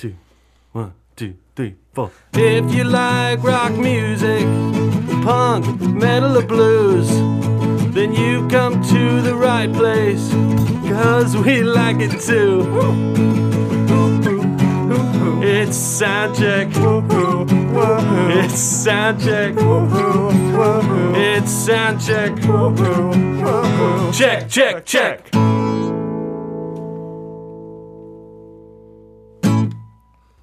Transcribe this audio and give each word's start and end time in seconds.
two, 0.00 0.16
one, 0.72 0.94
two, 1.14 1.34
three, 1.54 1.74
four. 1.92 2.10
If 2.32 2.74
you 2.74 2.84
like 2.84 3.42
rock 3.42 3.72
music, 3.72 4.46
punk, 5.22 5.78
metal, 5.78 6.38
or 6.38 6.42
blues, 6.42 7.10
then 7.92 8.14
you've 8.14 8.50
come 8.50 8.82
to 8.82 9.20
the 9.20 9.34
right 9.34 9.70
place. 9.70 10.30
Cause 10.90 11.36
we 11.36 11.62
like 11.62 11.96
it 12.00 12.18
too. 12.18 12.62
It's 15.42 15.76
soundcheck. 16.00 16.68
It's 18.42 18.86
soundcheck. 18.86 19.52
It's 21.14 21.68
soundcheck. 21.68 22.32
Check, 24.16 24.48
check, 24.48 24.86
check. 24.86 25.69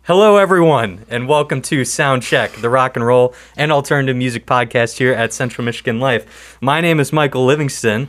Hello, 0.08 0.38
everyone, 0.38 1.04
and 1.10 1.28
welcome 1.28 1.62
to 1.64 1.84
Sound 1.84 2.24
Check, 2.24 2.54
the 2.54 2.70
rock 2.70 2.96
and 2.96 3.06
roll 3.06 3.36
and 3.58 3.74
alternative 3.74 4.16
music 4.16 4.46
podcast 4.46 5.00
here 5.00 5.12
at 5.12 5.34
Central 5.34 5.66
Michigan 5.66 6.00
Life. 6.00 6.58
My 6.62 6.80
name 6.80 7.02
is 7.02 7.12
Michael 7.12 7.44
Livingston. 7.44 8.08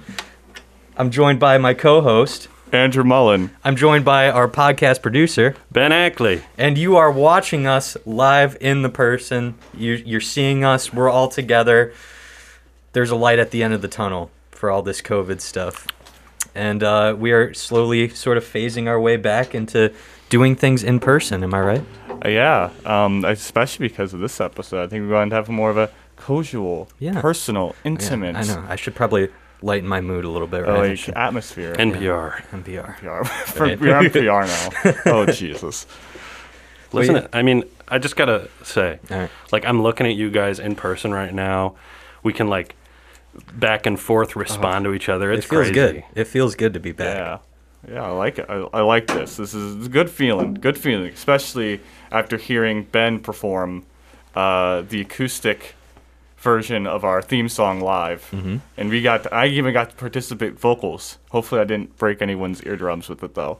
I'm 0.97 1.11
joined 1.11 1.41
by 1.41 1.59
my 1.59 1.74
co 1.74 2.01
host. 2.01 2.47
Andrew 2.71 3.02
Mullen. 3.02 3.51
I'm 3.65 3.74
joined 3.74 4.05
by 4.05 4.30
our 4.30 4.47
podcast 4.47 5.02
producer, 5.02 5.57
Ben 5.73 5.91
Ackley. 5.91 6.43
and 6.57 6.79
you 6.79 6.97
are 6.97 7.11
watching 7.11 7.66
us 7.66 7.97
live 8.07 8.57
in 8.60 8.83
the 8.83 8.88
person. 8.88 9.57
You're, 9.77 9.96
you're 9.96 10.21
seeing 10.21 10.62
us. 10.62 10.93
We're 10.93 11.10
all 11.10 11.27
together. 11.27 11.93
There's 12.93 13.10
a 13.10 13.16
light 13.16 13.41
at 13.41 13.51
the 13.51 13.65
end 13.65 13.74
of 13.74 13.83
the 13.83 13.88
tunnel 13.88 14.30
for 14.52 14.71
all 14.71 14.83
this 14.83 15.02
COVID 15.02 15.41
stuff. 15.41 15.85
And 16.55 16.85
uh, 16.85 17.16
we 17.19 17.33
are 17.33 17.52
slowly 17.55 18.09
sort 18.10 18.37
of 18.37 18.45
phasing 18.45 18.87
our 18.87 19.01
way 19.01 19.16
back 19.16 19.52
into 19.52 19.93
doing 20.28 20.56
things 20.56 20.82
in 20.84 21.00
person. 21.00 21.42
Am 21.42 21.55
I 21.55 21.60
right? 21.60 21.84
Uh, 22.24 22.28
yeah, 22.28 22.70
um, 22.84 23.24
especially 23.24 23.88
because 23.88 24.12
of 24.14 24.20
this 24.20 24.41
episode. 24.41 24.82
I 24.85 24.88
think 24.88 25.02
we're 25.04 25.10
going 25.10 25.30
to 25.30 25.37
have 25.37 25.48
more 25.48 25.70
of 25.70 25.76
a 25.76 25.90
casual, 26.16 26.88
Yeah. 26.98 27.20
personal, 27.20 27.74
Yeah, 27.85 27.90
intimate 27.93 28.37
I 28.37 28.43
know. 28.43 28.65
I 28.68 28.76
should 28.76 28.95
probably 28.95 29.29
lighten 29.62 29.88
my 29.88 30.01
mood 30.01 30.24
a 30.24 30.29
little 30.29 30.48
bit, 30.48 30.62
right? 30.62 30.70
I 30.70 30.88
like, 30.88 31.09
atmosphere. 31.10 31.74
NPR. 31.76 32.43
NPR. 32.51 32.96
PR. 32.98 33.24
For, 33.24 33.62
Right. 33.65 33.80
We're 33.80 33.96
on 33.96 34.10
PR 34.10 34.46
now. 34.46 34.95
oh, 35.07 35.26
Jesus. 35.26 35.87
Listen, 36.92 37.15
Well, 37.15 37.29
I 37.32 37.42
mean, 37.42 37.65
I 37.88 37.98
just 37.98 38.16
gotta 38.16 38.48
say, 38.63 38.98
All 39.10 39.18
right. 39.18 39.30
like, 39.52 39.65
I'm 39.65 39.82
looking 39.82 40.07
at 40.07 40.15
you 40.15 40.30
guys 40.30 40.59
in 40.59 40.74
person 40.74 41.13
right 41.13 41.32
now. 41.35 41.76
We 42.23 42.32
can 42.32 42.48
like 42.48 42.74
back 43.54 43.87
and 43.87 43.98
forth 44.01 44.35
respond 44.37 44.85
to 44.87 44.95
each 44.95 45.09
other. 45.09 45.30
It's 45.32 45.46
it 45.46 45.48
feels 45.48 45.70
crazy. 45.70 45.74
good. 45.74 46.04
It 46.15 46.24
feels 46.24 46.54
good 46.57 46.74
to 46.74 46.80
be 46.80 46.92
back. 46.92 47.16
Yeah. 47.16 47.38
Yeah, 47.87 48.04
I 48.04 48.10
like 48.10 48.38
it. 48.38 48.46
I, 48.48 48.66
I 48.73 48.80
like 48.80 49.07
this. 49.07 49.37
This 49.37 49.54
is 49.54 49.87
a 49.87 49.88
good 49.88 50.10
feeling. 50.10 50.54
Good 50.54 50.79
feeling, 50.79 51.12
especially 51.12 51.80
after 52.10 52.37
hearing 52.37 52.85
Ben 52.85 53.20
perform 53.20 53.85
uh, 54.35 54.82
the 54.82 55.02
acoustic 55.02 55.74
version 56.38 56.87
of 56.87 57.04
our 57.04 57.20
theme 57.20 57.48
song 57.48 57.80
live. 57.80 58.29
Mm-hmm. 58.32 58.57
And 58.76 58.90
we 58.90 59.02
got, 59.02 59.32
I 59.32 59.46
even 59.46 59.73
got 59.73 59.90
to 59.90 59.96
participate 59.96 60.59
vocals. 60.59 61.18
Hopefully, 61.30 61.60
I 61.60 61.65
didn't 61.65 61.96
break 61.98 62.23
anyone's 62.23 62.62
eardrums 62.65 63.09
with 63.09 63.23
it 63.23 63.35
though. 63.35 63.59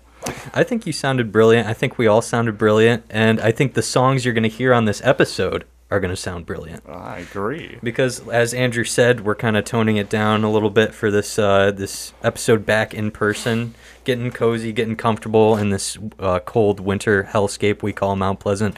I 0.53 0.65
think 0.65 0.87
you 0.87 0.93
sounded 0.93 1.31
brilliant. 1.31 1.69
I 1.69 1.75
think 1.75 1.97
we 1.97 2.07
all 2.07 2.23
sounded 2.23 2.59
brilliant. 2.59 3.05
And 3.09 3.41
I 3.41 3.53
think 3.53 3.75
the 3.75 3.83
songs 3.83 4.25
you're 4.25 4.35
going 4.35 4.43
to 4.43 4.49
hear 4.49 4.75
on 4.75 4.85
this 4.85 5.01
episode 5.05 5.65
are 5.91 6.01
going 6.01 6.11
to 6.11 6.17
sound 6.17 6.45
brilliant. 6.45 6.89
I 6.89 7.19
agree. 7.19 7.79
Because 7.83 8.27
as 8.29 8.53
Andrew 8.53 8.85
said, 8.85 9.25
we're 9.25 9.35
kind 9.35 9.57
of 9.57 9.65
toning 9.65 9.97
it 9.97 10.11
down 10.11 10.45
a 10.45 10.51
little 10.51 10.71
bit 10.71 10.93
for 10.93 11.11
this 11.11 11.39
uh, 11.39 11.71
this 11.71 12.13
episode 12.23 12.67
back 12.67 12.93
in 12.93 13.11
person, 13.11 13.75
getting 14.09 14.31
cozy, 14.31 14.73
getting 14.73 14.97
comfortable 14.97 15.59
in 15.59 15.69
this 15.69 15.99
uh, 16.19 16.39
cold 16.39 16.81
winter 16.81 17.25
hellscape 17.25 17.83
we 17.83 17.93
call 17.93 18.17
Mount 18.17 18.41
Pleasant, 18.41 18.75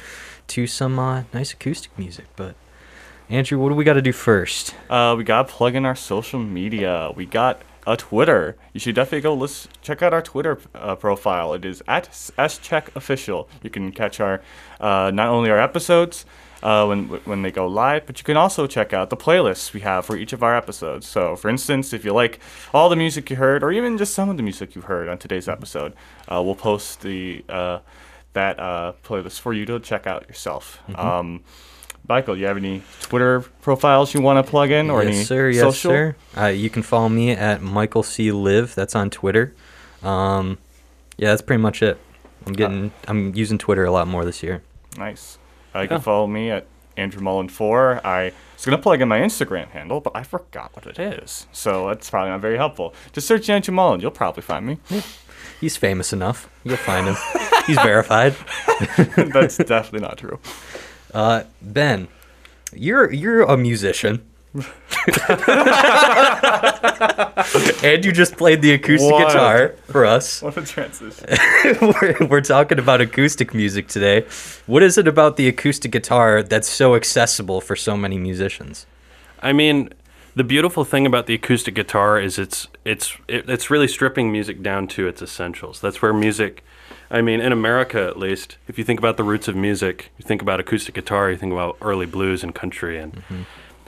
to 0.49 0.67
some 0.67 0.99
uh, 0.99 1.23
nice 1.33 1.53
acoustic 1.53 1.97
music. 1.97 2.25
But 2.35 2.57
Andrew, 3.29 3.57
what 3.61 3.69
do 3.69 3.77
we 3.77 3.85
got 3.85 3.93
to 3.93 4.03
do 4.03 4.11
first? 4.11 4.75
Uh, 4.89 5.15
we 5.17 5.23
got 5.23 5.47
to 5.47 5.55
plug 5.55 5.77
in 5.77 5.87
our 5.87 5.95
social 5.95 6.41
media. 6.41 7.13
We 7.15 7.27
got 7.27 7.63
a 7.87 7.97
Twitter. 7.97 8.57
You 8.73 8.81
should 8.81 8.97
definitely 8.97 9.21
go 9.21 9.35
list, 9.35 9.69
check 9.83 10.03
out 10.03 10.13
our 10.13 10.21
Twitter 10.21 10.59
uh, 10.75 10.97
profile. 10.97 11.55
It 11.55 11.65
is 11.65 11.81
at 11.87 12.11
SCheckOfficial. 12.11 13.47
You 13.63 13.71
can 13.71 13.93
catch 13.93 14.19
our 14.19 14.43
uh, 14.81 15.13
not 15.15 15.29
only 15.29 15.49
our 15.49 15.61
episodes 15.61 16.27
uh, 16.63 16.87
when 16.87 17.05
when 17.25 17.43
they 17.43 17.51
go 17.51 17.67
live, 17.67 18.07
but 18.07 18.19
you 18.19 18.25
can 18.25 18.37
also 18.37 18.67
check 18.67 18.93
out 18.93 19.11
the 19.11 19.17
playlists 19.17 19.73
we 19.73 19.81
have 19.81 20.05
for 20.05 20.17
each 20.17 20.33
of 20.33 20.43
our 20.43 20.57
episodes. 20.57 21.07
So, 21.07 21.37
for 21.37 21.49
instance, 21.49 21.93
if 21.93 22.05
you 22.05 22.13
like 22.13 22.41
all 22.75 22.89
the 22.89 22.97
music 22.97 23.31
you 23.31 23.37
heard, 23.37 23.63
or 23.63 23.73
even 23.73 23.99
just 23.99 24.15
some 24.15 24.29
of 24.29 24.37
the 24.37 24.43
music 24.43 24.75
you 24.75 24.83
heard 24.83 25.09
on 25.09 25.19
today's 25.19 25.49
episode, 25.49 25.95
uh, 26.29 26.43
we'll 26.43 26.55
post 26.55 27.01
the 27.03 27.45
uh, 27.49 27.79
that 28.33 28.61
uh, 28.61 28.93
playlist 29.05 29.41
for 29.41 29.53
you 29.53 29.65
to 29.67 29.81
check 29.81 30.07
out 30.07 30.29
yourself. 30.29 30.81
Um, 30.95 31.43
Michael, 32.09 32.35
do 32.35 32.41
you 32.41 32.47
have 32.47 32.57
any 32.57 32.83
Twitter 33.03 33.41
profiles 33.63 34.15
you 34.15 34.21
want 34.21 34.45
to 34.45 34.51
plug 34.51 34.71
in, 34.71 34.91
or 34.91 35.03
yes, 35.03 35.15
any 35.15 35.25
sir. 35.25 35.51
Yes, 35.51 35.61
social? 35.61 35.91
sir. 35.91 36.17
Uh, 36.37 36.47
you 36.47 36.69
can 36.69 36.83
follow 36.83 37.09
me 37.09 37.31
at 37.31 37.63
Michael 37.63 38.03
C 38.03 38.33
Live. 38.33 38.75
That's 38.75 38.95
on 38.95 39.11
Twitter. 39.11 39.55
Um, 40.03 40.59
yeah, 41.17 41.29
that's 41.29 41.43
pretty 41.43 41.63
much 41.63 41.83
it. 41.83 41.99
I'm 42.47 42.53
getting. 42.53 42.93
I'm 43.07 43.35
using 43.35 43.59
Twitter 43.59 43.85
a 43.85 43.91
lot 43.91 44.09
more 44.09 44.25
this 44.25 44.43
year. 44.43 44.63
Nice. 44.97 45.39
Uh, 45.75 45.81
you 45.81 45.89
can 45.89 46.01
follow 46.01 46.27
me 46.27 46.51
at 46.51 46.67
Andrew 46.97 47.23
Mullen 47.23 47.49
four. 47.49 48.01
I 48.05 48.33
was 48.57 48.65
gonna 48.65 48.79
plug 48.79 49.01
in 49.01 49.09
my 49.09 49.21
Instagram 49.21 49.69
handle, 49.71 50.01
but 50.01 50.13
I 50.17 50.23
forgot 50.23 50.75
what 50.75 50.87
it 50.87 50.99
is, 50.99 51.47
so 51.53 51.89
that's 51.89 52.11
probably 52.11 52.31
not 52.31 52.41
very 52.41 52.57
helpful. 52.57 52.95
Just 53.13 53.27
search 53.27 53.49
Andrew 53.49 53.75
Mullen, 53.75 54.01
you'll 54.01 54.11
probably 54.11 54.43
find 54.43 54.67
me. 54.67 54.79
He's 55.61 55.77
famous 55.77 56.13
enough. 56.13 56.49
You'll 56.65 56.77
find 56.77 57.07
him. 57.07 57.17
He's 57.67 57.77
verified. 57.77 58.35
that's 59.17 59.57
definitely 59.59 60.01
not 60.01 60.19
true. 60.19 60.39
Uh, 61.13 61.45
Ben, 61.63 62.09
you're 62.73 63.13
you're 63.13 63.43
a 63.43 63.57
musician. 63.57 64.27
and 67.83 68.05
you 68.05 68.13
just 68.13 68.37
played 68.37 68.63
the 68.63 68.73
acoustic 68.73 69.11
What? 69.11 69.29
guitar 69.29 69.75
for 69.87 70.05
us. 70.05 70.43
What 70.51 70.57
a 70.57 70.63
transition. 70.63 71.27
we're, 71.81 72.27
we're 72.27 72.41
talking 72.41 72.79
about 72.79 73.01
acoustic 73.01 73.55
music 73.55 73.89
today. 73.89 74.25
What 74.67 74.83
is 74.83 74.99
it 74.99 75.09
about 75.09 75.37
the 75.37 75.49
acoustic 75.49 75.91
guitar 75.91 76.43
that's 76.43 76.69
so 76.69 76.95
accessible 76.95 77.61
for 77.61 77.77
so 77.77 77.97
many 77.97 78.19
musicians? 78.19 78.87
I 79.43 79.53
mean, 79.53 79.91
the 80.35 80.45
beautiful 80.45 80.85
thing 80.85 81.07
about 81.07 81.27
the 81.27 81.35
acoustic 81.35 81.75
guitar 81.75 82.21
is 82.21 82.39
it's 82.39 82.69
it's 82.85 83.17
it, 83.27 83.49
it's 83.49 83.71
really 83.71 83.89
stripping 83.89 84.31
music 84.31 84.63
down 84.63 84.87
to 84.89 85.09
its 85.09 85.21
essentials. 85.21 85.81
That's 85.81 86.01
where 86.01 86.13
music. 86.13 86.65
I 87.11 87.21
mean, 87.23 87.41
in 87.41 87.51
America 87.51 88.07
at 88.07 88.17
least, 88.17 88.57
if 88.69 88.79
you 88.79 88.85
think 88.85 89.01
about 89.01 89.17
the 89.17 89.25
roots 89.25 89.49
of 89.49 89.57
music, 89.57 90.13
you 90.19 90.25
think 90.25 90.41
about 90.41 90.61
acoustic 90.61 90.95
guitar, 90.95 91.31
you 91.31 91.37
think 91.37 91.53
about 91.53 91.77
early 91.81 92.07
blues 92.07 92.45
and 92.45 92.55
country, 92.55 92.99
and 92.99 93.15
mm-hmm. 93.15 93.43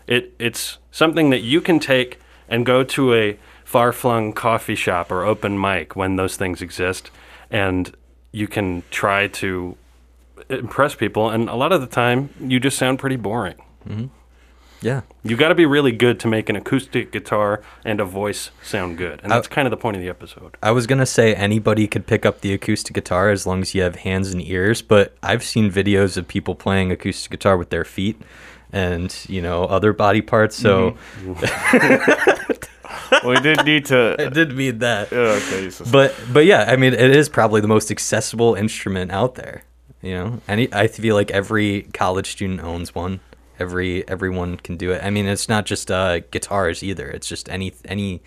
it 0.08 0.34
it's 0.40 0.78
something 0.90 1.30
that 1.30 1.40
you 1.40 1.60
can 1.60 1.78
take 1.78 2.18
and 2.48 2.66
go 2.66 2.82
to 2.82 3.14
a 3.14 3.38
far-flung 3.72 4.34
coffee 4.34 4.74
shop 4.74 5.10
or 5.10 5.24
open 5.24 5.58
mic 5.58 5.96
when 5.96 6.16
those 6.16 6.36
things 6.36 6.60
exist, 6.60 7.10
and 7.50 7.96
you 8.30 8.46
can 8.46 8.82
try 8.90 9.26
to 9.26 9.78
impress 10.50 10.94
people. 10.94 11.30
And 11.30 11.48
a 11.48 11.54
lot 11.54 11.72
of 11.72 11.80
the 11.80 11.86
time, 11.86 12.28
you 12.38 12.60
just 12.60 12.76
sound 12.76 12.98
pretty 12.98 13.16
boring. 13.16 13.56
Mm-hmm. 13.88 14.06
Yeah. 14.82 15.00
You 15.22 15.38
got 15.38 15.48
to 15.48 15.54
be 15.54 15.64
really 15.64 15.92
good 15.92 16.20
to 16.20 16.28
make 16.28 16.50
an 16.50 16.56
acoustic 16.56 17.12
guitar 17.12 17.62
and 17.82 17.98
a 17.98 18.04
voice 18.04 18.50
sound 18.62 18.98
good, 18.98 19.20
and 19.22 19.32
that's 19.32 19.48
kind 19.48 19.66
of 19.66 19.70
the 19.70 19.78
point 19.78 19.96
of 19.96 20.02
the 20.02 20.10
episode. 20.10 20.58
I 20.62 20.72
was 20.72 20.86
gonna 20.86 21.06
say 21.06 21.34
anybody 21.34 21.86
could 21.86 22.06
pick 22.06 22.26
up 22.26 22.42
the 22.42 22.52
acoustic 22.52 22.92
guitar 22.94 23.30
as 23.30 23.46
long 23.46 23.62
as 23.62 23.74
you 23.74 23.80
have 23.82 23.96
hands 23.96 24.32
and 24.32 24.42
ears, 24.42 24.82
but 24.82 25.16
I've 25.22 25.44
seen 25.44 25.70
videos 25.70 26.18
of 26.18 26.28
people 26.28 26.54
playing 26.54 26.90
acoustic 26.92 27.30
guitar 27.30 27.56
with 27.56 27.70
their 27.70 27.84
feet 27.84 28.20
and 28.72 29.16
you 29.28 29.40
know 29.40 29.64
other 29.64 29.92
body 29.92 30.20
parts. 30.20 30.56
So 30.56 30.96
mm-hmm. 31.22 32.52
we 33.26 33.36
did 33.40 33.64
need 33.64 33.84
I 33.92 34.16
to. 34.16 34.30
didn't 34.30 34.56
mean 34.56 34.78
that. 34.78 35.12
Okay. 35.12 35.70
But 35.90 36.14
but 36.32 36.44
yeah, 36.46 36.64
I 36.68 36.76
mean 36.76 36.92
it 36.92 37.16
is 37.16 37.28
probably 37.28 37.60
the 37.60 37.68
most 37.68 37.90
accessible 37.90 38.54
instrument 38.54 39.10
out 39.10 39.34
there. 39.34 39.64
You 40.00 40.12
know, 40.14 40.40
any 40.48 40.72
I 40.72 40.88
feel 40.88 41.14
like 41.14 41.30
every 41.30 41.82
college 41.94 42.32
student 42.32 42.60
owns 42.60 42.94
one. 42.94 43.20
Every 43.58 44.06
everyone 44.08 44.56
can 44.56 44.76
do 44.76 44.90
it. 44.92 45.02
I 45.04 45.10
mean, 45.10 45.26
it's 45.26 45.48
not 45.48 45.66
just 45.66 45.90
uh, 45.90 46.20
guitars 46.30 46.82
either. 46.82 47.08
It's 47.08 47.28
just 47.28 47.48
any 47.48 47.74
any 47.84 48.22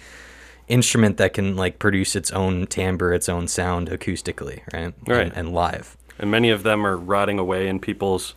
instrument 0.67 1.17
that 1.17 1.33
can 1.33 1.55
like 1.55 1.79
produce 1.79 2.15
its 2.15 2.31
own 2.31 2.67
timbre, 2.67 3.13
its 3.13 3.27
own 3.29 3.47
sound 3.47 3.89
acoustically, 3.89 4.61
right? 4.73 4.93
Right. 5.05 5.27
And, 5.27 5.33
and 5.35 5.53
live. 5.53 5.97
And 6.17 6.31
many 6.31 6.49
of 6.49 6.63
them 6.63 6.85
are 6.85 6.95
rotting 6.95 7.39
away 7.39 7.67
in 7.67 7.79
people's 7.79 8.35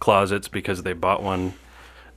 closets 0.00 0.48
because 0.48 0.82
they 0.82 0.92
bought 0.92 1.22
one, 1.22 1.54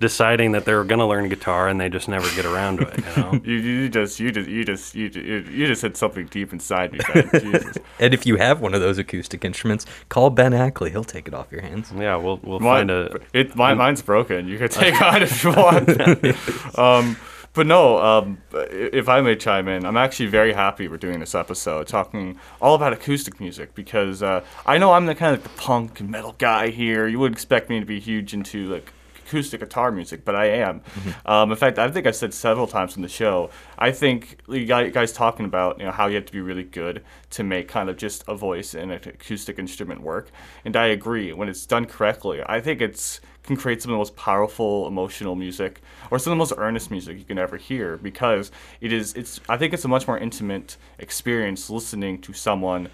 deciding 0.04 0.52
that 0.52 0.66
they're 0.66 0.84
going 0.84 1.00
to 1.00 1.06
learn 1.06 1.30
guitar, 1.30 1.70
and 1.70 1.80
they 1.80 1.88
just 1.88 2.10
never 2.10 2.30
get 2.36 2.46
around 2.46 2.80
to 2.80 2.88
it. 2.90 2.98
You 2.98 3.22
know. 3.24 3.42
you, 3.46 3.56
you 3.56 3.90
just 3.90 4.20
you 4.20 4.32
just 4.34 4.50
you 4.50 4.66
just 4.66 4.94
you 4.94 5.10
just, 5.10 5.50
you 5.50 5.66
just 5.66 5.82
hit 5.82 5.96
something 5.96 6.28
deep 6.28 6.52
inside 6.52 6.92
me, 6.92 7.00
Ben. 7.14 7.30
Jesus. 7.40 7.78
And 8.00 8.14
if 8.14 8.26
you 8.26 8.36
have 8.36 8.60
one 8.60 8.74
of 8.74 8.82
those 8.82 8.98
acoustic 8.98 9.46
instruments, 9.46 9.86
call 10.10 10.30
Ben 10.30 10.54
Ackley. 10.54 10.92
He'll 10.92 11.06
take 11.06 11.26
it 11.30 11.34
off 11.34 11.54
your 11.54 11.62
hands. 11.62 11.94
yeah, 11.96 12.18
we'll 12.18 12.38
we'll 12.44 12.60
Mine, 12.60 12.90
find 12.90 12.92
a. 12.92 13.20
it, 13.32 13.56
mine, 13.56 13.78
mine's 13.78 14.02
broken. 14.02 14.46
You 14.50 14.58
can 14.58 14.68
take 14.68 15.00
mine 15.00 15.24
if 15.24 15.42
you 15.42 15.52
want. 15.52 16.78
um, 16.78 17.16
but 17.54 17.66
no, 17.66 18.00
um, 18.00 18.40
if 18.52 19.08
I 19.08 19.22
may 19.22 19.38
chime 19.38 19.70
in, 19.70 19.86
I'm 19.86 19.96
actually 19.96 20.26
very 20.26 20.52
happy 20.52 20.90
we're 20.90 20.98
doing 20.98 21.22
this 21.22 21.34
episode, 21.34 21.88
talking 21.88 22.38
all 22.62 22.76
about 22.76 22.92
acoustic 22.92 23.40
music 23.40 23.74
because 23.74 24.22
uh, 24.22 24.44
I 24.66 24.78
know 24.80 24.92
I'm 24.92 25.06
the 25.06 25.16
kind 25.16 25.34
of 25.34 25.44
the 25.44 25.50
punk 25.50 26.02
and 26.02 26.10
metal 26.10 26.36
guy 26.38 26.72
here. 26.72 27.08
You 27.08 27.20
would 27.20 27.32
expect 27.32 27.70
me 27.70 27.80
to 27.80 27.86
be 27.86 28.02
huge 28.02 28.34
into 28.34 28.68
like 28.68 28.92
acoustic 29.34 29.60
guitar 29.60 29.92
music, 29.92 30.24
but 30.24 30.36
I 30.36 30.46
am. 30.46 30.82
Um, 31.26 31.52
in 31.52 31.58
fact, 31.58 31.80
I 31.80 31.90
think 31.90 32.06
I've 32.06 32.16
said 32.16 32.34
several 32.34 32.68
times 32.68 32.96
in 32.96 33.02
the 33.02 33.10
show. 33.10 33.50
I 33.78 33.92
think 33.92 34.38
you 34.48 34.66
guy- 34.66 34.90
guys 34.90 35.12
talking 35.12 35.46
about 35.46 35.80
you 35.80 35.86
know 35.86 35.92
how 35.92 36.08
you 36.08 36.16
have 36.16 36.26
to 36.26 36.32
be 36.32 36.42
really 36.42 36.64
good 36.64 37.04
to 37.32 37.44
make 37.44 37.68
kind 37.68 37.90
of 37.90 37.98
just 37.98 38.24
a 38.28 38.36
voice 38.36 38.74
and 38.76 38.92
an 38.92 39.00
acoustic 39.08 39.58
instrument 39.58 40.02
work, 40.02 40.30
and 40.66 40.76
I 40.76 40.88
agree. 40.88 41.34
When 41.34 41.50
it's 41.50 41.66
done 41.66 41.86
correctly, 41.86 42.42
I 42.46 42.62
think 42.62 42.82
it's 42.82 43.20
can 43.44 43.58
create 43.58 43.82
some 43.82 43.92
of 43.92 43.96
the 43.96 43.98
most 43.98 44.16
powerful 44.16 44.88
emotional 44.88 45.36
music 45.36 45.82
or 46.10 46.18
some 46.18 46.32
of 46.32 46.36
the 46.36 46.40
most 46.40 46.54
earnest 46.58 46.90
music 46.90 47.18
you 47.18 47.26
can 47.26 47.38
ever 47.38 47.58
hear 47.58 47.98
because 47.98 48.52
it 48.80 48.94
is 48.94 49.14
it's 49.16 49.42
I 49.50 49.58
think 49.58 49.74
it's 49.74 49.84
a 49.84 49.90
much 49.90 50.08
more 50.08 50.18
intimate 50.18 50.78
experience 50.98 51.70
listening 51.70 52.22
to 52.22 52.32
someone 52.32 52.88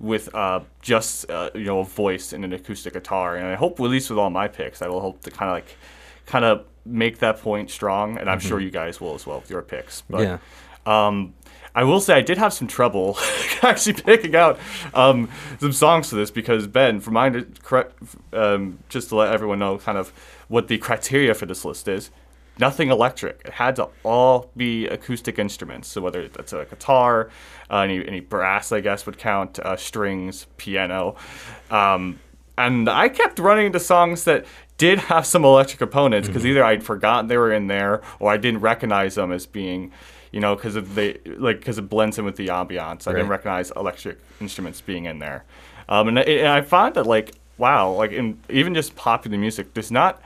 with 0.00 0.34
uh, 0.34 0.60
just 0.82 1.30
uh, 1.30 1.50
you 1.54 1.64
know 1.64 1.80
a 1.80 1.84
voice 1.84 2.32
and 2.32 2.44
an 2.44 2.52
acoustic 2.52 2.92
guitar 2.92 3.36
and 3.36 3.46
I 3.46 3.54
hope 3.54 3.78
at 3.80 3.82
least 3.84 4.10
with 4.10 4.18
all 4.18 4.30
my 4.30 4.48
picks 4.48 4.82
I 4.82 4.88
will 4.88 5.00
hope 5.00 5.20
to 5.22 5.30
kind 5.30 5.50
of 5.50 5.54
like 5.54 5.76
kind 6.26 6.44
of 6.44 6.64
make 6.84 7.18
that 7.18 7.40
point 7.40 7.70
strong 7.70 8.18
and 8.18 8.28
I'm 8.28 8.40
sure 8.40 8.60
you 8.60 8.70
guys 8.70 9.00
will 9.00 9.14
as 9.14 9.26
well 9.26 9.40
with 9.40 9.50
your 9.50 9.62
picks 9.62 10.02
but 10.10 10.22
Yeah. 10.22 10.38
um, 10.86 11.34
I 11.76 11.82
will 11.84 12.00
say 12.00 12.14
I 12.14 12.20
did 12.20 12.38
have 12.38 12.52
some 12.52 12.68
trouble 12.68 13.18
actually 13.62 13.94
picking 13.94 14.36
out 14.36 14.60
um, 14.94 15.28
some 15.58 15.72
songs 15.72 16.08
for 16.10 16.14
this 16.16 16.30
because 16.30 16.68
Ben, 16.68 17.00
for 17.00 17.10
mine, 17.10 17.52
correct, 17.64 18.00
um, 18.32 18.78
just 18.88 19.08
to 19.08 19.16
let 19.16 19.32
everyone 19.32 19.58
know 19.58 19.78
kind 19.78 19.98
of 19.98 20.10
what 20.46 20.68
the 20.68 20.78
criteria 20.78 21.34
for 21.34 21.46
this 21.46 21.64
list 21.64 21.88
is. 21.88 22.10
Nothing 22.60 22.90
electric. 22.90 23.40
It 23.44 23.54
had 23.54 23.74
to 23.76 23.88
all 24.04 24.52
be 24.56 24.86
acoustic 24.86 25.36
instruments. 25.40 25.88
So 25.88 26.00
whether 26.00 26.28
that's 26.28 26.52
a 26.52 26.64
guitar, 26.64 27.28
uh, 27.74 27.78
any 27.82 28.06
any 28.06 28.20
brass, 28.20 28.70
I 28.72 28.80
guess 28.80 29.04
would 29.06 29.18
count, 29.18 29.58
uh, 29.58 29.76
strings, 29.76 30.46
piano, 30.56 31.16
um, 31.70 32.18
and 32.56 32.88
I 32.88 33.08
kept 33.08 33.38
running 33.38 33.66
into 33.66 33.80
songs 33.80 34.24
that 34.24 34.46
did 34.78 34.98
have 34.98 35.26
some 35.26 35.44
electric 35.44 35.78
components 35.78 36.28
because 36.28 36.44
either 36.46 36.62
I'd 36.64 36.82
forgotten 36.84 37.26
they 37.28 37.36
were 37.36 37.52
in 37.52 37.66
there 37.66 38.00
or 38.20 38.30
I 38.32 38.36
didn't 38.36 38.60
recognize 38.60 39.14
them 39.16 39.30
as 39.32 39.46
being, 39.46 39.92
you 40.32 40.40
know, 40.40 40.54
because 40.56 40.76
of 40.76 40.94
the 40.94 41.20
like 41.46 41.58
because 41.58 41.78
it 41.78 41.88
blends 41.88 42.18
in 42.18 42.24
with 42.24 42.36
the 42.36 42.48
ambiance. 42.48 43.06
I 43.08 43.12
didn't 43.12 43.28
recognize 43.28 43.70
electric 43.72 44.18
instruments 44.40 44.80
being 44.80 45.04
in 45.06 45.18
there, 45.18 45.44
um, 45.88 46.08
and, 46.08 46.18
I- 46.18 46.22
and 46.22 46.48
I 46.48 46.60
find 46.62 46.94
that 46.94 47.06
like 47.06 47.32
wow, 47.58 47.90
like 47.92 48.10
in 48.12 48.38
even 48.48 48.74
just 48.74 48.94
popular 48.96 49.38
music, 49.38 49.74
there's 49.74 49.90
not. 49.92 50.20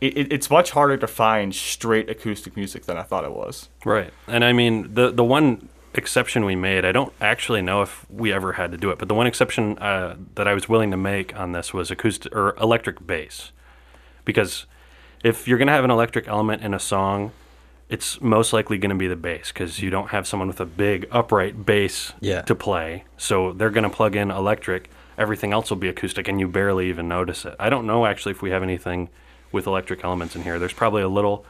It, 0.00 0.32
it's 0.32 0.48
much 0.50 0.70
harder 0.70 0.96
to 0.98 1.06
find 1.06 1.54
straight 1.54 2.08
acoustic 2.08 2.56
music 2.56 2.84
than 2.86 2.96
I 2.96 3.02
thought 3.02 3.24
it 3.24 3.32
was. 3.32 3.68
Right. 3.84 4.12
And 4.28 4.44
I 4.44 4.52
mean, 4.52 4.94
the 4.94 5.10
the 5.10 5.24
one 5.24 5.68
exception 5.94 6.44
we 6.44 6.54
made, 6.56 6.84
I 6.84 6.92
don't 6.92 7.12
actually 7.20 7.62
know 7.62 7.82
if 7.82 8.06
we 8.10 8.32
ever 8.32 8.52
had 8.52 8.70
to 8.72 8.76
do 8.78 8.90
it, 8.90 8.98
but 8.98 9.08
the 9.08 9.14
one 9.14 9.26
exception 9.26 9.78
uh, 9.78 10.16
that 10.36 10.46
I 10.46 10.54
was 10.54 10.68
willing 10.68 10.90
to 10.92 10.96
make 10.96 11.36
on 11.38 11.52
this 11.52 11.74
was 11.74 11.90
acoustic 11.90 12.34
or 12.34 12.54
electric 12.60 13.06
bass, 13.06 13.52
because 14.24 14.66
if 15.24 15.48
you're 15.48 15.58
gonna 15.58 15.72
have 15.72 15.84
an 15.84 15.90
electric 15.90 16.28
element 16.28 16.62
in 16.62 16.74
a 16.74 16.78
song, 16.78 17.32
it's 17.88 18.20
most 18.20 18.52
likely 18.52 18.78
going 18.78 18.90
to 18.90 18.94
be 18.96 19.08
the 19.08 19.16
bass 19.16 19.50
because 19.50 19.82
you 19.82 19.90
don't 19.90 20.10
have 20.10 20.24
someone 20.24 20.46
with 20.46 20.60
a 20.60 20.64
big 20.64 21.08
upright 21.10 21.66
bass 21.66 22.12
Yeah. 22.20 22.42
to 22.42 22.54
play. 22.54 23.02
So 23.16 23.52
they're 23.52 23.68
going 23.70 23.82
to 23.82 23.90
plug 23.90 24.14
in 24.14 24.30
electric. 24.30 24.88
Everything 25.18 25.52
else 25.52 25.70
will 25.70 25.76
be 25.76 25.88
acoustic, 25.88 26.28
and 26.28 26.38
you 26.38 26.46
barely 26.46 26.88
even 26.88 27.08
notice 27.08 27.44
it. 27.44 27.56
I 27.58 27.68
don't 27.68 27.88
know 27.88 28.06
actually 28.06 28.30
if 28.30 28.42
we 28.42 28.50
have 28.50 28.62
anything 28.62 29.08
with 29.50 29.66
electric 29.66 30.04
elements 30.04 30.36
in 30.36 30.42
here. 30.44 30.56
There's 30.60 30.72
probably 30.72 31.02
a 31.02 31.08
little 31.08 31.44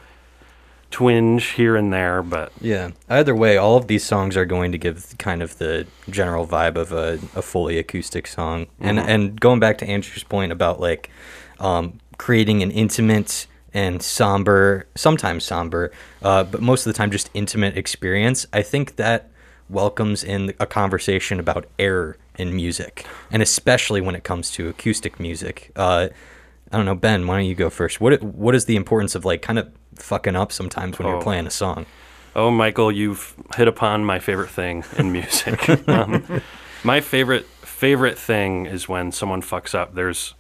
twinge 0.91 1.45
here 1.51 1.77
and 1.77 1.93
there, 1.93 2.23
but 2.23 2.53
Yeah. 2.61 2.91
Either 3.09 3.35
way, 3.35 3.57
all 3.57 3.77
of 3.77 3.87
these 3.87 4.05
songs 4.05 4.37
are 4.37 4.45
going 4.45 4.73
to 4.73 4.79
give 4.79 5.15
kind 5.19 5.43
of 5.43 5.59
the 5.59 5.87
general 6.09 6.47
vibe 6.47 6.77
of 6.77 6.93
a, 6.93 7.19
a 7.35 7.43
fully 7.43 7.79
acoustic 7.79 8.27
song. 8.27 8.67
And 8.81 8.99
and 8.99 9.41
going 9.41 9.61
back 9.61 9.79
to 9.79 9.87
Andrew's 9.87 10.25
point 10.25 10.53
about 10.53 10.81
like 10.81 11.11
um, 11.59 11.99
creating 12.19 12.63
an 12.63 12.71
intimate 12.71 13.47
and 13.73 14.03
somber, 14.03 14.89
sometimes 14.97 15.45
somber, 15.45 15.93
uh, 16.23 16.43
but 16.45 16.61
most 16.61 16.87
of 16.87 16.93
the 16.93 16.97
time 16.97 17.11
just 17.11 17.31
intimate 17.35 17.77
experience. 17.77 18.47
I 18.53 18.63
think 18.63 18.97
that 18.97 19.31
welcomes 19.69 20.25
in 20.25 20.53
a 20.59 20.67
conversation 20.67 21.39
about 21.39 21.67
error 21.79 22.17
in 22.37 22.55
music, 22.55 23.07
and 23.31 23.43
especially 23.43 24.01
when 24.01 24.15
it 24.17 24.25
comes 24.25 24.51
to 24.53 24.69
acoustic 24.69 25.21
music. 25.21 25.71
Uh, 25.77 26.09
I 26.73 26.77
don't 26.77 26.87
know, 26.87 26.95
Ben. 26.95 27.27
Why 27.27 27.37
don't 27.37 27.47
you 27.47 27.55
go 27.55 27.71
first? 27.71 28.01
What 28.01 28.23
what 28.23 28.55
is 28.55 28.65
the 28.65 28.77
importance 28.77 29.15
of 29.15 29.25
like 29.25 29.43
kind 29.43 29.59
of 29.59 29.71
fucking 30.03 30.37
up 30.37 30.53
sometimes 30.53 30.99
when 30.99 31.09
Oh. 31.09 31.13
you're 31.13 31.23
playing 31.23 31.47
a 31.47 31.51
song? 31.51 31.87
Oh, 32.37 32.51
Michael, 32.51 32.93
you've 32.93 33.35
hit 33.57 33.67
upon 33.69 34.05
my 34.05 34.19
favorite 34.19 34.51
thing 34.51 34.85
in 34.97 35.11
music. 35.19 35.69
um, 35.89 36.41
my 36.85 37.01
favorite 37.01 37.47
favorite 37.63 38.19
thing 38.19 38.67
is 38.67 38.89
when 38.89 39.11
someone 39.11 39.43
fucks 39.43 39.75
up. 39.75 39.95
There's 39.95 40.35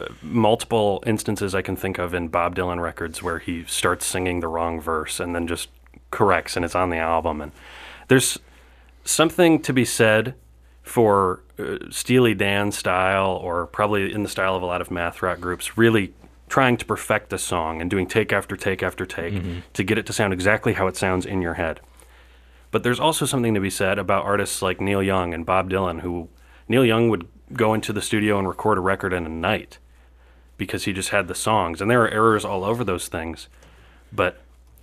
uh, 0.00 0.06
multiple 0.22 1.02
instances 1.06 1.54
I 1.54 1.62
can 1.62 1.76
think 1.76 1.98
of 1.98 2.14
in 2.14 2.28
Bob 2.28 2.56
Dylan 2.56 2.80
records 2.82 3.22
where 3.22 3.38
he 3.38 3.64
starts 3.66 4.06
singing 4.06 4.40
the 4.40 4.48
wrong 4.48 4.80
verse 4.80 5.20
and 5.20 5.34
then 5.34 5.46
just 5.46 5.68
corrects, 6.10 6.56
and 6.56 6.64
it's 6.64 6.74
on 6.74 6.90
the 6.90 6.96
album. 6.96 7.40
And 7.40 7.52
there's 8.08 8.38
something 9.04 9.60
to 9.62 9.72
be 9.72 9.84
said 9.84 10.34
for 10.82 11.42
uh, 11.58 11.76
Steely 11.90 12.34
Dan 12.34 12.72
style, 12.72 13.30
or 13.42 13.66
probably 13.66 14.12
in 14.12 14.22
the 14.24 14.28
style 14.28 14.56
of 14.56 14.62
a 14.62 14.66
lot 14.66 14.80
of 14.80 14.90
math 14.90 15.22
rock 15.22 15.40
groups, 15.40 15.76
really 15.78 16.12
trying 16.52 16.76
to 16.76 16.84
perfect 16.84 17.32
a 17.32 17.38
song 17.38 17.80
and 17.80 17.90
doing 17.90 18.06
take 18.06 18.30
after 18.30 18.56
take 18.58 18.82
after 18.82 19.06
take 19.06 19.34
to 19.72 19.82
get 19.82 19.96
it 19.96 20.04
to 20.04 20.12
sound 20.12 20.34
exactly 20.34 20.74
how 20.74 20.86
it 20.86 20.94
sounds 20.96 21.24
in 21.24 21.40
your 21.40 21.54
head. 21.54 21.80
But 22.70 22.82
there's 22.82 23.00
also 23.00 23.24
something 23.24 23.54
to 23.54 23.60
be 23.60 23.70
said 23.70 23.98
about 23.98 24.26
artists 24.26 24.60
like 24.60 24.78
Neil 24.78 25.02
Young 25.02 25.32
and 25.32 25.46
Bob 25.46 25.70
Dylan, 25.70 26.02
who 26.02 26.28
Neil 26.68 26.84
Young 26.84 27.08
would 27.08 27.26
go 27.54 27.72
into 27.72 27.90
the 27.94 28.02
studio 28.02 28.38
and 28.38 28.46
record 28.46 28.76
a 28.76 28.82
record 28.82 29.14
in 29.14 29.24
a 29.24 29.30
night 29.30 29.78
because 30.58 30.84
he 30.84 30.92
just 30.92 31.08
had 31.08 31.26
the 31.26 31.34
songs. 31.34 31.80
And 31.80 31.90
there 31.90 32.02
are 32.02 32.08
errors 32.08 32.44
all 32.44 32.64
over 32.64 32.84
those 32.84 33.08
things. 33.08 33.48
But 34.12 34.38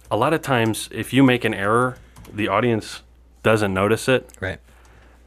a 0.10 0.18
lot 0.18 0.34
of 0.34 0.42
times, 0.42 0.90
if 0.92 1.14
you 1.14 1.22
make 1.24 1.46
an 1.46 1.54
error, 1.54 1.98
the 2.34 2.48
audience 2.48 3.04
doesn't 3.44 3.74
notice 3.76 4.08
it 4.08 4.28
Right. 4.40 4.60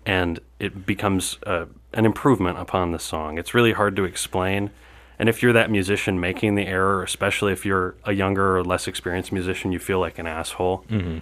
and 0.04 0.40
it 0.58 0.84
becomes 0.86 1.38
uh, 1.46 1.66
an 1.92 2.04
improvement 2.04 2.58
upon 2.58 2.90
the 2.90 2.98
song. 2.98 3.38
It's 3.38 3.54
really 3.54 3.72
hard 3.74 3.94
to 3.94 4.04
explain. 4.04 4.70
And 5.22 5.28
if 5.28 5.40
you're 5.40 5.52
that 5.52 5.70
musician 5.70 6.18
making 6.18 6.56
the 6.56 6.66
error, 6.66 7.04
especially 7.04 7.52
if 7.52 7.64
you're 7.64 7.94
a 8.02 8.12
younger 8.12 8.56
or 8.56 8.64
less 8.64 8.88
experienced 8.88 9.30
musician, 9.30 9.70
you 9.70 9.78
feel 9.78 10.00
like 10.00 10.18
an 10.18 10.26
asshole. 10.26 10.84
Mm-hmm. 10.90 11.18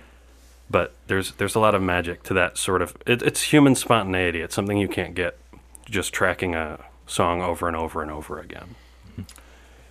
But 0.70 0.94
there's 1.08 1.32
there's 1.32 1.54
a 1.54 1.60
lot 1.60 1.74
of 1.74 1.82
magic 1.82 2.22
to 2.22 2.32
that 2.32 2.56
sort 2.56 2.80
of. 2.80 2.96
It, 3.04 3.20
it's 3.20 3.42
human 3.42 3.74
spontaneity. 3.74 4.40
It's 4.40 4.54
something 4.54 4.78
you 4.78 4.88
can't 4.88 5.14
get 5.14 5.36
just 5.84 6.14
tracking 6.14 6.54
a 6.54 6.82
song 7.06 7.42
over 7.42 7.68
and 7.68 7.76
over 7.76 8.00
and 8.00 8.10
over 8.10 8.40
again. 8.40 8.74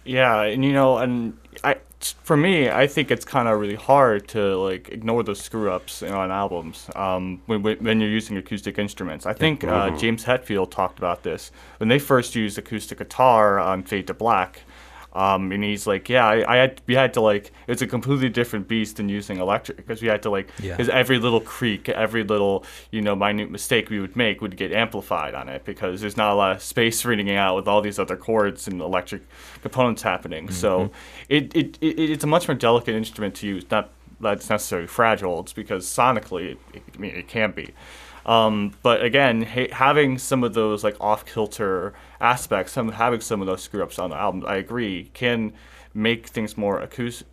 Yeah, 0.05 0.41
and 0.41 0.65
you 0.65 0.73
know, 0.73 0.97
and 0.97 1.37
I, 1.63 1.75
for 2.01 2.37
me, 2.37 2.69
I 2.69 2.87
think 2.87 3.11
it's 3.11 3.25
kind 3.25 3.47
of 3.47 3.59
really 3.59 3.75
hard 3.75 4.27
to 4.29 4.57
like 4.57 4.89
ignore 4.89 5.23
those 5.23 5.41
screw 5.41 5.71
ups 5.71 6.01
on 6.01 6.31
albums 6.31 6.89
um, 6.95 7.41
when, 7.45 7.61
when 7.61 7.99
you're 7.99 8.09
using 8.09 8.37
acoustic 8.37 8.79
instruments. 8.79 9.25
I 9.25 9.33
think 9.33 9.63
uh, 9.63 9.89
James 9.97 10.23
Hetfield 10.23 10.71
talked 10.71 10.97
about 10.97 11.23
this 11.23 11.51
when 11.77 11.89
they 11.89 11.99
first 11.99 12.35
used 12.35 12.57
acoustic 12.57 12.99
guitar 12.99 13.59
on 13.59 13.83
Fade 13.83 14.07
to 14.07 14.13
Black. 14.13 14.61
Um, 15.13 15.51
and 15.51 15.63
he's 15.63 15.87
like, 15.87 16.07
yeah, 16.07 16.25
I, 16.27 16.53
I 16.53 16.57
had 16.57 16.81
we 16.85 16.93
had 16.93 17.13
to 17.15 17.21
like 17.21 17.51
it's 17.67 17.81
a 17.81 17.87
completely 17.87 18.29
different 18.29 18.67
beast 18.67 18.97
than 18.97 19.09
using 19.09 19.37
electric 19.39 19.77
because 19.77 20.01
we 20.01 20.07
had 20.07 20.21
to 20.23 20.29
like 20.29 20.49
Yeah. 20.61 20.73
because 20.77 20.87
every 20.89 21.17
little 21.17 21.41
creak, 21.41 21.89
every 21.89 22.23
little 22.23 22.63
you 22.91 23.01
know 23.01 23.15
minute 23.15 23.49
mistake 23.49 23.89
we 23.89 23.99
would 23.99 24.15
make 24.15 24.39
would 24.41 24.55
get 24.55 24.71
amplified 24.71 25.33
on 25.33 25.49
it 25.49 25.65
because 25.65 26.01
there's 26.01 26.17
not 26.17 26.31
a 26.31 26.35
lot 26.35 26.51
of 26.55 26.61
space 26.61 27.03
reading 27.05 27.31
out 27.31 27.55
with 27.55 27.67
all 27.67 27.81
these 27.81 27.97
other 27.97 28.15
chords 28.15 28.67
and 28.67 28.81
electric 28.81 29.23
components 29.61 30.03
happening. 30.03 30.51
So 30.51 30.91
it, 31.27 31.55
it, 31.55 31.77
it 31.81 31.99
it's 31.99 32.23
a 32.23 32.27
much 32.27 32.47
more 32.47 32.55
delicate 32.55 32.93
instrument 32.95 33.33
to 33.35 33.47
use. 33.47 33.65
Not 33.71 33.89
that 34.21 34.33
it's 34.33 34.49
necessarily 34.49 34.87
fragile. 34.87 35.39
It's 35.39 35.53
because 35.53 35.85
sonically, 35.85 36.57
it, 36.73 36.83
I 36.95 36.97
mean, 36.99 37.15
it 37.15 37.27
can 37.27 37.51
be. 37.51 37.73
Um, 38.29 38.73
but 38.83 39.03
again, 39.03 39.41
ha- 39.41 39.71
having 39.71 40.19
some 40.19 40.43
of 40.43 40.53
those 40.53 40.83
like 40.83 40.95
off 41.01 41.25
kilter 41.25 41.93
aspects, 42.21 42.73
some 42.73 42.91
having 42.91 43.21
some 43.21 43.41
of 43.41 43.47
those 43.47 43.63
screw 43.63 43.81
ups 43.81 43.97
on 43.97 44.11
the 44.11 44.15
album, 44.17 44.43
I 44.47 44.57
agree, 44.57 45.09
can 45.13 45.53
make 45.95 46.27
things 46.27 46.55
more 46.55 46.79
acoustic, 46.79 47.27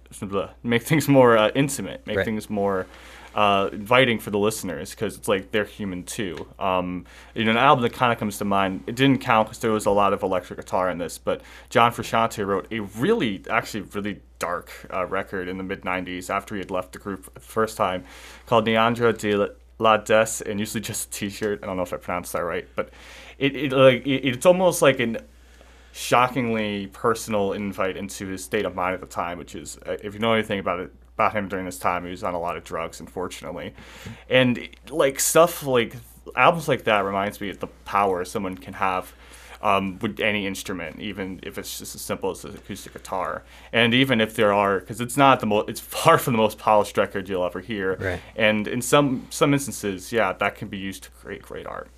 make 0.62 0.82
things 0.82 1.06
more 1.06 1.36
uh, 1.36 1.50
intimate, 1.54 2.06
make 2.06 2.16
Right. 2.16 2.24
things 2.24 2.48
more 2.48 2.86
uh, 3.34 3.68
inviting 3.72 4.18
for 4.18 4.30
the 4.30 4.38
listeners 4.38 4.92
because 4.92 5.18
it's 5.18 5.28
like 5.28 5.50
they're 5.52 5.66
human 5.66 6.02
too. 6.02 6.46
Um, 6.58 7.04
you 7.34 7.44
know, 7.44 7.50
an 7.50 7.58
album 7.58 7.82
that 7.82 7.92
kind 7.92 8.10
of 8.10 8.18
comes 8.18 8.38
to 8.38 8.46
mind. 8.46 8.84
It 8.86 8.94
didn't 8.94 9.18
count 9.20 9.48
because 9.48 9.58
there 9.58 9.72
was 9.72 9.84
a 9.84 9.90
lot 9.90 10.14
of 10.14 10.22
electric 10.22 10.58
guitar 10.58 10.88
in 10.88 10.96
this, 10.96 11.18
but 11.18 11.42
John 11.68 11.92
Frusciante 11.92 12.46
wrote 12.46 12.66
a 12.70 12.80
really, 12.80 13.42
actually, 13.50 13.82
really 13.92 14.22
dark 14.38 14.70
uh, 14.90 15.04
record 15.04 15.48
in 15.48 15.58
the 15.58 15.64
mid 15.64 15.82
'90s 15.82 16.30
after 16.30 16.54
he 16.54 16.60
had 16.60 16.70
left 16.70 16.94
the 16.94 16.98
group 16.98 17.34
the 17.34 17.40
first 17.40 17.76
time, 17.76 18.04
called 18.46 18.66
Niandra 18.66 19.12
de 19.16 19.50
la 19.78 19.96
Des, 19.98 20.42
and 20.46 20.58
usually 20.58 20.80
just 20.80 21.08
a 21.08 21.10
T-shirt. 21.10 21.60
I 21.62 21.66
don't 21.66 21.76
know 21.76 21.82
if 21.82 21.92
I 21.92 21.96
pronounced 21.96 22.32
that 22.32 22.40
right, 22.44 22.68
but 22.74 22.90
it, 23.38 23.56
it 23.56 23.72
like 23.72 24.06
it, 24.06 24.26
it's 24.26 24.46
almost 24.46 24.82
like 24.82 25.00
an 25.00 25.18
shockingly 25.92 26.88
personal 26.88 27.52
invite 27.52 27.96
into 27.96 28.26
his 28.26 28.44
state 28.44 28.66
of 28.66 28.74
mind 28.74 28.94
at 28.94 29.00
the 29.00 29.06
time, 29.06 29.38
which 29.38 29.54
is, 29.54 29.78
uh, 29.86 29.96
if 30.02 30.12
you 30.12 30.20
know 30.20 30.34
anything 30.34 30.58
about 30.58 30.78
it, 30.78 30.92
about 31.14 31.32
him 31.32 31.48
during 31.48 31.64
this 31.64 31.78
time. 31.78 32.04
He 32.04 32.10
was 32.10 32.22
on 32.22 32.34
a 32.34 32.40
lot 32.40 32.56
of 32.56 32.64
drugs, 32.64 33.00
unfortunately, 33.00 33.74
and 34.28 34.68
like 34.90 35.18
stuff 35.18 35.64
like 35.64 35.96
albums 36.34 36.68
like 36.68 36.84
that 36.84 37.00
reminds 37.00 37.40
me 37.40 37.48
of 37.50 37.60
the 37.60 37.68
power 37.84 38.24
someone 38.24 38.56
can 38.56 38.74
have 38.74 39.14
um, 39.62 39.98
with 40.00 40.20
any 40.20 40.46
instrument, 40.46 41.00
even 41.00 41.40
if 41.42 41.58
it's 41.58 41.78
just 41.78 41.94
as 41.94 42.00
simple 42.00 42.30
as 42.30 42.44
an 42.44 42.54
acoustic 42.54 42.92
guitar. 42.92 43.42
And 43.72 43.94
even 43.94 44.20
if 44.20 44.34
there 44.36 44.52
are, 44.52 44.80
because 44.80 45.00
it's 45.00 45.16
not 45.16 45.40
the 45.40 45.46
most, 45.46 45.68
it's 45.68 45.80
far 45.96 46.18
from 46.18 46.34
the 46.34 46.38
most 46.38 46.58
polished 46.58 46.96
record 46.98 47.28
you'll 47.28 47.44
ever 47.44 47.60
hear. 47.60 47.96
Right. 47.96 48.20
And 48.36 48.68
in 48.68 48.82
some 48.82 49.26
some 49.30 49.52
instances, 49.54 50.12
yeah, 50.12 50.32
that 50.34 50.54
can 50.56 50.68
be 50.68 50.78
used 50.78 51.02
to 51.04 51.10
create 51.10 51.42
great 51.42 51.66
art. 51.66 51.88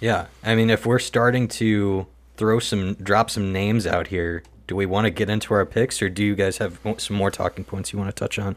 Yeah, 0.00 0.26
I 0.44 0.54
mean, 0.54 0.70
if 0.70 0.86
we're 0.86 1.00
starting 1.00 1.48
to 1.48 2.06
throw 2.36 2.60
some, 2.60 2.94
drop 2.94 3.30
some 3.30 3.52
names 3.52 3.84
out 3.84 4.06
here, 4.08 4.44
do 4.68 4.76
we 4.76 4.86
want 4.86 5.06
to 5.06 5.10
get 5.10 5.28
into 5.28 5.54
our 5.54 5.66
picks, 5.66 6.00
or 6.00 6.08
do 6.08 6.22
you 6.22 6.36
guys 6.36 6.58
have 6.58 6.78
some 6.98 7.16
more 7.16 7.32
talking 7.32 7.64
points 7.64 7.92
you 7.92 7.98
want 7.98 8.14
to 8.14 8.18
touch 8.18 8.38
on? 8.38 8.56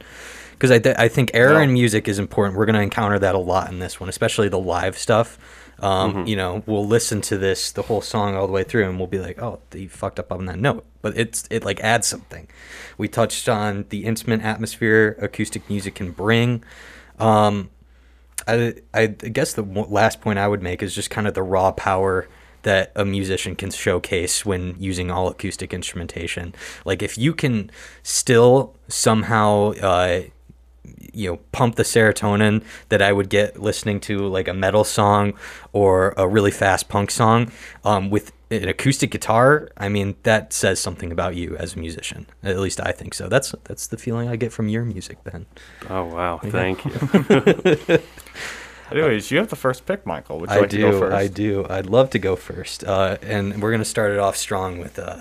Because 0.52 0.70
I, 0.70 0.78
th- 0.78 0.96
I 1.00 1.08
think 1.08 1.32
era 1.34 1.54
No. 1.54 1.60
and 1.62 1.74
music 1.74 2.08
is 2.08 2.20
important. 2.20 2.60
We're 2.60 2.68
going 2.68 2.76
to 2.76 2.82
encounter 2.82 3.18
that 3.18 3.34
a 3.34 3.40
lot 3.40 3.72
in 3.72 3.80
this 3.80 4.00
one, 4.00 4.08
especially 4.08 4.50
the 4.50 4.60
live 4.60 4.98
stuff. 5.00 5.40
Um, 5.80 6.28
You 6.28 6.36
know, 6.36 6.64
we'll 6.66 6.86
listen 6.86 7.22
to 7.22 7.38
this 7.38 7.72
the 7.72 7.84
whole 7.84 8.02
song 8.02 8.36
all 8.36 8.46
the 8.46 8.54
way 8.54 8.64
through, 8.64 8.88
and 8.88 8.98
we'll 8.98 9.08
be 9.08 9.20
like, 9.20 9.42
"Oh, 9.42 9.60
you 9.74 9.90
fucked 9.90 10.20
up 10.20 10.32
on 10.32 10.46
that 10.46 10.60
note," 10.60 10.86
but 11.02 11.18
it's 11.18 11.46
it 11.50 11.66
like 11.66 11.80
adds 11.80 12.08
something. 12.08 12.48
We 12.98 13.08
touched 13.08 13.50
on 13.50 13.86
the 13.90 14.06
intimate 14.06 14.42
atmosphere 14.42 15.18
acoustic 15.20 15.68
music 15.70 15.96
can 15.96 16.12
bring. 16.12 16.64
Um, 17.20 17.70
I, 18.48 18.76
I 18.94 19.08
guess 19.08 19.54
the 19.54 19.64
last 19.64 20.22
point 20.22 20.40
I 20.40 20.48
would 20.48 20.62
make 20.62 20.82
is 20.82 20.96
just 20.96 21.10
kind 21.10 21.28
of 21.28 21.34
the 21.34 21.44
raw 21.44 21.72
power 21.72 22.28
that 22.64 22.92
a 22.96 23.06
musician 23.06 23.56
can 23.56 23.72
showcase 23.72 24.46
when 24.46 24.76
using 24.80 25.10
all 25.10 25.28
acoustic 25.28 25.74
instrumentation. 25.74 26.54
Like 26.86 27.02
if 27.02 27.18
you 27.18 27.34
can 27.34 27.72
still 28.04 28.76
somehow, 28.88 29.72
uh, 29.74 30.22
you 31.14 31.30
know, 31.30 31.38
pump 31.52 31.76
the 31.76 31.84
serotonin 31.84 32.64
that 32.90 33.02
I 33.02 33.12
would 33.12 33.30
get 33.30 33.62
listening 33.62 34.00
to 34.02 34.20
like 34.28 34.48
a 34.48 34.54
metal 34.54 34.84
song 34.84 35.34
or 35.74 36.14
a 36.18 36.28
really 36.28 36.52
fast 36.52 36.90
punk 36.90 37.12
song 37.12 37.52
um, 37.84 38.10
with 38.10 38.32
an 38.52 38.68
acoustic 38.68 39.12
guitar, 39.12 39.70
I 39.78 39.88
mean 39.88 40.16
that 40.24 40.52
says 40.52 40.80
something 40.80 41.12
about 41.12 41.36
you 41.36 41.56
as 41.58 41.76
a 41.76 41.80
musician. 41.80 42.28
At 42.44 42.60
least 42.60 42.82
I 42.82 42.92
think 42.92 43.14
so. 43.14 43.30
That's 43.30 43.56
that's 43.64 43.88
the 43.88 43.98
feeling 43.98 44.28
I 44.28 44.36
get 44.36 44.52
from 44.52 44.68
your 44.68 44.84
music, 44.84 45.24
Ben. 45.24 45.46
Oh 45.90 46.04
wow, 46.06 46.40
thank 46.44 46.84
you. 46.84 46.92
Anyways, 48.92 49.32
you 49.32 49.38
have 49.38 49.48
the 49.50 49.56
first 49.56 49.86
pick, 49.86 50.06
Michael. 50.06 50.40
Would 50.40 50.50
you 50.50 50.56
I 50.56 50.60
like 50.60 50.70
to 50.72 50.78
go 50.78 50.92
do. 50.92 51.00
first? 51.00 51.16
I 51.16 51.28
do. 51.28 51.66
I'd 51.70 51.86
love 51.86 52.10
to 52.10 52.20
go 52.20 52.36
first. 52.36 52.84
Uh, 52.84 53.18
and 53.22 53.62
we're 53.62 53.72
gonna 53.72 53.86
start 53.86 54.12
it 54.12 54.20
off 54.20 54.36
strong 54.36 54.80
with, 54.80 55.00
uh, 55.00 55.20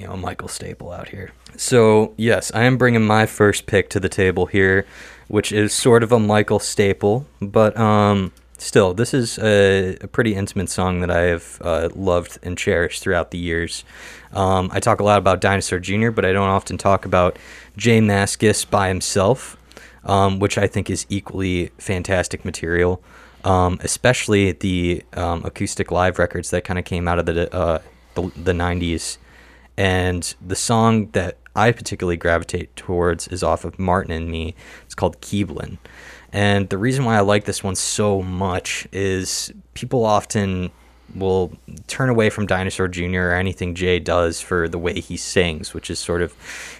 you 0.00 0.06
know, 0.06 0.16
Michael 0.16 0.48
Staple 0.48 0.90
out 0.90 1.08
here. 1.08 1.32
So 1.56 2.14
yes, 2.16 2.50
I 2.54 2.64
am 2.64 2.78
bringing 2.78 3.06
my 3.06 3.26
first 3.26 3.66
pick 3.66 3.90
to 3.90 4.00
the 4.00 4.08
table 4.08 4.46
here, 4.46 4.86
which 5.28 5.52
is 5.52 5.72
sort 5.72 6.02
of 6.02 6.10
a 6.12 6.18
Michael 6.18 6.58
Staple, 6.58 7.26
but 7.40 7.76
um, 7.76 8.32
still, 8.58 8.94
this 8.94 9.12
is 9.12 9.38
a, 9.38 9.96
a 10.00 10.08
pretty 10.08 10.34
intimate 10.34 10.70
song 10.70 11.00
that 11.00 11.10
I 11.10 11.22
have 11.22 11.58
uh, 11.60 11.88
loved 11.94 12.38
and 12.42 12.56
cherished 12.56 13.02
throughout 13.02 13.30
the 13.30 13.38
years. 13.38 13.84
Um, 14.32 14.70
I 14.72 14.80
talk 14.80 15.00
a 15.00 15.04
lot 15.04 15.18
about 15.18 15.40
Dinosaur 15.40 15.78
Jr., 15.78 16.10
but 16.10 16.24
I 16.24 16.32
don't 16.32 16.48
often 16.48 16.78
talk 16.78 17.04
about 17.04 17.38
Jay 17.76 18.00
Mascis 18.00 18.68
by 18.68 18.88
himself 18.88 19.56
um, 20.04 20.38
which 20.38 20.58
I 20.58 20.66
think 20.66 20.90
is 20.90 21.06
equally 21.08 21.70
fantastic 21.78 22.44
material, 22.44 23.02
um, 23.44 23.78
especially 23.82 24.52
the 24.52 25.02
um, 25.14 25.44
acoustic 25.44 25.90
live 25.90 26.18
records 26.18 26.50
that 26.50 26.64
kind 26.64 26.78
of 26.78 26.84
came 26.84 27.08
out 27.08 27.18
of 27.18 27.26
the, 27.26 27.54
uh, 27.54 27.80
the 28.14 28.22
the 28.36 28.52
90s. 28.52 29.18
And 29.76 30.34
the 30.44 30.56
song 30.56 31.10
that 31.12 31.38
I 31.56 31.72
particularly 31.72 32.16
gravitate 32.16 32.74
towards 32.76 33.28
is 33.28 33.42
off 33.42 33.64
of 33.64 33.78
Martin 33.78 34.12
and 34.12 34.30
Me. 34.30 34.54
It's 34.84 34.94
called 34.94 35.20
Keeblin. 35.20 35.78
And 36.32 36.68
the 36.68 36.78
reason 36.78 37.04
why 37.04 37.16
I 37.16 37.20
like 37.20 37.44
this 37.44 37.64
one 37.64 37.74
so 37.74 38.22
much 38.22 38.86
is 38.92 39.52
people 39.74 40.04
often 40.04 40.70
will 41.14 41.52
turn 41.88 42.08
away 42.08 42.30
from 42.30 42.46
Dinosaur 42.46 42.88
Jr. 42.88 43.20
or 43.20 43.34
anything 43.34 43.74
Jay 43.74 43.98
does 43.98 44.40
for 44.40 44.68
the 44.68 44.78
way 44.78 45.00
he 45.00 45.16
sings, 45.16 45.74
which 45.74 45.90
is 45.90 45.98
sort 45.98 46.22
of 46.22 46.34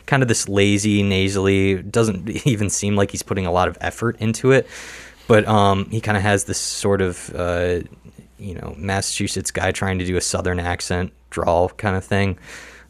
kind 0.07 0.23
of 0.23 0.29
this 0.29 0.49
lazy, 0.49 1.03
nasally, 1.03 1.83
doesn't 1.83 2.29
even 2.47 2.71
seem 2.71 2.97
like 2.97 3.11
he's 3.11 3.23
putting 3.23 3.47
a 3.47 3.53
lot 3.53 3.69
of 3.69 3.77
effort 3.81 4.17
into 4.21 4.53
it. 4.53 4.67
But 5.27 5.47
um, 5.47 5.89
he 5.91 6.01
kind 6.01 6.17
of 6.17 6.23
has 6.23 6.45
this 6.45 6.59
sort 6.59 7.01
of, 7.01 7.33
uh, 7.35 7.81
you 8.39 8.55
know, 8.55 8.75
Massachusetts 8.77 9.51
guy 9.51 9.71
trying 9.73 9.99
to 9.99 10.05
do 10.05 10.17
a 10.17 10.21
southern 10.21 10.59
accent, 10.59 11.13
drawl 11.31 11.69
kind 11.71 11.97
of 11.97 12.05
thing. 12.05 12.39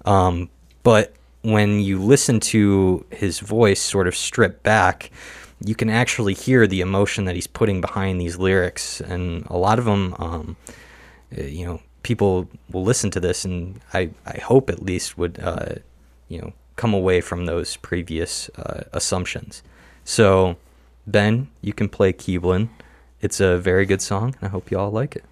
Um, 0.04 0.49
but 0.83 1.14
when 1.42 1.80
you 1.80 2.00
listen 2.02 2.40
to 2.40 3.04
his 3.11 3.40
voice 3.40 3.80
sort 3.80 4.07
of 4.07 4.14
stripped 4.14 4.62
back, 4.62 5.11
you 5.64 5.75
can 5.75 5.90
actually 5.90 6.35
hear 6.35 6.66
the 6.66 6.80
emotion 6.80 7.25
that 7.26 7.35
he's 7.35 7.47
putting 7.47 7.80
behind 7.80 8.21
these 8.21 8.37
lyrics. 8.37 9.00
And 9.00 9.47
a 9.47 9.57
lot 9.57 9.78
of 9.78 9.85
them, 9.85 10.14
um, 10.19 10.57
uh, 11.37 11.42
you 11.42 11.66
know, 11.66 11.80
people 12.02 12.49
will 12.71 12.83
listen 12.83 13.11
to 13.11 13.21
this, 13.21 13.45
and 13.45 13.80
I, 13.92 14.11
I 14.26 14.38
hope 14.38 14.71
at 14.71 14.83
least 14.83 15.19
would, 15.19 15.38
uh, 15.40 15.75
you 16.28 16.40
know, 16.40 16.52
come 16.76 16.95
away 16.95 17.21
from 17.21 17.45
those 17.45 17.76
previous 17.76 18.49
uh, 18.57 18.85
assumptions. 18.92 19.62
So, 20.04 20.57
Ben, 21.07 21.49
you 21.61 21.75
can 21.75 21.88
play 21.88 22.12
Keeblin. 22.12 22.71
It's 23.21 23.38
a 23.40 23.59
very 23.59 23.85
good 23.85 24.00
song, 24.00 24.35
and 24.40 24.49
I 24.49 24.49
hope 24.49 24.71
you 24.71 24.78
all 24.78 24.90
like 24.90 25.14
it. 25.14 25.25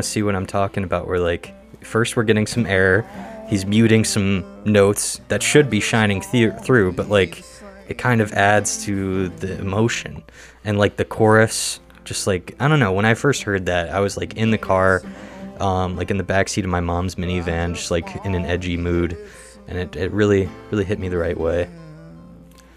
Of 0.00 0.04
see 0.04 0.24
what 0.24 0.34
I'm 0.34 0.46
talking 0.46 0.82
about. 0.82 1.06
Where 1.06 1.20
like 1.20 1.54
first 1.84 2.16
we're 2.16 2.24
getting 2.24 2.46
some 2.46 2.66
air, 2.66 3.08
he's 3.48 3.64
muting 3.64 4.04
some 4.04 4.44
notes 4.64 5.20
that 5.28 5.42
should 5.42 5.70
be 5.70 5.80
shining 5.80 6.20
through, 6.20 6.92
but 6.92 7.08
like 7.08 7.44
it 7.88 7.98
kind 7.98 8.20
of 8.20 8.32
adds 8.32 8.84
to 8.84 9.28
the 9.28 9.58
emotion 9.58 10.22
and 10.64 10.78
like 10.78 10.96
the 10.96 11.04
chorus. 11.04 11.80
Just 12.04 12.26
like 12.26 12.56
I 12.58 12.68
don't 12.68 12.80
know, 12.80 12.92
when 12.92 13.04
I 13.04 13.14
first 13.14 13.42
heard 13.42 13.66
that, 13.66 13.90
I 13.90 14.00
was 14.00 14.16
like 14.16 14.36
in 14.36 14.50
the 14.50 14.58
car, 14.58 15.02
um, 15.60 15.96
like 15.96 16.10
in 16.10 16.16
the 16.16 16.24
backseat 16.24 16.64
of 16.64 16.70
my 16.70 16.80
mom's 16.80 17.16
minivan, 17.16 17.74
just 17.74 17.90
like 17.90 18.24
in 18.24 18.34
an 18.34 18.44
edgy 18.44 18.76
mood, 18.76 19.16
and 19.68 19.78
it, 19.78 19.94
it 19.96 20.10
really 20.10 20.48
really 20.70 20.84
hit 20.84 20.98
me 20.98 21.08
the 21.08 21.18
right 21.18 21.38
way. 21.38 21.68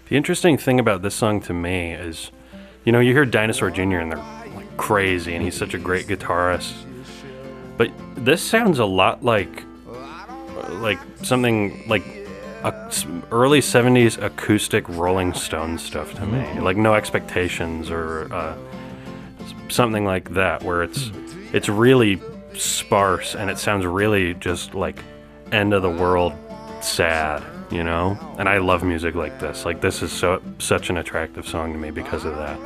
The 0.08 0.16
interesting 0.16 0.58
thing 0.58 0.78
about 0.78 1.02
this 1.02 1.14
song 1.14 1.40
to 1.42 1.54
me 1.54 1.92
is, 1.92 2.30
you 2.84 2.92
know, 2.92 3.00
you 3.00 3.12
hear 3.12 3.24
Dinosaur 3.24 3.70
Jr. 3.70 3.98
and 3.98 4.12
they're 4.12 4.52
like 4.54 4.76
crazy, 4.76 5.34
and 5.34 5.42
he's 5.42 5.56
such 5.56 5.74
a 5.74 5.78
great 5.78 6.06
guitarist. 6.06 6.74
But 7.76 7.90
this 8.16 8.42
sounds 8.42 8.78
a 8.78 8.84
lot 8.84 9.24
like, 9.24 9.64
like 10.68 10.98
something 11.22 11.86
like 11.88 12.04
early 13.30 13.60
'70s 13.60 14.22
acoustic 14.22 14.88
Rolling 14.88 15.34
Stone 15.34 15.78
stuff 15.78 16.14
to 16.14 16.26
me. 16.26 16.60
Like 16.60 16.76
No 16.76 16.94
Expectations 16.94 17.90
or 17.90 18.32
uh, 18.32 18.56
something 19.68 20.04
like 20.04 20.30
that, 20.34 20.62
where 20.62 20.82
it's 20.82 21.10
it's 21.52 21.68
really 21.68 22.20
sparse 22.54 23.34
and 23.34 23.50
it 23.50 23.58
sounds 23.58 23.84
really 23.84 24.34
just 24.34 24.74
like 24.74 25.02
end 25.52 25.74
of 25.74 25.82
the 25.82 25.90
world 25.90 26.32
sad, 26.80 27.42
you 27.70 27.82
know? 27.82 28.18
And 28.38 28.48
I 28.48 28.58
love 28.58 28.82
music 28.82 29.14
like 29.14 29.38
this. 29.40 29.64
Like 29.64 29.80
this 29.80 30.02
is 30.02 30.12
so 30.12 30.42
such 30.58 30.90
an 30.90 30.96
attractive 30.98 31.46
song 31.46 31.72
to 31.72 31.78
me 31.78 31.90
because 31.90 32.24
of 32.24 32.36
that. 32.36 32.58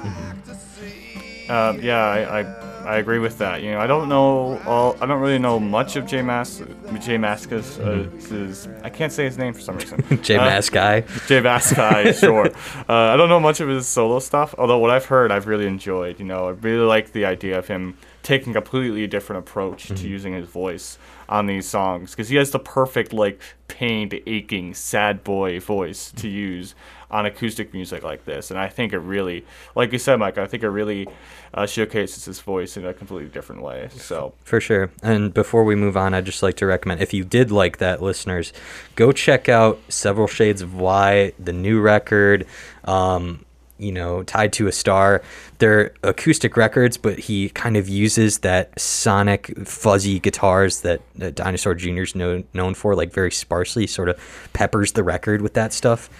Um, 1.50 1.80
yeah, 1.80 2.04
I, 2.04 2.40
I 2.40 2.67
I 2.88 2.96
agree 2.96 3.18
with 3.18 3.36
that. 3.38 3.62
You 3.62 3.72
know, 3.72 3.80
I 3.80 3.86
don't 3.86 4.08
know 4.08 4.58
all. 4.66 4.96
I 5.00 5.04
don't 5.04 5.20
really 5.20 5.38
know 5.38 5.60
much 5.60 5.96
of 5.96 6.06
Jay 6.06 6.22
Mas 6.22 6.60
Jay 7.00 7.18
Maskus. 7.18 7.78
Uh, 7.78 8.80
I 8.82 8.88
can't 8.88 9.12
say 9.12 9.24
his 9.24 9.36
name 9.36 9.52
for 9.52 9.60
some 9.60 9.76
reason. 9.76 10.02
J 10.22 10.36
Uh, 10.36 10.44
Mask 10.46 10.72
guy. 10.72 11.02
Jay 11.26 11.42
Vaskai, 11.42 12.14
sure. 12.20 12.46
Uh, 12.88 13.12
I 13.12 13.16
don't 13.18 13.28
know 13.28 13.40
much 13.40 13.60
of 13.60 13.68
his 13.68 13.86
solo 13.86 14.20
stuff, 14.20 14.54
although 14.56 14.78
what 14.78 14.90
I've 14.90 15.04
heard, 15.04 15.30
I've 15.30 15.46
really 15.46 15.66
enjoyed. 15.66 16.18
You 16.18 16.24
know, 16.24 16.48
I 16.48 16.52
really 16.52 16.86
like 16.86 17.12
the 17.12 17.26
idea 17.26 17.58
of 17.58 17.68
him 17.68 17.98
taking 18.22 18.52
a 18.56 18.60
completely 18.62 19.06
different 19.06 19.40
approach 19.46 19.88
to 19.88 20.08
using 20.08 20.32
his 20.32 20.48
voice 20.48 20.98
on 21.28 21.46
these 21.46 21.68
songs 21.68 22.12
because 22.12 22.30
he 22.30 22.36
has 22.36 22.50
the 22.52 22.58
perfect, 22.58 23.12
like, 23.12 23.40
pained, 23.68 24.18
aching, 24.26 24.72
sad 24.74 25.22
boy 25.24 25.60
voice 25.60 26.10
to 26.12 26.26
use 26.28 26.74
on 27.10 27.24
acoustic 27.26 27.72
music 27.72 28.02
like 28.02 28.24
this. 28.24 28.50
And 28.50 28.58
I 28.58 28.68
think 28.68 28.92
it 28.92 28.98
really, 28.98 29.44
like 29.74 29.92
you 29.92 29.98
said, 29.98 30.18
Mike, 30.18 30.36
I 30.38 30.46
think 30.46 30.62
it 30.62 30.68
really 30.68 31.08
uh, 31.54 31.66
showcases 31.66 32.24
his 32.26 32.40
voice 32.40 32.76
in 32.76 32.84
a 32.84 32.92
completely 32.92 33.30
different 33.30 33.62
way. 33.62 33.88
So, 33.96 34.34
For 34.44 34.60
sure. 34.60 34.90
And 35.02 35.32
before 35.32 35.64
we 35.64 35.74
move 35.74 35.96
on, 35.96 36.12
I'd 36.12 36.26
just 36.26 36.42
like 36.42 36.56
to 36.56 36.66
recommend 36.66 37.00
if 37.00 37.14
you 37.14 37.24
did 37.24 37.50
like 37.50 37.78
that, 37.78 38.02
listeners, 38.02 38.52
go 38.94 39.12
check 39.12 39.48
out 39.48 39.80
Several 39.88 40.26
Shades 40.26 40.60
of 40.60 40.74
Why, 40.74 41.32
the 41.38 41.52
new 41.52 41.80
record, 41.80 42.46
um, 42.84 43.44
you 43.78 43.92
know, 43.92 44.22
Tied 44.22 44.52
to 44.54 44.66
a 44.66 44.72
Star. 44.72 45.22
They're 45.58 45.92
acoustic 46.02 46.56
records, 46.56 46.96
but 46.96 47.18
he 47.18 47.48
kind 47.50 47.76
of 47.76 47.88
uses 47.88 48.38
that 48.40 48.78
sonic, 48.78 49.56
fuzzy 49.66 50.18
guitars 50.20 50.82
that 50.82 51.00
uh, 51.20 51.30
Dinosaur 51.30 51.74
Jr.'s 51.74 52.14
know, 52.14 52.42
known 52.54 52.74
for, 52.74 52.94
like 52.94 53.12
very 53.12 53.30
sparsely, 53.30 53.86
sort 53.86 54.08
of 54.08 54.50
peppers 54.52 54.92
the 54.92 55.02
record 55.02 55.42
with 55.42 55.54
that 55.54 55.72
stuff. 55.72 56.10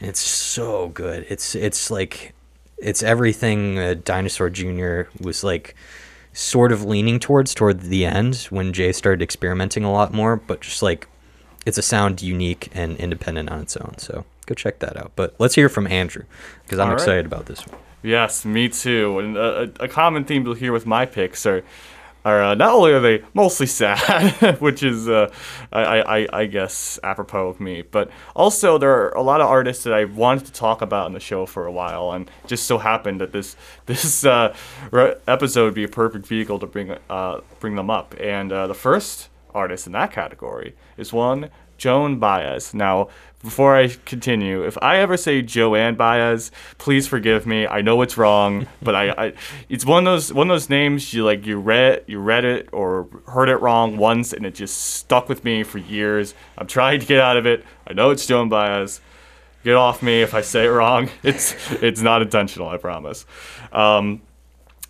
And 0.00 0.08
it's 0.08 0.20
so 0.20 0.88
good. 0.88 1.26
It's, 1.28 1.54
it's 1.54 1.90
like, 1.90 2.34
it's 2.78 3.02
everything 3.02 3.78
uh, 3.78 3.94
Dinosaur 4.04 4.50
Jr. 4.50 5.02
was 5.20 5.44
like 5.44 5.76
sort 6.32 6.72
of 6.72 6.84
leaning 6.84 7.20
towards 7.20 7.54
toward 7.54 7.80
the 7.80 8.04
end 8.04 8.46
when 8.50 8.72
Jay 8.72 8.92
started 8.92 9.22
experimenting 9.22 9.84
a 9.84 9.92
lot 9.92 10.12
more, 10.12 10.36
but 10.36 10.62
just 10.62 10.82
like 10.82 11.06
it's 11.64 11.78
a 11.78 11.82
sound 11.82 12.22
unique 12.22 12.70
and 12.72 12.96
independent 12.96 13.50
on 13.50 13.60
its 13.60 13.76
own. 13.76 13.96
So 13.98 14.24
go 14.52 14.54
check 14.54 14.78
that 14.80 14.96
out. 14.96 15.12
But 15.16 15.34
let's 15.38 15.54
hear 15.54 15.68
from 15.68 15.86
Andrew 15.86 16.24
because 16.64 16.78
I'm 16.78 16.88
right. 16.88 16.94
excited 16.94 17.26
about 17.26 17.46
this 17.46 17.66
one. 17.66 17.78
Yes, 18.02 18.44
me 18.44 18.68
too. 18.68 19.18
And 19.18 19.36
uh, 19.36 19.68
a, 19.80 19.84
a 19.84 19.88
common 19.88 20.24
theme 20.24 20.44
you'll 20.44 20.54
hear 20.54 20.72
with 20.72 20.86
my 20.86 21.06
picks 21.06 21.46
are, 21.46 21.62
are 22.24 22.42
uh, 22.42 22.54
not 22.54 22.74
only 22.74 22.92
are 22.92 23.00
they 23.00 23.22
mostly 23.32 23.66
sad, 23.66 24.60
which 24.60 24.82
is, 24.82 25.08
uh, 25.08 25.32
I, 25.72 26.02
I, 26.22 26.28
I 26.40 26.46
guess, 26.46 26.98
apropos 27.04 27.48
of 27.48 27.60
me, 27.60 27.82
but 27.82 28.10
also 28.34 28.76
there 28.76 28.90
are 28.90 29.10
a 29.10 29.22
lot 29.22 29.40
of 29.40 29.48
artists 29.48 29.84
that 29.84 29.92
I 29.92 30.04
wanted 30.04 30.46
to 30.46 30.52
talk 30.52 30.82
about 30.82 31.06
in 31.06 31.12
the 31.12 31.20
show 31.20 31.46
for 31.46 31.66
a 31.66 31.72
while, 31.72 32.10
and 32.10 32.28
just 32.46 32.66
so 32.66 32.78
happened 32.78 33.20
that 33.20 33.32
this 33.32 33.56
this 33.86 34.24
uh, 34.24 34.54
re- 34.90 35.14
episode 35.28 35.64
would 35.66 35.74
be 35.74 35.84
a 35.84 35.88
perfect 35.88 36.26
vehicle 36.26 36.58
to 36.58 36.66
bring 36.66 36.96
uh, 37.08 37.40
bring 37.60 37.76
them 37.76 37.90
up. 37.90 38.14
And 38.20 38.52
uh, 38.52 38.66
the 38.66 38.74
first 38.74 39.28
artist 39.54 39.86
in 39.86 39.92
that 39.92 40.12
category 40.12 40.74
is 40.96 41.12
one 41.12 41.50
Joan 41.82 42.20
Baez. 42.20 42.74
Now, 42.74 43.08
before 43.42 43.76
I 43.76 43.88
continue, 43.88 44.64
if 44.64 44.78
I 44.80 44.98
ever 44.98 45.16
say 45.16 45.42
Joanne 45.42 45.96
Baez, 45.96 46.52
please 46.78 47.08
forgive 47.08 47.46
me. 47.46 47.66
I 47.66 47.82
know 47.82 48.00
it's 48.02 48.16
wrong, 48.16 48.68
but 48.82 48.94
I, 48.94 49.10
I 49.10 49.32
it's 49.68 49.84
one 49.84 50.06
of 50.06 50.12
those 50.12 50.32
one 50.32 50.48
of 50.50 50.54
those 50.54 50.70
names 50.70 51.12
you 51.12 51.24
like 51.24 51.44
you 51.44 51.58
read 51.58 52.04
you 52.06 52.20
read 52.20 52.44
it 52.44 52.68
or 52.72 53.08
heard 53.26 53.48
it 53.48 53.56
wrong 53.56 53.96
once 53.96 54.32
and 54.32 54.46
it 54.46 54.54
just 54.54 54.94
stuck 54.94 55.28
with 55.28 55.44
me 55.44 55.64
for 55.64 55.78
years. 55.78 56.34
I'm 56.56 56.66
trying 56.66 57.00
to 57.00 57.06
get 57.06 57.20
out 57.20 57.36
of 57.36 57.46
it. 57.46 57.64
I 57.86 57.92
know 57.92 58.10
it's 58.10 58.26
Joan 58.26 58.48
Baez. 58.48 59.00
Get 59.64 59.74
off 59.74 60.02
me 60.02 60.22
if 60.22 60.34
I 60.34 60.40
say 60.40 60.66
it 60.66 60.70
wrong. 60.70 61.08
It's 61.22 61.54
it's 61.82 62.00
not 62.00 62.22
intentional, 62.22 62.68
I 62.68 62.76
promise. 62.76 63.26
Um, 63.72 64.22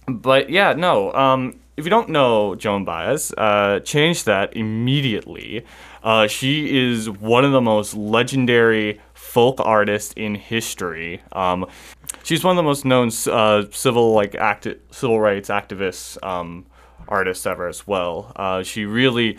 but 0.07 0.51
yeah, 0.51 0.75
no. 0.75 1.13
Um, 1.15 1.59
if 1.77 1.85
you 1.87 1.91
don't 1.91 2.11
know 2.11 2.55
Joan 2.55 2.85
Baez, 2.85 3.33
uh, 3.37 3.81
change 3.81 4.25
that 4.25 4.55
immediately. 4.57 5.65
Uh, 6.03 6.27
she 6.27 6.79
is 6.79 7.09
one 7.09 7.45
of 7.45 7.53
the 7.53 7.61
most 7.61 7.95
legendary 7.95 9.01
folk 9.15 9.61
artists 9.61 10.13
in 10.17 10.35
history. 10.35 11.23
Um, 11.33 11.67
she's 12.23 12.43
one 12.43 12.53
of 12.53 12.57
the 12.57 12.63
most 12.63 12.85
known 12.85 13.11
uh, 13.31 13.65
civil 13.71 14.13
like 14.13 14.35
acti- 14.35 14.79
civil 14.91 15.21
rights 15.21 15.49
activists 15.49 16.23
um, 16.25 16.67
artists 17.09 17.47
ever 17.47 17.69
as 17.69 17.87
well. 17.87 18.33
Uh, 18.37 18.63
she 18.63 18.85
really 18.85 19.39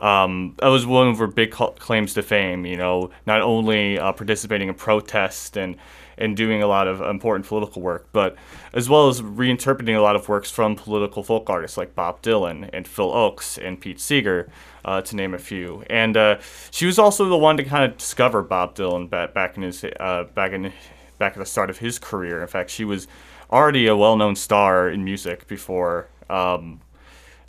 um, 0.00 0.54
that 0.58 0.68
was 0.68 0.86
one 0.86 1.08
of 1.08 1.18
her 1.18 1.26
big 1.26 1.50
claims 1.50 2.14
to 2.14 2.22
fame. 2.22 2.66
You 2.66 2.76
know, 2.76 3.10
not 3.26 3.40
only 3.40 3.98
uh, 3.98 4.12
participating 4.12 4.68
in 4.68 4.74
protests 4.74 5.56
and 5.56 5.76
and 6.16 6.36
doing 6.36 6.62
a 6.62 6.66
lot 6.66 6.86
of 6.86 7.00
important 7.00 7.46
political 7.46 7.82
work, 7.82 8.08
but 8.12 8.36
as 8.72 8.88
well 8.88 9.08
as 9.08 9.20
reinterpreting 9.20 9.96
a 9.96 10.00
lot 10.00 10.14
of 10.14 10.28
works 10.28 10.50
from 10.50 10.76
political 10.76 11.24
folk 11.24 11.50
artists 11.50 11.76
like 11.76 11.94
Bob 11.94 12.22
Dylan 12.22 12.70
and 12.72 12.86
Phil 12.86 13.10
Ochs 13.10 13.58
and 13.58 13.80
Pete 13.80 13.98
Seeger, 13.98 14.48
uh, 14.84 15.00
to 15.02 15.16
name 15.16 15.34
a 15.34 15.38
few. 15.38 15.84
And 15.88 16.16
uh, 16.16 16.38
she 16.70 16.86
was 16.86 16.98
also 16.98 17.28
the 17.28 17.36
one 17.36 17.56
to 17.56 17.64
kind 17.64 17.84
of 17.90 17.98
discover 17.98 18.42
Bob 18.42 18.74
Dylan 18.74 19.08
back, 19.08 19.34
back 19.34 19.56
in 19.56 19.62
his 19.62 19.84
uh, 19.84 20.24
back 20.34 20.52
in 20.52 20.72
back 21.18 21.32
at 21.32 21.38
the 21.38 21.46
start 21.46 21.70
of 21.70 21.78
his 21.78 21.98
career. 21.98 22.42
In 22.42 22.48
fact, 22.48 22.70
she 22.70 22.84
was 22.84 23.06
already 23.50 23.86
a 23.86 23.96
well-known 23.96 24.36
star 24.36 24.88
in 24.88 25.04
music 25.04 25.46
before. 25.46 26.08
Um, 26.28 26.80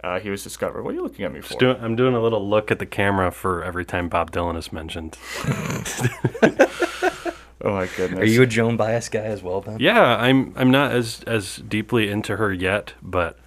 uh, 0.03 0.19
he 0.19 0.29
was 0.29 0.43
discovered. 0.43 0.83
What 0.83 0.91
are 0.91 0.93
you 0.93 1.01
looking 1.01 1.25
at 1.25 1.33
me 1.33 1.41
for? 1.41 1.57
Do- 1.57 1.71
I'm 1.71 1.95
doing 1.95 2.13
a 2.13 2.21
little 2.21 2.47
look 2.47 2.69
at 2.69 2.77
the 2.77 2.85
camera 2.85 3.31
for 3.31 3.63
every 3.63 3.85
time 3.85 4.07
Bob 4.07 4.31
Dylan 4.31 4.55
is 4.55 4.71
mentioned. 4.71 5.17
oh 7.63 7.73
my 7.73 7.87
goodness. 7.97 8.19
Are 8.19 8.25
you 8.25 8.43
a 8.43 8.45
Joan 8.45 8.77
Baez 8.77 9.09
guy 9.09 9.21
as 9.21 9.41
well, 9.41 9.61
Ben? 9.61 9.79
Yeah, 9.79 10.15
I'm 10.17 10.53
I'm 10.55 10.69
not 10.69 10.91
as 10.91 11.23
as 11.25 11.55
deeply 11.57 12.09
into 12.09 12.35
her 12.35 12.53
yet, 12.53 12.93
but 13.01 13.39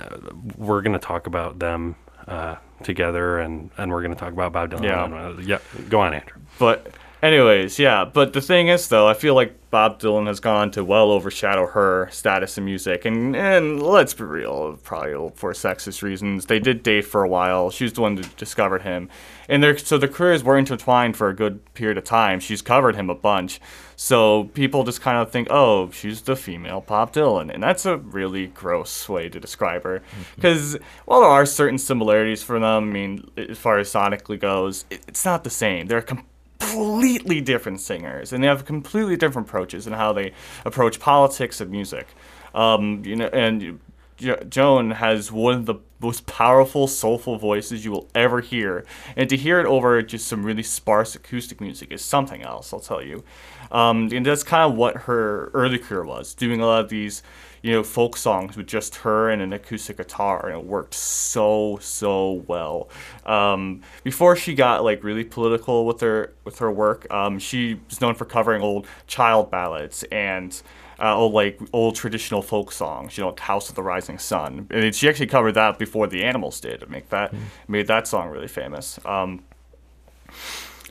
uh, 0.00 0.16
we're 0.56 0.80
gonna 0.80 0.98
talk 0.98 1.26
about 1.26 1.58
them 1.58 1.96
uh, 2.26 2.56
together, 2.82 3.38
and 3.38 3.70
and 3.78 3.90
we're 3.90 4.02
gonna 4.02 4.14
talk 4.14 4.32
about 4.32 4.52
Bob 4.52 4.70
Dylan. 4.70 4.84
Yeah. 4.84 5.58
Yeah. 5.58 5.58
Go 5.88 6.00
on, 6.00 6.14
Andrew. 6.14 6.40
But 6.58 6.92
anyways, 7.22 7.78
yeah. 7.78 8.04
But 8.04 8.32
the 8.32 8.40
thing 8.40 8.68
is, 8.68 8.88
though, 8.88 9.08
I 9.08 9.14
feel 9.14 9.34
like 9.34 9.54
Bob 9.70 10.00
Dylan 10.00 10.26
has 10.26 10.40
gone 10.40 10.70
to 10.70 10.84
well 10.84 11.10
overshadow 11.10 11.66
her 11.66 12.08
status 12.10 12.56
in 12.56 12.64
music, 12.64 13.04
and 13.04 13.36
and 13.36 13.82
let's 13.82 14.14
be 14.14 14.24
real, 14.24 14.78
probably 14.82 15.30
for 15.34 15.52
sexist 15.52 16.02
reasons. 16.02 16.46
They 16.46 16.58
did 16.58 16.82
date 16.82 17.04
for 17.04 17.22
a 17.22 17.28
while. 17.28 17.70
She 17.70 17.84
was 17.84 17.92
the 17.92 18.00
one 18.00 18.14
that 18.14 18.34
discovered 18.36 18.82
him, 18.82 19.10
and 19.48 19.62
their 19.62 19.76
so 19.76 19.98
their 19.98 20.08
careers 20.08 20.42
were 20.42 20.56
intertwined 20.56 21.16
for 21.16 21.28
a 21.28 21.34
good 21.34 21.74
period 21.74 21.98
of 21.98 22.04
time. 22.04 22.40
She's 22.40 22.62
covered 22.62 22.96
him 22.96 23.10
a 23.10 23.14
bunch, 23.14 23.60
so 23.94 24.44
people 24.54 24.84
just 24.84 25.02
kind 25.02 25.18
of 25.18 25.30
think, 25.30 25.48
oh, 25.50 25.90
she's 25.90 26.22
the 26.22 26.36
female 26.36 26.80
Bob 26.80 27.12
Dylan, 27.12 27.52
and 27.52 27.62
that's 27.62 27.84
a 27.84 27.98
really 27.98 28.46
gross 28.46 29.08
way 29.08 29.28
to 29.28 29.38
describe 29.38 29.82
her. 29.82 30.00
Mm-hmm. 30.00 30.22
Because 30.36 30.78
while 31.04 31.20
there 31.20 31.30
are 31.30 31.44
certain 31.44 31.78
similarities 31.78 32.42
for 32.42 32.58
them, 32.58 32.88
I 32.88 32.92
mean, 32.92 33.30
as 33.36 33.58
far 33.58 33.78
as 33.78 33.92
sonically 33.92 34.40
goes, 34.40 34.86
it, 34.88 35.02
it's 35.08 35.26
not 35.26 35.44
the 35.44 35.50
same. 35.50 35.88
They're 35.88 36.00
com- 36.00 36.24
completely 36.58 37.40
different 37.40 37.80
singers, 37.80 38.32
and 38.32 38.42
they 38.42 38.48
have 38.48 38.64
completely 38.64 39.16
different 39.16 39.48
approaches 39.48 39.86
in 39.86 39.92
how 39.92 40.12
they 40.12 40.32
approach 40.64 41.00
politics 41.00 41.60
and 41.60 41.70
music. 41.70 42.06
Um, 42.54 43.02
you 43.04 43.16
know, 43.16 43.26
and 43.28 43.80
jo- 44.18 44.42
Joan 44.48 44.90
has 44.92 45.32
one 45.32 45.54
of 45.54 45.66
the 45.66 45.76
most 46.00 46.26
powerful, 46.26 46.86
soulful 46.86 47.38
voices 47.38 47.84
you 47.84 47.90
will 47.90 48.08
ever 48.14 48.40
hear, 48.40 48.84
and 49.16 49.28
to 49.30 49.36
hear 49.36 49.58
it 49.58 49.66
over 49.66 50.00
just 50.02 50.28
some 50.28 50.44
really 50.44 50.62
sparse 50.62 51.14
acoustic 51.14 51.60
music 51.60 51.90
is 51.90 52.04
something 52.04 52.42
else. 52.42 52.72
I'll 52.72 52.80
tell 52.80 53.02
you, 53.02 53.24
um, 53.72 54.08
and 54.12 54.24
that's 54.24 54.42
kind 54.42 54.70
of 54.70 54.76
what 54.76 54.96
her 55.02 55.50
early 55.54 55.78
career 55.78 56.04
was, 56.04 56.34
doing 56.34 56.60
a 56.60 56.66
lot 56.66 56.84
of 56.84 56.88
these. 56.90 57.22
You 57.60 57.72
know, 57.72 57.82
folk 57.82 58.16
songs 58.16 58.56
with 58.56 58.68
just 58.68 58.94
her 58.96 59.30
and 59.30 59.42
an 59.42 59.52
acoustic 59.52 59.96
guitar, 59.96 60.46
and 60.46 60.60
it 60.60 60.64
worked 60.64 60.94
so 60.94 61.76
so 61.82 62.44
well. 62.46 62.88
Um, 63.26 63.82
before 64.04 64.36
she 64.36 64.54
got 64.54 64.84
like 64.84 65.02
really 65.02 65.24
political 65.24 65.84
with 65.84 66.00
her 66.00 66.34
with 66.44 66.60
her 66.60 66.70
work, 66.70 67.12
um, 67.12 67.40
she 67.40 67.80
was 67.88 68.00
known 68.00 68.14
for 68.14 68.26
covering 68.26 68.62
old 68.62 68.86
child 69.08 69.50
ballads 69.50 70.04
and 70.12 70.62
uh, 71.00 71.16
old 71.16 71.32
like 71.32 71.60
old 71.72 71.94
traditional 71.94 72.42
folk 72.42 72.72
songs. 72.72 73.16
You 73.16 73.22
know, 73.22 73.30
like 73.30 73.40
House 73.40 73.68
of 73.68 73.74
the 73.74 73.82
Rising 73.82 74.18
Sun. 74.18 74.68
And 74.70 74.94
she 74.94 75.08
actually 75.08 75.26
covered 75.26 75.52
that 75.52 75.78
before 75.78 76.06
the 76.06 76.24
Animals 76.24 76.60
did. 76.60 76.88
Make 76.88 77.08
that 77.10 77.34
made 77.66 77.86
that 77.86 78.06
song 78.06 78.28
really 78.30 78.48
famous. 78.48 78.98
Um, 79.04 79.42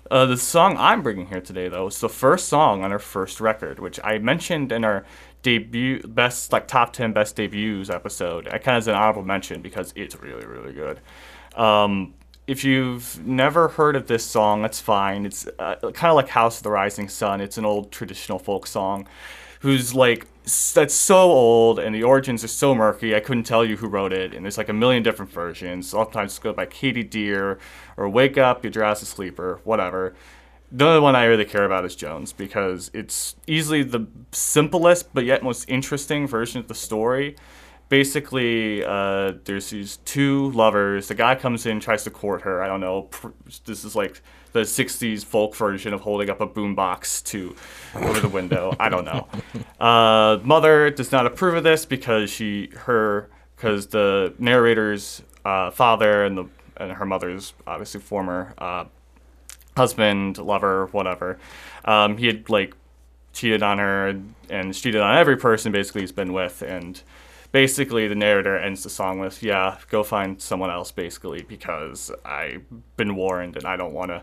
uh, 0.10 0.26
the 0.26 0.38
song 0.38 0.78
I'm 0.78 1.02
bringing 1.02 1.28
here 1.28 1.42
today, 1.42 1.68
though, 1.68 1.88
is 1.88 2.00
the 2.00 2.10
first 2.10 2.48
song 2.48 2.84
on 2.84 2.92
her 2.92 3.00
first 3.00 3.42
record, 3.42 3.80
which 3.80 4.00
I 4.04 4.18
mentioned 4.20 4.72
in 4.72 4.86
our 4.86 5.06
debut, 5.42 6.02
best 6.04 6.52
like 6.52 6.68
top 6.68 6.94
ten 6.94 7.14
best 7.14 7.36
debuts 7.36 7.90
episode. 7.90 8.48
I 8.48 8.58
kind 8.58 8.78
of 8.78 8.84
as 8.84 8.88
an 8.88 8.96
honorable 8.96 9.24
mention 9.24 9.62
because 9.62 9.94
it's 9.96 10.20
really, 10.22 10.46
really 10.46 10.74
good. 10.74 11.00
Um, 11.56 12.14
if 12.48 12.64
you've 12.64 13.26
never 13.28 13.68
heard 13.68 13.98
of 13.98 14.08
this 14.08 14.24
song, 14.26 14.62
that's 14.62 14.80
fine. 14.80 15.26
It's 15.26 15.48
uh, 15.60 15.76
kind 15.76 16.10
of 16.10 16.16
like 16.16 16.30
House 16.30 16.58
of 16.58 16.64
the 16.64 16.72
Rising 16.72 17.10
Sun. 17.10 17.42
It's 17.42 17.58
an 17.58 17.66
old 17.66 17.92
traditional 17.92 18.40
folk 18.40 18.66
song, 18.66 19.08
who's 19.62 19.94
like 19.94 20.28
that's 20.74 20.94
so 20.94 21.18
old 21.18 21.78
and 21.78 21.94
the 21.94 22.04
origins 22.04 22.44
are 22.44 22.48
so 22.48 22.74
murky. 22.74 23.14
I 23.16 23.20
couldn't 23.20 23.44
tell 23.44 23.66
you 23.66 23.78
who 23.78 23.88
wrote 23.88 24.14
it, 24.14 24.34
and 24.34 24.46
there's 24.46 24.58
like 24.58 24.70
a 24.70 24.74
million 24.74 25.04
different 25.04 25.32
versions. 25.32 25.90
Sometimes 25.90 26.32
it's 26.32 26.40
go 26.40 26.54
by 26.54 26.66
Katie 26.66 27.04
Dear 27.04 27.60
or 27.98 28.08
Wake 28.08 28.38
Up, 28.38 28.64
You 28.64 28.70
Drowsy 28.70 29.06
Sleeper, 29.06 29.60
whatever. 29.64 30.16
The 30.72 30.86
only 30.86 31.00
one 31.00 31.16
I 31.16 31.26
really 31.26 31.46
care 31.46 31.64
about 31.66 31.86
is 31.86 31.96
Joan's 31.96 32.34
because 32.34 32.92
it's 32.94 33.36
easily 33.46 33.84
the 33.84 34.08
simplest 34.32 35.14
but 35.14 35.24
yet 35.24 35.44
most 35.44 35.70
interesting 35.70 36.28
version 36.28 36.60
of 36.60 36.68
the 36.68 36.76
story. 36.76 37.36
Basically, 37.90 38.84
uh, 38.84 39.34
there's 39.46 39.70
these 39.70 39.98
two 40.04 40.52
lovers. 40.52 41.08
The 41.08 41.16
guy 41.16 41.36
comes 41.36 41.66
in, 41.66 41.80
tries 41.80 42.04
to 42.04 42.10
court 42.10 42.42
her. 42.42 42.62
I 42.62 42.68
don't 42.68 42.82
know. 42.82 43.04
Pr- 43.04 43.30
this 43.66 43.86
is 43.86 43.96
like 43.96 44.22
the 44.58 44.64
'60s 44.64 45.24
folk 45.24 45.56
version 45.56 45.94
of 45.94 46.02
holding 46.02 46.30
up 46.30 46.42
a 46.42 46.48
boombox 46.48 47.24
to 47.26 47.56
over 47.96 48.20
the 48.20 48.30
window. 48.30 48.76
I 48.80 48.90
don't 48.90 49.06
know. 49.06 49.28
Uh, 49.80 50.40
mother 50.44 50.90
does 50.90 51.12
not 51.12 51.26
approve 51.26 51.56
of 51.56 51.64
this 51.64 51.86
because 51.86 52.30
she 52.30 52.72
her 52.76 53.30
because 53.56 53.88
the 53.88 54.34
narrator's 54.40 55.22
uh, 55.46 55.72
father 55.72 56.24
and 56.26 56.38
the 56.38 56.46
and 56.78 56.92
her 56.94 57.06
mother's 57.06 57.54
obviously 57.66 58.02
former 58.02 58.54
uh, 58.58 58.86
husband, 59.76 60.38
lover, 60.38 60.88
whatever. 60.88 61.38
Um, 61.86 62.18
he 62.18 62.28
had 62.28 62.50
like 62.50 62.74
cheated 63.34 63.62
on 63.62 63.78
her 63.78 64.20
and 64.50 64.74
cheated 64.74 65.02
on 65.02 65.16
every 65.16 65.38
person 65.38 65.72
basically 65.72 66.02
he's 66.02 66.12
been 66.12 66.34
with 66.34 66.64
and 66.64 67.02
basically 67.52 68.08
the 68.08 68.16
narrator 68.16 68.58
ends 68.58 68.84
the 68.84 68.90
song 68.90 69.20
with 69.20 69.42
yeah 69.42 69.78
go 69.90 70.04
find 70.04 70.42
someone 70.42 70.70
else 70.70 70.92
basically 70.92 71.42
because 71.44 72.12
i've 72.26 72.64
been 72.98 73.16
warned 73.16 73.56
and 73.56 73.66
i 73.66 73.76
don't 73.76 73.94
want 73.94 74.10
to 74.10 74.22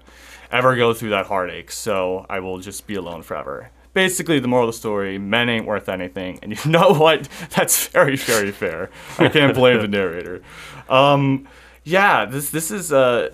ever 0.51 0.77
go 0.77 0.93
through 0.93 1.11
that 1.11 1.27
heartache 1.27 1.71
so 1.71 2.27
i 2.29 2.39
will 2.39 2.59
just 2.59 2.87
be 2.87 2.95
alone 2.95 3.23
forever. 3.23 3.71
Basically 3.93 4.41
the 4.41 4.49
moral 4.49 4.69
of 4.69 4.75
the 4.75 4.79
story 4.79 5.19
men 5.19 5.49
ain't 5.49 5.67
worth 5.67 5.89
anything 5.89 6.39
and 6.43 6.53
you 6.65 6.71
know 6.71 6.93
what? 6.93 7.29
That's 7.51 7.87
very 7.89 8.17
very 8.17 8.51
fair. 8.51 8.91
I 9.19 9.29
can't 9.29 9.55
blame 9.55 9.81
the 9.81 9.89
narrator. 9.89 10.43
Um, 10.87 11.49
yeah 11.85 12.27
this 12.27 12.51
this 12.51 12.71
is 12.71 12.93
a, 12.93 13.31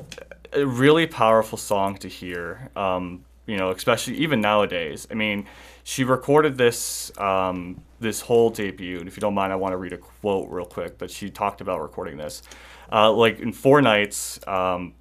a 0.52 0.64
really 0.64 1.08
powerful 1.08 1.58
song 1.58 1.96
to 1.96 2.06
hear 2.06 2.70
um, 2.76 3.24
you 3.46 3.56
know 3.56 3.70
especially 3.70 4.14
even 4.18 4.40
nowadays. 4.40 5.08
I 5.10 5.14
mean 5.14 5.46
she 5.82 6.04
recorded 6.04 6.56
this 6.58 7.10
um, 7.18 7.82
this 8.00 8.22
whole 8.22 8.50
debut 8.50 8.98
and 8.98 9.06
if 9.08 9.16
you 9.16 9.20
don't 9.20 9.34
mind 9.34 9.52
i 9.52 9.56
want 9.56 9.72
to 9.72 9.76
read 9.76 9.92
a 9.92 9.98
quote 9.98 10.48
real 10.50 10.64
quick 10.64 10.98
that 10.98 11.10
she 11.10 11.30
talked 11.30 11.60
about 11.60 11.80
recording 11.80 12.16
this 12.16 12.42
uh, 12.92 13.10
like 13.12 13.38
in 13.38 13.52
four 13.52 13.80
nights 13.80 14.40
um, 14.48 14.94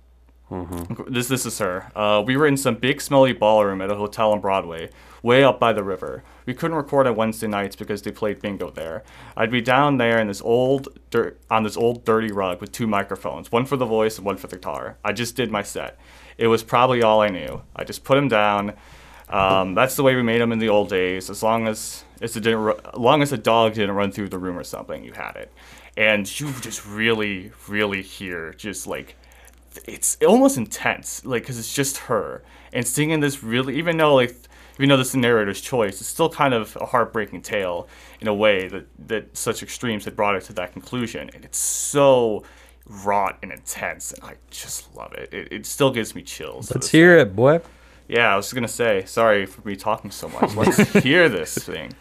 this 1.08 1.28
this 1.28 1.46
is 1.46 1.60
her. 1.60 1.92
Uh, 1.96 2.24
we 2.26 2.36
were 2.36 2.48
in 2.48 2.58
some 2.58 2.76
big 2.76 3.02
smelly 3.02 3.34
ballroom 3.34 3.82
at 3.82 3.92
a 3.92 3.96
hotel 3.96 4.32
on 4.32 4.42
Broadway, 4.42 4.90
way 5.22 5.44
up 5.44 5.60
by 5.60 5.74
the 5.74 5.84
river. 5.84 6.24
We 6.46 6.56
couldn't 6.56 6.76
record 6.76 7.06
on 7.06 7.16
Wednesday 7.16 7.48
nights 7.48 7.76
because 7.76 8.02
they 8.02 8.12
played 8.12 8.42
bingo 8.42 8.72
there. 8.72 9.04
I'd 9.38 9.52
be 9.52 9.62
down 9.62 9.98
there 9.98 10.20
in 10.20 10.28
this 10.28 10.42
old 10.42 10.88
dirt 11.12 11.40
on 11.52 11.64
this 11.64 11.78
old 11.78 12.04
dirty 12.04 12.32
rug 12.32 12.62
with 12.62 12.72
two 12.72 12.88
microphones, 12.88 13.52
one 13.52 13.66
for 13.66 13.78
the 13.78 13.86
voice 13.86 14.18
and 14.18 14.26
one 14.26 14.38
for 14.38 14.48
the 14.48 14.56
guitar. 14.56 14.98
I 15.04 15.14
just 15.14 15.36
did 15.36 15.52
my 15.52 15.62
set. 15.62 16.00
It 16.38 16.48
was 16.48 16.64
probably 16.64 17.04
all 17.04 17.22
I 17.22 17.30
knew. 17.30 17.62
I 17.76 17.84
just 17.84 18.04
put 18.04 18.18
him 18.18 18.28
down. 18.28 18.74
Um, 19.30 19.76
that's 19.76 19.96
the 19.96 20.04
way 20.04 20.16
we 20.16 20.24
made 20.24 20.42
them 20.42 20.52
in 20.52 20.60
the 20.60 20.70
old 20.70 20.90
days. 20.90 21.30
As 21.30 21.44
long 21.44 21.68
as 21.68 22.04
it's 22.20 22.36
a 22.36 22.42
didn't, 22.42 22.80
as 22.94 23.00
long 23.00 23.22
as 23.22 23.32
a 23.32 23.38
dog 23.38 23.74
didn't 23.74 23.96
run 23.96 24.12
through 24.12 24.30
the 24.30 24.40
room 24.40 24.58
or 24.58 24.64
something, 24.64 25.04
you 25.04 25.14
had 25.14 25.36
it. 25.36 25.52
And 25.98 26.40
you 26.40 26.52
just 26.62 26.86
really, 26.86 27.52
really 27.68 28.02
hear 28.02 28.54
just 28.54 28.88
like 28.88 29.16
it's 29.86 30.18
almost 30.26 30.58
intense, 30.58 31.24
like 31.26 31.44
because 31.44 31.60
it's 31.60 31.74
just 31.74 31.98
her 31.98 32.44
and 32.74 32.86
singing 32.86 33.20
this 33.20 33.44
really, 33.44 33.78
even 33.78 33.98
though 33.98 34.16
like 34.16 34.36
even 34.78 34.90
though 34.90 34.98
this 34.98 35.08
is 35.08 35.14
the 35.14 35.20
narrator's 35.20 35.62
choice, 35.62 36.00
it's 36.00 36.10
still 36.10 36.30
kind 36.30 36.54
of 36.54 36.78
a 36.80 36.86
heartbreaking 36.86 37.42
tale 37.42 37.88
in 38.22 38.28
a 38.28 38.34
way 38.34 38.68
that 38.68 38.88
that 39.08 39.38
such 39.38 39.62
extremes 39.62 40.06
had 40.06 40.16
brought 40.16 40.36
it 40.36 40.44
to 40.44 40.54
that 40.54 40.74
conclusion, 40.74 41.30
and 41.34 41.44
it's 41.46 41.58
so 41.58 42.44
wrought 42.88 43.38
and 43.44 43.52
intense, 43.52 44.14
and 44.14 44.24
I 44.24 44.36
just 44.50 44.96
love 44.96 45.14
it. 45.14 45.34
It, 45.34 45.52
it 45.52 45.66
still 45.66 45.92
gives 45.92 46.16
me 46.16 46.24
chills. 46.24 46.74
Let's 46.74 46.90
hear 46.90 47.18
it, 47.18 47.36
boy. 47.36 47.62
Yeah, 48.10 48.34
I 48.34 48.36
was 48.36 48.52
gonna 48.52 48.68
say 48.68 49.06
sorry 49.06 49.46
for 49.46 49.66
me 49.68 49.76
talking 49.76 50.10
so 50.10 50.28
much. 50.30 50.56
Let's 50.56 50.94
hear 51.04 51.30
this 51.30 51.56
thing. 51.56 51.94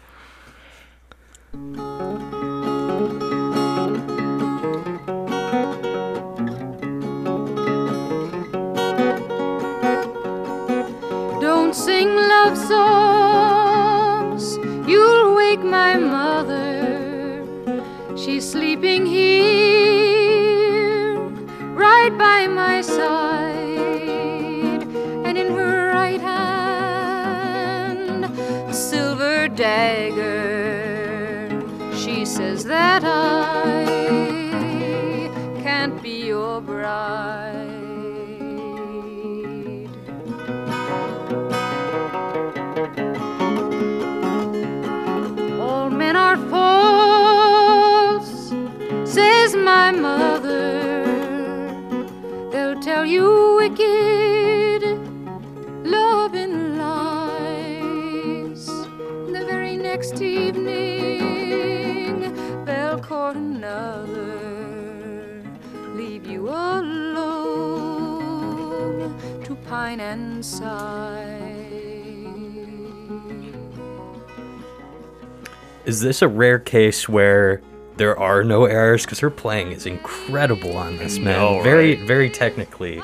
Is 75.99 76.03
this 76.03 76.21
a 76.21 76.29
rare 76.29 76.59
case 76.59 77.09
where 77.09 77.61
there 77.97 78.17
are 78.17 78.41
no 78.41 78.63
errors? 78.63 79.03
Because 79.03 79.19
her 79.19 79.29
playing 79.29 79.73
is 79.73 79.85
incredible 79.85 80.77
on 80.77 80.95
this, 80.95 81.17
man. 81.17 81.25
know, 81.25 81.61
very, 81.61 81.97
right? 81.97 82.07
very 82.07 82.29
technically, 82.29 83.01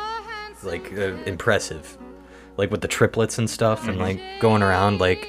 like 0.64 0.94
uh, 0.94 1.12
impressive. 1.26 1.98
Like 2.56 2.72
with 2.72 2.80
the 2.80 2.88
triplets 2.88 3.38
and 3.38 3.50
stuff, 3.50 3.90
and 3.90 3.98
like 3.98 4.22
going 4.40 4.64
around, 4.64 5.02
like, 5.02 5.28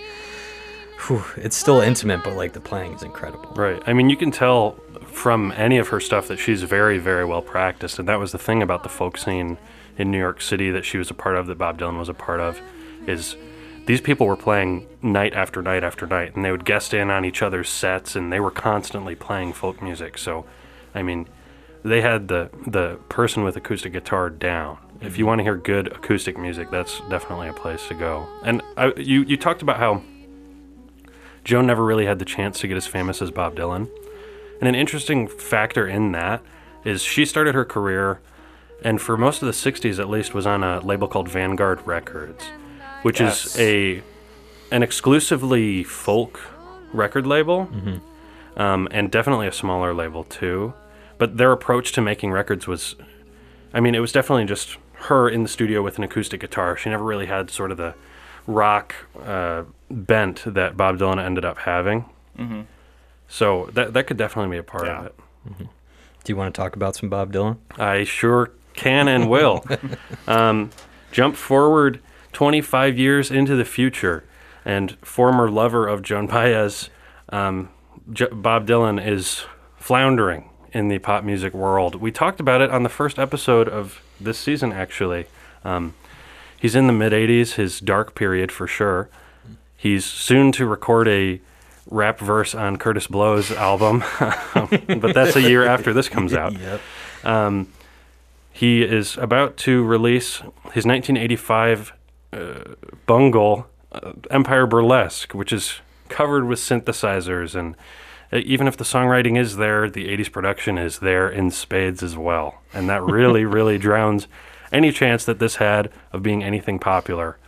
whew, 1.08 1.24
it's 1.36 1.56
still 1.56 1.80
intimate, 1.80 2.22
but 2.22 2.34
like 2.34 2.52
the 2.52 2.60
playing 2.60 2.92
is 2.92 3.02
incredible. 3.02 3.52
Right. 3.56 3.82
I 3.84 3.94
mean, 3.94 4.10
you 4.10 4.16
can 4.16 4.30
tell 4.30 4.78
from 5.08 5.52
any 5.56 5.78
of 5.78 5.88
her 5.88 5.98
stuff 5.98 6.28
that 6.28 6.38
she's 6.38 6.62
very, 6.62 6.98
very 6.98 7.24
well 7.24 7.42
practiced. 7.42 7.98
And 7.98 8.06
that 8.08 8.20
was 8.20 8.30
the 8.30 8.38
thing 8.38 8.62
about 8.62 8.84
the 8.84 8.88
folk 8.88 9.18
scene 9.18 9.58
in 9.98 10.12
New 10.12 10.18
York 10.20 10.40
City 10.40 10.70
that 10.70 10.84
she 10.84 10.98
was 10.98 11.10
a 11.10 11.14
part 11.14 11.34
of, 11.34 11.48
that 11.48 11.58
Bob 11.58 11.80
Dylan 11.80 11.98
was 11.98 12.08
a 12.08 12.14
part 12.14 12.38
of, 12.38 12.60
is 13.08 13.34
these 13.86 14.00
people 14.00 14.26
were 14.26 14.36
playing 14.36 14.86
night 15.00 15.32
after 15.34 15.62
night 15.62 15.84
after 15.84 16.06
night, 16.06 16.34
and 16.34 16.44
they 16.44 16.50
would 16.50 16.64
guest 16.64 16.92
in 16.92 17.10
on 17.10 17.24
each 17.24 17.40
other's 17.42 17.68
sets, 17.68 18.16
and 18.16 18.32
they 18.32 18.40
were 18.40 18.50
constantly 18.50 19.14
playing 19.14 19.52
folk 19.52 19.80
music. 19.80 20.18
So, 20.18 20.44
I 20.94 21.02
mean, 21.02 21.28
they 21.84 22.00
had 22.00 22.28
the 22.28 22.50
the 22.66 22.98
person 23.08 23.44
with 23.44 23.56
acoustic 23.56 23.92
guitar 23.92 24.28
down. 24.28 24.78
If 25.00 25.18
you 25.18 25.24
mhm. 25.24 25.28
want 25.28 25.38
to 25.40 25.42
hear 25.44 25.56
good 25.56 25.88
acoustic 25.88 26.36
music, 26.36 26.70
that's 26.70 27.00
definitely 27.08 27.48
a 27.48 27.52
place 27.52 27.86
to 27.88 27.94
go. 27.94 28.26
And 28.44 28.60
I, 28.76 28.92
you 28.96 29.22
you 29.22 29.36
talked 29.36 29.62
about 29.62 29.78
how 29.78 30.02
Joe 31.44 31.60
never 31.60 31.84
really 31.84 32.06
had 32.06 32.18
the 32.18 32.24
chance 32.24 32.58
to 32.60 32.68
get 32.68 32.76
as 32.76 32.88
famous 32.88 33.22
as 33.22 33.30
Bob 33.30 33.54
Dylan. 33.54 33.88
And 34.58 34.68
an 34.68 34.74
interesting 34.74 35.28
factor 35.28 35.86
in 35.86 36.12
that 36.12 36.42
is 36.84 37.02
she 37.02 37.24
started 37.24 37.54
her 37.54 37.64
career, 37.64 38.20
and 38.82 39.00
for 39.00 39.16
most 39.16 39.42
of 39.42 39.46
the 39.46 39.52
60s 39.52 40.00
at 40.00 40.08
least, 40.08 40.34
was 40.34 40.46
on 40.46 40.64
a 40.64 40.80
label 40.80 41.06
called 41.06 41.28
Vanguard 41.28 41.86
Records, 41.86 42.46
which 43.06 43.20
Yes. 43.20 43.46
is 43.46 43.60
a 43.60 44.02
an 44.72 44.82
exclusively 44.82 45.84
folk 45.84 46.40
record 46.92 47.24
label, 47.26 47.68
um, 48.56 48.88
and 48.90 49.12
definitely 49.12 49.46
a 49.46 49.52
smaller 49.52 49.94
label 49.94 50.24
too. 50.24 50.72
But 51.18 51.36
their 51.36 51.52
approach 51.52 51.92
to 51.92 52.00
making 52.00 52.32
records 52.32 52.66
was, 52.66 52.96
I 53.72 53.78
mean, 53.80 53.94
it 53.94 54.00
was 54.00 54.10
definitely 54.12 54.44
just 54.46 54.76
her 55.08 55.28
in 55.28 55.44
the 55.44 55.48
studio 55.48 55.82
with 55.82 55.98
an 55.98 56.04
acoustic 56.04 56.40
guitar. 56.40 56.76
She 56.76 56.90
never 56.90 57.04
really 57.04 57.26
had 57.26 57.48
sort 57.50 57.70
of 57.70 57.76
the 57.76 57.94
rock 58.48 58.94
uh, 59.24 59.62
bent 59.88 60.42
that 60.44 60.76
Bob 60.76 60.98
Dylan 60.98 61.18
ended 61.24 61.44
up 61.44 61.58
having. 61.58 62.06
So 63.28 63.70
that 63.74 63.92
that 63.94 64.06
could 64.08 64.16
definitely 64.16 64.50
be 64.56 64.58
a 64.58 64.62
part 64.62 64.86
Yeah. 64.86 64.98
of 65.00 65.06
it. 65.06 65.14
Do 66.24 66.32
you 66.32 66.36
want 66.36 66.52
to 66.54 66.60
talk 66.60 66.74
about 66.74 66.96
some 66.96 67.08
Bob 67.08 67.32
Dylan? 67.32 67.56
I 67.78 68.02
sure 68.04 68.50
can 68.74 69.06
and 69.08 69.28
will. 69.30 69.64
um, 70.26 70.70
jump 71.12 71.36
forward 71.36 72.00
25 72.36 72.98
years 72.98 73.30
into 73.30 73.56
the 73.56 73.64
future, 73.64 74.22
and 74.62 74.98
former 75.00 75.50
lover 75.50 75.88
of 75.88 76.02
Joan 76.02 76.26
Baez, 76.32 76.90
um, 77.30 77.70
J- 78.12 78.28
Bob 78.30 78.66
Dylan, 78.66 79.02
is 79.02 79.46
floundering 79.78 80.50
in 80.70 80.88
the 80.88 80.98
pop 80.98 81.24
music 81.24 81.54
world. 81.54 81.94
We 81.94 82.12
talked 82.12 82.38
about 82.38 82.60
it 82.60 82.70
on 82.70 82.82
the 82.82 82.90
first 82.90 83.18
episode 83.18 83.70
of 83.70 84.02
this 84.20 84.36
season, 84.36 84.70
actually. 84.70 85.24
Um, 85.64 85.94
he's 86.60 86.74
in 86.74 86.88
the 86.88 86.92
mid 86.92 87.14
80s, 87.14 87.54
his 87.54 87.80
dark 87.80 88.14
period 88.14 88.52
for 88.52 88.66
sure. 88.66 89.08
He's 89.74 90.04
soon 90.04 90.52
to 90.52 90.66
record 90.66 91.08
a 91.08 91.40
rap 91.90 92.18
verse 92.18 92.54
on 92.54 92.76
Kurtis 92.76 93.08
Blow's 93.08 93.50
album, 93.50 94.04
but 95.00 95.14
that's 95.14 95.36
a 95.36 95.40
year 95.40 95.64
after 95.64 95.94
this 95.94 96.10
comes 96.10 96.34
out. 96.34 96.52
Yep. 96.60 96.80
Um, 97.24 97.72
he 98.52 98.82
is 98.82 99.16
about 99.16 99.56
to 99.58 99.82
release 99.82 100.36
his 100.74 100.84
1985 100.84 101.94
uh, 102.36 102.74
bungle, 103.06 103.66
uh, 103.92 104.12
Empire 104.30 104.66
Burlesque, 104.66 105.32
which 105.32 105.52
is 105.52 105.80
covered 106.08 106.46
with 106.46 106.58
synthesizers. 106.58 107.54
And 107.54 107.74
uh, 108.32 108.38
even 108.44 108.68
if 108.68 108.76
the 108.76 108.84
songwriting 108.84 109.38
is 109.38 109.56
there, 109.56 109.88
the 109.88 110.08
80s 110.08 110.30
production 110.30 110.78
is 110.78 110.98
there 110.98 111.28
in 111.28 111.50
spades 111.50 112.02
as 112.02 112.16
well. 112.16 112.62
And 112.72 112.88
that 112.88 113.02
really, 113.04 113.44
really 113.44 113.78
drowns 113.78 114.28
any 114.72 114.92
chance 114.92 115.24
that 115.24 115.38
this 115.38 115.56
had 115.56 115.90
of 116.12 116.22
being 116.22 116.42
anything 116.42 116.78
popular. 116.78 117.38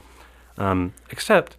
Um, 0.57 0.95
except 1.11 1.57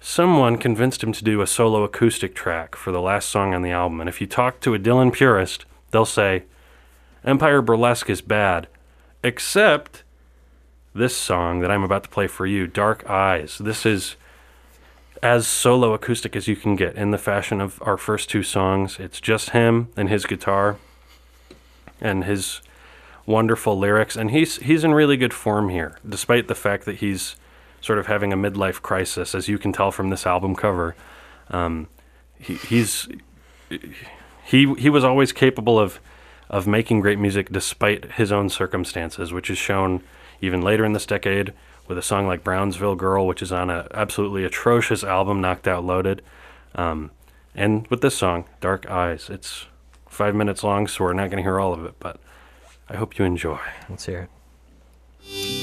someone 0.00 0.58
convinced 0.58 1.02
him 1.02 1.12
to 1.12 1.24
do 1.24 1.40
a 1.40 1.46
solo 1.46 1.84
acoustic 1.84 2.34
track 2.34 2.74
for 2.74 2.92
the 2.92 3.00
last 3.00 3.28
song 3.28 3.54
on 3.54 3.62
the 3.62 3.70
album. 3.70 4.00
And 4.00 4.08
if 4.08 4.20
you 4.20 4.26
talk 4.26 4.60
to 4.60 4.74
a 4.74 4.78
Dylan 4.78 5.12
purist, 5.12 5.64
they'll 5.90 6.04
say, 6.04 6.44
Empire 7.24 7.62
Burlesque 7.62 8.10
is 8.10 8.20
bad, 8.20 8.66
except 9.22 10.02
this 10.94 11.16
song 11.16 11.60
that 11.60 11.70
I'm 11.70 11.82
about 11.82 12.04
to 12.04 12.08
play 12.08 12.26
for 12.26 12.46
you, 12.46 12.66
Dark 12.66 13.08
Eyes. 13.08 13.58
This 13.58 13.86
is 13.86 14.16
as 15.22 15.46
solo 15.46 15.94
acoustic 15.94 16.34
as 16.34 16.48
you 16.48 16.56
can 16.56 16.76
get 16.76 16.96
in 16.96 17.12
the 17.12 17.18
fashion 17.18 17.60
of 17.60 17.80
our 17.82 17.96
first 17.96 18.28
two 18.28 18.42
songs. 18.42 18.98
It's 18.98 19.20
just 19.20 19.50
him 19.50 19.88
and 19.96 20.08
his 20.08 20.26
guitar 20.26 20.76
and 22.00 22.24
his 22.24 22.60
wonderful 23.24 23.78
lyrics 23.78 24.16
and 24.16 24.32
he's 24.32 24.56
he's 24.56 24.82
in 24.82 24.92
really 24.92 25.16
good 25.16 25.32
form 25.32 25.68
here 25.68 25.96
despite 26.08 26.48
the 26.48 26.56
fact 26.56 26.84
that 26.86 26.96
he's 26.96 27.36
sort 27.80 27.96
of 28.00 28.08
having 28.08 28.32
a 28.32 28.36
midlife 28.36 28.82
crisis 28.82 29.32
as 29.32 29.46
you 29.46 29.58
can 29.58 29.72
tell 29.72 29.92
from 29.92 30.10
this 30.10 30.26
album 30.26 30.56
cover. 30.56 30.96
Um, 31.50 31.86
he, 32.38 32.54
he's 32.54 33.08
he 34.44 34.74
he 34.74 34.90
was 34.90 35.04
always 35.04 35.32
capable 35.32 35.78
of 35.78 36.00
of 36.50 36.66
making 36.66 37.00
great 37.00 37.18
music 37.18 37.50
despite 37.50 38.12
his 38.12 38.32
own 38.32 38.50
circumstances, 38.50 39.32
which 39.32 39.48
is 39.48 39.56
shown 39.56 40.02
even 40.42 40.60
later 40.60 40.84
in 40.84 40.92
this 40.92 41.06
decade 41.06 41.54
with 41.88 41.96
a 41.96 42.02
song 42.02 42.26
like 42.26 42.44
Brownsville 42.44 42.96
Girl, 42.96 43.26
which 43.26 43.40
is 43.40 43.52
on 43.52 43.70
an 43.70 43.86
absolutely 43.94 44.44
atrocious 44.44 45.02
album, 45.02 45.40
Knocked 45.40 45.66
Out 45.66 45.84
Loaded, 45.84 46.20
um, 46.74 47.10
and 47.54 47.86
with 47.88 48.02
this 48.02 48.16
song, 48.16 48.44
Dark 48.60 48.88
Eyes. 48.90 49.30
It's 49.30 49.66
five 50.08 50.34
minutes 50.34 50.62
long, 50.62 50.86
so 50.86 51.04
we're 51.04 51.12
not 51.14 51.30
going 51.30 51.38
to 51.38 51.42
hear 51.42 51.60
all 51.60 51.72
of 51.72 51.84
it, 51.84 51.94
but 51.98 52.18
I 52.88 52.96
hope 52.96 53.18
you 53.18 53.24
enjoy. 53.24 53.60
Let's 53.88 54.04
hear 54.04 54.28
it. 55.24 55.61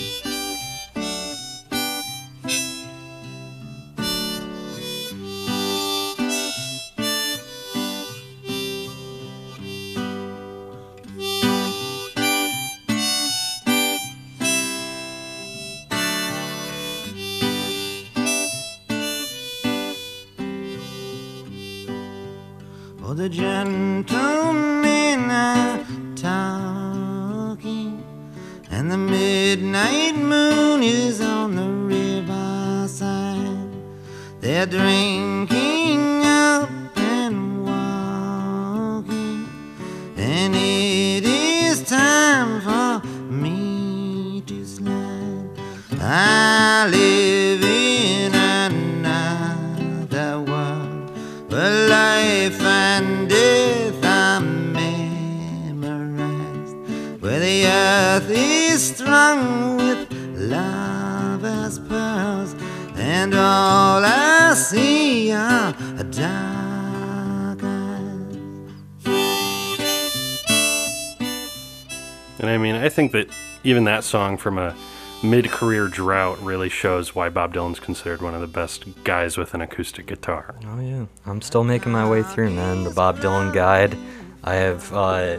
Even 73.69 73.83
that 73.83 74.03
song 74.03 74.35
from 74.35 74.57
a 74.57 74.75
mid 75.21 75.49
career 75.49 75.87
drought 75.87 76.41
really 76.41 76.69
shows 76.69 77.13
why 77.13 77.29
Bob 77.29 77.53
Dylan's 77.53 77.79
considered 77.79 78.19
one 78.19 78.33
of 78.33 78.41
the 78.41 78.47
best 78.47 79.03
guys 79.03 79.37
with 79.37 79.53
an 79.53 79.61
acoustic 79.61 80.07
guitar. 80.07 80.55
Oh 80.65 80.79
yeah, 80.79 81.05
I'm 81.27 81.41
still 81.41 81.63
making 81.63 81.91
my 81.91 82.09
way 82.09 82.23
through, 82.23 82.49
man. 82.49 82.83
The 82.83 82.89
Bob 82.89 83.19
Dylan 83.19 83.53
guide. 83.53 83.95
I 84.43 84.55
have, 84.55 84.91
uh, 84.91 85.37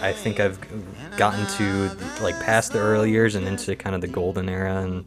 I 0.00 0.12
think 0.12 0.40
I've 0.40 0.58
gotten 1.16 1.46
to 1.58 1.96
like 2.20 2.34
past 2.40 2.72
the 2.72 2.80
early 2.80 3.10
years 3.10 3.36
and 3.36 3.46
into 3.46 3.76
kind 3.76 3.94
of 3.94 4.00
the 4.00 4.08
golden 4.08 4.48
era, 4.48 4.82
and 4.82 5.04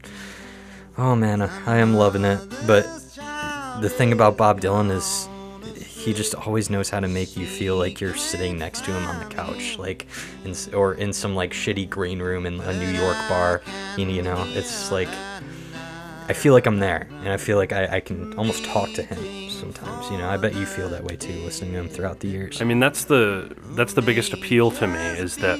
oh 0.97 1.15
man, 1.17 1.41
I 1.41 1.77
am 1.79 1.95
loving 1.95 2.23
it. 2.23 2.39
But 2.65 2.83
the 3.81 3.89
thing 3.89 4.13
about 4.13 4.37
Bob 4.37 4.61
Dylan 4.61 4.89
is 4.89 5.27
he 6.03 6.13
just 6.13 6.35
always 6.35 6.69
knows 6.69 6.89
how 6.89 6.99
to 6.99 7.07
make 7.07 7.37
you 7.37 7.45
feel 7.45 7.77
like 7.77 8.01
you're 8.01 8.15
sitting 8.15 8.57
next 8.57 8.83
to 8.85 8.91
him 8.91 9.07
on 9.07 9.19
the 9.19 9.33
couch, 9.33 9.77
like, 9.77 10.07
in, 10.43 10.55
or 10.73 10.93
in 10.95 11.13
some 11.13 11.35
like 11.35 11.51
shitty 11.51 11.89
green 11.89 12.19
room 12.19 12.45
in 12.45 12.59
a 12.59 12.73
New 12.73 12.89
York 12.89 13.17
bar. 13.29 13.61
You, 13.97 14.07
you 14.07 14.21
know, 14.21 14.43
it's 14.49 14.91
like 14.91 15.09
I 16.29 16.33
feel 16.33 16.53
like 16.53 16.65
I'm 16.65 16.79
there, 16.79 17.07
and 17.23 17.29
I 17.29 17.37
feel 17.37 17.57
like 17.57 17.73
I, 17.73 17.97
I 17.97 17.99
can 17.99 18.33
almost 18.35 18.63
talk 18.65 18.91
to 18.93 19.03
him 19.03 19.49
sometimes. 19.49 20.09
You 20.09 20.17
know, 20.17 20.29
I 20.29 20.37
bet 20.37 20.55
you 20.55 20.65
feel 20.65 20.87
that 20.89 21.03
way 21.03 21.15
too, 21.15 21.33
listening 21.43 21.73
to 21.73 21.79
him 21.79 21.89
throughout 21.89 22.21
the 22.21 22.29
years. 22.29 22.61
I 22.61 22.65
mean, 22.65 22.79
that's 22.79 23.05
the 23.05 23.55
that's 23.71 23.93
the 23.93 24.01
biggest 24.01 24.33
appeal 24.33 24.71
to 24.71 24.87
me 24.87 24.99
is 24.99 25.37
that 25.37 25.59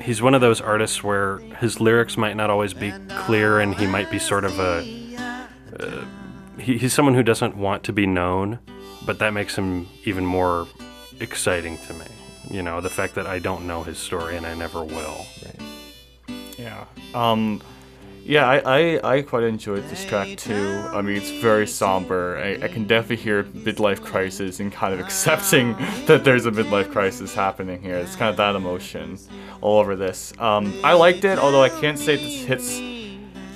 he's 0.00 0.22
one 0.22 0.34
of 0.34 0.40
those 0.40 0.60
artists 0.60 1.02
where 1.02 1.38
his 1.60 1.80
lyrics 1.80 2.16
might 2.16 2.36
not 2.36 2.48
always 2.48 2.74
be 2.74 2.92
clear, 3.26 3.60
and 3.60 3.74
he 3.74 3.86
might 3.86 4.10
be 4.10 4.18
sort 4.18 4.44
of 4.44 4.58
a 4.58 4.86
uh, 5.78 6.04
he, 6.58 6.78
he's 6.78 6.92
someone 6.92 7.14
who 7.14 7.22
doesn't 7.22 7.56
want 7.56 7.82
to 7.84 7.92
be 7.92 8.06
known, 8.06 8.60
but 9.06 9.18
that 9.18 9.32
makes 9.32 9.56
him 9.56 9.88
even 10.04 10.24
more 10.24 10.66
exciting 11.20 11.78
to 11.86 11.94
me. 11.94 12.06
You 12.50 12.62
know, 12.62 12.80
the 12.80 12.90
fact 12.90 13.14
that 13.14 13.26
I 13.26 13.38
don't 13.38 13.66
know 13.66 13.82
his 13.82 13.98
story 13.98 14.36
and 14.36 14.46
I 14.46 14.54
never 14.54 14.82
will. 14.82 15.26
Yeah. 16.58 16.84
Um, 17.14 17.62
yeah, 18.24 18.48
I, 18.48 18.62
I, 18.64 19.16
I 19.16 19.22
quite 19.22 19.42
enjoyed 19.42 19.82
this 19.88 20.04
track 20.04 20.36
too. 20.36 20.84
I 20.92 21.02
mean, 21.02 21.16
it's 21.16 21.30
very 21.30 21.66
somber. 21.66 22.38
I, 22.38 22.64
I 22.64 22.68
can 22.68 22.86
definitely 22.86 23.16
hear 23.16 23.42
midlife 23.44 24.00
crisis 24.00 24.60
and 24.60 24.72
kind 24.72 24.94
of 24.94 25.00
accepting 25.00 25.72
that 26.06 26.22
there's 26.22 26.46
a 26.46 26.52
midlife 26.52 26.92
crisis 26.92 27.34
happening 27.34 27.82
here. 27.82 27.96
It's 27.96 28.14
kind 28.14 28.30
of 28.30 28.36
that 28.36 28.54
emotion 28.54 29.18
all 29.60 29.80
over 29.80 29.96
this. 29.96 30.32
Um, 30.38 30.72
I 30.84 30.92
liked 30.92 31.24
it, 31.24 31.38
although 31.38 31.62
I 31.62 31.68
can't 31.68 31.98
say 31.98 32.16
this 32.16 32.44
hits 32.44 32.80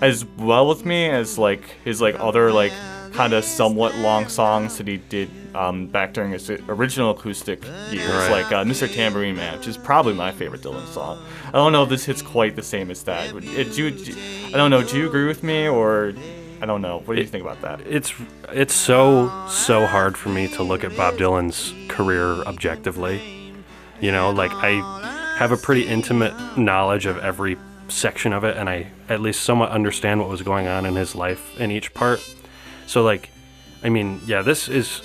as 0.03 0.25
well 0.37 0.69
with 0.69 0.85
me 0.85 1.09
as 1.09 1.39
like 1.39 1.65
his 1.85 2.01
like 2.01 2.19
other 2.19 2.53
like 2.53 2.73
kind 3.17 3.33
of 3.33 3.45
somewhat 3.45 3.95
long 3.97 4.29
songs 4.29 4.77
that 4.79 4.87
he 4.87 4.99
did 4.99 5.31
um, 5.55 5.87
back 5.87 6.13
during 6.13 6.33
his 6.33 6.51
original 6.51 7.11
acoustic 7.13 7.65
years, 7.91 8.11
Right. 8.11 8.31
like 8.31 8.53
uh, 8.53 8.63
Mr. 8.65 8.93
Tambourine 8.93 9.37
Man, 9.37 9.57
which 9.59 9.67
is 9.69 9.77
probably 9.79 10.13
my 10.15 10.31
favorite 10.33 10.61
Dylan 10.61 10.87
song. 10.89 11.19
I 11.49 11.53
don't 11.53 11.73
know 11.73 11.83
if 11.85 11.89
this 11.89 12.05
hits 12.05 12.21
quite 12.23 12.57
the 12.57 12.63
same 12.63 12.91
as 12.91 13.03
that. 13.05 13.35
It, 13.35 13.73
do, 13.73 13.85
you- 13.85 13.91
do 13.91 14.15
I 14.49 14.57
don't 14.59 14.71
know. 14.71 14.83
Do 14.83 14.97
you 14.99 15.07
agree 15.09 15.27
with 15.27 15.43
me, 15.43 15.67
or 15.67 16.13
I 16.61 16.67
don't 16.67 16.83
know? 16.83 17.01
What 17.07 17.15
do 17.15 17.21
you 17.21 17.27
think 17.27 17.43
about 17.43 17.61
that? 17.63 17.81
It's 17.87 18.13
it's 18.53 18.75
so 18.75 19.31
so 19.49 19.87
hard 19.87 20.17
for 20.19 20.29
me 20.29 20.47
to 20.49 20.63
look 20.63 20.85
at 20.85 20.95
Bob 20.97 21.15
Dylan's 21.17 21.73
career 21.89 22.33
objectively. 22.45 23.53
You 24.01 24.13
know, 24.13 24.31
like 24.31 24.53
I 24.53 25.37
have 25.39 25.53
a 25.53 25.57
pretty 25.57 25.87
intimate 25.87 26.35
knowledge 26.59 27.07
of 27.07 27.19
every 27.19 27.57
section 27.89 28.33
of 28.33 28.43
it 28.43 28.57
and 28.57 28.69
I 28.69 28.89
at 29.09 29.21
least 29.21 29.43
somewhat 29.43 29.71
understand 29.71 30.19
what 30.21 30.29
was 30.29 30.43
going 30.43 30.67
on 30.67 30.85
in 30.85 30.97
his 30.97 31.15
life 31.15 31.59
in 31.61 31.71
each 31.71 31.95
part. 31.95 32.21
So 32.87 33.03
like 33.03 33.31
I 33.83 33.89
mean, 33.89 34.21
yeah, 34.27 34.43
this 34.43 34.69
is 34.69 35.01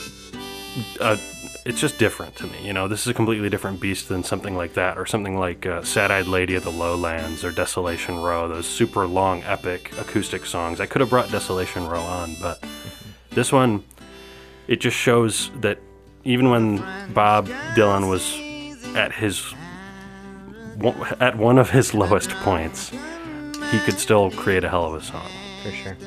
a, 0.99 1.19
it's 1.65 1.79
just 1.79 1.97
different 1.97 2.35
to 2.37 2.47
me. 2.47 2.65
You 2.65 2.73
know, 2.73 2.87
this 2.87 3.01
is 3.01 3.07
a 3.07 3.13
completely 3.13 3.49
different 3.49 3.79
beast 3.79 4.09
than 4.09 4.23
something 4.23 4.55
like 4.55 4.73
that, 4.73 4.97
or 4.97 5.05
something 5.05 5.37
like 5.37 5.65
uh, 5.65 5.83
"Sad-Eyed 5.83 6.27
Lady 6.27 6.55
of 6.55 6.63
the 6.63 6.71
Lowlands" 6.71 7.43
or 7.43 7.51
"Desolation 7.51 8.17
Row." 8.19 8.47
Those 8.47 8.65
super 8.65 9.05
long, 9.05 9.43
epic 9.43 9.91
acoustic 9.99 10.45
songs. 10.45 10.79
I 10.79 10.85
could 10.85 11.01
have 11.01 11.09
brought 11.09 11.29
"Desolation 11.31 11.85
Row" 11.87 12.01
on, 12.01 12.35
but 12.41 12.63
this 13.31 13.51
one, 13.51 13.83
it 14.67 14.79
just 14.79 14.97
shows 14.97 15.51
that 15.59 15.79
even 16.23 16.49
when 16.49 16.77
Bob 17.13 17.47
Dylan 17.75 18.09
was 18.09 18.35
at 18.95 19.11
his 19.11 19.53
at 21.19 21.37
one 21.37 21.59
of 21.59 21.69
his 21.69 21.93
lowest 21.93 22.31
points, 22.37 22.91
he 23.69 23.79
could 23.79 23.99
still 23.99 24.31
create 24.31 24.63
a 24.63 24.69
hell 24.69 24.85
of 24.85 24.95
a 24.95 25.03
song. 25.03 25.29
for 25.61 25.71
sure. 25.71 25.97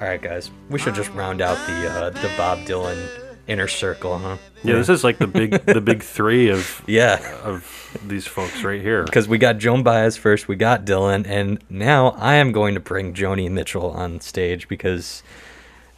All 0.00 0.06
right, 0.06 0.20
guys, 0.22 0.50
we 0.70 0.78
should 0.78 0.94
just 0.94 1.10
round 1.10 1.42
out 1.42 1.58
the 1.66 1.90
uh, 1.90 2.10
the 2.10 2.30
Bob 2.38 2.60
Dylan 2.60 3.06
inner 3.46 3.68
circle, 3.68 4.16
huh? 4.18 4.38
Yeah, 4.62 4.76
this 4.76 4.88
is 4.88 5.04
like 5.04 5.18
the 5.18 5.26
big 5.26 5.50
the 5.66 5.80
big 5.82 6.02
three 6.16 6.48
of 6.48 6.82
Yeah, 6.86 7.18
of 7.42 7.98
these 8.06 8.26
folks 8.26 8.62
right 8.62 8.80
here. 8.80 9.04
because 9.04 9.28
we 9.28 9.36
got 9.36 9.58
Joan 9.58 9.82
Baez 9.82 10.16
first, 10.16 10.48
we 10.48 10.56
got 10.56 10.86
Dylan, 10.86 11.26
and 11.26 11.62
now 11.68 12.10
I 12.12 12.36
am 12.36 12.50
going 12.52 12.74
to 12.74 12.80
bring 12.80 13.12
Joni 13.12 13.50
Mitchell 13.50 13.90
on 13.90 14.20
stage 14.20 14.68
because, 14.68 15.22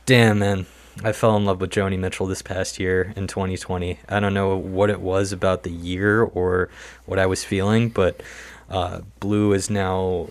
damn 0.05 0.41
man, 0.41 0.67
I 1.05 1.13
fell 1.13 1.37
in 1.37 1.45
love 1.45 1.61
with 1.61 1.71
Joni 1.71 1.97
Mitchell 1.99 2.27
this 2.27 2.43
past 2.43 2.81
year 2.81 3.13
in 3.15 3.29
2020. 3.29 4.01
I 4.09 4.19
don't 4.19 4.35
know 4.35 4.57
what 4.57 4.91
it 4.91 5.01
was 5.01 5.31
about 5.31 5.63
the 5.63 5.71
year 5.71 6.23
or 6.23 6.71
what 7.07 7.21
I 7.21 7.27
was 7.27 7.45
feeling, 7.45 7.89
but 7.89 8.21
uh, 8.69 9.03
Blue 9.21 9.53
is 9.53 9.71
now 9.71 10.29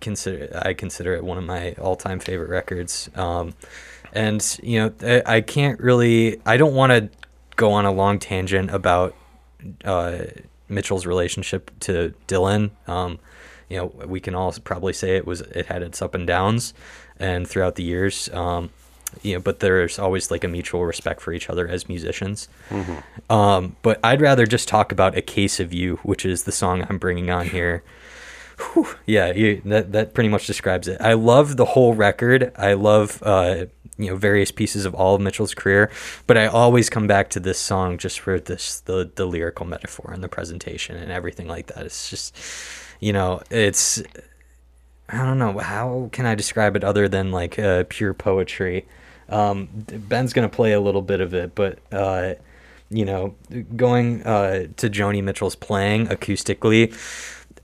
consider 0.00 0.60
I 0.62 0.74
consider 0.74 1.14
it 1.14 1.24
one 1.24 1.38
of 1.38 1.44
my 1.44 1.72
all-time 1.74 2.20
favorite 2.20 2.50
records. 2.50 3.10
Um, 3.14 3.54
and 4.12 4.58
you 4.62 4.80
know, 4.80 4.92
I, 5.02 5.36
I 5.36 5.40
can't 5.40 5.78
really, 5.80 6.40
I 6.46 6.56
don't 6.56 6.74
want 6.74 6.90
to 6.92 7.10
go 7.56 7.72
on 7.72 7.84
a 7.84 7.92
long 7.92 8.18
tangent 8.18 8.70
about 8.70 9.14
uh, 9.84 10.18
Mitchell's 10.68 11.06
relationship 11.06 11.70
to 11.80 12.14
Dylan. 12.28 12.70
Um, 12.86 13.18
you 13.68 13.78
know, 13.78 13.86
we 14.06 14.20
can 14.20 14.34
all 14.34 14.52
probably 14.64 14.92
say 14.92 15.16
it 15.16 15.26
was 15.26 15.40
it 15.40 15.66
had 15.66 15.82
its 15.82 16.00
up 16.00 16.14
and 16.14 16.26
downs, 16.26 16.72
and 17.18 17.48
throughout 17.48 17.74
the 17.74 17.82
years, 17.82 18.28
um, 18.32 18.70
you 19.22 19.34
know, 19.34 19.40
but 19.40 19.58
there's 19.60 19.98
always 19.98 20.30
like 20.30 20.44
a 20.44 20.48
mutual 20.48 20.84
respect 20.84 21.20
for 21.20 21.32
each 21.32 21.50
other 21.50 21.66
as 21.66 21.88
musicians. 21.88 22.48
Um, 23.28 23.76
but 23.82 23.98
I'd 24.04 24.20
rather 24.20 24.46
just 24.46 24.68
talk 24.68 24.92
about 24.92 25.16
"A 25.16 25.22
Case 25.22 25.58
of 25.58 25.72
You," 25.72 25.96
which 26.04 26.24
is 26.24 26.44
the 26.44 26.52
song 26.52 26.86
I'm 26.88 26.98
bringing 26.98 27.28
on 27.30 27.48
here. 27.48 27.82
Whew, 28.58 28.88
yeah, 29.04 29.32
you, 29.32 29.60
that 29.66 29.92
that 29.92 30.14
pretty 30.14 30.28
much 30.28 30.46
describes 30.46 30.88
it. 30.88 31.00
I 31.00 31.12
love 31.12 31.56
the 31.56 31.64
whole 31.64 31.94
record. 31.94 32.52
I 32.56 32.72
love 32.72 33.22
uh, 33.22 33.66
you 33.98 34.10
know 34.10 34.16
various 34.16 34.50
pieces 34.50 34.84
of 34.84 34.94
all 34.94 35.14
of 35.14 35.20
Mitchell's 35.20 35.54
career, 35.54 35.90
but 36.26 36.38
I 36.38 36.46
always 36.46 36.88
come 36.88 37.06
back 37.06 37.28
to 37.30 37.40
this 37.40 37.58
song 37.58 37.98
just 37.98 38.20
for 38.20 38.40
this 38.40 38.80
the 38.80 39.10
the 39.14 39.26
lyrical 39.26 39.66
metaphor 39.66 40.10
and 40.12 40.22
the 40.22 40.28
presentation 40.28 40.96
and 40.96 41.12
everything 41.12 41.48
like 41.48 41.66
that. 41.68 41.84
It's 41.84 42.08
just 42.08 42.36
you 43.00 43.12
know 43.12 43.42
it's 43.50 44.02
I 45.08 45.18
don't 45.18 45.38
know 45.38 45.58
how 45.58 46.08
can 46.12 46.24
I 46.24 46.34
describe 46.34 46.76
it 46.76 46.84
other 46.84 47.08
than 47.08 47.32
like 47.32 47.58
uh, 47.58 47.84
pure 47.88 48.14
poetry. 48.14 48.86
Um, 49.28 49.68
Ben's 49.74 50.32
gonna 50.32 50.48
play 50.48 50.72
a 50.72 50.80
little 50.80 51.02
bit 51.02 51.20
of 51.20 51.34
it, 51.34 51.54
but 51.54 51.78
uh, 51.92 52.34
you 52.90 53.04
know, 53.04 53.34
going 53.74 54.22
uh, 54.22 54.66
to 54.76 54.88
Joni 54.88 55.22
Mitchell's 55.22 55.56
playing 55.56 56.06
acoustically, 56.06 56.92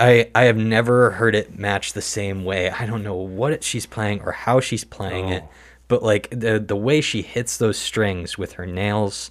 I 0.03 0.31
I 0.35 0.45
have 0.45 0.57
never 0.57 1.13
heard 1.13 1.35
it 1.37 1.57
match 1.59 1.93
the 1.93 2.03
same 2.03 2.45
way. 2.45 2.71
I 2.71 2.87
don't 2.87 3.05
know 3.05 3.15
what 3.15 3.63
she's 3.63 3.87
playing 3.87 4.21
or 4.23 4.33
how 4.33 4.59
she's 4.59 4.83
playing 4.85 5.29
it, 5.29 5.45
but 5.87 6.03
like 6.03 6.29
the 6.31 6.59
the 6.59 6.77
way 6.77 7.01
she 7.01 7.23
hits 7.23 7.57
those 7.57 7.79
strings 7.79 8.37
with 8.37 8.55
her 8.55 8.67
nails, 8.67 9.31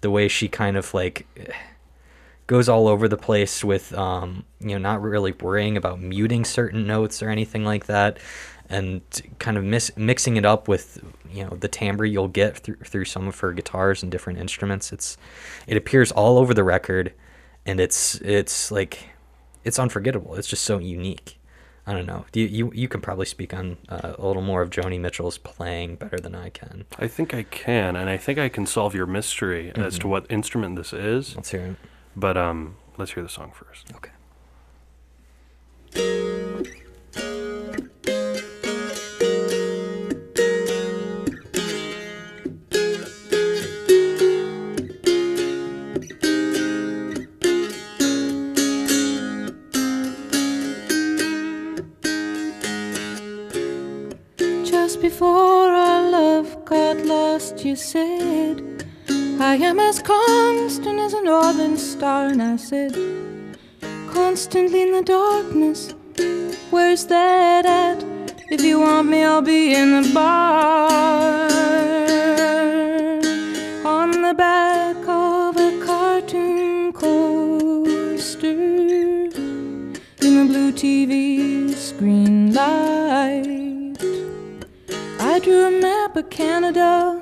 the 0.00 0.10
way 0.10 0.28
she 0.28 0.46
kind 0.48 0.76
of 0.76 0.94
like 0.94 1.26
goes 2.46 2.68
all 2.68 2.86
over 2.86 3.08
the 3.08 3.16
place 3.16 3.64
with 3.64 3.92
um 3.94 4.44
you 4.60 4.68
know 4.68 4.78
not 4.78 5.02
really 5.02 5.32
worrying 5.32 5.76
about 5.76 6.00
muting 6.00 6.44
certain 6.44 6.86
notes 6.86 7.22
or 7.22 7.28
anything 7.28 7.64
like 7.64 7.86
that 7.86 8.18
and 8.68 9.02
kind 9.38 9.56
of 9.56 9.64
mis- 9.64 9.96
mixing 9.96 10.36
it 10.36 10.44
up 10.44 10.68
with 10.68 11.02
you 11.30 11.44
know 11.44 11.56
the 11.56 11.68
timbre 11.68 12.04
you'll 12.04 12.28
get 12.28 12.56
through 12.58 12.76
through 12.84 13.04
some 13.04 13.26
of 13.28 13.38
her 13.40 13.52
guitars 13.52 14.02
and 14.02 14.12
different 14.12 14.38
instruments 14.38 14.92
it's 14.92 15.16
it 15.66 15.76
appears 15.76 16.12
all 16.12 16.36
over 16.38 16.52
the 16.52 16.64
record 16.64 17.12
and 17.64 17.80
it's 17.80 18.16
it's 18.16 18.70
like 18.70 19.08
it's 19.64 19.78
unforgettable. 19.78 20.34
It's 20.34 20.48
just 20.48 20.64
so 20.64 20.78
unique. 20.78 21.38
I 21.86 21.92
don't 21.92 22.06
know. 22.06 22.26
You 22.32 22.46
you, 22.46 22.72
you 22.74 22.88
can 22.88 23.00
probably 23.00 23.26
speak 23.26 23.52
on 23.52 23.76
uh, 23.88 24.14
a 24.16 24.26
little 24.26 24.42
more 24.42 24.62
of 24.62 24.70
joni 24.70 25.00
mitchell's 25.00 25.38
playing 25.38 25.96
better 25.96 26.18
than 26.18 26.34
i 26.34 26.48
can. 26.48 26.84
I 26.98 27.08
think 27.08 27.34
I 27.34 27.42
can, 27.42 27.96
and 27.96 28.08
I 28.08 28.16
think 28.16 28.38
I 28.38 28.48
can 28.48 28.66
solve 28.66 28.94
your 28.94 29.06
mystery 29.06 29.72
as 29.74 29.98
to 29.98 30.08
what 30.08 30.26
instrument 30.30 30.76
this 30.76 30.92
is. 30.92 31.34
let's 31.34 31.50
hear 31.50 31.62
it. 31.62 31.76
But 32.14 32.36
um, 32.36 32.76
let's 32.98 33.12
hear 33.12 33.22
the 33.22 33.28
song 33.28 33.52
first. 33.52 33.92
okay 33.96 34.10
you 57.64 57.76
said, 57.76 58.84
I 59.38 59.54
am 59.54 59.78
as 59.78 60.02
constant 60.02 60.98
as 60.98 61.12
a 61.12 61.22
northern 61.22 61.76
star. 61.76 62.26
And 62.26 62.42
I 62.42 62.56
said, 62.56 62.92
Constantly 64.10 64.82
in 64.82 64.92
the 64.92 65.02
darkness, 65.02 65.94
where's 66.70 67.06
that 67.06 67.64
at? 67.64 68.04
If 68.50 68.62
you 68.62 68.80
want 68.80 69.08
me, 69.08 69.22
I'll 69.22 69.42
be 69.42 69.74
in 69.74 70.02
the 70.02 70.10
bar. 70.12 71.00
On 73.84 74.10
the 74.10 74.34
back 74.34 74.96
of 75.06 75.56
a 75.56 75.84
cartoon 75.84 76.92
coaster 76.92 78.48
in 78.48 80.02
the 80.20 80.46
blue 80.48 80.72
TV 80.72 81.72
screen 81.74 82.52
light. 82.52 83.96
I 85.20 85.38
drew 85.38 85.66
a 85.66 85.70
map 85.80 86.16
of 86.16 86.28
Canada. 86.28 87.21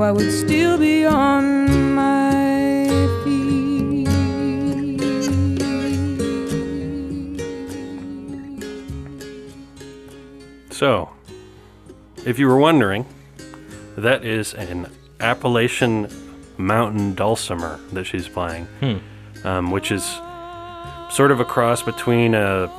I 0.00 0.12
would 0.12 0.32
still 0.32 0.78
be 0.78 1.04
on 1.04 1.94
my 1.94 2.86
feet. 3.24 4.08
So, 10.70 11.10
if 12.24 12.38
you 12.38 12.46
were 12.46 12.58
wondering, 12.58 13.06
that 13.96 14.24
is 14.24 14.54
an 14.54 14.86
Appalachian 15.20 16.08
Mountain 16.56 17.14
Dulcimer 17.14 17.80
that 17.92 18.04
she's 18.04 18.28
playing, 18.28 18.68
um, 19.44 19.70
which 19.70 19.90
is 19.90 20.04
sort 21.10 21.30
of 21.32 21.40
a 21.40 21.44
cross 21.44 21.82
between 21.82 22.34
a 22.34 22.70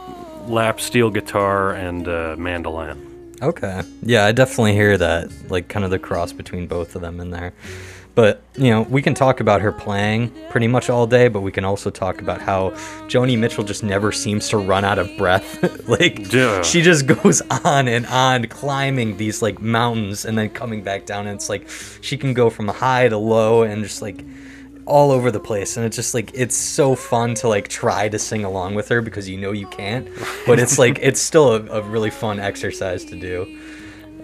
lap 0.47 0.79
steel 0.79 1.09
guitar 1.09 1.73
and 1.73 2.07
a 2.07 2.37
mandolin. 2.37 3.08
Okay. 3.41 3.81
Yeah, 4.03 4.25
I 4.25 4.31
definitely 4.31 4.73
hear 4.73 4.97
that. 4.97 5.29
Like 5.49 5.67
kind 5.67 5.85
of 5.85 5.91
the 5.91 5.99
cross 5.99 6.33
between 6.33 6.67
both 6.67 6.95
of 6.95 7.01
them 7.01 7.19
in 7.19 7.29
there. 7.31 7.53
But, 8.15 8.41
you 8.57 8.69
know, 8.69 8.81
we 8.81 9.01
can 9.01 9.13
talk 9.13 9.39
about 9.39 9.61
her 9.61 9.71
playing 9.71 10.31
pretty 10.49 10.67
much 10.67 10.89
all 10.89 11.07
day, 11.07 11.29
but 11.29 11.39
we 11.39 11.53
can 11.53 11.63
also 11.63 11.89
talk 11.89 12.19
about 12.21 12.41
how 12.41 12.71
Joni 13.07 13.37
Mitchell 13.37 13.63
just 13.63 13.81
never 13.81 14.11
seems 14.11 14.49
to 14.49 14.57
run 14.57 14.83
out 14.83 14.99
of 14.99 15.09
breath. 15.17 15.63
like 15.87 16.33
Yeah. 16.33 16.61
she 16.63 16.81
just 16.81 17.05
goes 17.07 17.41
on 17.63 17.87
and 17.87 18.05
on 18.07 18.47
climbing 18.47 19.15
these 19.15 19.41
like 19.41 19.61
mountains 19.61 20.25
and 20.25 20.37
then 20.37 20.49
coming 20.49 20.81
back 20.83 21.05
down 21.05 21.27
and 21.27 21.35
it's 21.35 21.47
like 21.47 21.69
she 22.01 22.17
can 22.17 22.33
go 22.33 22.49
from 22.49 22.67
high 22.67 23.07
to 23.07 23.17
low 23.17 23.63
and 23.63 23.83
just 23.83 24.01
like 24.01 24.21
all 24.89 25.11
over 25.11 25.31
the 25.31 25.39
place 25.39 25.77
and 25.77 25.85
it's 25.85 25.95
just 25.95 26.13
like 26.13 26.31
it's 26.33 26.55
so 26.55 26.95
fun 26.95 27.35
to 27.35 27.47
like 27.47 27.67
try 27.67 28.09
to 28.09 28.19
sing 28.19 28.43
along 28.43 28.75
with 28.75 28.89
her 28.89 29.01
because 29.01 29.29
you 29.29 29.37
know 29.37 29.51
you 29.51 29.67
can't 29.67 30.07
but 30.45 30.59
it's 30.59 30.77
like 30.77 30.99
it's 31.01 31.21
still 31.21 31.53
a, 31.53 31.79
a 31.79 31.81
really 31.81 32.09
fun 32.09 32.39
exercise 32.39 33.05
to 33.05 33.15
do 33.15 33.45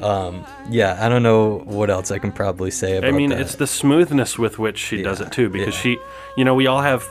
Um, 0.01 0.45
yeah, 0.69 0.97
I 0.99 1.07
don't 1.07 1.23
know 1.23 1.59
what 1.59 1.89
else 1.89 2.11
I 2.11 2.19
can 2.19 2.31
probably 2.31 2.71
say 2.71 2.97
about 2.97 3.07
I 3.07 3.11
mean, 3.11 3.29
that. 3.29 3.39
it's 3.39 3.55
the 3.55 3.67
smoothness 3.67 4.37
with 4.37 4.59
which 4.59 4.77
she 4.77 5.01
does 5.01 5.21
it 5.21 5.31
too, 5.31 5.49
because 5.49 5.73
yeah. 5.75 5.81
she, 5.81 5.97
you 6.35 6.43
know, 6.43 6.53
we 6.53 6.67
all 6.67 6.81
have 6.81 7.07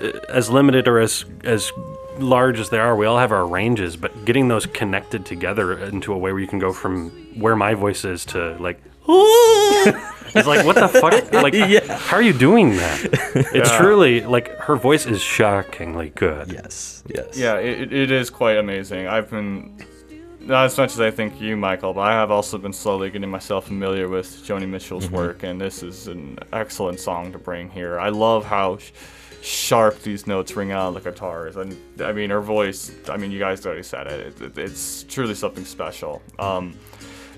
uh, 0.00 0.10
as 0.28 0.50
limited 0.50 0.86
or 0.86 0.98
as 0.98 1.24
as 1.44 1.72
large 2.18 2.60
as 2.60 2.68
they 2.68 2.78
are, 2.78 2.94
we 2.94 3.06
all 3.06 3.18
have 3.18 3.32
our 3.32 3.46
ranges, 3.46 3.96
but 3.96 4.24
getting 4.24 4.48
those 4.48 4.66
connected 4.66 5.24
together 5.24 5.78
into 5.78 6.12
a 6.12 6.18
way 6.18 6.30
where 6.32 6.40
you 6.40 6.46
can 6.46 6.58
go 6.58 6.72
from 6.72 7.10
where 7.38 7.56
my 7.56 7.74
voice 7.74 8.04
is 8.04 8.24
to 8.26 8.56
like. 8.58 8.80
it's 10.34 10.46
like 10.46 10.64
what 10.66 10.76
the 10.76 10.88
fuck? 10.88 11.14
Like, 11.44 11.54
how 11.88 12.16
are 12.16 12.22
you 12.22 12.32
doing 12.32 12.70
that? 12.76 12.98
It's 13.54 13.70
truly 13.76 14.20
like 14.22 14.48
her 14.58 14.76
voice 14.76 15.06
is 15.06 15.20
shockingly 15.20 16.10
good. 16.10 16.52
yes, 16.52 17.02
yes. 17.06 17.36
Yeah, 17.36 17.56
it, 17.56 17.92
it 17.92 18.10
is 18.10 18.30
quite 18.30 18.56
amazing. 18.56 19.06
I've 19.06 19.30
been 19.30 19.76
not 20.40 20.66
as 20.66 20.76
much 20.76 20.92
as 20.92 21.00
I 21.00 21.10
think 21.10 21.40
you, 21.40 21.56
Michael, 21.56 21.94
but 21.94 22.02
I 22.02 22.12
have 22.12 22.30
also 22.30 22.58
been 22.58 22.72
slowly 22.72 23.10
getting 23.10 23.30
myself 23.30 23.66
familiar 23.66 24.08
with 24.08 24.26
Joni 24.46 24.68
Mitchell's 24.68 25.10
work, 25.10 25.42
and 25.42 25.60
this 25.60 25.82
is 25.82 26.06
an 26.06 26.38
excellent 26.52 27.00
song 27.00 27.32
to 27.32 27.38
bring 27.38 27.70
here. 27.70 27.98
I 27.98 28.10
love 28.10 28.44
how 28.44 28.76
sh- 28.76 28.92
sharp 29.42 30.02
these 30.02 30.26
notes 30.26 30.54
ring 30.56 30.70
out 30.72 30.86
on 30.88 30.94
the 30.94 31.00
guitars, 31.00 31.56
and 31.56 31.76
I 32.00 32.12
mean 32.12 32.30
her 32.30 32.40
voice. 32.40 32.92
I 33.08 33.16
mean, 33.16 33.30
you 33.30 33.38
guys 33.38 33.64
already 33.64 33.82
said 33.82 34.06
it. 34.06 34.40
it, 34.40 34.42
it 34.42 34.58
it's 34.58 35.04
truly 35.04 35.34
something 35.34 35.64
special. 35.64 36.20
Um, 36.38 36.74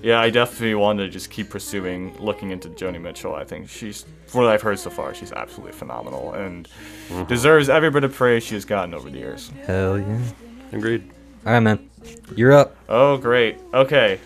yeah, 0.01 0.19
I 0.19 0.29
definitely 0.29 0.75
want 0.75 0.99
to 0.99 1.09
just 1.09 1.29
keep 1.29 1.49
pursuing 1.49 2.15
looking 2.19 2.51
into 2.51 2.69
Joni 2.69 3.01
Mitchell. 3.01 3.35
I 3.35 3.43
think 3.43 3.69
she's, 3.69 4.05
from 4.25 4.41
what 4.41 4.49
I've 4.49 4.61
heard 4.61 4.79
so 4.79 4.89
far, 4.89 5.13
she's 5.13 5.31
absolutely 5.31 5.73
phenomenal 5.73 6.33
and 6.33 6.67
mm-hmm. 7.09 7.23
deserves 7.25 7.69
every 7.69 7.89
bit 7.89 8.03
of 8.03 8.13
praise 8.13 8.43
she 8.43 8.55
has 8.55 8.65
gotten 8.65 8.93
over 8.93 9.09
the 9.09 9.17
years. 9.17 9.51
Hell 9.65 9.99
yeah. 9.99 10.19
Agreed. 10.71 11.09
All 11.45 11.53
right, 11.53 11.59
man. 11.59 11.89
You're 12.35 12.53
up. 12.53 12.75
Oh, 12.89 13.17
great. 13.17 13.57
Okay. 13.73 14.19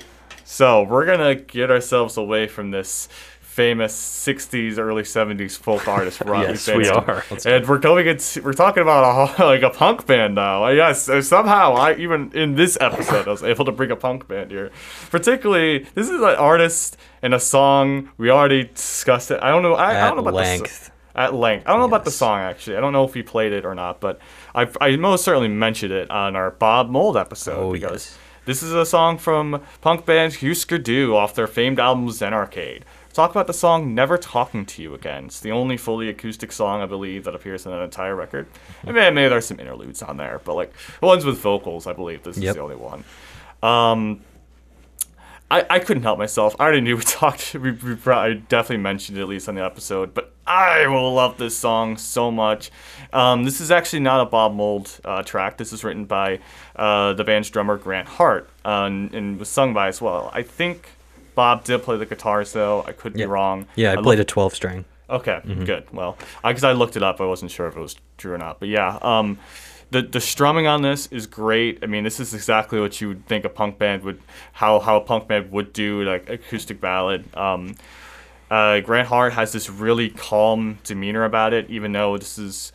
So 0.44 0.84
we're 0.84 1.06
going 1.06 1.20
to 1.20 1.36
get 1.44 1.72
ourselves 1.72 2.18
away 2.18 2.48
from 2.48 2.72
this 2.72 3.08
famous 3.52 3.94
60s, 3.94 4.78
early 4.78 5.04
70s 5.04 5.58
folk 5.58 5.86
artist 5.98 6.22
rock 6.22 6.48
Yes, 6.48 6.66
band. 6.66 6.78
we 6.78 6.88
are. 6.88 7.24
And 7.46 7.68
we're 7.68 7.80
going 7.80 8.08
into, 8.08 8.42
we're 8.42 8.54
talking 8.54 8.82
about 8.82 9.38
a, 9.40 9.44
like 9.46 9.62
a 9.62 9.70
punk 9.70 10.06
band 10.06 10.36
now. 10.36 10.64
I 10.64 10.72
Yes, 10.72 11.10
uh, 11.10 11.22
somehow 11.22 11.74
I 11.74 11.96
even 11.96 12.32
in 12.34 12.56
this 12.56 12.78
episode 12.80 13.28
I 13.28 13.32
was 13.32 13.44
able 13.44 13.66
to 13.66 13.74
bring 13.74 13.92
a 13.92 13.98
punk 13.98 14.26
band 14.28 14.52
here. 14.52 14.72
Particularly, 15.10 15.80
this 15.96 16.08
is 16.10 16.22
an 16.22 16.24
artist 16.24 16.96
and 17.22 17.34
a 17.34 17.40
song 17.42 18.10
we 18.18 18.30
already 18.30 18.64
discussed 18.74 19.32
it. 19.32 19.40
I 19.44 19.50
don't 19.52 19.64
know. 19.64 19.74
I, 19.74 19.90
I 20.02 20.08
don't 20.08 20.16
know 20.16 20.22
about 20.22 20.32
the 20.32 20.38
length. 20.38 20.92
at 21.14 21.34
length. 21.34 21.68
I 21.68 21.72
don't 21.72 21.80
know 21.82 21.88
about 21.88 22.06
the 22.06 22.12
song 22.12 22.40
actually. 22.40 22.78
I 22.78 22.80
don't 22.80 22.94
know 22.94 23.04
if 23.04 23.14
he 23.14 23.22
played 23.22 23.52
it 23.52 23.66
or 23.66 23.76
not, 23.76 24.00
but 24.00 24.20
I 24.56 24.70
I 24.80 24.96
most 24.96 25.26
certainly 25.26 25.50
mentioned 25.50 25.92
it 25.92 26.10
on 26.10 26.38
our 26.38 26.52
Bob 26.52 26.90
Mould 26.90 27.18
episode 27.18 27.58
Oh, 27.60 27.74
because 27.74 27.92
yes. 28.12 28.18
this 28.46 28.64
is 28.64 28.72
a 28.74 28.86
song 28.86 29.18
from 29.18 29.62
punk 29.82 30.06
band 30.06 30.36
Husker 30.36 30.78
Du 30.78 31.18
off 31.18 31.36
their 31.36 31.48
famed 31.48 31.80
album 31.82 32.10
Zen 32.12 32.34
Arcade. 32.34 32.86
Talk 33.12 33.32
about 33.32 33.48
the 33.48 33.54
song 33.54 33.94
"Never 33.94 34.18
Talking 34.18 34.66
to 34.66 34.82
You 34.82 34.94
Again." 34.94 35.26
It's 35.26 35.40
the 35.40 35.52
only 35.52 35.78
fully 35.78 36.10
acoustic 36.10 36.52
song 36.52 36.82
I 36.82 36.86
believe 36.86 37.26
that 37.26 37.36
appears 37.36 37.66
in 37.66 37.74
an 37.74 37.82
entire 37.82 38.16
record. 38.16 38.48
I 38.84 38.92
mean, 38.92 39.14
maybe 39.14 39.30
there's 39.30 39.46
some 39.46 39.60
interludes 39.60 40.02
on 40.02 40.18
there, 40.18 40.40
but 40.44 40.56
like 40.56 40.74
the 41.00 41.06
ones 41.06 41.26
with 41.26 41.38
vocals, 41.40 41.88
I 41.88 41.94
believe 41.94 42.24
this 42.24 42.38
is 42.38 42.44
the 42.54 42.62
only 42.62 42.76
one. 42.78 43.04
Um, 43.62 44.22
I, 45.52 45.66
I 45.70 45.80
couldn't 45.80 46.04
help 46.04 46.18
myself. 46.18 46.56
I 46.60 46.64
already 46.64 46.80
knew 46.80 46.96
we 46.96 47.04
talked. 47.06 47.54
We, 47.54 47.72
we 47.72 47.96
probably 47.96 48.36
definitely 48.48 48.82
mentioned 48.82 49.18
it 49.18 49.22
at 49.22 49.28
least 49.28 49.50
on 49.50 49.56
the 49.56 49.66
episode, 49.66 50.14
but 50.14 50.34
I 50.48 50.88
will 50.88 51.14
love 51.14 51.38
this 51.38 51.56
song 51.58 51.98
so 51.98 52.32
much. 52.32 52.72
Um, 53.12 53.44
this 53.44 53.60
is 53.60 53.70
actually 53.70 54.00
not 54.00 54.22
a 54.22 54.26
Bob 54.26 54.56
Mould 54.56 55.00
uh, 55.04 55.24
track. 55.24 55.58
This 55.58 55.74
is 55.74 55.84
written 55.84 56.06
by 56.06 56.40
uh, 56.78 57.14
the 57.14 57.26
band's 57.26 57.50
drummer 57.50 57.78
Grant 57.78 58.08
Hart 58.08 58.50
uh, 58.64 58.86
and, 58.86 59.14
and 59.14 59.38
was 59.38 59.50
sung 59.50 59.74
by 59.74 59.90
as 59.90 60.02
well. 60.02 60.32
I 60.34 60.42
think 60.42 60.88
Bob 61.36 61.64
did 61.64 61.82
play 61.84 61.98
the 61.98 62.06
guitars 62.06 62.54
though. 62.54 62.84
I 62.88 62.92
could 62.92 63.14
Yeah. 63.16 63.26
be 63.26 63.32
wrong. 63.32 63.66
Yeah, 63.76 63.92
I, 63.92 63.96
looked- 63.96 64.04
played 64.06 64.20
a 64.20 64.26
12 64.26 64.54
string. 64.56 64.86
Okay, 65.10 65.42
good. 65.66 65.84
Well, 65.92 66.18
because 66.44 66.64
I 66.64 66.72
looked 66.72 66.96
it 66.96 67.04
up, 67.04 67.20
I 67.20 67.26
wasn't 67.26 67.52
sure 67.52 67.68
if 67.68 67.76
it 67.76 67.80
was 67.82 67.98
true 68.18 68.34
or 68.34 68.38
not. 68.38 68.62
But 68.62 68.70
yeah, 68.70 68.98
um, 69.02 69.40
the 69.90 70.02
the 70.04 70.22
strumming 70.22 70.68
on 70.68 70.84
this 70.84 71.08
is 71.08 71.28
great. 71.28 71.80
I 71.84 71.88
mean, 71.88 72.06
this 72.06 72.22
is 72.22 72.34
exactly 72.34 72.80
what 72.80 73.02
you 73.02 73.10
would 73.10 73.26
think 73.28 73.44
a 73.44 73.50
punk 73.50 73.78
band 73.78 74.04
would, 74.04 74.22
how 74.54 74.80
how 74.80 74.96
a 74.96 75.02
punk 75.02 75.28
band 75.28 75.52
would 75.52 75.74
do 75.74 76.04
like 76.04 76.30
acoustic 76.30 76.80
ballad. 76.80 77.26
Um, 77.36 77.76
uh, 78.50 78.80
Grant 78.80 79.10
Hart 79.10 79.34
has 79.34 79.52
this 79.52 79.70
really 79.70 80.10
calm 80.12 80.78
demeanor 80.86 81.26
about 81.26 81.52
it, 81.54 81.70
even 81.70 81.92
though 81.92 82.18
this 82.18 82.38
is. 82.38 82.72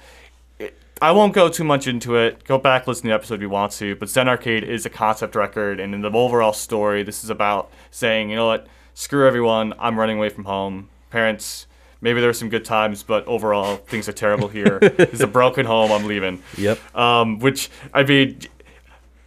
I 1.02 1.12
won't 1.12 1.34
go 1.34 1.50
too 1.50 1.64
much 1.64 1.86
into 1.86 2.16
it. 2.16 2.44
Go 2.44 2.56
back, 2.56 2.86
listen 2.86 3.02
to 3.02 3.08
the 3.08 3.14
episode 3.14 3.34
if 3.34 3.40
you 3.42 3.50
want 3.50 3.72
to. 3.72 3.96
But 3.96 4.08
Zen 4.08 4.28
Arcade 4.28 4.64
is 4.64 4.86
a 4.86 4.90
concept 4.90 5.34
record, 5.34 5.78
and 5.78 5.94
in 5.94 6.00
the 6.00 6.10
overall 6.10 6.54
story, 6.54 7.02
this 7.02 7.22
is 7.22 7.28
about 7.28 7.70
saying, 7.90 8.30
you 8.30 8.36
know 8.36 8.46
what, 8.46 8.66
screw 8.94 9.26
everyone. 9.26 9.74
I'm 9.78 9.98
running 9.98 10.16
away 10.16 10.30
from 10.30 10.44
home. 10.44 10.88
Parents, 11.10 11.66
maybe 12.00 12.20
there 12.20 12.30
were 12.30 12.34
some 12.34 12.48
good 12.48 12.64
times, 12.64 13.02
but 13.02 13.26
overall, 13.26 13.76
things 13.76 14.08
are 14.08 14.12
terrible 14.12 14.48
here. 14.48 14.78
it's 14.82 15.20
a 15.20 15.26
broken 15.26 15.66
home. 15.66 15.92
I'm 15.92 16.06
leaving. 16.06 16.42
Yep. 16.56 16.96
Um, 16.96 17.40
which 17.40 17.68
I 17.92 18.02
mean, 18.02 18.40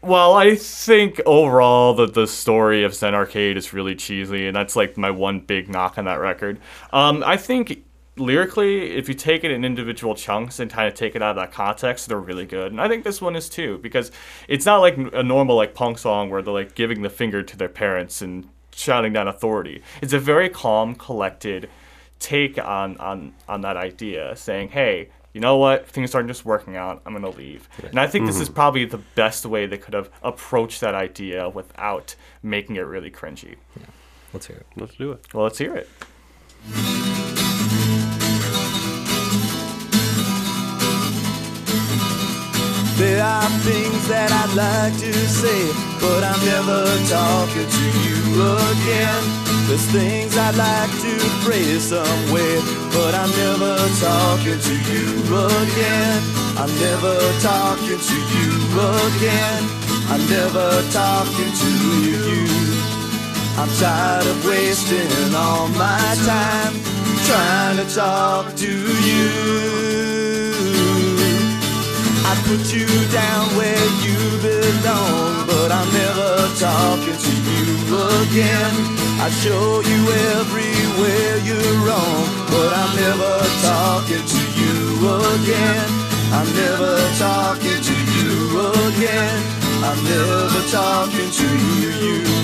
well, 0.02 0.34
I 0.34 0.56
think 0.56 1.22
overall 1.28 1.94
that 1.96 2.16
the 2.16 2.26
story 2.26 2.84
of 2.84 2.96
Zen 2.96 3.14
Arcade 3.14 3.58
is 3.58 3.74
really 3.74 3.94
cheesy, 3.94 4.48
and 4.48 4.56
that's 4.56 4.76
like 4.76 4.98
my 4.98 5.12
one 5.12 5.40
big 5.42 5.70
knock 5.70 6.00
on 6.00 6.06
that 6.06 6.20
record. 6.20 6.60
Um, 6.92 7.24
I 7.24 7.38
think 7.38 7.84
lyrically, 8.20 8.92
if 8.92 9.08
you 9.08 9.16
take 9.16 9.44
it 9.44 9.52
in 9.52 9.64
individual 9.64 10.16
chunks 10.16 10.60
and 10.60 10.70
kind 10.70 10.88
of 10.88 10.94
take 10.94 11.16
it 11.16 11.22
out 11.22 11.32
of 11.32 11.36
that 11.38 11.52
context, 11.52 12.08
they're 12.08 12.20
really 12.20 12.46
good. 12.46 12.72
And 12.72 12.82
I 12.82 12.88
think 12.88 13.04
this 13.04 13.22
one 13.22 13.36
is 13.36 13.50
too, 13.50 13.78
because 13.80 14.12
it's 14.48 14.66
not 14.66 14.78
like 14.78 14.98
a 14.98 15.24
normal 15.24 15.56
like 15.56 15.74
punk 15.74 15.98
song 15.98 16.30
where 16.30 16.42
they're 16.42 16.54
like 16.54 16.76
giving 16.76 17.02
the 17.02 17.10
finger 17.10 17.42
to 17.42 17.58
their 17.58 17.70
parents 17.70 18.22
and 18.22 18.48
shouting 18.74 19.14
down 19.14 19.28
authority. 19.28 19.82
It's 20.02 20.14
a 20.14 20.20
very 20.20 20.50
calm, 20.50 20.96
collected 20.96 21.70
take 22.20 22.58
on 22.58 22.98
on 22.98 23.34
on 23.48 23.62
that 23.62 23.78
idea, 23.78 24.36
saying, 24.36 24.70
"Hey, 24.70 25.10
you 25.34 25.42
know 25.42 25.58
what? 25.58 25.88
Things 25.88 26.14
aren't 26.14 26.28
just 26.28 26.46
working 26.46 26.76
out. 26.76 27.02
I'm 27.06 27.14
gonna 27.14 27.30
leave." 27.30 27.70
And 27.84 28.00
I 28.00 28.08
think 28.08 28.26
this 28.26 28.40
is 28.40 28.48
mm-hmm. 28.48 28.56
probably 28.56 28.86
the 28.86 29.00
best 29.16 29.46
way 29.46 29.66
they 29.66 29.78
could 29.78 29.94
have 29.94 30.10
approached 30.22 30.82
that 30.82 30.96
idea 30.96 31.50
without 31.50 32.16
making 32.44 32.76
it 32.76 32.82
really 32.82 33.12
cringy. 33.12 33.56
Yeah. 33.80 33.86
Let's 34.34 34.48
hear 34.48 34.58
it. 34.58 34.68
Let's 34.76 34.96
do 34.96 35.12
it. 35.14 35.26
Well, 35.34 35.44
let's 35.44 35.58
hear 35.58 35.76
it. 35.76 35.90
I'd 44.50 44.56
like 44.56 44.98
to 44.98 45.14
say, 45.14 45.62
but 46.02 46.24
I'm 46.24 46.42
never 46.44 46.82
talking 47.06 47.70
to 47.70 47.86
you 48.02 48.18
again. 48.74 49.24
There's 49.70 49.86
things 49.94 50.36
I'd 50.36 50.56
like 50.58 50.90
to 50.90 51.14
phrase 51.46 51.84
somewhere, 51.84 52.60
but 52.90 53.14
I'm 53.14 53.30
never 53.30 53.78
talking 54.02 54.58
to 54.58 54.74
you 54.90 55.22
again. 55.30 56.18
I'm 56.58 56.74
never 56.82 57.14
talking 57.46 58.02
to 58.02 58.18
you 58.34 58.58
again. 59.14 59.62
I'm 60.10 60.26
never 60.26 60.82
talking 60.90 61.54
to 61.62 61.72
you. 62.10 62.50
I'm 63.54 63.70
tired 63.78 64.26
of 64.26 64.46
wasting 64.48 65.36
all 65.36 65.68
my 65.78 66.16
time 66.26 66.74
trying 67.30 67.78
to 67.78 67.86
talk 67.94 68.56
to 68.56 68.66
you. 68.66 69.99
Put 72.48 72.74
you 72.74 72.88
down 73.12 73.46
where 73.58 73.88
you 74.06 74.18
belong, 74.42 75.48
but 75.48 75.72
I'm 75.72 75.90
never 75.94 76.32
talking 76.58 77.18
to 77.26 77.34
you 77.50 77.98
again. 78.24 78.74
I 79.20 79.30
show 79.44 79.82
you 79.82 80.00
everywhere 80.38 81.38
you're 81.48 81.78
wrong, 81.86 82.24
but 82.54 82.72
I'm 82.74 82.94
never 82.96 83.34
talking 83.62 84.26
to 84.34 84.42
you 84.60 84.76
again. 85.36 85.90
I'm 86.32 86.50
never 86.56 86.96
talking 87.18 87.82
to 87.90 87.96
you 88.16 88.32
again. 88.88 89.40
I'm 89.84 90.04
never 90.04 90.62
talking 90.72 91.32
to 91.40 91.48
you. 91.82 91.92
you. 92.06 92.40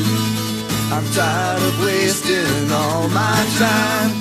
I'm 0.92 1.06
tired 1.14 1.62
of 1.62 1.84
wasting 1.84 2.72
all 2.72 3.10
my 3.10 3.40
time 3.58 4.12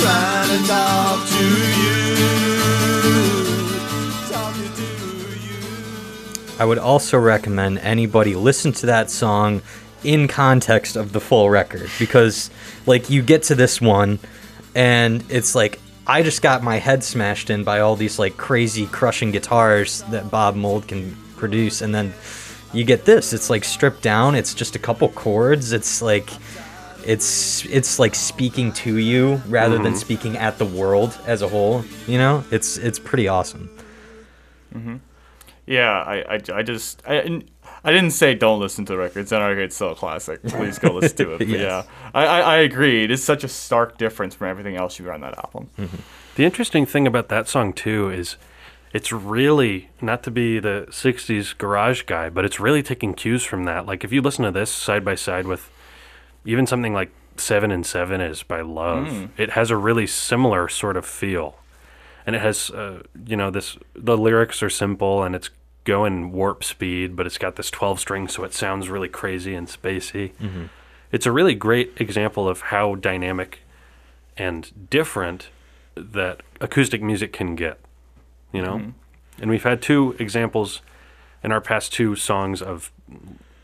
trying 0.00 0.48
to 0.48 0.58
talk 0.68 1.26
to 1.26 1.44
you. 1.82 3.39
I 6.60 6.66
would 6.66 6.78
also 6.78 7.18
recommend 7.18 7.78
anybody 7.78 8.34
listen 8.34 8.72
to 8.72 8.86
that 8.86 9.10
song 9.10 9.62
in 10.04 10.28
context 10.28 10.94
of 10.94 11.12
the 11.12 11.20
full 11.20 11.48
record 11.48 11.88
because 11.98 12.50
like 12.84 13.08
you 13.08 13.22
get 13.22 13.44
to 13.44 13.54
this 13.54 13.80
one 13.80 14.18
and 14.74 15.24
it's 15.30 15.54
like 15.54 15.80
I 16.06 16.22
just 16.22 16.42
got 16.42 16.62
my 16.62 16.76
head 16.76 17.02
smashed 17.02 17.48
in 17.48 17.64
by 17.64 17.80
all 17.80 17.96
these 17.96 18.18
like 18.18 18.36
crazy 18.36 18.86
crushing 18.86 19.30
guitars 19.30 20.02
that 20.10 20.30
Bob 20.30 20.54
Mould 20.54 20.86
can 20.86 21.16
produce 21.38 21.80
and 21.80 21.94
then 21.94 22.12
you 22.74 22.84
get 22.84 23.06
this. 23.06 23.32
It's 23.32 23.48
like 23.48 23.64
stripped 23.64 24.02
down. 24.02 24.34
It's 24.34 24.52
just 24.52 24.76
a 24.76 24.78
couple 24.78 25.08
chords. 25.08 25.72
It's 25.72 26.02
like 26.02 26.28
it's 27.06 27.64
it's 27.64 27.98
like 27.98 28.14
speaking 28.14 28.70
to 28.72 28.98
you 28.98 29.40
rather 29.48 29.78
than 29.78 29.92
mm-hmm. 29.92 29.96
speaking 29.96 30.36
at 30.36 30.58
the 30.58 30.66
world 30.66 31.18
as 31.26 31.40
a 31.40 31.48
whole 31.48 31.86
you 32.06 32.18
know? 32.18 32.44
It's 32.50 32.76
it's 32.76 32.98
pretty 32.98 33.28
awesome 33.28 33.70
mm-hmm. 34.74 34.96
Yeah, 35.70 36.02
I, 36.02 36.34
I, 36.34 36.40
I 36.52 36.62
just 36.62 37.00
I, 37.06 37.42
I 37.84 37.92
didn't 37.92 38.10
say 38.10 38.34
don't 38.34 38.58
listen 38.58 38.84
to 38.86 38.92
the 38.94 38.98
record. 38.98 39.30
Record. 39.30 39.58
It's 39.58 39.76
still 39.76 39.92
a 39.92 39.94
classic. 39.94 40.42
Please 40.48 40.80
go 40.80 40.92
listen 40.92 41.16
to 41.18 41.34
it. 41.34 41.40
Yes. 41.48 41.60
Yeah, 41.60 41.82
I, 42.12 42.26
I, 42.26 42.40
I 42.40 42.56
agree. 42.56 43.04
It 43.04 43.10
is 43.12 43.22
such 43.22 43.44
a 43.44 43.48
stark 43.48 43.96
difference 43.96 44.34
from 44.34 44.48
everything 44.48 44.74
else 44.74 44.98
you 44.98 45.04
hear 45.04 45.14
on 45.14 45.20
that 45.20 45.38
album. 45.38 45.70
The 46.34 46.44
interesting 46.44 46.86
thing 46.86 47.06
about 47.06 47.28
that 47.28 47.48
song 47.48 47.72
too 47.72 48.10
is 48.10 48.36
it's 48.92 49.12
really 49.12 49.90
not 50.00 50.24
to 50.24 50.30
be 50.32 50.58
the 50.58 50.86
60s 50.90 51.56
garage 51.56 52.02
guy, 52.02 52.28
but 52.30 52.44
it's 52.44 52.58
really 52.58 52.82
taking 52.82 53.14
cues 53.14 53.44
from 53.44 53.64
that. 53.64 53.86
Like 53.86 54.02
if 54.02 54.12
you 54.12 54.20
listen 54.20 54.44
to 54.44 54.50
this 54.50 54.72
side 54.72 55.04
by 55.04 55.14
side 55.14 55.46
with 55.46 55.70
even 56.44 56.66
something 56.66 56.92
like 56.92 57.12
7 57.36 57.70
and 57.70 57.86
7 57.86 58.20
is 58.20 58.42
by 58.42 58.60
Love, 58.60 59.30
it 59.38 59.50
has 59.50 59.70
a 59.70 59.76
really 59.76 60.08
similar 60.08 60.68
sort 60.68 60.96
of 60.96 61.06
feel. 61.06 61.56
And 62.26 62.34
it 62.36 62.42
has 62.42 62.70
uh, 62.70 63.02
you 63.26 63.36
know 63.36 63.50
this 63.50 63.78
the 63.94 64.16
lyrics 64.16 64.62
are 64.62 64.70
simple 64.70 65.22
and 65.22 65.34
it's 65.34 65.50
going 65.84 66.32
warp 66.32 66.62
speed, 66.62 67.16
but 67.16 67.26
it's 67.26 67.38
got 67.38 67.56
this 67.56 67.70
12 67.70 68.00
string 68.00 68.28
so 68.28 68.44
it 68.44 68.52
sounds 68.52 68.88
really 68.88 69.08
crazy 69.08 69.54
and 69.54 69.66
spacey. 69.68 70.32
It's 71.12 71.26
a 71.26 71.32
really 71.32 71.54
great 71.54 71.92
example 71.96 72.48
of 72.48 72.60
how 72.62 72.94
dynamic 72.94 73.60
and 74.36 74.88
different 74.90 75.48
that 75.96 76.42
acoustic 76.60 77.02
music 77.02 77.32
can 77.32 77.56
get, 77.56 77.78
you 78.52 78.62
know? 78.62 78.92
And 79.40 79.50
we've 79.50 79.64
had 79.64 79.80
two 79.82 80.14
examples 80.18 80.82
in 81.42 81.50
our 81.50 81.60
past 81.60 81.92
two 81.92 82.14
songs 82.14 82.60
of 82.62 82.92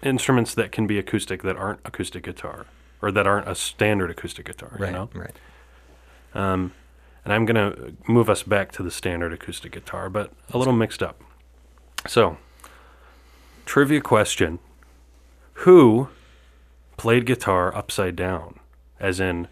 instruments 0.03 0.55
that 0.55 0.73
can 0.73 0.87
be 0.87 0.99
acoustic 0.99 1.43
that 1.43 1.57
aren't 1.57 1.81
acoustic 1.85 2.25
guitar 2.25 2.67
or 3.03 3.13
that 3.13 3.27
aren't 3.27 3.47
a 3.49 3.55
standard 3.55 4.11
acoustic 4.11 4.47
guitar, 4.47 4.75
Right. 4.79 4.87
you 4.89 4.93
know? 4.93 5.11
Right. 5.15 5.35
Um, 6.35 6.73
and 7.25 7.33
I'm 7.33 7.45
going 7.45 7.57
to 7.73 7.93
move 8.11 8.29
us 8.31 8.43
back 8.43 8.73
to 8.73 8.83
the 8.83 8.91
standard 8.91 9.33
acoustic 9.33 9.73
guitar, 9.73 10.09
but 10.09 10.33
a 10.53 10.59
little 10.59 10.73
mixed 10.73 11.03
up. 11.03 11.21
So, 12.09 12.39
trivia 13.65 14.01
question 14.01 14.59
Who 15.55 16.09
played 16.97 17.27
guitar 17.27 17.75
upside 17.75 18.17
down? 18.17 18.61
As 18.99 19.21
in, 19.21 19.49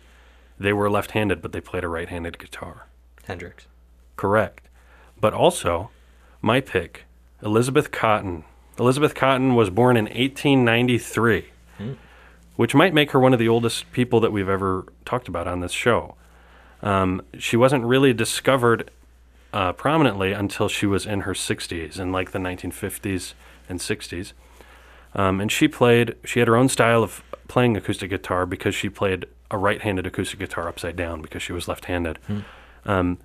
they 0.58 0.72
were 0.72 0.90
left 0.90 1.12
handed, 1.12 1.42
but 1.42 1.52
they 1.52 1.60
played 1.60 1.84
a 1.84 1.88
right 1.88 2.08
handed 2.08 2.38
guitar. 2.38 2.86
Hendrix. 3.24 3.66
Correct. 4.16 4.68
But 5.20 5.34
also, 5.34 5.90
my 6.40 6.60
pick, 6.60 7.04
Elizabeth 7.42 7.90
Cotten. 7.90 8.44
Elizabeth 8.78 9.14
Cotten 9.14 9.54
was 9.54 9.70
born 9.70 9.96
in 9.96 10.04
1893, 10.04 11.46
which 12.56 12.74
might 12.74 12.94
make 12.94 13.12
her 13.12 13.20
one 13.20 13.32
of 13.32 13.38
the 13.38 13.48
oldest 13.48 13.90
people 13.92 14.20
that 14.20 14.32
we've 14.32 14.48
ever 14.48 14.86
talked 15.04 15.28
about 15.28 15.46
on 15.46 15.60
this 15.60 15.72
show. 15.72 16.16
Um, 16.82 17.22
she 17.38 17.56
wasn't 17.56 17.84
really 17.84 18.12
discovered 18.12 18.90
uh, 19.54 19.72
prominently 19.72 20.32
until 20.32 20.68
she 20.68 20.84
was 20.84 21.06
in 21.06 21.20
her 21.20 21.32
60s, 21.32 21.98
in 21.98 22.10
like 22.10 22.32
the 22.32 22.40
1950s 22.40 23.34
and 23.68 23.78
60s. 23.78 24.32
Um, 25.14 25.40
and 25.40 25.50
she 25.50 25.68
played, 25.68 26.16
she 26.24 26.40
had 26.40 26.48
her 26.48 26.56
own 26.56 26.68
style 26.68 27.04
of 27.04 27.22
playing 27.46 27.76
acoustic 27.76 28.10
guitar 28.10 28.46
because 28.46 28.74
she 28.74 28.88
played 28.88 29.26
a 29.52 29.56
right 29.56 29.80
handed 29.80 30.08
acoustic 30.08 30.40
guitar 30.40 30.66
upside 30.66 30.96
down 30.96 31.22
because 31.22 31.40
she 31.40 31.52
was 31.52 31.68
left 31.68 31.84
handed. 31.84 32.18
Um, 32.84 33.18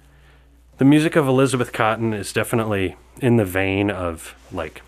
the 0.78 0.86
music 0.86 1.16
of 1.16 1.28
Elizabeth 1.28 1.72
Cotten 1.72 2.14
is 2.14 2.32
definitely 2.32 2.96
in 3.22 3.38
the 3.38 3.46
vein 3.46 3.90
of 3.90 4.36
like 4.52 4.84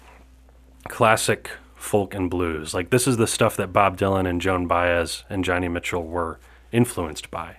classic 0.90 1.50
folk 1.76 2.14
and 2.14 2.30
blues. 2.30 2.76
Like 2.76 2.92
this 2.92 3.08
is 3.08 3.18
the 3.18 3.26
stuff 3.26 3.58
that 3.58 3.74
Bob 3.74 3.98
Dylan 3.98 4.30
and 4.30 4.40
Joan 4.40 4.68
Baez 4.68 5.24
and 5.28 5.44
Joni 5.44 5.72
Mitchell 5.72 6.06
were 6.06 6.38
influenced 6.72 7.32
by. 7.32 7.58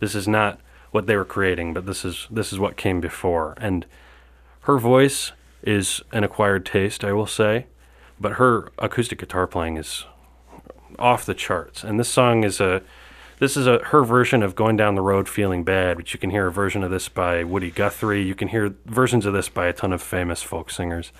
This 0.00 0.16
is 0.16 0.26
not 0.26 0.60
what 0.90 1.06
they 1.06 1.16
were 1.16 1.24
creating, 1.24 1.74
but 1.74 1.86
this 1.86 2.04
is 2.04 2.26
this 2.30 2.52
is 2.52 2.58
what 2.58 2.76
came 2.76 3.00
before. 3.00 3.54
And 3.58 3.86
her 4.62 4.78
voice 4.78 5.32
is 5.62 6.00
an 6.12 6.24
acquired 6.24 6.66
taste, 6.66 7.04
I 7.04 7.12
will 7.12 7.26
say, 7.26 7.66
but 8.18 8.32
her 8.32 8.70
acoustic 8.78 9.18
guitar 9.18 9.46
playing 9.46 9.76
is 9.76 10.04
off 10.98 11.24
the 11.24 11.34
charts. 11.34 11.84
And 11.84 11.98
this 11.98 12.08
song 12.08 12.44
is 12.44 12.60
a 12.60 12.82
this 13.38 13.56
is 13.56 13.66
a 13.66 13.78
her 13.86 14.04
version 14.04 14.42
of 14.42 14.54
going 14.54 14.76
down 14.76 14.94
the 14.94 15.02
road 15.02 15.28
feeling 15.28 15.64
bad, 15.64 15.96
which 15.96 16.12
you 16.12 16.20
can 16.20 16.30
hear 16.30 16.48
a 16.48 16.52
version 16.52 16.82
of 16.82 16.90
this 16.90 17.08
by 17.08 17.44
Woody 17.44 17.70
Guthrie. 17.70 18.22
You 18.22 18.34
can 18.34 18.48
hear 18.48 18.74
versions 18.86 19.24
of 19.26 19.32
this 19.32 19.48
by 19.48 19.66
a 19.66 19.72
ton 19.72 19.92
of 19.92 20.02
famous 20.02 20.42
folk 20.42 20.70
singers. 20.70 21.12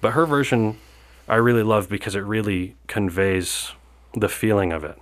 But 0.00 0.12
her 0.12 0.26
version 0.26 0.78
I 1.30 1.36
really 1.36 1.62
love 1.62 1.88
because 1.88 2.16
it 2.16 2.24
really 2.24 2.74
conveys 2.88 3.70
the 4.14 4.28
feeling 4.28 4.72
of 4.72 4.82
it. 4.82 4.98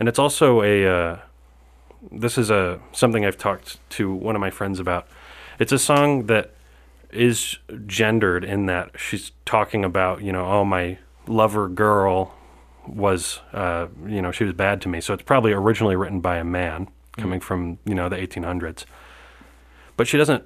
And 0.00 0.08
it's 0.08 0.18
also 0.18 0.62
a 0.62 0.86
uh, 0.86 1.16
this 2.10 2.38
is 2.38 2.50
a 2.50 2.80
something 2.92 3.24
I've 3.24 3.38
talked 3.38 3.78
to 3.90 4.12
one 4.12 4.34
of 4.34 4.40
my 4.40 4.50
friends 4.50 4.80
about. 4.80 5.06
It's 5.58 5.72
a 5.72 5.78
song 5.78 6.26
that 6.26 6.52
is 7.12 7.58
gendered 7.86 8.44
in 8.44 8.66
that 8.66 8.98
she's 8.98 9.32
talking 9.44 9.84
about, 9.84 10.22
you 10.22 10.32
know, 10.32 10.46
oh 10.46 10.64
my 10.64 10.98
lover 11.26 11.68
girl 11.68 12.34
was 12.86 13.40
uh, 13.52 13.86
you 14.06 14.20
know, 14.20 14.32
she 14.32 14.44
was 14.44 14.54
bad 14.54 14.80
to 14.82 14.88
me. 14.88 15.00
So 15.00 15.14
it's 15.14 15.22
probably 15.22 15.52
originally 15.52 15.94
written 15.94 16.20
by 16.20 16.38
a 16.38 16.44
man 16.44 16.88
coming 17.16 17.40
from, 17.40 17.78
you 17.84 17.94
know, 17.94 18.08
the 18.08 18.16
1800s. 18.16 18.84
But 19.96 20.08
she 20.08 20.16
doesn't 20.16 20.44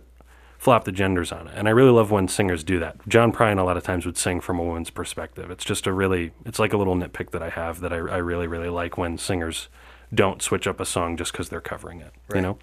flop 0.59 0.85
the 0.85 0.93
genders 0.93 1.33
on 1.33 1.47
it. 1.47 1.55
And 1.57 1.69
I 1.69 1.71
really 1.71 1.91
love 1.91 2.11
when 2.11 2.29
singers 2.29 2.65
do 2.65 2.79
that. 2.81 2.97
John 3.09 3.33
Prine 3.33 3.59
a 3.59 3.63
lot 3.63 3.77
of 3.77 3.85
times 3.85 4.05
would 4.05 4.19
sing 4.19 4.41
from 4.41 4.59
a 4.59 4.65
woman's 4.65 4.91
perspective. 4.91 5.51
It's 5.51 5.65
just 5.65 5.87
a 5.87 5.93
really 5.93 6.33
it's 6.45 6.59
like 6.59 6.73
a 6.73 6.77
little 6.77 6.97
nitpick 6.97 7.31
that 7.31 7.43
I 7.43 7.51
have 7.51 7.81
that 7.81 7.93
I, 7.93 7.97
I 7.97 8.17
really 8.19 8.47
really 8.47 8.69
like 8.69 8.99
when 8.99 9.17
singers 9.17 9.69
don't 10.15 10.43
switch 10.43 10.67
up 10.67 10.81
a 10.81 10.87
song 10.87 11.17
just 11.17 11.33
because 11.33 11.49
they're 11.49 11.61
covering 11.61 12.01
it. 12.01 12.13
You 12.35 12.41
know, 12.41 12.59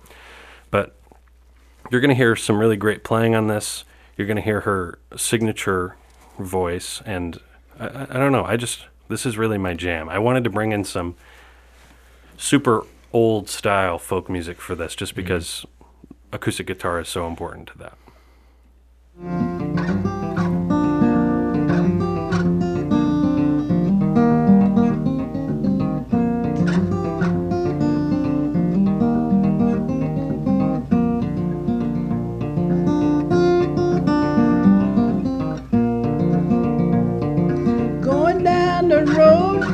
but 0.72 0.96
you're 1.92 2.02
going 2.02 2.10
to 2.10 2.16
hear 2.16 2.36
some 2.36 2.58
really 2.58 2.78
great 2.78 3.04
playing 3.04 3.36
on 3.36 3.48
this. 3.48 3.86
You're 4.18 4.28
going 4.28 4.38
to 4.38 4.44
hear 4.44 4.62
her 4.62 5.00
signature 5.18 5.96
voice, 6.40 7.02
and 7.06 7.40
I, 7.80 7.88
I, 7.88 8.02
I 8.12 8.20
don't 8.20 8.32
know. 8.32 8.46
I 8.46 8.58
just 8.58 8.86
this 9.10 9.26
is 9.26 9.38
really 9.38 9.58
my 9.58 9.74
jam. 9.74 10.10
I 10.10 10.20
wanted 10.20 10.44
to 10.44 10.50
bring 10.50 10.72
in 10.72 10.84
some 10.84 11.16
super 12.38 12.86
old 13.12 13.50
style 13.50 14.00
folk 14.00 14.30
music 14.30 14.60
for 14.60 14.76
this, 14.76 14.96
just 14.96 15.14
mm-hmm. 15.14 15.22
because 15.22 15.66
acoustic 16.32 16.68
guitar 16.68 17.00
is 17.00 17.10
so 17.10 17.28
important 17.28 17.68
to 17.70 17.78
that. 17.78 19.63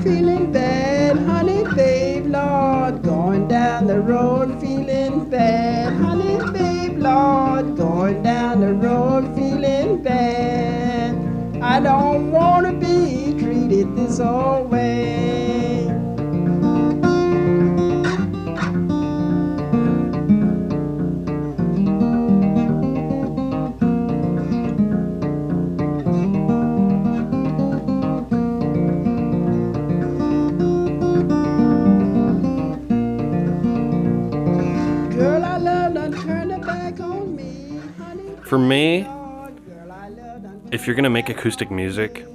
Feeling 0.10 0.52
bad, 0.52 1.18
honey, 1.20 1.64
babe, 1.76 2.26
Lord. 2.26 3.04
Going 3.04 3.48
down 3.48 3.86
the 3.86 4.00
road 4.00 4.60
feeling 4.60 5.30
bad, 5.30 5.94
honey, 6.02 6.38
babe, 6.52 6.98
Lord. 6.98 7.78
Going 7.78 8.24
down 8.24 8.62
the 8.62 8.74
road 8.74 9.36
feeling 9.36 10.02
bad. 10.02 11.14
I 11.62 11.80
don't 11.80 12.32
want 12.32 12.66
to 12.66 12.74
be 12.74 13.40
treated 13.40 13.96
this 13.96 14.20
old 14.20 14.69
For 38.50 38.58
me, 38.58 39.04
Lord, 39.04 39.64
girl, 39.64 39.92
I 39.92 40.10
love 40.10 40.42
done 40.42 40.70
if 40.72 40.88
you're 40.88 40.96
gonna 40.96 41.08
make 41.08 41.30
acoustic 41.30 41.70
music, 41.70 42.26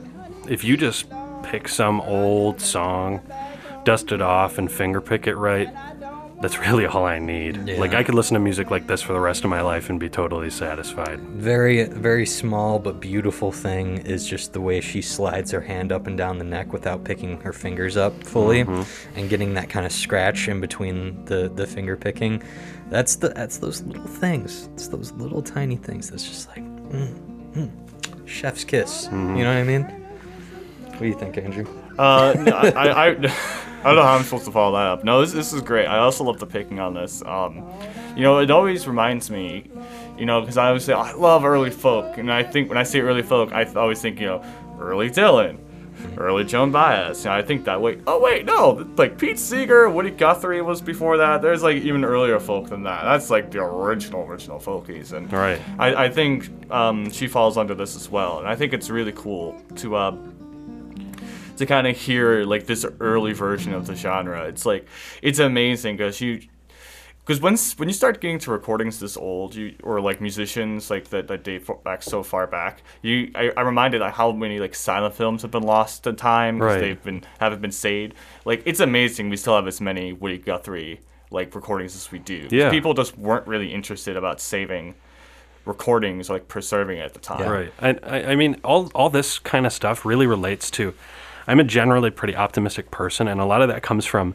if 0.48 0.62
you 0.62 0.76
just 0.76 1.06
pick 1.42 1.66
some 1.68 2.00
old 2.02 2.60
song, 2.60 3.20
dust 3.82 4.12
it 4.12 4.22
off, 4.22 4.56
and 4.56 4.70
finger 4.70 5.00
pick 5.00 5.26
it 5.26 5.34
right, 5.34 5.68
that's 6.40 6.56
really 6.58 6.86
all 6.92 7.04
I 7.04 7.18
need. 7.18 7.66
Yeah. 7.66 7.80
Like 7.80 7.94
I 7.94 8.04
could 8.04 8.14
listen 8.14 8.34
to 8.34 8.38
music 8.40 8.70
like 8.70 8.86
this 8.86 9.02
for 9.02 9.12
the 9.12 9.18
rest 9.18 9.42
of 9.42 9.50
my 9.50 9.60
life 9.60 9.90
and 9.90 9.98
be 9.98 10.08
totally 10.08 10.50
satisfied. 10.50 11.18
Very, 11.18 11.82
very 11.82 12.26
small 12.26 12.78
but 12.78 13.00
beautiful 13.00 13.50
thing 13.50 13.98
is 14.06 14.24
just 14.24 14.52
the 14.52 14.60
way 14.60 14.80
she 14.80 15.02
slides 15.02 15.50
her 15.50 15.62
hand 15.62 15.90
up 15.90 16.06
and 16.06 16.16
down 16.16 16.38
the 16.38 16.44
neck 16.44 16.72
without 16.72 17.02
picking 17.02 17.40
her 17.40 17.52
fingers 17.52 17.96
up 17.96 18.22
fully, 18.22 18.62
mm-hmm. 18.62 19.18
and 19.18 19.28
getting 19.28 19.54
that 19.54 19.68
kind 19.68 19.84
of 19.84 19.90
scratch 19.90 20.46
in 20.46 20.60
between 20.60 21.24
the 21.24 21.50
the 21.52 21.66
finger 21.66 21.96
picking. 21.96 22.40
That's 22.90 23.16
the 23.16 23.30
that's 23.30 23.58
those 23.58 23.82
little 23.82 24.06
things. 24.06 24.68
It's 24.74 24.88
those 24.88 25.12
little 25.12 25.42
tiny 25.42 25.76
things. 25.76 26.10
That's 26.10 26.24
just 26.24 26.48
like 26.48 26.64
mm, 26.64 27.52
mm, 27.52 28.28
chef's 28.28 28.64
kiss. 28.64 29.08
You 29.10 29.18
know 29.18 29.48
what 29.48 29.56
I 29.56 29.64
mean? 29.64 29.82
What 29.82 31.00
do 31.00 31.06
you 31.06 31.14
think, 31.14 31.36
Andrew? 31.38 31.66
Uh, 31.98 32.34
no, 32.38 32.52
I, 32.52 32.68
I, 32.68 32.86
I, 32.86 33.06
I 33.84 33.88
don't 33.88 33.96
know 33.96 34.02
how 34.02 34.14
I'm 34.14 34.22
supposed 34.22 34.44
to 34.44 34.52
follow 34.52 34.76
that 34.78 34.86
up. 34.86 35.04
No, 35.04 35.20
this, 35.20 35.32
this 35.32 35.52
is 35.52 35.60
great. 35.60 35.86
I 35.86 35.98
also 35.98 36.24
love 36.24 36.38
the 36.38 36.46
picking 36.46 36.78
on 36.78 36.94
this. 36.94 37.20
Um, 37.26 37.68
you 38.16 38.22
know, 38.22 38.38
it 38.38 38.50
always 38.50 38.86
reminds 38.86 39.28
me, 39.30 39.70
you 40.16 40.24
know, 40.24 40.40
because 40.40 40.56
I 40.56 40.68
always 40.68 40.84
say 40.84 40.92
I 40.92 41.12
love 41.12 41.44
early 41.44 41.70
folk, 41.70 42.16
and 42.16 42.32
I 42.32 42.44
think 42.44 42.68
when 42.68 42.78
I 42.78 42.84
say 42.84 43.00
early 43.00 43.22
folk, 43.22 43.52
I 43.52 43.64
always 43.74 44.00
think, 44.00 44.20
you 44.20 44.26
know, 44.26 44.44
early 44.78 45.10
Dylan, 45.10 45.58
early 46.16 46.44
Joan 46.44 46.70
Baez. 46.70 47.24
And 47.24 47.34
I 47.34 47.42
think 47.42 47.64
that 47.64 47.80
way. 47.80 48.00
Oh 48.06 48.20
wait, 48.20 48.44
no, 48.44 48.86
like 48.96 49.18
Pete 49.18 49.38
Seeger, 49.38 49.88
Woody 49.88 50.10
Guthrie 50.10 50.62
was 50.62 50.80
before 50.80 51.16
that. 51.18 51.42
There's 51.42 51.62
like 51.62 51.76
even 51.78 52.04
earlier 52.04 52.38
folk 52.40 52.68
than 52.68 52.82
that. 52.84 53.04
That's 53.04 53.30
like 53.30 53.50
the 53.50 53.60
original 53.60 54.22
original 54.26 54.58
folkies. 54.58 55.12
And 55.12 55.32
Right. 55.32 55.60
I, 55.78 56.04
I 56.06 56.08
think 56.10 56.50
um, 56.70 57.10
she 57.10 57.26
falls 57.26 57.56
under 57.56 57.74
this 57.74 57.96
as 57.96 58.10
well. 58.10 58.38
And 58.38 58.48
I 58.48 58.56
think 58.56 58.72
it's 58.72 58.90
really 58.90 59.12
cool 59.12 59.60
to 59.76 59.96
uh, 59.96 60.16
to 61.56 61.66
kind 61.66 61.86
of 61.86 61.96
hear 61.96 62.44
like 62.44 62.66
this 62.66 62.84
early 63.00 63.32
version 63.32 63.74
of 63.74 63.86
the 63.86 63.94
genre. 63.94 64.44
It's 64.44 64.66
like 64.66 64.86
it's 65.22 65.38
amazing 65.38 65.96
because 65.96 66.20
you 66.20 66.40
because 67.24 67.40
when 67.40 67.56
when 67.78 67.88
you 67.88 67.94
start 67.94 68.20
getting 68.20 68.38
to 68.40 68.50
recordings 68.50 69.00
this 69.00 69.16
old, 69.16 69.54
you 69.54 69.74
or 69.82 70.00
like 70.00 70.20
musicians 70.20 70.90
like 70.90 71.08
that 71.08 71.26
that 71.28 71.42
date 71.44 71.66
back 71.84 72.02
so 72.02 72.22
far 72.22 72.46
back, 72.46 72.82
you 73.02 73.30
I, 73.34 73.50
I'm 73.56 73.66
reminded 73.66 74.02
of 74.02 74.12
how 74.12 74.32
many 74.32 74.58
like 74.60 74.74
silent 74.74 75.14
films 75.14 75.42
have 75.42 75.50
been 75.50 75.62
lost 75.62 76.04
to 76.04 76.12
time 76.12 76.58
'cause 76.58 76.66
Right. 76.74 76.80
they've 76.80 77.02
been 77.02 77.22
haven't 77.40 77.62
been 77.62 77.72
saved. 77.72 78.14
Like 78.44 78.62
it's 78.66 78.80
amazing 78.80 79.30
we 79.30 79.36
still 79.36 79.56
have 79.56 79.66
as 79.66 79.80
many 79.80 80.12
Woody 80.12 80.38
Guthrie 80.38 81.00
like 81.30 81.54
recordings 81.54 81.96
as 81.96 82.12
we 82.12 82.18
do. 82.18 82.46
Yeah. 82.50 82.70
people 82.70 82.94
just 82.94 83.16
weren't 83.18 83.46
really 83.46 83.72
interested 83.72 84.16
about 84.16 84.40
saving 84.40 84.94
recordings 85.64 86.28
like 86.28 86.46
preserving 86.48 86.98
it 86.98 87.02
at 87.02 87.14
the 87.14 87.20
time. 87.20 87.48
Right. 87.50 87.72
I, 87.80 87.88
I, 88.02 88.24
I 88.32 88.36
mean, 88.36 88.56
all, 88.62 88.90
all 88.94 89.08
this 89.08 89.38
kind 89.38 89.66
of 89.66 89.72
stuff 89.72 90.04
really 90.04 90.26
relates 90.26 90.70
to. 90.72 90.92
I'm 91.46 91.58
a 91.60 91.64
generally 91.64 92.10
pretty 92.10 92.36
optimistic 92.36 92.90
person, 92.90 93.28
and 93.28 93.40
a 93.40 93.44
lot 93.44 93.62
of 93.62 93.68
that 93.68 93.82
comes 93.82 94.04
from. 94.06 94.34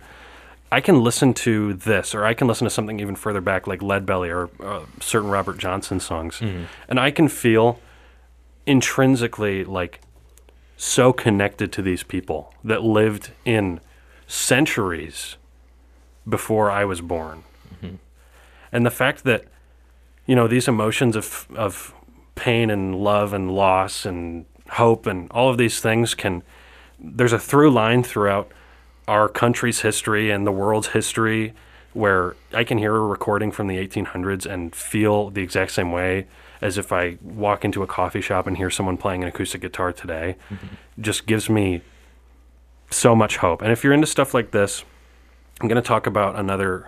I 0.72 0.82
can 0.82 1.01
listen 1.01 1.34
to 1.36 1.74
this, 1.74 2.13
or 2.13 2.26
I 2.26 2.34
can 2.34 2.47
listen 2.47 2.65
to 2.65 2.70
something 2.70 2.99
even 2.99 3.15
further 3.15 3.41
back, 3.41 3.65
like 3.65 3.82
Lead 3.82 4.05
Belly 4.05 4.30
or 4.30 4.49
uh, 4.59 4.86
certain 4.99 5.30
Robert 5.30 5.57
Johnson 5.57 5.99
songs, 5.99 6.39
and 6.88 6.99
I 6.99 7.11
can 7.11 7.28
feel 7.28 7.80
intrinsically 8.65 9.63
like 9.65 10.01
so 10.78 11.11
connected 11.11 11.72
to 11.74 11.82
these 11.82 12.03
people 12.03 12.53
that 12.63 12.84
lived 12.84 13.32
in 13.45 13.80
centuries 14.28 15.38
before 16.28 16.70
I 16.70 16.86
was 16.86 17.01
born. 17.01 17.43
And 18.72 18.86
the 18.86 18.91
fact 18.91 19.24
that 19.24 19.45
you 20.28 20.36
know 20.36 20.47
these 20.47 20.67
emotions 20.67 21.15
of 21.15 21.47
of 21.55 21.93
pain 22.36 22.70
and 22.70 22.95
love 22.95 23.34
and 23.34 23.51
loss 23.51 24.05
and 24.05 24.45
hope 24.74 25.07
and 25.07 25.30
all 25.32 25.49
of 25.49 25.57
these 25.57 25.80
things 25.82 26.13
can 26.13 26.43
there's 26.99 27.34
a 27.34 27.39
through 27.39 27.72
line 27.72 28.03
throughout 28.03 28.51
our 29.10 29.28
country's 29.28 29.82
history 29.82 30.30
and 30.30 30.45
the 30.45 30.51
world's 30.51 30.89
history 30.89 31.53
where 31.93 32.36
I 32.53 32.64
can 32.64 32.78
hear 32.78 32.95
a 32.95 32.99
recording 32.99 33.51
from 33.51 33.66
the 33.66 33.76
1800s 33.76 34.45
and 34.45 34.74
feel 34.76 35.32
the 35.32 35.41
exact 35.41 35.72
same 35.72 35.91
way 35.91 36.28
as 36.62 36.78
if 36.78 36.91
I 36.91 37.18
walk 37.20 37.66
into 37.66 37.82
a 37.82 37.88
coffee 37.88 38.22
shop 38.22 38.45
and 38.45 38.55
hear 38.55 38.70
someone 38.70 38.97
playing 38.97 39.24
an 39.24 39.30
acoustic 39.30 39.62
guitar 39.62 39.91
today. 39.91 40.36
Mm-hmm. 40.51 41.01
Just 41.01 41.26
gives 41.26 41.49
me 41.49 41.82
so 42.91 43.16
much 43.16 43.38
hope. 43.38 43.64
And 43.64 43.72
if 43.72 43.84
you're 43.84 43.93
into 43.93 44.05
stuff 44.05 44.36
like 44.36 44.51
this, 44.51 44.84
I'm 45.60 45.68
going 45.68 45.82
to 45.82 45.88
talk 45.88 46.05
about 46.05 46.38
another 46.38 46.88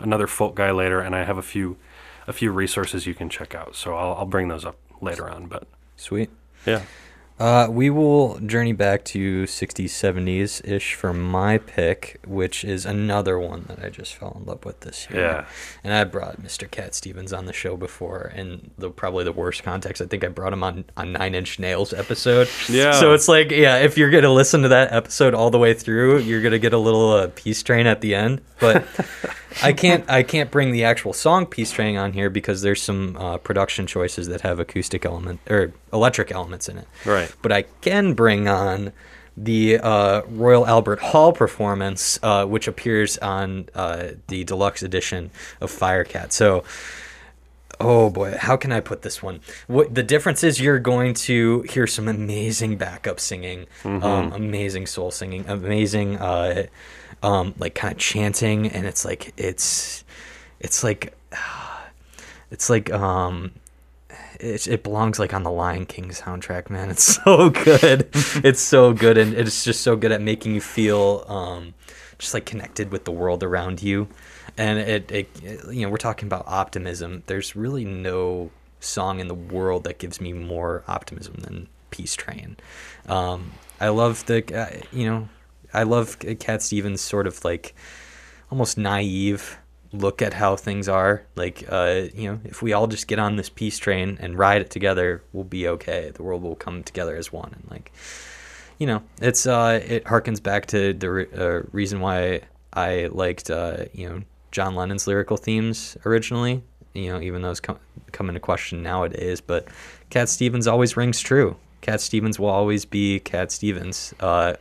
another 0.00 0.26
folk 0.26 0.54
guy 0.54 0.72
later, 0.72 1.00
and 1.00 1.14
I 1.14 1.24
have 1.24 1.38
a 1.38 1.42
few 1.42 1.78
a 2.26 2.34
few 2.34 2.52
resources 2.52 3.06
you 3.06 3.14
can 3.14 3.30
check 3.30 3.54
out. 3.54 3.76
So 3.76 3.94
I'll, 3.94 4.14
I'll 4.14 4.26
bring 4.26 4.48
those 4.48 4.66
up 4.66 4.76
later 5.00 5.30
on. 5.30 5.46
But 5.46 5.66
Sweet. 5.96 6.28
yeah, 6.66 6.82
Uh, 7.42 7.66
we 7.68 7.90
will 7.90 8.38
journey 8.38 8.72
back 8.72 9.04
to 9.04 9.42
60s, 9.46 9.86
70s 9.86 10.64
ish 10.64 10.94
for 10.94 11.12
my 11.12 11.58
pick, 11.58 12.20
which 12.24 12.64
is 12.64 12.86
another 12.86 13.36
one 13.36 13.64
that 13.66 13.84
I 13.84 13.90
just 13.90 14.14
fell 14.14 14.36
in 14.38 14.46
love 14.46 14.64
with 14.64 14.78
this 14.82 15.10
year. 15.10 15.22
Yeah. 15.22 15.46
And 15.82 15.92
I 15.92 16.04
brought 16.04 16.40
Mr. 16.40 16.70
Cat 16.70 16.94
Stevens 16.94 17.32
on 17.32 17.46
the 17.46 17.52
show 17.52 17.76
before, 17.76 18.30
and 18.32 18.70
the 18.78 18.90
probably 18.90 19.24
the 19.24 19.32
worst 19.32 19.64
context. 19.64 20.00
I 20.00 20.06
think 20.06 20.22
I 20.22 20.28
brought 20.28 20.52
him 20.52 20.62
on 20.62 20.84
on 20.96 21.14
Nine 21.14 21.34
Inch 21.34 21.58
Nails 21.58 21.92
episode. 21.92 22.48
Yeah. 22.68 22.92
So 22.92 23.12
it's 23.12 23.26
like, 23.26 23.50
yeah, 23.50 23.78
if 23.78 23.98
you're 23.98 24.10
gonna 24.10 24.32
listen 24.32 24.62
to 24.62 24.68
that 24.68 24.92
episode 24.92 25.34
all 25.34 25.50
the 25.50 25.58
way 25.58 25.74
through, 25.74 26.18
you're 26.20 26.42
gonna 26.42 26.60
get 26.60 26.74
a 26.74 26.78
little 26.78 27.10
uh, 27.10 27.30
peace 27.34 27.60
train 27.64 27.88
at 27.88 28.02
the 28.02 28.14
end. 28.14 28.40
But 28.60 28.86
I 29.62 29.72
can't 29.72 30.08
I 30.10 30.22
can't 30.22 30.50
bring 30.50 30.72
the 30.72 30.84
actual 30.84 31.12
song 31.12 31.46
Peace 31.46 31.70
Train 31.72 31.96
on 31.96 32.12
here 32.12 32.30
because 32.30 32.62
there's 32.62 32.82
some 32.82 33.16
uh, 33.16 33.38
production 33.38 33.86
choices 33.86 34.28
that 34.28 34.42
have 34.42 34.58
acoustic 34.58 35.04
element 35.04 35.40
or 35.48 35.72
electric 35.92 36.30
elements 36.32 36.68
in 36.68 36.78
it. 36.78 36.88
Right. 37.04 37.32
But 37.42 37.52
I 37.52 37.62
can 37.80 38.14
bring 38.14 38.48
on 38.48 38.92
the 39.36 39.78
uh, 39.78 40.22
Royal 40.28 40.66
Albert 40.66 41.00
Hall 41.00 41.32
performance, 41.32 42.18
uh, 42.22 42.44
which 42.46 42.68
appears 42.68 43.18
on 43.18 43.68
uh, 43.74 44.08
the 44.28 44.44
deluxe 44.44 44.82
edition 44.82 45.30
of 45.60 45.70
Firecat. 45.70 46.32
So. 46.32 46.64
Oh 47.80 48.10
boy, 48.10 48.36
how 48.38 48.56
can 48.56 48.70
I 48.70 48.78
put 48.78 49.02
this 49.02 49.24
one? 49.24 49.40
What 49.66 49.92
the 49.92 50.04
difference 50.04 50.44
is? 50.44 50.60
You're 50.60 50.78
going 50.78 51.14
to 51.14 51.62
hear 51.62 51.88
some 51.88 52.06
amazing 52.06 52.76
backup 52.76 53.18
singing, 53.18 53.66
um, 53.84 54.32
amazing 54.32 54.86
soul 54.86 55.10
singing, 55.10 55.44
amazing, 55.48 56.16
uh, 56.16 56.66
um, 57.22 57.54
like 57.58 57.74
kind 57.74 57.92
of 57.92 57.98
chanting, 57.98 58.66
and 58.68 58.86
it's 58.86 59.04
like 59.04 59.32
it's, 59.36 60.04
it's 60.60 60.82
like, 60.84 61.14
it's 62.50 62.68
like 62.70 62.92
um, 62.92 63.52
it, 64.40 64.66
it 64.66 64.82
belongs 64.82 65.18
like 65.18 65.32
on 65.34 65.42
the 65.42 65.50
Lion 65.50 65.86
King 65.86 66.10
soundtrack, 66.10 66.70
man. 66.70 66.90
It's 66.90 67.04
so 67.22 67.50
good. 67.50 68.08
it's 68.44 68.60
so 68.60 68.92
good, 68.92 69.18
and 69.18 69.34
it's 69.34 69.64
just 69.64 69.82
so 69.82 69.96
good 69.96 70.12
at 70.12 70.20
making 70.20 70.54
you 70.54 70.60
feel 70.60 71.24
um, 71.28 71.74
just 72.18 72.34
like 72.34 72.44
connected 72.46 72.90
with 72.92 73.04
the 73.04 73.12
world 73.12 73.42
around 73.42 73.82
you. 73.82 74.08
And 74.58 74.78
it, 74.78 75.10
it, 75.10 75.28
it- 75.42 75.72
you 75.72 75.82
know, 75.82 75.90
we're 75.90 75.96
talking 75.96 76.26
about 76.26 76.44
optimism. 76.46 77.22
There's 77.26 77.56
really 77.56 77.84
no 77.84 78.50
song 78.80 79.20
in 79.20 79.28
the 79.28 79.34
world 79.34 79.84
that 79.84 79.98
gives 79.98 80.20
me 80.20 80.32
more 80.32 80.82
optimism 80.88 81.36
than 81.38 81.68
Peace 81.90 82.14
Train. 82.16 82.56
Um, 83.08 83.52
I 83.80 83.88
love 83.88 84.26
the, 84.26 84.42
uh, 84.54 84.80
you 84.92 85.08
know, 85.08 85.28
I 85.74 85.82
love 85.84 86.18
Cat 86.38 86.62
Stevens' 86.62 87.00
sort 87.00 87.26
of 87.26 87.44
like 87.44 87.74
almost 88.50 88.76
naive 88.76 89.58
look 89.92 90.22
at 90.22 90.34
how 90.34 90.56
things 90.56 90.88
are. 90.88 91.22
Like, 91.36 91.64
uh, 91.68 92.04
you 92.14 92.30
know, 92.30 92.40
if 92.44 92.62
we 92.62 92.72
all 92.72 92.86
just 92.86 93.06
get 93.06 93.18
on 93.18 93.36
this 93.36 93.48
peace 93.48 93.78
train 93.78 94.18
and 94.20 94.38
ride 94.38 94.62
it 94.62 94.70
together, 94.70 95.22
we'll 95.32 95.44
be 95.44 95.68
okay. 95.68 96.10
The 96.14 96.22
world 96.22 96.42
will 96.42 96.56
come 96.56 96.82
together 96.82 97.16
as 97.16 97.32
one. 97.32 97.52
And 97.54 97.70
like, 97.70 97.92
you 98.78 98.86
know, 98.86 99.02
it's 99.20 99.46
uh, 99.46 99.80
it 99.86 100.04
harkens 100.04 100.42
back 100.42 100.66
to 100.66 100.92
the 100.92 101.10
re- 101.10 101.26
uh, 101.36 101.62
reason 101.72 102.00
why 102.00 102.42
I 102.72 103.08
liked, 103.12 103.50
uh, 103.50 103.84
you 103.92 104.08
know, 104.08 104.22
John 104.50 104.74
Lennon's 104.74 105.06
lyrical 105.06 105.36
themes 105.36 105.96
originally. 106.04 106.62
You 106.94 107.12
know, 107.12 107.20
even 107.20 107.42
it's 107.44 107.60
come, 107.60 107.78
come 108.12 108.28
into 108.28 108.40
question 108.40 108.82
nowadays, 108.82 109.40
but 109.40 109.66
Cat 110.10 110.28
Stevens 110.28 110.66
always 110.66 110.96
rings 110.96 111.20
true. 111.20 111.56
Cat 111.80 112.02
Stevens 112.02 112.38
will 112.38 112.50
always 112.50 112.84
be 112.84 113.18
Cat 113.20 113.50
Stevens, 113.50 114.12
uh, 114.20 114.54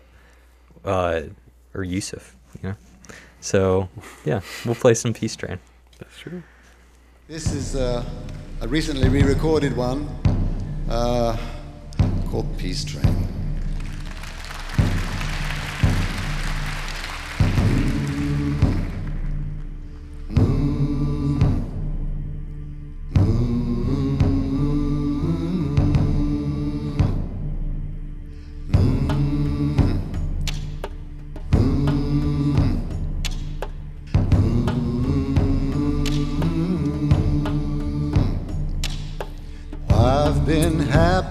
uh, 0.86 1.22
or 1.74 1.84
Yusuf. 1.84 2.36
You 2.62 2.70
know, 2.70 2.76
so 3.40 3.90
yeah, 4.26 4.42
we'll 4.66 4.76
play 4.76 4.94
some 4.94 5.14
Peace 5.14 5.36
Train. 5.36 5.60
that's 6.00 6.18
true. 6.18 6.44
This 7.28 7.54
is 7.54 7.76
uh, 7.76 8.04
a 8.62 8.68
recently 8.68 9.10
re 9.10 9.24
recorded 9.24 9.76
one 9.78 10.08
uh, 10.90 11.38
called 12.30 12.58
Peace 12.58 12.84
Train. 12.84 13.31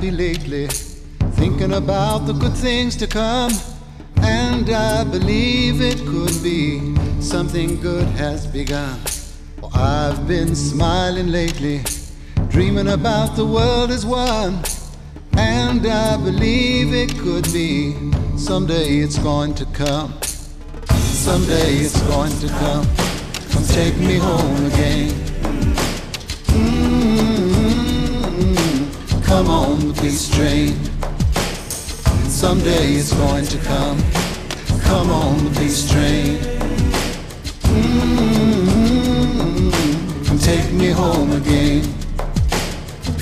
Happy 0.00 0.10
lately, 0.10 0.66
thinking 1.32 1.74
about 1.74 2.20
the 2.20 2.32
good 2.32 2.54
things 2.54 2.96
to 2.96 3.06
come. 3.06 3.52
And 4.22 4.70
I 4.70 5.04
believe 5.04 5.82
it 5.82 5.98
could 6.06 6.42
be 6.42 6.96
something 7.20 7.78
good 7.82 8.06
has 8.16 8.46
begun. 8.46 8.98
Well, 9.60 9.70
I've 9.74 10.26
been 10.26 10.56
smiling 10.56 11.28
lately, 11.28 11.82
dreaming 12.48 12.88
about 12.88 13.36
the 13.36 13.44
world 13.44 13.90
as 13.90 14.06
one. 14.06 14.62
And 15.36 15.86
I 15.86 16.16
believe 16.16 16.94
it 16.94 17.14
could 17.18 17.52
be 17.52 17.94
someday 18.38 19.00
it's 19.00 19.18
going 19.18 19.54
to 19.56 19.66
come. 19.66 20.14
Someday 21.26 21.74
it's 21.76 22.00
going 22.08 22.32
to 22.38 22.48
come. 22.48 22.86
Come 23.50 23.64
take 23.64 23.98
me 23.98 24.16
home 24.16 24.64
again. 24.64 25.29
Come 29.30 29.48
on 29.48 29.78
the 29.86 29.94
peace 30.02 30.28
train. 30.28 30.74
Someday 32.28 32.94
it's 32.94 33.12
going 33.12 33.44
to 33.46 33.58
come. 33.58 34.02
Come 34.82 35.08
on 35.12 35.44
the 35.44 35.50
peace 35.60 35.88
train. 35.88 36.38
Mm, 37.70 39.70
Come 40.26 40.38
take 40.40 40.72
me 40.72 40.88
home 40.88 41.30
again. 41.30 41.82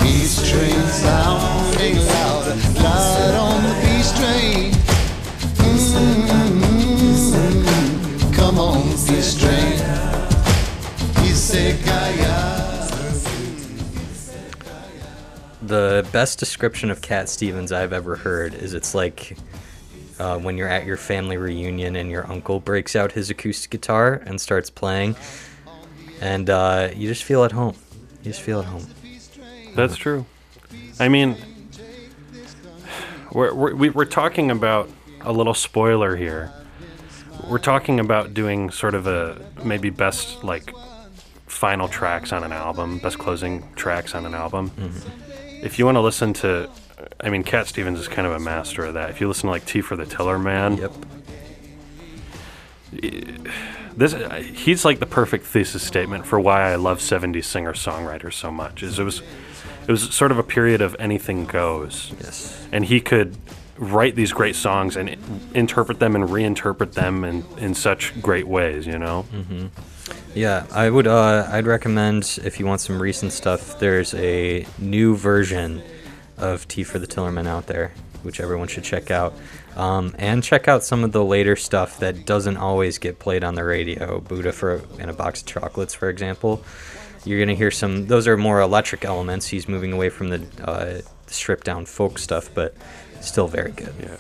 Peace 0.01 0.51
train 0.51 0.81
sounding 1.05 1.99
louder. 1.99 2.57
Light 2.83 3.35
on 3.37 3.63
the 3.65 4.03
strain. 4.03 4.73
Mm, 5.59 7.65
Come 8.35 8.59
on, 8.59 8.81
be 9.07 9.21
strain. 9.21 9.79
Isekaya. 11.29 12.68
The 15.69 16.09
best 16.13 16.39
description 16.39 16.91
of 16.91 17.03
Cat 17.03 17.29
Stevens 17.29 17.73
I've 17.73 17.93
ever 17.93 18.17
heard 18.17 18.55
is 18.55 18.73
it's 18.73 18.95
like 18.95 19.37
uh, 20.19 20.39
when 20.39 20.57
you're 20.57 20.69
at 20.69 20.87
your 20.87 20.97
family 20.97 21.37
reunion 21.37 21.95
and 21.97 22.11
your 22.11 22.27
uncle 22.31 22.59
breaks 22.59 22.97
out 22.97 23.13
his 23.13 23.29
acoustic 23.29 23.71
guitar 23.71 24.23
and 24.25 24.41
starts 24.41 24.71
playing, 24.71 25.15
and 26.23 26.49
uh, 26.49 26.89
you 26.97 27.07
just 27.07 27.23
feel 27.23 27.45
at 27.45 27.53
home. 27.53 27.77
You 28.23 28.31
just 28.33 28.41
feel 28.41 28.61
at 28.61 28.65
home. 28.65 28.87
That's 29.75 29.97
true. 29.97 30.25
I 30.99 31.09
mean, 31.09 31.37
we're, 33.33 33.53
we're, 33.53 33.75
we- 33.75 33.91
we're 33.91 34.05
talking 34.07 34.51
about 34.51 34.89
a 35.21 35.33
little 35.33 35.55
spoiler 35.55 36.17
here. 36.17 36.51
We're 37.47 37.59
talking 37.59 38.01
about 38.01 38.33
doing 38.33 38.71
sort 38.71 38.95
of 38.95 39.07
a 39.07 39.41
maybe 39.65 39.91
best 39.91 40.43
like 40.43 40.73
final 41.47 41.89
tracks 41.89 42.33
on 42.33 42.43
an 42.43 42.53
album, 42.53 42.99
best 42.99 43.19
closing 43.19 43.69
tracks 43.75 44.15
on 44.15 44.25
an 44.27 44.35
album. 44.35 44.71
If 45.63 45.79
you 45.79 45.85
want 45.85 45.97
to 45.97 46.01
listen 46.01 46.33
to, 46.35 46.71
I 47.21 47.31
mean, 47.31 47.43
Cat 47.43 47.67
Stevens 47.67 47.99
is 47.99 48.09
kind 48.09 48.27
of 48.27 48.33
a 48.33 48.39
master 48.39 48.85
of 48.85 48.95
that. 48.95 49.11
If 49.11 49.21
you 49.21 49.29
listen 49.29 49.47
to 49.47 49.51
like 49.51 49.65
Tea 49.67 49.81
for 49.81 49.97
the 49.97 50.05
Tillerman, 50.05 50.79
Yep. 50.79 50.93
this 53.97 54.15
he's 54.59 54.85
like 54.85 54.99
the 54.99 55.07
perfect 55.07 55.45
thesis 55.47 55.83
statement 55.87 56.25
for 56.27 56.41
why 56.41 56.73
I 56.73 56.77
love 56.77 57.01
70s 57.01 57.45
singer 57.45 57.73
songwriters 57.75 58.35
so 58.35 58.51
much. 58.51 58.83
Is 58.83 58.99
it 58.99 59.05
was 59.05 59.21
it 59.87 59.91
was 59.91 60.15
sort 60.15 60.31
of 60.31 60.39
a 60.39 60.43
period 60.43 60.81
of 60.81 60.97
anything 60.99 61.45
goes. 61.45 62.13
Yes. 62.21 62.67
And 62.73 62.85
he 62.85 63.01
could 63.01 63.37
write 63.79 64.17
these 64.17 64.33
great 64.33 64.57
songs 64.57 64.97
and 64.97 65.17
interpret 65.55 65.99
them 65.99 66.15
and 66.17 66.25
reinterpret 66.25 66.93
them 66.93 67.25
in, 67.25 67.45
in 67.59 67.75
such 67.75 68.21
great 68.21 68.47
ways, 68.49 68.87
you 68.87 68.99
know? 68.99 69.25
Mm-hmm. 69.33 69.67
Yeah, 70.35 70.67
I 70.71 70.91
would. 70.91 71.07
Uh, 71.07 71.49
I'd 71.51 71.67
recommend 71.67 72.39
if 72.45 72.61
you 72.61 72.67
want 72.67 72.81
some 72.81 73.01
recent 73.01 73.33
stuff. 73.33 73.79
There's 73.79 74.15
a 74.15 74.67
new 74.79 75.17
version 75.17 75.83
of 76.37 76.69
Tea 76.69 76.85
for 76.85 76.99
the 76.99 77.07
Tillerman 77.07 77.47
out 77.47 77.67
there, 77.67 77.93
which 78.23 78.41
everyone 78.41 78.69
should 78.69 78.85
check 78.85 79.11
out. 79.11 79.35
Um, 79.77 80.15
and 80.19 80.43
check 80.43 80.69
out 80.69 80.85
some 80.85 81.05
of 81.05 81.13
the 81.13 81.25
later 81.25 81.57
stuff 81.57 82.01
that 82.01 82.27
doesn't 82.27 82.57
always 82.57 82.99
get 82.99 83.19
played 83.19 83.45
on 83.45 83.55
the 83.55 83.65
radio. 83.65 84.21
Buddha 84.21 84.53
for 84.53 84.83
in 84.99 85.09
a 85.09 85.13
box 85.13 85.41
of 85.41 85.47
chocolates, 85.47 85.95
for 85.95 86.09
example. 86.09 86.63
You're 87.25 87.41
gonna 87.41 87.55
hear 87.55 87.71
some. 87.71 88.07
Those 88.07 88.27
are 88.27 88.37
more 88.37 88.61
electric 88.61 89.05
elements. 89.05 89.47
He's 89.49 89.69
moving 89.69 89.93
away 89.93 90.09
from 90.09 90.29
the 90.29 90.47
uh, 90.65 91.01
stripped 91.27 91.65
down 91.65 91.85
folk 91.85 92.19
stuff, 92.19 92.49
but 92.55 92.75
still 93.21 93.49
very 93.49 93.73
good. 93.73 93.95
Yeah. 94.01 94.17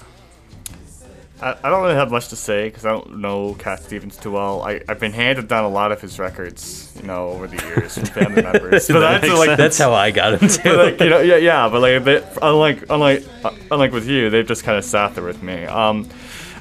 I, 1.41 1.57
I 1.63 1.69
don't 1.71 1.83
really 1.83 1.95
have 1.95 2.11
much 2.11 2.29
to 2.29 2.37
say 2.37 2.69
because 2.69 2.85
I 2.85 2.91
don't 2.91 3.19
know 3.19 3.55
Cat 3.55 3.83
Stevens 3.83 4.17
too 4.17 4.33
well. 4.33 4.63
I, 4.63 4.81
I've 4.89 4.99
been 4.99 5.13
handed 5.13 5.47
down 5.49 5.65
a 5.65 5.69
lot 5.69 5.93
of 5.93 6.01
his 6.01 6.19
records, 6.19 6.93
you 6.97 7.07
know, 7.07 7.29
over 7.29 7.47
the 7.47 7.57
years 7.65 7.95
from 7.95 8.07
family 8.07 8.43
members. 8.53 8.89
But 8.89 9.01
that's 9.01 9.29
like 9.29 9.57
That's 9.57 9.79
how 9.79 9.93
I 9.93 10.11
got 10.11 10.35
into 10.43 10.63
but 10.63 10.67
it. 10.67 10.77
like 10.77 11.01
you 11.01 11.11
know, 11.11 11.21
yeah, 11.21 11.37
yeah, 11.37 11.69
but 11.69 11.81
like 11.81 12.03
they, 12.05 12.29
unlike 12.43 12.85
unlike 12.91 13.25
uh, 13.45 13.51
unlike 13.71 13.93
with 13.93 14.09
you, 14.09 14.31
they've 14.31 14.47
just 14.47 14.65
kind 14.65 14.79
of 14.79 14.85
sat 14.85 15.15
there 15.15 15.25
with 15.25 15.43
me. 15.43 15.65
Um, 15.65 16.09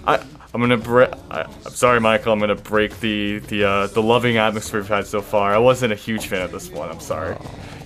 I 0.05 0.23
I'm 0.57 0.61
gonna 0.61 0.77
break. 0.77 1.11
I'm 1.29 1.51
sorry, 1.69 1.99
Michael. 1.99 2.33
I'm 2.33 2.39
gonna 2.39 2.55
break 2.55 2.99
the 2.99 3.37
the 3.37 3.63
uh, 3.63 3.87
the 3.87 4.01
loving 4.01 4.37
atmosphere 4.37 4.79
we've 4.79 4.89
had 4.89 5.05
so 5.05 5.21
far. 5.21 5.53
I 5.53 5.59
wasn't 5.59 5.93
a 5.93 5.95
huge 5.95 6.25
fan 6.25 6.41
of 6.41 6.51
this 6.51 6.71
one. 6.71 6.89
I'm 6.89 6.99
sorry. 6.99 7.37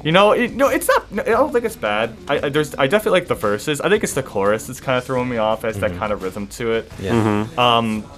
You 0.06 0.14
know, 0.14 0.32
it, 0.32 0.54
no, 0.54 0.70
it's 0.70 0.88
not. 0.88 1.06
I 1.20 1.32
don't 1.32 1.52
think 1.52 1.66
it's 1.66 1.76
bad. 1.76 2.16
I, 2.30 2.46
I 2.46 2.50
there's 2.50 2.74
I 2.76 2.88
definitely 2.88 3.20
like 3.20 3.28
the 3.28 3.36
verses. 3.36 3.82
I 3.82 3.90
think 3.90 4.06
it's 4.06 4.14
the 4.14 4.24
chorus 4.24 4.68
that's 4.68 4.80
kind 4.80 4.98
of 4.98 5.04
throwing 5.04 5.28
me 5.28 5.36
off 5.36 5.66
as 5.66 5.82
that 5.82 5.98
kind 5.98 6.14
of 6.14 6.24
rhythm 6.24 6.48
to 6.48 6.72
it. 6.72 6.90
Yeah. 6.98 7.46
Um, 7.58 8.10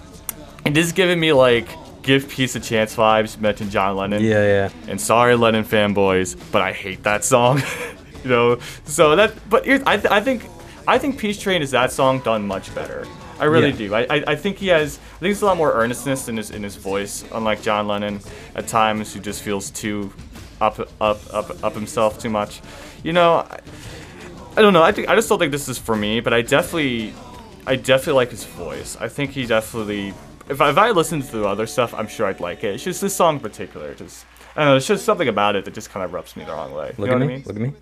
it 0.66 0.78
is 0.78 0.92
giving 0.92 1.20
me 1.20 1.34
like 1.34 1.68
give 2.04 2.30
peace 2.30 2.56
a 2.56 2.60
chance 2.60 2.96
vibes. 2.96 3.40
Mentioned 3.40 3.72
John 3.72 3.96
Lennon. 3.96 4.22
Yeah, 4.22 4.44
yeah. 4.44 4.70
And 4.88 5.02
sorry, 5.02 5.36
Lennon 5.36 5.64
fanboys, 5.64 6.40
but 6.52 6.62
I 6.62 6.74
hate 6.74 7.02
that 7.06 7.24
song. 7.24 7.60
you 8.24 8.30
know, 8.30 8.60
so 8.86 9.16
that. 9.16 9.34
But 9.50 9.66
here's, 9.66 9.82
I, 9.88 9.98
th- 9.98 10.12
I 10.12 10.22
think, 10.22 10.46
I 10.88 11.00
think 11.00 11.18
Peace 11.18 11.40
Train 11.40 11.64
is 11.64 11.72
that 11.72 11.92
song 11.92 12.20
done 12.20 12.46
much 12.46 12.74
better. 12.76 13.08
I 13.44 13.48
really 13.48 13.70
Yeah. 13.72 13.78
do. 13.78 13.94
I, 13.96 14.02
I, 14.10 14.24
I 14.28 14.36
think 14.36 14.58
he 14.58 14.68
has. 14.68 14.98
I 15.16 15.20
think 15.20 15.32
it's 15.32 15.42
a 15.42 15.46
lot 15.46 15.58
more 15.58 15.74
earnestness 15.74 16.28
in 16.30 16.38
his 16.38 16.50
in 16.52 16.64
his 16.64 16.76
voice, 16.76 17.24
unlike 17.34 17.62
John 17.62 17.88
Lennon 17.88 18.20
at 18.56 18.68
times, 18.68 19.14
who 19.14 19.20
just 19.20 19.42
feels 19.44 19.70
too 19.72 20.12
up 20.62 20.80
up 21.02 21.20
up 21.34 21.64
up 21.64 21.74
himself 21.74 22.20
too 22.20 22.30
much. 22.30 22.62
You 23.04 23.14
know, 23.14 23.46
I, 23.50 23.60
I 24.58 24.62
don't 24.62 24.74
know. 24.74 24.84
I 24.84 24.92
think 24.92 25.10
I 25.10 25.16
just 25.16 25.30
don't 25.30 25.40
think 25.40 25.52
this 25.52 25.68
is 25.68 25.78
for 25.78 25.96
me, 25.96 26.20
but 26.22 26.34
I 26.34 26.42
definitely, 26.42 27.14
I 27.68 27.76
definitely 27.76 28.14
like 28.14 28.32
his 28.32 28.44
voice. 28.46 28.96
I 29.00 29.08
think 29.10 29.32
he 29.32 29.46
definitely. 29.46 30.14
If 30.50 30.60
I, 30.62 30.70
if 30.70 30.78
I 30.78 30.92
listened 30.92 31.24
to 31.26 31.38
the 31.38 31.48
other 31.48 31.66
stuff, 31.68 31.94
I'm 31.94 32.08
sure 32.08 32.26
I'd 32.28 32.40
like 32.42 32.64
it. 32.64 32.76
It's 32.76 32.84
just 32.84 33.02
this 33.02 33.16
song 33.16 33.36
in 33.36 33.42
particular. 33.42 33.94
Just 33.96 34.26
I 34.56 34.62
don't 34.62 34.70
know. 34.72 34.76
It's 34.78 34.88
just 34.88 35.06
something 35.06 35.28
about 35.28 35.56
it 35.56 35.66
that 35.66 35.74
just 35.74 35.90
kind 35.90 36.04
of 36.06 36.14
rubs 36.14 36.36
me 36.36 36.44
the 36.44 36.52
wrong 36.52 36.74
way. 36.74 36.94
Look 36.98 37.00
you 37.00 37.06
know 37.08 37.14
at 37.14 37.20
what 37.20 37.28
me. 37.28 37.34
I 37.34 37.38
mean? 37.38 37.44
Look 37.46 37.56
at 37.56 37.62
me. 37.62 37.74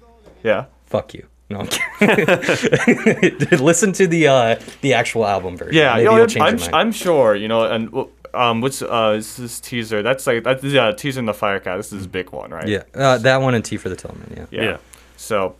Yeah. 0.43 0.65
Fuck 0.85 1.13
you. 1.13 1.27
No, 1.51 1.59
I'm 1.59 1.67
kidding. 1.67 3.49
Listen 3.63 3.93
to 3.93 4.07
the 4.07 4.27
uh, 4.27 4.59
the 4.81 4.93
actual 4.93 5.25
album 5.25 5.57
version. 5.57 5.75
Yeah, 5.75 5.93
Maybe 5.95 6.03
you 6.03 6.09
know, 6.09 6.21
I'm, 6.21 6.27
change 6.27 6.43
I'm, 6.43 6.57
your 6.57 6.71
mind. 6.71 6.75
I'm 6.75 6.91
sure, 6.91 7.35
you 7.35 7.47
know, 7.47 7.65
and 7.65 7.93
um, 8.33 8.61
what's 8.61 8.81
uh, 8.81 9.15
is 9.17 9.37
this 9.37 9.59
teaser? 9.59 10.01
That's 10.01 10.25
like 10.25 10.43
that's 10.43 10.63
yeah, 10.63 10.91
teaser 10.91 11.19
in 11.19 11.25
the 11.25 11.33
Firecat. 11.33 11.77
This 11.77 11.87
is 11.87 11.99
his 11.99 12.07
big 12.07 12.31
one, 12.31 12.51
right? 12.51 12.67
yeah, 12.67 12.83
uh, 12.93 13.17
that 13.19 13.41
one 13.41 13.53
and 13.53 13.63
Tea 13.63 13.77
for 13.77 13.89
the 13.89 13.95
Tillerman. 13.95 14.35
Yeah. 14.35 14.45
yeah. 14.51 14.63
Yeah. 14.63 14.77
So 15.17 15.55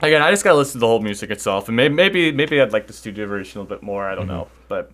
again, 0.00 0.22
I 0.22 0.30
just 0.30 0.44
gotta 0.44 0.56
listen 0.56 0.74
to 0.74 0.78
the 0.80 0.86
whole 0.86 1.00
music 1.00 1.30
itself, 1.30 1.68
and 1.68 1.76
maybe 1.76 1.94
maybe 1.94 2.32
maybe 2.32 2.60
I'd 2.60 2.72
like 2.72 2.86
the 2.86 2.92
studio 2.92 3.26
version 3.26 3.58
a 3.58 3.62
little 3.62 3.76
bit 3.76 3.82
more. 3.82 4.08
I 4.08 4.14
don't 4.14 4.28
know, 4.28 4.48
but 4.68 4.92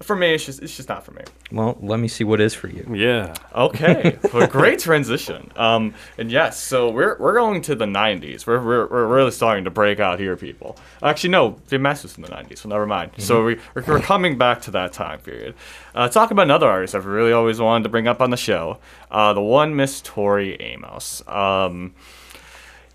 for 0.00 0.16
me, 0.16 0.34
it's 0.34 0.44
just 0.44 0.62
it's 0.62 0.76
just 0.76 0.88
not 0.88 1.04
for 1.04 1.12
me. 1.12 1.22
Well, 1.52 1.76
let 1.80 2.00
me 2.00 2.08
see 2.08 2.24
what 2.24 2.40
is 2.40 2.54
for 2.54 2.68
you. 2.68 2.86
Yeah. 2.94 3.34
Okay, 3.54 4.18
well, 4.32 4.46
great 4.46 4.78
transition. 4.78 5.50
Um, 5.56 5.94
and 6.18 6.30
yes, 6.30 6.60
so 6.60 6.90
we're 6.90 7.16
we're 7.18 7.34
going 7.34 7.62
to 7.62 7.74
the 7.74 7.84
'90s. 7.84 8.46
We're 8.46 8.62
we're, 8.62 8.86
we're 8.86 9.06
really 9.06 9.30
starting 9.30 9.64
to 9.64 9.70
break 9.70 10.00
out 10.00 10.18
here, 10.18 10.36
people. 10.36 10.76
Actually, 11.02 11.30
no, 11.30 11.60
Dave 11.68 11.80
Masters 11.80 12.16
in 12.16 12.22
the 12.22 12.28
'90s. 12.28 12.58
So 12.58 12.68
never 12.68 12.86
mind. 12.86 13.12
So 13.18 13.44
we 13.44 13.60
we're, 13.74 13.84
we're 13.86 14.00
coming 14.00 14.36
back 14.36 14.62
to 14.62 14.70
that 14.72 14.92
time 14.92 15.20
period. 15.20 15.54
Uh, 15.94 16.08
talk 16.08 16.30
about 16.30 16.42
another 16.42 16.68
artist 16.68 16.94
I've 16.94 17.06
really 17.06 17.32
always 17.32 17.60
wanted 17.60 17.84
to 17.84 17.88
bring 17.88 18.08
up 18.08 18.20
on 18.20 18.30
the 18.30 18.36
show. 18.36 18.78
Uh, 19.10 19.32
the 19.32 19.42
one 19.42 19.76
Miss 19.76 20.00
Tori 20.00 20.60
Amos. 20.60 21.22
Um, 21.28 21.94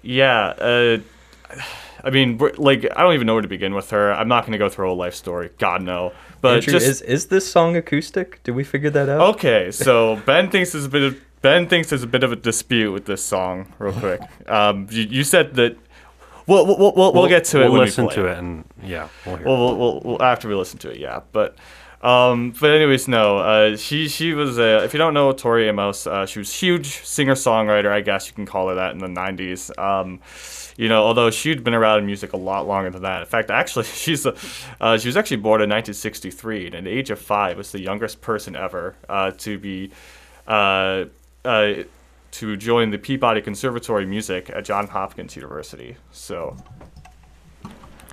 yeah. 0.01 0.47
Uh, 0.47 0.97
I 2.03 2.11
mean, 2.11 2.37
like, 2.57 2.85
I 2.95 3.03
don't 3.03 3.13
even 3.13 3.27
know 3.27 3.33
where 3.33 3.41
to 3.41 3.47
begin 3.47 3.73
with 3.73 3.89
her. 3.91 4.13
I'm 4.13 4.27
not 4.27 4.43
going 4.43 4.53
to 4.53 4.57
go 4.57 4.69
through 4.69 4.83
her 4.83 4.87
whole 4.87 4.97
life 4.97 5.15
story. 5.15 5.49
God 5.57 5.81
no. 5.81 6.13
But 6.41 6.55
Andrew, 6.55 6.73
just 6.73 6.87
is 6.87 7.01
is 7.01 7.27
this 7.27 7.49
song 7.49 7.75
acoustic? 7.75 8.41
Did 8.43 8.55
we 8.55 8.63
figure 8.63 8.89
that 8.89 9.09
out? 9.09 9.35
Okay, 9.35 9.71
so 9.71 10.21
Ben 10.25 10.49
thinks 10.49 10.71
there's 10.71 10.85
a 10.85 10.89
bit 10.89 11.03
of 11.03 11.19
Ben 11.41 11.67
thinks 11.67 11.89
there's 11.89 12.03
a 12.03 12.07
bit 12.07 12.23
of 12.23 12.31
a 12.31 12.35
dispute 12.35 12.91
with 12.91 13.05
this 13.05 13.23
song. 13.23 13.73
Real 13.79 13.93
quick, 13.93 14.21
um, 14.49 14.87
you, 14.89 15.03
you 15.03 15.23
said 15.23 15.55
that. 15.55 15.77
We'll 16.47 16.65
we'll, 16.65 16.77
we'll, 16.77 16.93
we'll, 16.95 17.13
we'll 17.13 17.27
get 17.27 17.45
to 17.45 17.61
it. 17.61 17.65
We'll 17.65 17.73
when 17.73 17.81
listen 17.81 18.05
we 18.05 18.13
play 18.13 18.23
to 18.23 18.27
it, 18.27 18.37
and 18.39 18.65
yeah, 18.81 19.07
we'll 19.25 19.35
hear. 19.35 19.45
Well, 19.45 19.57
we'll, 19.57 19.77
we'll, 19.77 20.01
we'll 20.03 20.23
after 20.23 20.47
we 20.47 20.55
listen 20.55 20.79
to 20.79 20.89
it, 20.89 20.97
yeah. 20.97 21.21
But 21.31 21.55
um, 22.01 22.55
but 22.59 22.71
anyways, 22.71 23.07
no. 23.07 23.39
Uh, 23.39 23.77
she 23.77 24.07
she 24.07 24.33
was 24.33 24.57
uh, 24.57 24.81
if 24.83 24.93
you 24.93 24.97
don't 24.97 25.13
know 25.13 25.31
Tori 25.31 25.67
Amos, 25.67 26.07
uh, 26.07 26.25
she 26.25 26.39
was 26.39 26.53
huge 26.53 27.05
singer 27.05 27.35
songwriter. 27.35 27.91
I 27.91 28.01
guess 28.01 28.27
you 28.27 28.33
can 28.33 28.45
call 28.45 28.69
her 28.69 28.75
that 28.75 28.93
in 28.93 28.99
the 28.99 29.07
'90s. 29.07 29.77
Um, 29.77 30.21
you 30.79 30.87
know, 30.87 31.03
although 31.03 31.29
she'd 31.29 31.61
been 31.61 31.73
around 31.73 31.99
in 31.99 32.05
music 32.05 32.31
a 32.31 32.37
lot 32.37 32.65
longer 32.65 32.89
than 32.89 33.01
that. 33.01 33.19
In 33.19 33.27
fact, 33.27 33.51
actually, 33.51 33.83
she's 34.03 34.25
a, 34.25 34.33
uh, 34.79 34.97
she 34.97 35.09
was 35.09 35.17
actually 35.17 35.37
born 35.37 35.61
in 35.61 35.69
1963, 35.69 36.67
and 36.67 36.75
at 36.75 36.83
the 36.85 36.89
age 36.89 37.09
of 37.09 37.19
five, 37.19 37.57
was 37.57 37.73
the 37.73 37.81
youngest 37.81 38.21
person 38.21 38.55
ever 38.55 38.95
uh, 39.09 39.31
to 39.31 39.59
be. 39.59 39.91
Uh, 40.47 41.05
uh, 41.43 41.73
to 42.31 42.55
join 42.55 42.91
the 42.91 42.97
Peabody 42.97 43.41
Conservatory 43.41 44.03
of 44.03 44.09
Music 44.09 44.51
at 44.51 44.63
Johns 44.63 44.89
Hopkins 44.91 45.35
University. 45.35 45.97
So, 46.11 46.55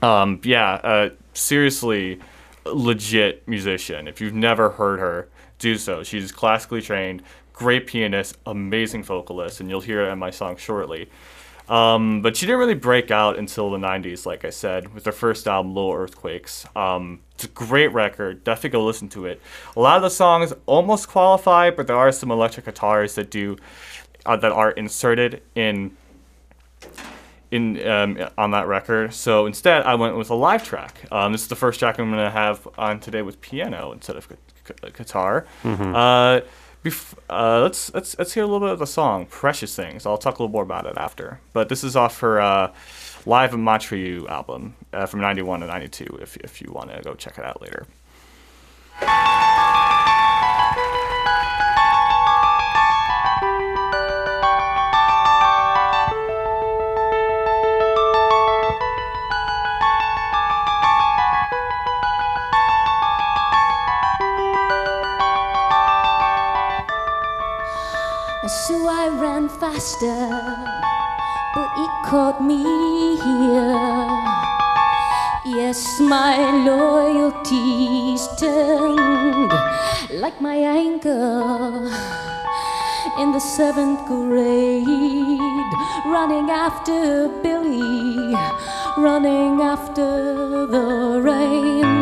um, 0.03 0.41
yeah, 0.43 0.73
uh, 0.83 1.11
seriously, 1.35 2.19
legit 2.65 3.47
musician. 3.47 4.09
If 4.09 4.23
you've 4.23 4.33
never 4.33 4.71
heard 4.71 5.01
her, 5.01 5.29
do 5.59 5.77
so. 5.77 6.03
She's 6.03 6.33
classically 6.33 6.81
trained, 6.81 7.23
great 7.53 7.87
pianist, 7.87 8.39
amazing 8.47 9.05
vocalist, 9.05 9.61
and 9.61 9.69
you'll 9.69 9.83
hear 9.83 10.07
it 10.07 10.13
in 10.13 10.19
my 10.19 10.31
song 10.31 10.57
shortly. 10.57 11.11
Um, 11.69 12.23
but 12.23 12.37
she 12.37 12.47
didn't 12.47 12.59
really 12.61 12.75
break 12.75 13.11
out 13.11 13.39
until 13.39 13.71
the 13.71 13.79
90s, 13.79 14.25
like 14.25 14.45
I 14.45 14.51
said, 14.51 14.95
with 14.95 15.05
her 15.05 15.13
first 15.13 15.49
album, 15.49 15.75
Little 15.75 15.93
Earthquakes. 15.93 16.65
Um, 16.77 17.21
it's 17.35 17.45
a 17.45 17.49
great 17.49 17.89
record. 17.93 18.45
Definitely 18.45 18.71
go 18.71 18.85
listen 18.85 19.09
to 19.11 19.27
it. 19.27 19.41
A 19.77 19.81
lot 19.81 19.97
of 19.97 20.03
the 20.03 20.11
songs 20.11 20.53
almost 20.67 21.09
qualify, 21.09 21.71
but 21.71 21.87
there 21.87 21.97
are 21.97 22.13
some 22.13 22.31
electric 22.31 22.67
guitars 22.67 23.15
that 23.17 23.31
do 23.31 23.57
uh, 24.25 24.37
that 24.37 24.53
are 24.53 24.71
inserted 24.73 25.43
in 25.55 25.97
in 27.51 27.87
um, 27.87 28.19
on 28.37 28.51
that 28.53 28.67
record. 28.67 29.15
So 29.15 29.47
instead, 29.47 29.83
I 29.83 29.95
went 29.95 30.17
with 30.17 30.31
a 30.31 30.35
live 30.35 30.65
track. 30.65 31.01
Um, 31.13 31.33
this 31.33 31.43
is 31.43 31.49
the 31.49 31.57
first 31.57 31.79
track 31.79 31.99
I'm 31.99 32.11
going 32.11 32.25
to 32.25 32.31
have 32.31 32.67
on 32.77 33.01
today 33.01 33.23
with 33.23 33.41
piano 33.41 33.93
instead 33.93 34.17
of 34.17 34.29
gu- 34.29 34.37
gu- 34.65 34.91
guitar. 34.91 35.47
Uh, 35.95 36.41
bef- 36.87 37.15
uh, 37.29 37.63
let's 37.63 37.93
let's 37.95 38.17
let's 38.19 38.33
hear 38.33 38.45
a 38.45 38.47
little 38.47 38.61
bit 38.61 38.73
of 38.73 38.79
the 38.79 38.87
song 38.87 39.27
"Precious 39.27 39.75
Things." 39.75 40.07
I'll 40.07 40.19
talk 40.19 40.39
a 40.39 40.43
little 40.43 40.53
more 40.53 40.63
about 40.63 40.87
it 40.87 40.97
after. 40.97 41.41
But 41.53 41.69
this 41.69 41.83
is 41.83 41.97
off 41.97 42.21
her 42.21 42.41
uh, 42.41 42.73
Live 43.27 43.53
in 43.53 43.61
Montreal 43.61 44.29
album 44.29 44.77
uh, 44.93 45.07
from 45.07 45.21
91 45.21 45.61
to 45.61 45.67
92 45.67 46.19
if, 46.23 46.37
if 46.39 46.63
you 46.63 46.71
want 46.71 46.93
to 46.93 47.03
go 47.03 47.15
check 47.15 47.39
it 47.39 47.45
out 47.45 47.61
later. 47.61 47.87
So 68.49 68.87
I 68.89 69.09
ran 69.09 69.49
faster, 69.49 70.31
but 71.53 71.71
it 71.77 71.91
caught 72.05 72.41
me 72.41 72.63
here. 73.17 73.77
Yes, 75.45 75.99
my 75.99 76.65
loyalties 76.65 78.23
turned 78.39 79.53
like 80.13 80.41
my 80.41 80.55
anger 80.55 81.91
in 83.19 83.33
the 83.33 83.41
seventh 83.41 84.07
grade, 84.07 84.87
running 86.07 86.49
after 86.49 87.27
Billy, 87.43 88.33
running 88.97 89.61
after 89.61 90.67
the 90.69 91.21
rain. 91.21 91.96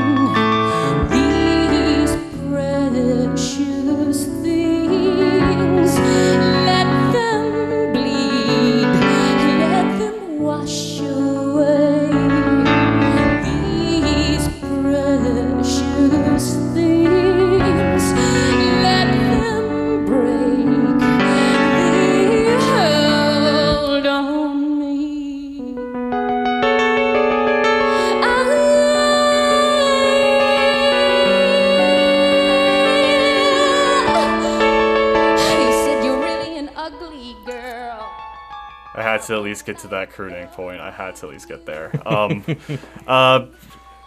To 39.24 39.34
at 39.34 39.42
least 39.42 39.66
get 39.66 39.78
to 39.78 39.88
that 39.88 40.10
crooning 40.10 40.46
point. 40.48 40.80
I 40.80 40.90
had 40.90 41.16
to 41.16 41.26
at 41.26 41.32
least 41.32 41.48
get 41.48 41.66
there. 41.66 41.90
Um, 42.06 42.44
uh, 43.06 43.46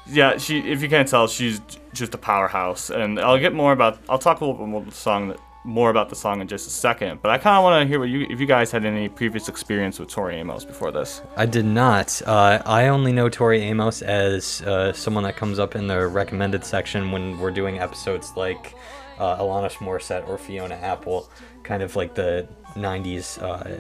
yeah, 0.10 0.38
she. 0.38 0.60
If 0.60 0.82
you 0.82 0.90
can't 0.90 1.08
tell, 1.08 1.28
she's 1.28 1.62
just 1.94 2.14
a 2.14 2.18
powerhouse, 2.18 2.90
and 2.90 3.20
I'll 3.20 3.40
get 3.40 3.54
more 3.54 3.74
about. 3.74 4.00
I'll 4.10 4.20
talk 4.20 4.42
a 4.42 4.46
little 4.46 4.60
bit 4.60 4.70
more 4.70 4.82
about 4.82 4.92
the 4.92 4.98
song, 4.98 5.36
more 5.64 5.90
about 5.90 6.10
the 6.10 6.16
song 6.16 6.40
in 6.40 6.48
just 6.48 6.68
a 6.68 6.72
second. 6.72 7.22
But 7.22 7.32
I 7.32 7.38
kind 7.38 7.58
of 7.58 7.64
want 7.64 7.84
to 7.84 7.88
hear 7.88 8.00
what 8.00 8.10
you, 8.10 8.26
if 8.30 8.40
you 8.40 8.46
guys 8.46 8.72
had 8.72 8.86
any 8.86 9.10
previous 9.10 9.50
experience 9.50 10.00
with 10.00 10.10
Tori 10.10 10.38
Amos 10.38 10.64
before 10.64 10.92
this. 10.92 11.22
I 11.36 11.46
did 11.46 11.66
not. 11.66 12.22
Uh, 12.26 12.62
I 12.66 12.88
only 12.88 13.12
know 13.12 13.28
Tori 13.28 13.62
Amos 13.64 14.02
as 14.02 14.62
uh, 14.62 14.94
someone 14.94 15.24
that 15.26 15.36
comes 15.36 15.60
up 15.60 15.76
in 15.76 15.88
the 15.88 16.08
recommended 16.08 16.64
section 16.64 17.12
when 17.12 17.38
we're 17.38 17.52
doing 17.52 17.80
episodes 17.80 18.32
like 18.38 18.76
uh, 19.20 19.38
Alanis 19.38 19.74
Morissette 19.76 20.28
or 20.28 20.38
Fiona 20.38 20.76
Apple, 20.76 21.30
kind 21.64 21.84
of 21.84 21.96
like 21.96 22.16
the 22.16 22.48
90s 22.76 23.42
uh, 23.42 23.78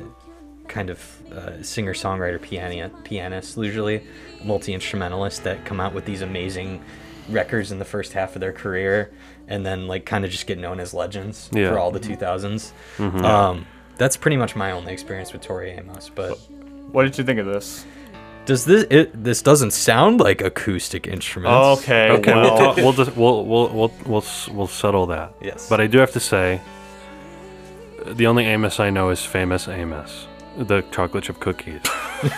kind 0.68 0.90
of 0.90 1.32
uh, 1.32 1.62
singer 1.64 1.94
songwriter 1.94 2.42
piano- 2.42 2.90
pianist, 3.04 3.58
usually 3.58 4.04
multi 4.44 4.74
instrumentalist 4.74 5.44
that 5.44 5.66
come 5.66 5.80
out 5.80 5.94
with 5.94 6.06
these 6.06 6.22
amazing 6.22 6.82
records 7.30 7.72
in 7.72 7.80
the 7.80 7.86
first 7.86 8.14
half 8.14 8.36
of 8.36 8.40
their 8.40 8.54
career 8.54 9.12
and 9.50 9.66
then 9.66 9.88
like 9.88 10.06
kind 10.06 10.24
of 10.26 10.32
just 10.32 10.48
get 10.48 10.58
known 10.58 10.80
as 10.80 10.94
legends 10.94 11.50
Yeah. 11.54 11.70
for 11.70 11.80
all 11.80 11.92
the 11.92 12.00
2000s. 12.00 12.72
Um, 13.24 13.66
that's 13.98 14.16
pretty 14.18 14.38
much 14.38 14.56
my 14.56 14.72
only 14.72 14.94
experience 14.94 15.34
with 15.34 15.42
Tori 15.42 15.72
Amos, 15.72 16.10
but. 16.14 16.38
What 16.92 17.04
did 17.04 17.18
you 17.18 17.24
think 17.24 17.40
of 17.40 17.46
this? 17.46 17.86
Does 18.46 18.64
this 18.64 18.86
it 18.90 19.24
this 19.26 19.42
doesn't 19.42 19.72
sound 19.72 20.22
like 20.22 20.40
acoustic 20.42 21.06
instruments? 21.06 21.82
Okay. 21.82 22.12
Okay, 22.12 22.34
well, 22.34 22.58
we'll, 22.58 22.76
we'll 22.76 22.94
just 22.94 23.18
we'll 23.18 23.46
we'll 23.46 23.68
we'll 23.70 23.94
we'll 24.06 24.24
we'll 24.54 24.68
settle 24.68 25.08
that. 25.08 25.34
Yes. 25.42 25.68
But 25.68 25.82
I 25.82 25.88
do 25.88 25.98
have 25.98 26.14
to 26.14 26.22
say, 26.22 26.62
the 28.06 28.26
only 28.28 28.46
Amos 28.46 28.80
I 28.80 28.90
know 28.90 29.10
is 29.10 29.26
famous 29.26 29.68
Amos, 29.68 30.28
the 30.58 30.82
chocolate 30.92 31.24
chip 31.26 31.40
cookies. 31.40 31.82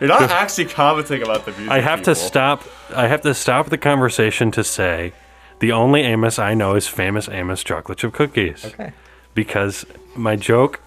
You're 0.00 0.08
not 0.08 0.30
actually 0.30 0.66
commenting 0.66 1.22
about 1.22 1.44
the 1.44 1.52
music. 1.52 1.70
I 1.70 1.80
have 1.80 2.02
to 2.02 2.14
stop. 2.14 2.62
I 2.94 3.06
have 3.06 3.22
to 3.22 3.34
stop 3.34 3.70
the 3.70 3.78
conversation 3.78 4.50
to 4.52 4.62
say, 4.62 5.12
the 5.60 5.72
only 5.72 6.02
Amos 6.02 6.38
I 6.38 6.54
know 6.54 6.74
is 6.74 6.86
famous 6.86 7.28
Amos 7.28 7.64
chocolate 7.64 7.98
chip 7.98 8.12
cookies. 8.12 8.64
Okay. 8.64 8.92
Because 9.34 9.84
my 10.16 10.36
joke, 10.36 10.80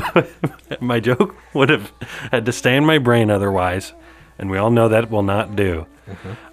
my 0.80 1.00
joke 1.00 1.36
would 1.54 1.68
have 1.68 1.92
had 2.30 2.46
to 2.46 2.52
stay 2.52 2.76
in 2.76 2.84
my 2.84 2.98
brain 2.98 3.30
otherwise, 3.30 3.92
and 4.38 4.50
we 4.50 4.58
all 4.58 4.70
know 4.70 4.88
that 4.88 5.10
will 5.10 5.22
not 5.22 5.56
do. 5.56 5.86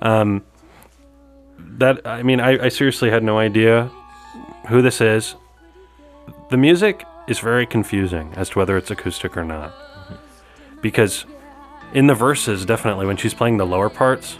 Um, 0.01 0.43
that 1.57 2.05
I 2.05 2.23
mean, 2.23 2.39
I, 2.39 2.65
I 2.65 2.69
seriously 2.69 3.09
had 3.09 3.23
no 3.23 3.37
idea 3.37 3.91
who 4.67 4.81
this 4.81 5.01
is. 5.01 5.35
The 6.49 6.57
music 6.57 7.03
is 7.27 7.39
very 7.39 7.65
confusing 7.65 8.33
as 8.35 8.49
to 8.49 8.59
whether 8.59 8.77
it's 8.77 8.89
acoustic 8.91 9.35
or 9.37 9.43
not, 9.43 9.73
because 10.81 11.25
in 11.93 12.07
the 12.07 12.15
verses, 12.15 12.65
definitely 12.65 13.05
when 13.05 13.17
she's 13.17 13.33
playing 13.33 13.57
the 13.57 13.65
lower 13.65 13.89
parts, 13.89 14.37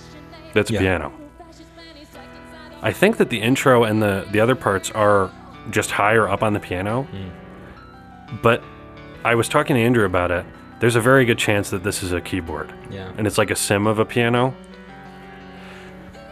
that's 0.53 0.69
Yeah. 0.71 0.79
piano. 0.79 1.11
I 2.81 2.91
think 2.91 3.17
that 3.17 3.29
the 3.29 3.41
intro 3.41 3.83
and 3.83 4.01
the 4.01 4.25
the 4.31 4.39
other 4.39 4.55
parts 4.55 4.91
are 4.91 5.29
just 5.71 5.91
higher 5.91 6.27
up 6.27 6.43
on 6.43 6.53
the 6.53 6.59
piano. 6.59 7.07
Mm. 7.11 8.41
But 8.41 8.61
I 9.25 9.35
was 9.35 9.49
talking 9.49 9.75
to 9.75 9.81
Andrew 9.81 10.05
about 10.05 10.31
it. 10.31 10.45
There's 10.79 10.95
a 10.95 11.01
very 11.01 11.25
good 11.25 11.37
chance 11.39 11.69
that 11.71 11.83
this 11.83 12.03
is 12.03 12.13
a 12.13 12.21
keyboard. 12.21 12.71
Yeah. 12.89 13.09
And 13.17 13.25
it's 13.25 13.37
like 13.37 13.49
a 13.51 13.55
sim 13.55 13.87
of 13.87 13.99
a 13.99 14.05
piano. 14.05 14.53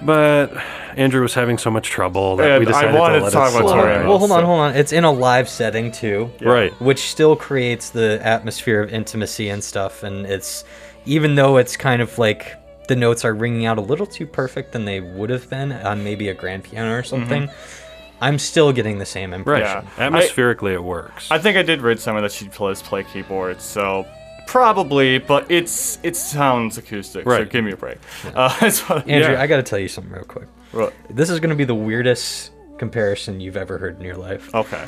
But 0.05 0.53
Andrew 0.95 1.21
was 1.21 1.33
having 1.33 1.57
so 1.57 1.71
much 1.71 1.89
trouble 1.89 2.35
that 2.37 2.47
Yeah, 2.47 2.57
we 2.59 2.65
I 2.65 2.69
decided 2.69 2.95
wanted 2.95 3.13
to 3.15 3.19
to 3.19 3.23
let 3.25 3.33
talk 3.33 3.53
it 3.53 3.57
about 3.59 3.69
slide. 3.69 3.81
Tori 3.93 4.07
Well, 4.07 4.19
hold 4.19 4.31
on, 4.31 4.43
hold 4.45 4.59
on. 4.59 4.75
It's 4.75 4.91
in 4.93 5.03
a 5.03 5.11
live 5.11 5.49
setting 5.49 5.91
too, 5.91 6.31
Right. 6.41 6.71
which 6.81 6.99
still 7.09 7.35
creates 7.35 7.89
the 7.89 8.19
atmosphere 8.21 8.81
of 8.81 8.93
intimacy 8.93 9.49
and 9.49 9.63
stuff. 9.63 10.03
And 10.03 10.25
it's 10.25 10.63
even 11.05 11.35
though 11.35 11.57
it's 11.57 11.75
kind 11.75 12.01
of 12.01 12.17
like 12.19 12.53
the 12.87 12.95
notes 12.95 13.25
are 13.25 13.33
ringing 13.33 13.65
out 13.65 13.77
a 13.79 13.81
little 13.81 14.05
too 14.05 14.27
perfect 14.27 14.71
than 14.71 14.85
they 14.85 14.99
would 14.99 15.29
have 15.31 15.49
been 15.49 15.71
on 15.71 16.03
maybe 16.03 16.29
a 16.29 16.33
grand 16.35 16.63
piano 16.65 16.93
or 16.95 17.03
something. 17.03 17.43
Mm-hmm. 17.47 18.21
I'm 18.21 18.39
still 18.39 18.71
getting 18.71 18.99
the 18.99 19.05
same 19.05 19.31
Right. 19.31 19.37
impression. 19.39 19.87
Yeah. 19.97 20.05
Atmospherically, 20.05 20.73
it 20.73 20.83
works. 20.83 21.27
I 21.31 21.37
think 21.39 21.57
I 21.57 21.63
did 21.63 21.81
read 21.81 21.99
somewhere 21.99 22.21
that 22.21 22.31
she 22.31 22.47
plays 22.47 22.81
play 22.81 23.03
keyboards, 23.03 23.63
so 23.63 24.05
probably, 24.47 25.17
but 25.19 25.49
it's 25.51 25.99
it 26.03 26.15
sounds 26.15 26.77
acoustic. 26.77 27.23
So 27.23 27.29
Right. 27.29 27.49
give 27.49 27.63
me 27.63 27.71
a 27.71 27.77
break. 27.77 27.97
Uh, 28.35 28.55
that's 28.59 28.81
what, 28.89 29.07
Andrew, 29.07 29.33
yeah. 29.33 29.41
I 29.41 29.47
got 29.47 29.57
to 29.57 29.63
tell 29.63 29.79
you 29.79 29.87
something 29.87 30.11
real 30.13 30.23
quick. 30.23 30.47
What? 30.71 30.93
This 31.09 31.29
is 31.29 31.39
going 31.39 31.49
to 31.51 31.55
be 31.55 31.63
the 31.63 31.75
weirdest 31.75 32.51
comparison 32.77 33.39
you've 33.39 33.57
ever 33.57 33.77
heard 33.77 33.97
in 33.97 34.03
your 34.05 34.17
life. 34.17 34.53
Okay. 34.53 34.85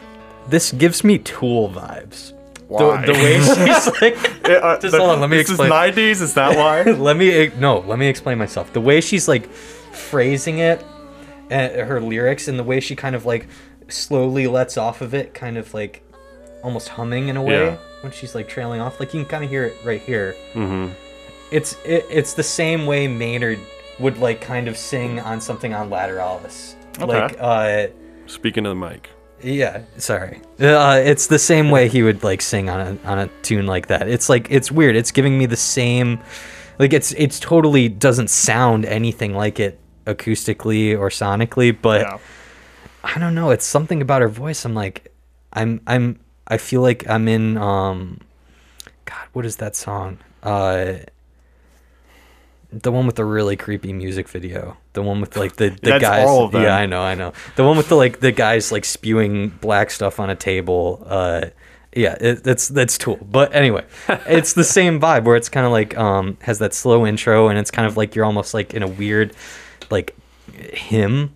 This 0.50 0.72
gives 0.74 1.04
me 1.04 1.18
Tool 1.20 1.70
vibes. 1.70 2.34
Why? 2.68 3.06
The, 3.06 3.14
the 3.14 3.20
way 3.20 3.38
she's 3.42 4.02
like, 4.02 4.16
Yeah, 4.48 4.56
uh, 4.56 4.80
Just 4.80 4.92
the- 4.92 4.98
hold 5.00 5.12
on, 5.12 5.22
let 5.22 5.30
me 5.30 5.38
this 5.38 5.50
explain. 5.50 5.72
is 5.90 5.96
90s. 5.96 6.22
Is 6.22 6.34
that 6.34 6.58
why? 6.58 6.84
let 6.92 7.16
me 7.16 7.50
no, 7.58 7.80
let 7.80 7.98
me 8.00 8.08
explain 8.08 8.38
myself. 8.38 8.74
The 8.74 8.82
way 8.82 9.00
she's 9.02 9.28
like 9.28 9.50
phrasing 9.52 10.60
it, 10.60 10.84
uh, 11.50 11.70
her 11.86 12.02
lyrics, 12.02 12.48
and 12.50 12.60
the 12.60 12.64
way 12.64 12.80
she 12.82 12.96
kind 12.96 13.16
of 13.16 13.26
like 13.26 13.48
slowly 13.88 14.48
lets 14.48 14.78
off 14.78 15.02
of 15.02 15.14
it, 15.14 15.34
kind 15.34 15.58
of 15.58 15.74
like 15.74 16.04
almost 16.64 16.90
humming 16.90 17.30
in 17.30 17.38
a 17.38 17.42
way 17.44 17.66
Yeah. 17.68 17.78
When 18.02 18.12
she's 18.12 18.36
like 18.36 18.48
trailing 18.48 18.80
off. 18.82 19.00
Like 19.00 19.14
you 19.14 19.22
can 19.22 19.30
kind 19.30 19.44
of 19.44 19.50
hear 19.50 19.66
it 19.66 19.78
right 19.84 20.02
here. 20.02 20.36
Mm-hmm. 20.54 20.94
It's 21.52 21.74
it, 21.86 22.06
it's 22.10 22.34
the 22.34 22.44
same 22.44 22.86
way 22.86 23.08
Maynard 23.08 23.60
would 24.00 24.18
like 24.18 24.42
kind 24.42 24.68
of 24.68 24.78
sing 24.78 25.20
on 25.20 25.42
something 25.42 25.74
on 25.74 25.90
Lateralus. 25.90 26.76
Like 27.00 27.36
uh 27.40 27.88
Speaking 28.28 28.64
to 28.66 28.70
the 28.70 28.76
mic. 28.76 29.10
yeah, 29.42 29.84
sorry. 29.98 30.42
Uh, 30.60 31.00
it's 31.04 31.28
the 31.28 31.40
same 31.40 31.70
way 31.70 31.88
he 31.88 32.04
would 32.04 32.24
like 32.24 32.42
sing 32.42 32.70
on 32.70 32.80
a 32.80 33.08
on 33.08 33.20
a 33.20 33.28
tune 33.42 33.66
like 33.68 33.88
that. 33.88 34.08
It's 34.08 34.30
like 34.30 34.48
it's 34.52 34.72
weird. 34.72 34.96
It's 34.96 35.12
giving 35.12 35.38
me 35.38 35.46
the 35.46 35.56
same, 35.56 36.20
like 36.80 36.94
it's 36.94 37.14
it's 37.14 37.40
totally 37.40 37.88
doesn't 37.88 38.30
sound 38.30 38.86
anything 38.86 39.34
like 39.34 39.60
it 39.60 39.80
acoustically 40.06 40.98
or 40.98 41.10
sonically. 41.10 41.76
But 41.80 42.02
yeah. 42.02 42.18
I 43.04 43.20
don't 43.20 43.36
know. 43.36 43.52
It's 43.52 43.66
something 43.66 44.02
about 44.02 44.22
her 44.22 44.28
voice. 44.28 44.66
I'm 44.66 44.74
like, 44.74 45.14
I'm 45.54 45.82
I'm 45.88 46.20
I 46.48 46.58
feel 46.58 46.82
like 46.82 47.08
I'm 47.10 47.28
in 47.28 47.58
um, 47.58 48.20
God, 49.06 49.28
what 49.34 49.46
is 49.46 49.58
that 49.58 49.76
song? 49.76 50.20
Uh, 50.44 50.94
the 52.72 52.92
one 52.92 53.06
with 53.06 53.16
the 53.16 53.26
really 53.26 53.56
creepy 53.56 53.94
music 53.94 54.28
video. 54.28 54.78
The 54.94 55.02
one 55.02 55.22
with 55.22 55.38
like 55.38 55.56
the, 55.56 55.70
the 55.82 56.00
guys. 56.00 56.28
all 56.28 56.46
of 56.46 56.52
them. 56.52 56.64
Yeah, 56.64 56.76
I 56.76 56.86
know, 56.86 57.02
I 57.02 57.16
know. 57.16 57.34
The 57.56 57.64
one 57.64 57.78
with 57.78 57.90
the 57.90 57.96
like 57.96 58.20
the 58.20 58.32
guys 58.32 58.72
like 58.72 58.86
spewing 58.86 59.50
black 59.50 59.90
stuff 59.92 60.20
on 60.20 60.30
a 60.30 60.36
table. 60.36 61.04
Uh, 61.06 61.46
Yeah, 61.96 62.16
it, 62.20 62.44
that's 62.44 62.68
that's 62.68 62.98
Tool. 62.98 63.18
But 63.22 63.56
anyway, 63.56 63.86
it's 64.28 64.54
the 64.54 64.64
same 64.66 65.00
vibe 65.00 65.24
where 65.24 65.36
it's 65.38 65.50
kind 65.50 65.66
of 65.66 65.72
like 65.72 65.98
um 65.98 66.38
has 66.42 66.60
that 66.60 66.74
slow 66.74 67.06
intro 67.08 67.48
and 67.48 67.58
it's 67.58 67.72
kind 67.72 67.88
of 67.88 67.96
like 67.98 68.16
you're 68.16 68.26
almost 68.26 68.54
like 68.54 68.74
in 68.74 68.84
a 68.84 68.88
weird 68.88 69.34
like 69.90 70.16
hymn, 70.54 71.36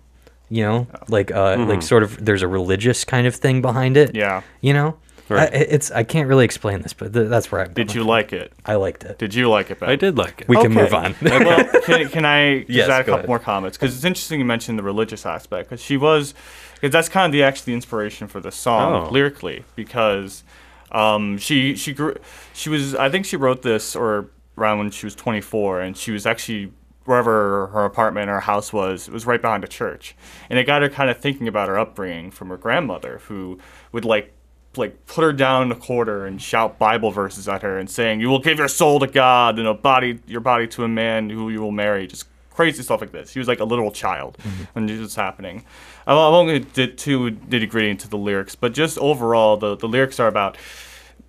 you 0.50 0.62
know, 0.62 0.86
like 1.08 1.32
uh 1.32 1.56
like 1.66 1.82
sort 1.82 2.02
of 2.02 2.22
there's 2.24 2.42
a 2.42 2.48
religious 2.48 3.04
kind 3.04 3.26
of 3.26 3.34
thing 3.34 3.62
behind 3.62 3.96
it. 3.96 4.14
Yeah. 4.14 4.42
You 4.60 4.74
know, 4.74 4.98
Right. 5.34 5.52
I, 5.52 5.56
it's 5.56 5.90
I 5.90 6.02
can't 6.04 6.28
really 6.28 6.44
explain 6.44 6.82
this, 6.82 6.92
but 6.92 7.12
th- 7.12 7.28
that's 7.28 7.50
where 7.52 7.62
I'm. 7.62 7.72
Did 7.72 7.94
you 7.94 8.04
like 8.04 8.32
it? 8.32 8.52
I 8.66 8.74
liked 8.76 9.04
it. 9.04 9.18
Did 9.18 9.34
you 9.34 9.48
like 9.48 9.70
it? 9.70 9.80
Ben? 9.80 9.88
I 9.88 9.96
did 9.96 10.16
like 10.18 10.42
it. 10.42 10.48
We 10.48 10.56
can 10.56 10.66
Okay. 10.72 10.82
move 10.82 10.94
on. 10.94 11.14
well, 11.22 11.64
can, 11.82 12.08
can 12.08 12.24
I 12.24 12.58
just 12.60 12.70
Yes, 12.70 12.88
add 12.88 13.00
a 13.00 13.04
go 13.04 13.12
couple 13.12 13.14
ahead. 13.20 13.28
more 13.28 13.38
comments? 13.38 13.76
Because 13.76 13.94
it's 13.94 14.04
interesting 14.04 14.38
you 14.38 14.44
mentioned 14.44 14.78
the 14.78 14.82
religious 14.82 15.24
aspect. 15.26 15.68
Because 15.70 15.82
she 15.84 15.96
was, 15.96 16.34
because 16.74 16.90
that's 16.92 17.08
kind 17.08 17.26
of 17.26 17.32
the 17.32 17.42
actually 17.42 17.72
the 17.72 17.76
inspiration 17.76 18.28
for 18.28 18.40
the 18.40 18.50
song 18.52 19.06
Oh. 19.06 19.10
lyrically. 19.10 19.64
Because 19.76 20.44
um, 20.90 21.38
she 21.38 21.74
she 21.76 21.92
grew, 21.92 22.16
she 22.52 22.68
was 22.70 22.94
I 22.94 23.08
think 23.08 23.26
she 23.26 23.36
wrote 23.36 23.62
this 23.62 23.96
or 23.96 24.28
around 24.58 24.78
when 24.78 24.90
she 24.90 25.06
was 25.06 25.14
24, 25.14 25.80
and 25.80 25.96
she 25.96 26.10
was 26.10 26.26
actually 26.26 26.72
wherever 27.04 27.66
her 27.68 27.84
apartment 27.84 28.30
or 28.30 28.38
house 28.38 28.72
was, 28.72 29.08
it 29.08 29.12
was 29.14 29.26
right 29.26 29.42
behind 29.42 29.64
a 29.64 29.66
church, 29.66 30.14
and 30.48 30.56
it 30.56 30.64
got 30.64 30.82
her 30.82 30.88
kind 30.88 31.10
of 31.10 31.18
thinking 31.18 31.48
about 31.48 31.68
her 31.68 31.76
upbringing 31.76 32.30
from 32.30 32.48
her 32.48 32.56
grandmother, 32.56 33.20
who 33.26 33.58
would 33.90 34.04
like 34.04 34.32
like 34.76 35.06
put 35.06 35.22
her 35.22 35.32
down 35.32 35.64
in 35.64 35.72
a 35.72 35.76
quarter 35.76 36.24
and 36.26 36.40
shout 36.40 36.78
Bible 36.78 37.10
verses 37.10 37.48
at 37.48 37.62
her 37.62 37.78
and 37.78 37.90
saying, 37.90 38.20
"You 38.20 38.28
will 38.28 38.38
give 38.40 38.58
your 38.58 38.68
soul 38.68 39.00
to 39.00 39.06
God 39.06 39.58
and 39.58 39.68
a 39.68 39.74
body, 39.74 40.20
your 40.26 40.40
body 40.40 40.66
to 40.68 40.84
a 40.84 40.88
man 40.88 41.28
who 41.30 41.50
you 41.50 41.60
will 41.60 41.70
marry." 41.72 42.06
Just 42.06 42.26
crazy 42.50 42.82
stuff 42.82 43.00
like 43.00 43.12
this. 43.12 43.30
She 43.30 43.38
was 43.38 43.48
like 43.48 43.60
a 43.60 43.64
literal 43.64 43.90
child 43.90 44.36
when 44.74 44.86
this 44.86 44.98
was 45.00 45.14
happening. 45.14 45.64
I 46.06 46.14
won't- 46.14 46.72
get 46.74 46.98
too 46.98 47.30
nitty 47.30 47.68
gritty 47.70 47.90
into 47.90 48.08
the 48.08 48.18
lyrics, 48.18 48.54
but 48.54 48.72
just 48.74 48.98
overall, 48.98 49.56
the 49.56 49.76
the 49.76 49.88
lyrics 49.88 50.18
are 50.20 50.28
about. 50.28 50.56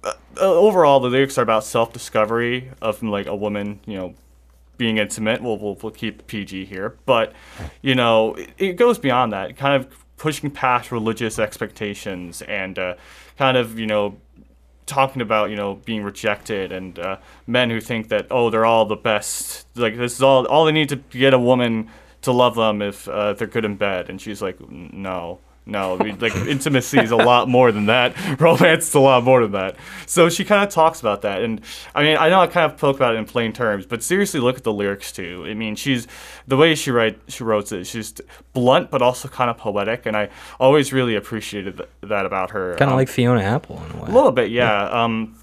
Uh, 0.04 0.12
overall, 0.38 1.00
the 1.00 1.10
lyrics 1.10 1.38
are 1.38 1.44
about 1.44 1.64
self-discovery 1.64 2.70
of 2.82 3.02
like 3.04 3.26
a 3.26 3.36
woman, 3.36 3.80
you 3.86 3.98
know, 3.98 4.14
being 4.78 4.98
intimate. 4.98 5.42
We'll, 5.42 5.58
we'll, 5.58 5.78
we'll 5.82 5.94
keep 5.94 6.28
PG 6.28 6.66
here. 6.66 6.98
But, 7.06 7.32
you 7.82 7.96
know, 7.96 8.34
it, 8.34 8.50
it 8.58 8.74
goes 8.74 8.98
beyond 9.00 9.32
that, 9.32 9.56
kind 9.56 9.76
of 9.82 9.88
pushing 10.18 10.52
past 10.52 10.92
religious 10.92 11.40
expectations 11.40 12.42
and 12.42 12.78
uh, 12.78 12.96
kind 13.38 13.58
of, 13.58 13.80
you 13.80 13.88
know, 13.88 14.18
talking 14.86 15.22
about, 15.22 15.50
you 15.50 15.56
know, 15.56 15.76
being 15.86 16.04
rejected 16.04 16.72
and 16.72 17.00
uh, 17.00 17.18
men 17.48 17.70
who 17.70 17.80
think 17.80 18.10
that, 18.10 18.28
oh, 18.30 18.50
they're 18.50 18.66
all 18.66 18.86
the 18.86 18.96
best. 18.96 19.66
Like, 19.76 19.98
this 19.98 20.14
is 20.14 20.22
all, 20.22 20.46
all 20.48 20.66
they 20.66 20.72
need 20.72 20.90
to 20.90 20.98
get 20.98 21.34
a 21.34 21.40
woman 21.40 21.90
to 22.22 22.32
love 22.32 22.56
them 22.56 22.82
if 22.82 23.08
uh, 23.08 23.34
they're 23.34 23.48
good 23.48 23.66
in 23.66 23.76
bed. 23.76 24.10
And 24.10 24.20
she's 24.20 24.42
like, 24.42 24.60
no. 24.70 25.40
No, 25.66 25.98
I 25.98 26.04
mean, 26.04 26.20
like 26.20 26.36
intimacy 26.36 27.00
is 27.00 27.12
a 27.12 27.16
lot 27.16 27.48
more 27.48 27.72
than 27.72 27.86
that. 27.86 28.14
Romance 28.42 28.90
is 28.90 28.94
a 28.96 29.00
lot 29.00 29.24
more 29.24 29.42
than 29.44 29.52
that. 29.54 29.78
So 30.06 30.28
she 30.28 30.44
kind 30.44 30.62
of 30.62 30.70
talks 30.70 31.00
about 31.00 31.22
that, 31.22 31.42
and 31.42 31.62
I 31.96 32.04
mean, 32.04 32.18
I 32.18 32.28
know 32.28 32.42
I 32.42 32.48
kind 32.48 32.70
of 32.70 32.78
spoke 32.78 32.98
about 32.98 33.16
it 33.16 33.18
in 33.20 33.24
plain 33.26 33.54
terms, 33.54 33.86
but 33.86 34.04
seriously, 34.04 34.42
look 34.42 34.58
at 34.58 34.64
the 34.64 34.74
lyrics 34.74 35.14
too. 35.14 35.46
I 35.48 35.54
mean, 35.54 35.76
she's 35.78 36.06
the 36.48 36.58
way 36.58 36.76
she 36.76 36.92
write 36.92 37.18
she 37.30 37.46
wrote 37.46 37.72
it. 37.72 37.86
She's 37.86 38.14
blunt, 38.52 38.92
but 38.92 39.02
also 39.02 39.30
kind 39.30 39.50
of 39.50 39.58
poetic, 39.58 40.06
and 40.06 40.18
I 40.18 40.30
always 40.60 40.92
really 40.92 41.16
appreciated 41.16 41.78
th- 41.78 41.90
that 42.02 42.26
about 42.26 42.52
her. 42.52 42.72
kind 42.72 42.90
of 42.90 42.94
Um, 42.94 42.98
like 42.98 43.08
Fiona 43.08 43.42
Apple 43.42 43.82
in 43.90 43.98
a 44.00 44.04
way. 44.04 44.10
a 44.10 44.14
little 44.14 44.32
bit, 44.34 44.52
yeah. 44.52 44.84
Um, 44.90 45.36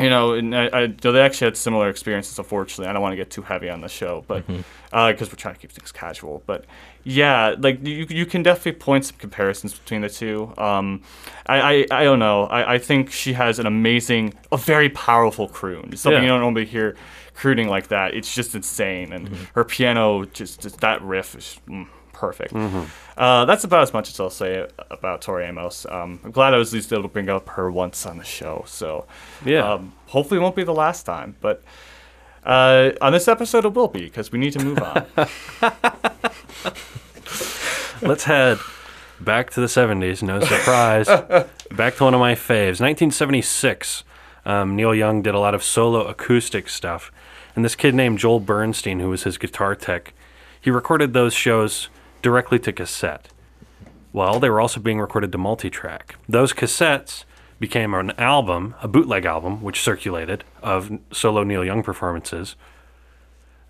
you 0.00 0.08
know, 0.10 0.32
and 0.34 0.54
I, 0.56 0.68
I, 0.72 0.86
they 0.86 1.20
actually 1.20 1.46
had 1.46 1.56
similar 1.56 1.88
experiences. 1.88 2.38
Unfortunately, 2.38 2.86
I 2.88 2.92
don't 2.92 3.02
want 3.02 3.12
to 3.12 3.16
get 3.16 3.30
too 3.30 3.42
heavy 3.42 3.68
on 3.68 3.80
the 3.80 3.88
show, 3.88 4.24
but 4.28 4.46
because 4.46 5.28
we're 5.30 5.36
trying 5.36 5.54
to 5.54 5.60
keep 5.60 5.72
things 5.72 5.92
casual. 5.92 6.42
But 6.46 6.64
yeah, 7.04 7.54
like 7.58 7.84
you, 7.86 8.06
you 8.08 8.26
can 8.26 8.42
definitely 8.42 8.72
point 8.80 9.06
some 9.06 9.16
comparisons 9.18 9.78
between 9.78 10.02
the 10.02 10.08
two. 10.08 10.52
Um, 10.58 11.02
I, 11.46 11.60
I, 11.60 11.86
I 12.00 12.04
don't 12.04 12.18
know. 12.18 12.44
I, 12.44 12.74
I 12.74 12.78
think 12.78 13.10
she 13.10 13.32
has 13.32 13.58
an 13.58 13.66
amazing, 13.66 14.34
a 14.52 14.56
very 14.56 14.88
powerful 14.90 15.48
croon. 15.48 15.88
It's 15.92 16.02
something 16.02 16.18
Yeah. 16.18 16.22
you 16.22 16.28
don't 16.28 16.40
normally 16.40 16.66
hear 16.66 16.96
crooning 17.34 17.68
like 17.68 17.88
that. 17.88 18.14
It's 18.14 18.34
just 18.34 18.54
insane, 18.54 19.12
and 19.12 19.28
her 19.54 19.64
piano 19.64 20.24
just, 20.26 20.60
just 20.62 20.80
that 20.80 21.00
riff 21.02 21.34
is. 21.34 21.60
Mm, 21.68 21.86
Perfect. 22.18 22.52
Uh, 23.16 23.44
that's 23.44 23.62
about 23.62 23.82
as 23.82 23.92
much 23.92 24.08
as 24.08 24.18
I'll 24.18 24.28
say 24.28 24.66
about 24.90 25.22
Tori 25.22 25.44
Amos. 25.44 25.86
Um, 25.88 26.18
I'm 26.24 26.32
glad 26.32 26.52
I 26.52 26.56
was 26.58 26.70
at 26.72 26.74
least 26.78 26.92
able 26.92 27.02
to 27.02 27.08
bring 27.08 27.28
up 27.28 27.48
her 27.50 27.70
once 27.70 28.04
on 28.06 28.18
the 28.18 28.24
show. 28.24 28.64
So, 28.66 29.06
Yeah. 29.44 29.74
um, 29.74 29.92
hopefully 30.06 30.38
it 30.38 30.42
won't 30.42 30.56
be 30.56 30.64
the 30.64 30.74
last 30.74 31.04
time. 31.06 31.36
But 31.40 31.62
uh, 32.44 32.90
on 33.00 33.12
this 33.12 33.28
episode, 33.28 33.64
it 33.64 33.72
will 33.74 33.86
be 33.86 34.00
because 34.00 34.32
we 34.32 34.38
need 34.40 34.52
to 34.54 34.64
move 34.64 34.82
on. 34.82 35.06
Let's 38.02 38.24
head 38.24 38.58
back 39.20 39.50
to 39.50 39.60
the 39.60 39.66
70s. 39.68 40.22
No 40.22 40.40
surprise. 40.40 41.06
back 41.70 41.94
to 41.96 42.04
one 42.04 42.14
of 42.14 42.20
my 42.20 42.34
faves. 42.34 42.80
1976. 42.80 44.02
Um, 44.44 44.74
Neil 44.76 44.94
Young 44.94 45.22
did 45.22 45.34
a 45.34 45.38
lot 45.38 45.54
of 45.54 45.62
solo 45.62 46.04
acoustic 46.06 46.68
stuff. 46.68 47.12
And 47.54 47.64
this 47.64 47.74
kid 47.76 47.94
named 47.94 48.18
Joel 48.18 48.40
Bernstein, 48.40 48.98
who 49.00 49.10
was 49.10 49.22
his 49.24 49.38
guitar 49.38 49.74
tech, 49.76 50.14
he 50.60 50.70
recorded 50.70 51.12
those 51.12 51.34
shows 51.34 51.88
directly 52.22 52.58
to 52.60 52.72
cassette. 52.72 53.28
Well, 54.12 54.40
they 54.40 54.50
were 54.50 54.60
also 54.60 54.80
being 54.80 55.00
recorded 55.00 55.32
to 55.32 55.38
multi 55.38 55.70
track. 55.70 56.16
Those 56.28 56.52
cassettes 56.52 57.24
became 57.60 57.94
an 57.94 58.12
album, 58.12 58.74
a 58.80 58.88
bootleg 58.88 59.24
album, 59.24 59.62
which 59.62 59.80
circulated 59.80 60.44
of 60.62 60.98
solo 61.12 61.42
Neil 61.42 61.64
Young 61.64 61.82
performances 61.82 62.56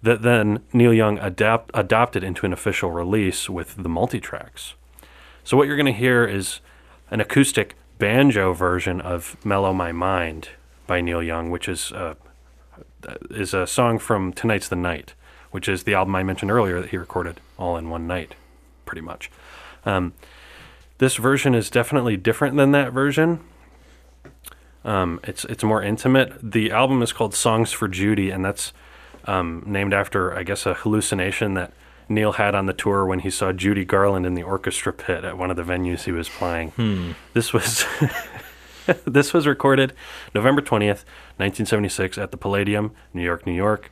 that 0.03 0.23
then 0.23 0.63
Neil 0.73 0.93
Young 0.93 1.19
adapt, 1.19 1.71
adopted 1.75 2.23
into 2.23 2.47
an 2.47 2.53
official 2.53 2.91
release 2.91 3.51
with 3.51 3.83
the 3.83 3.89
multi-tracks. 3.89 4.75
So 5.45 5.57
what 5.57 5.67
you're 5.67 5.77
going 5.77 5.87
to 5.87 5.93
hear 5.93 6.25
is 6.25 6.61
an 7.11 7.21
acoustic 7.21 7.77
banjo 7.99 8.53
version 8.53 9.01
of 9.01 9.37
"Mellow 9.45 9.73
My 9.73 9.93
Mind" 9.93 10.51
by 10.87 11.01
Neil 11.01 11.23
Young, 11.23 11.51
which 11.51 11.69
is 11.69 11.91
uh, 11.93 12.15
is 13.31 13.55
a 13.55 13.67
song 13.67 13.99
from 13.99 14.33
"Tonight's 14.33 14.69
the 14.69 14.77
Night," 14.77 15.15
which 15.51 15.69
is 15.69 15.85
the 15.85 15.95
album 15.95 16.15
I 16.15 16.23
mentioned 16.23 16.51
earlier 16.51 16.81
that 16.81 16.91
he 16.91 16.97
recorded 16.97 17.41
all 17.59 17.77
in 17.77 17.91
one 17.91 18.07
night, 18.07 18.35
pretty 18.85 19.03
much. 19.03 19.31
Um, 19.85 20.13
this 20.99 21.17
version 21.17 21.55
is 21.55 21.71
definitely 21.71 22.17
different 22.17 22.57
than 22.57 22.73
that 22.73 22.93
version. 22.93 23.41
Um, 24.85 25.21
it's 25.25 25.45
it's 25.45 25.65
more 25.65 25.83
intimate. 25.83 26.33
The 26.43 26.71
album 26.71 27.03
is 27.03 27.13
called 27.13 27.35
"Songs 27.35 27.73
for 27.73 27.89
Judy," 27.89 28.31
and 28.31 28.45
that's 28.45 28.73
um, 29.25 29.63
named 29.67 29.93
after, 29.93 30.37
I 30.37 30.43
guess, 30.43 30.67
a 30.67 30.75
hallucination 30.75 31.55
that 31.55 31.73
Neil 32.09 32.33
had 32.33 32.55
on 32.55 32.67
the 32.67 32.73
tour 32.73 33.05
when 33.05 33.21
he 33.21 33.31
saw 33.31 33.53
Judy 33.53 33.85
Garland 33.85 34.25
in 34.25 34.35
the 34.35 34.43
orchestra 34.43 34.93
pit 34.93 35.25
at 35.25 35.37
one 35.37 35.51
of 35.51 35.57
the 35.57 35.63
venues 35.63 36.05
he 36.05 36.13
was 36.13 36.29
playing. 36.29 37.15
This 37.35 37.53
was 37.53 37.85
this 39.05 39.35
was 39.35 39.47
recorded 39.47 39.93
November 40.35 40.63
twentieth, 40.63 41.05
nineteen 41.39 41.67
seventy 41.67 41.89
six, 41.91 42.17
at 42.17 42.31
the 42.31 42.37
Palladium, 42.37 42.93
New 43.13 43.23
York, 43.23 43.47
New 43.47 43.53
York, 43.53 43.91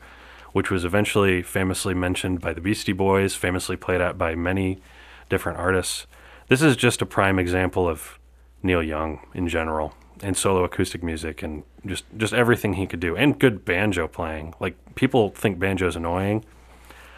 which 0.56 0.70
was 0.70 0.86
eventually 0.86 1.42
famously 1.42 1.92
mentioned 1.92 2.40
by 2.40 2.50
the 2.50 2.62
Beastie 2.62 2.94
Boys, 2.94 3.34
famously 3.34 3.76
played 3.76 4.00
at 4.00 4.16
by 4.16 4.34
many 4.34 4.80
different 5.28 5.58
artists. 5.58 6.06
This 6.48 6.62
is 6.62 6.76
just 6.76 7.02
a 7.02 7.04
prime 7.04 7.38
example 7.38 7.86
of 7.86 8.18
Neil 8.62 8.82
Young 8.82 9.20
in 9.34 9.48
general 9.48 9.92
and 10.22 10.34
solo 10.34 10.64
acoustic 10.64 11.02
music 11.02 11.42
and 11.42 11.62
just 11.84 12.04
just 12.16 12.32
everything 12.32 12.72
he 12.72 12.86
could 12.86 13.00
do 13.00 13.14
and 13.14 13.38
good 13.38 13.66
banjo 13.66 14.08
playing. 14.08 14.54
Like 14.58 14.78
people 14.94 15.28
think 15.28 15.58
banjo's 15.58 15.94
annoying. 15.94 16.42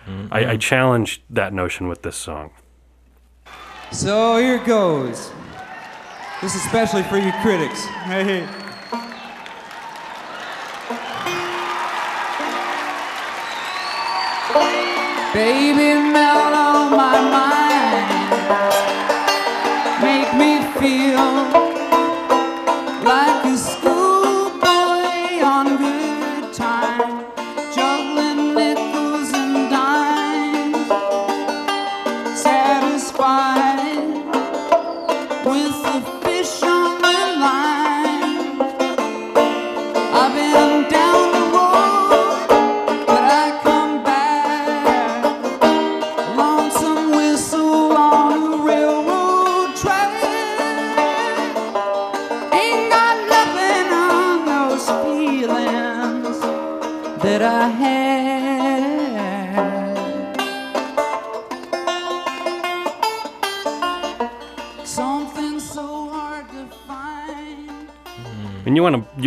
Mm-hmm. 0.04 0.34
I, 0.34 0.50
I 0.50 0.56
challenge 0.56 1.22
that 1.30 1.52
notion 1.52 1.86
with 1.86 2.02
this 2.02 2.16
song. 2.16 2.50
So 3.92 4.38
here 4.38 4.58
goes. 4.64 5.30
This 6.42 6.56
is 6.56 6.64
especially 6.66 7.04
for 7.04 7.18
you 7.18 7.30
critics. 7.40 7.86
Hey. 8.08 8.67
Baby, 15.38 15.94
melt 16.10 16.52
on 16.52 16.90
my 16.96 17.20
mind. 17.30 17.67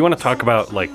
You 0.02 0.04
want 0.04 0.18
to 0.18 0.22
to 0.22 0.24
talk 0.24 0.42
about 0.42 0.74
like 0.74 0.90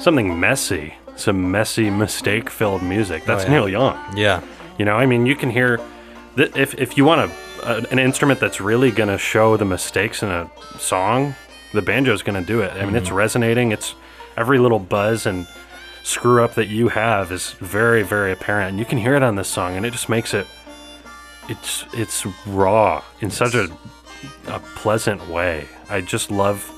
something 0.00 0.40
messy, 0.40 0.94
some 1.14 1.52
messy, 1.52 1.90
mistake-filled 1.90 2.82
music. 2.82 3.24
That's 3.24 3.44
oh, 3.44 3.46
yeah. 3.46 3.52
Neil 3.52 3.68
Young. 3.68 4.16
Yeah. 4.16 4.42
You 4.78 4.84
know, 4.84 4.96
I 4.96 5.06
mean, 5.06 5.26
you 5.26 5.36
can 5.36 5.48
hear 5.48 5.80
that 6.34 6.56
if 6.56 6.74
if 6.74 6.96
you 6.96 7.04
want 7.04 7.20
a, 7.20 7.34
a 7.62 7.78
uh, 7.78 7.84
an 7.92 8.00
instrument 8.00 8.40
that's 8.40 8.60
really 8.60 8.90
gonna 8.90 9.18
show 9.18 9.56
the 9.56 9.64
mistakes 9.64 10.24
in 10.24 10.28
a 10.28 10.50
song, 10.78 11.36
the 11.72 11.82
banjo's 11.82 12.22
gonna 12.24 12.42
do 12.42 12.62
it. 12.62 12.72
I 12.72 12.84
mean, 12.84 12.96
it's 12.96 13.08
mm-hmm. 13.08 13.16
resonating. 13.16 13.70
It's 13.70 13.94
every 14.36 14.58
little 14.58 14.80
buzz 14.80 15.26
and 15.26 15.46
screw 16.02 16.42
up 16.42 16.54
that 16.54 16.66
you 16.66 16.88
have 16.88 17.30
is 17.30 17.52
very 17.60 18.02
very 18.02 18.32
apparent, 18.32 18.70
and 18.70 18.78
you 18.80 18.84
can 18.84 18.98
hear 18.98 19.14
it 19.14 19.22
on 19.22 19.36
this 19.36 19.48
song, 19.48 19.76
and 19.76 19.86
it 19.86 19.92
just 19.92 20.08
makes 20.08 20.34
it. 20.34 20.48
It's 21.48 21.84
it's 21.92 22.26
raw 22.46 23.04
in 23.20 23.30
such 23.30 23.54
a 23.54 23.68
a 24.48 24.58
pleasant 24.74 25.28
way. 25.28 25.68
I 25.88 26.00
just 26.00 26.30
love 26.32 26.72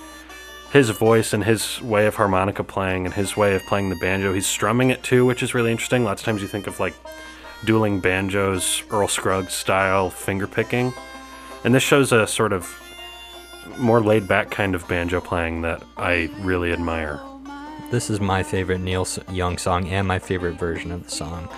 his 0.75 0.91
voice 0.91 1.33
and 1.33 1.45
his 1.45 1.81
way 1.83 2.05
of 2.05 2.17
harmonica 2.17 2.65
playing 2.65 3.07
and 3.07 3.15
his 3.15 3.37
way 3.37 3.55
of 3.55 3.63
playing 3.63 3.91
the 3.91 3.97
banjo. 3.97 4.35
He's 4.35 4.45
strumming 4.45 4.91
it 4.91 5.05
too, 5.05 5.25
which 5.25 5.41
is 5.41 5.55
really 5.55 5.71
interesting. 5.71 6.03
Lots 6.03 6.21
of 6.21 6.27
times 6.27 6.43
you 6.43 6.49
think 6.49 6.67
of 6.67 6.81
like 6.81 6.95
dueling 7.65 8.01
banjos, 8.01 8.83
Earl 8.91 9.07
Scruggs 9.07 9.53
style 9.53 10.11
finger 10.11 10.49
picking. 10.49 10.93
And 11.63 11.73
this 11.73 11.85
shows 11.85 12.11
a 12.11 12.27
sort 12.27 12.53
of 12.53 12.69
more 13.79 14.01
laid 14.01 14.27
back 14.27 14.51
kind 14.51 14.75
of 14.75 14.87
banjo 14.89 15.21
playing 15.21 15.63
that 15.63 15.81
I 15.97 16.29
really 16.41 16.73
admire. 16.73 17.21
This 17.93 18.11
is 18.11 18.21
my 18.21 18.43
favorite 18.43 18.81
Neil 18.81 19.07
Young 19.31 19.59
song 19.59 19.87
and 19.87 20.09
my 20.09 20.19
favorite 20.19 20.59
version 20.59 20.91
of 20.91 21.05
the 21.05 21.11
song. 21.11 21.49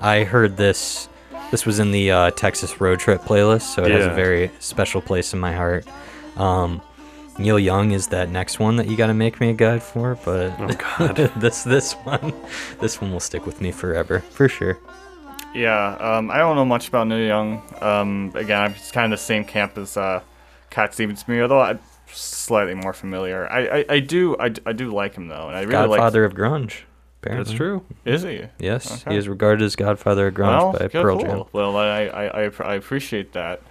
I 0.00 0.24
heard 0.24 0.56
this. 0.56 1.10
This 1.50 1.66
was 1.66 1.78
in 1.78 1.92
the 1.92 2.10
uh, 2.10 2.30
Texas 2.30 2.80
Road 2.80 3.00
Trip 3.00 3.20
playlist, 3.20 3.74
so 3.74 3.84
it 3.84 3.90
has 3.90 4.06
a 4.06 4.14
very 4.14 4.50
special 4.60 5.02
place 5.02 5.34
in 5.34 5.40
my 5.40 5.52
heart. 5.52 5.86
Um, 6.38 6.80
Neil 7.38 7.58
Young 7.58 7.92
is 7.92 8.08
that 8.08 8.28
next 8.30 8.58
one 8.60 8.76
that 8.76 8.88
you 8.88 8.96
got 8.96 9.06
to 9.08 9.14
make 9.14 9.40
me 9.40 9.50
a 9.50 9.54
guide 9.54 9.82
for, 9.82 10.16
but 10.24 10.52
Oh, 10.58 10.68
God. 10.98 11.16
this 11.36 11.64
this 11.64 11.92
one, 11.94 12.32
this 12.80 13.00
one 13.00 13.10
will 13.12 13.20
stick 13.20 13.46
with 13.46 13.60
me 13.60 13.72
forever 13.72 14.20
for 14.20 14.48
sure. 14.48 14.78
Yeah, 15.54 15.96
um, 15.96 16.30
I 16.30 16.38
don't 16.38 16.56
know 16.56 16.64
much 16.64 16.88
about 16.88 17.06
Neil 17.08 17.18
Young. 17.26 17.62
Um, 17.80 18.32
again, 18.34 18.60
I'm 18.62 18.74
kind 18.92 19.12
of 19.12 19.18
the 19.18 19.22
same 19.24 19.44
camp 19.44 19.76
as 19.76 19.96
uh, 19.96 20.22
Cat 20.70 20.94
Stevens 20.94 21.22
to 21.24 21.30
me, 21.30 21.40
although 21.42 21.60
I'm 21.60 21.78
slightly 22.10 22.74
more 22.74 22.92
familiar. 22.92 23.46
I, 23.50 23.80
I, 23.80 23.84
I 23.88 24.00
do 24.00 24.36
I, 24.38 24.52
I 24.64 24.72
do 24.72 24.90
like 24.90 25.14
him 25.14 25.28
though, 25.28 25.48
and 25.48 25.56
I 25.56 25.62
really 25.62 25.74
like 25.88 25.98
Godfather 25.98 26.24
of 26.24 26.34
grunge. 26.34 26.80
Apparently. 27.22 27.44
That's 27.44 27.56
true. 27.56 27.84
Is 28.04 28.22
he? 28.22 28.46
Yes, 28.58 29.02
Okay. 29.06 29.12
he 29.12 29.16
is 29.18 29.28
regarded 29.28 29.62
as 29.64 29.76
Godfather 29.76 30.26
of 30.26 30.34
grunge 30.34 30.58
Well, 30.58 30.72
by 30.72 30.88
Pearl 30.88 31.18
cool. 31.18 31.24
Jam. 31.26 31.44
Well, 31.52 31.76
I, 31.76 32.06
I, 32.06 32.24
I, 32.46 32.50
I 32.64 32.74
appreciate 32.74 33.32
that. 33.34 33.62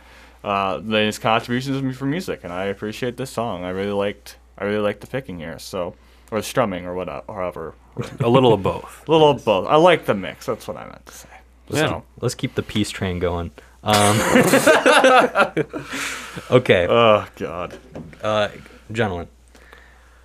Uh, 0.44 0.80
then 0.82 1.06
his 1.06 1.20
contributions 1.20 1.96
for 1.98 2.06
music, 2.06 2.42
and 2.44 2.52
I 2.52 2.66
appreciate 2.66 3.18
this 3.18 3.30
song. 3.30 3.64
I 3.64 3.70
really 3.70 3.92
liked 3.92 4.38
I 4.58 4.66
really 4.66 4.82
liked 4.82 5.02
the 5.02 5.08
picking 5.08 5.38
here, 5.40 5.60
so 5.60 5.96
or 6.32 6.40
the 6.40 6.44
strumming 6.44 6.86
or 6.86 6.96
whatever. 6.96 7.24
However, 7.28 7.76
A 8.20 8.30
little 8.30 8.54
of 8.54 8.64
both. 8.64 9.04
a 9.08 9.12
little 9.16 9.30
of 9.30 9.46
both. 9.46 9.68
I 9.68 9.76
like 9.76 10.06
the 10.06 10.16
mix. 10.16 10.48
That's 10.48 10.68
what 10.68 10.78
I 10.78 10.86
meant 10.86 11.06
to 11.06 11.14
say. 11.14 11.30
Yeah. 11.70 11.88
So, 11.88 12.04
Let's 12.20 12.36
keep 12.36 12.56
the 12.56 12.64
peace 12.64 12.90
train 12.90 13.20
going. 13.20 13.52
Um, 13.84 14.20
okay. 16.52 16.88
oh 16.90 17.26
God. 17.36 17.78
uh, 18.24 18.50
gentlemen, 18.92 19.28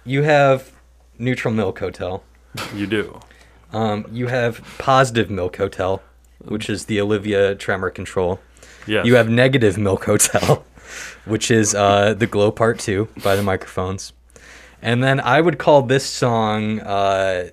you 0.05 0.23
have 0.23 0.73
Neutral 1.19 1.53
Milk 1.55 1.79
Hotel. 1.79 2.23
You 2.75 2.87
do. 2.87 3.21
Um, 3.73 4.07
you 4.13 4.27
have 4.29 4.63
Positive 4.79 5.31
Milk 5.31 5.57
Hotel, 5.57 6.03
which 6.45 6.71
is 6.71 6.87
the 6.87 7.01
Olivia 7.01 7.55
Tremor 7.55 7.91
Control. 7.91 8.41
Yes. 8.87 9.07
You 9.07 9.17
have 9.17 9.29
Negative 9.29 9.77
Milk 9.77 10.05
Hotel, 10.05 10.65
which 11.25 11.51
is 11.51 11.75
uh, 11.75 12.15
the 12.15 12.27
Glow 12.27 12.51
Part 12.51 12.79
2 12.79 13.09
by 13.23 13.37
the 13.37 13.43
microphones. 13.43 14.13
And 14.83 15.03
then 15.03 15.21
I 15.21 15.41
would 15.41 15.59
call 15.59 15.83
this 15.83 16.07
song 16.07 16.81
uh, 16.81 17.51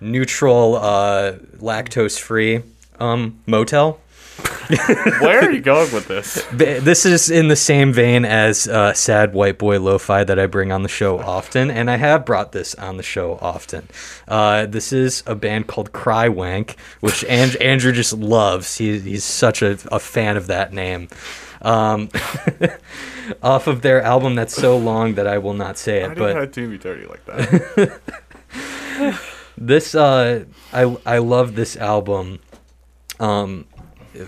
Neutral 0.00 0.76
uh, 0.76 1.32
Lactose 1.58 2.18
Free 2.18 2.62
um, 2.98 3.40
Motel. 3.46 4.00
Where 5.20 5.40
are 5.40 5.50
you 5.50 5.60
going 5.60 5.92
with 5.92 6.08
this? 6.08 6.44
This 6.52 7.04
is 7.06 7.30
in 7.30 7.48
the 7.48 7.56
same 7.56 7.92
vein 7.92 8.24
as 8.24 8.66
uh, 8.68 8.92
Sad 8.94 9.34
White 9.34 9.58
Boy 9.58 9.78
Lo-Fi 9.78 10.24
that 10.24 10.38
I 10.38 10.46
bring 10.46 10.72
on 10.72 10.82
the 10.82 10.88
show 10.88 11.18
often, 11.18 11.70
and 11.70 11.90
I 11.90 11.96
have 11.96 12.24
brought 12.24 12.52
this 12.52 12.74
on 12.76 12.96
the 12.96 13.02
show 13.02 13.38
often. 13.40 13.88
Uh, 14.28 14.66
this 14.66 14.92
is 14.92 15.22
a 15.26 15.34
band 15.34 15.66
called 15.66 15.92
Crywank, 15.92 16.76
which 17.00 17.24
and- 17.28 17.56
Andrew 17.56 17.92
just 17.92 18.12
loves. 18.14 18.76
He, 18.76 18.98
he's 19.00 19.24
such 19.24 19.62
a, 19.62 19.78
a 19.92 19.98
fan 20.00 20.36
of 20.36 20.46
that 20.46 20.72
name. 20.72 21.08
Um, 21.62 22.10
off 23.42 23.66
of 23.66 23.82
their 23.82 24.02
album 24.02 24.34
that's 24.34 24.54
so 24.54 24.76
long 24.76 25.14
that 25.14 25.26
I 25.26 25.38
will 25.38 25.54
not 25.54 25.78
say 25.78 26.02
it, 26.02 26.08
didn't 26.10 26.18
but 26.18 26.34
to 26.34 26.46
do 26.46 26.68
me 26.68 26.76
dirty 26.78 27.06
like 27.06 27.24
that. 27.26 28.00
this 29.56 29.94
uh 29.94 30.44
i 30.72 30.96
i 31.06 31.18
love 31.18 31.54
this 31.54 31.76
album 31.76 32.40
um 33.20 33.64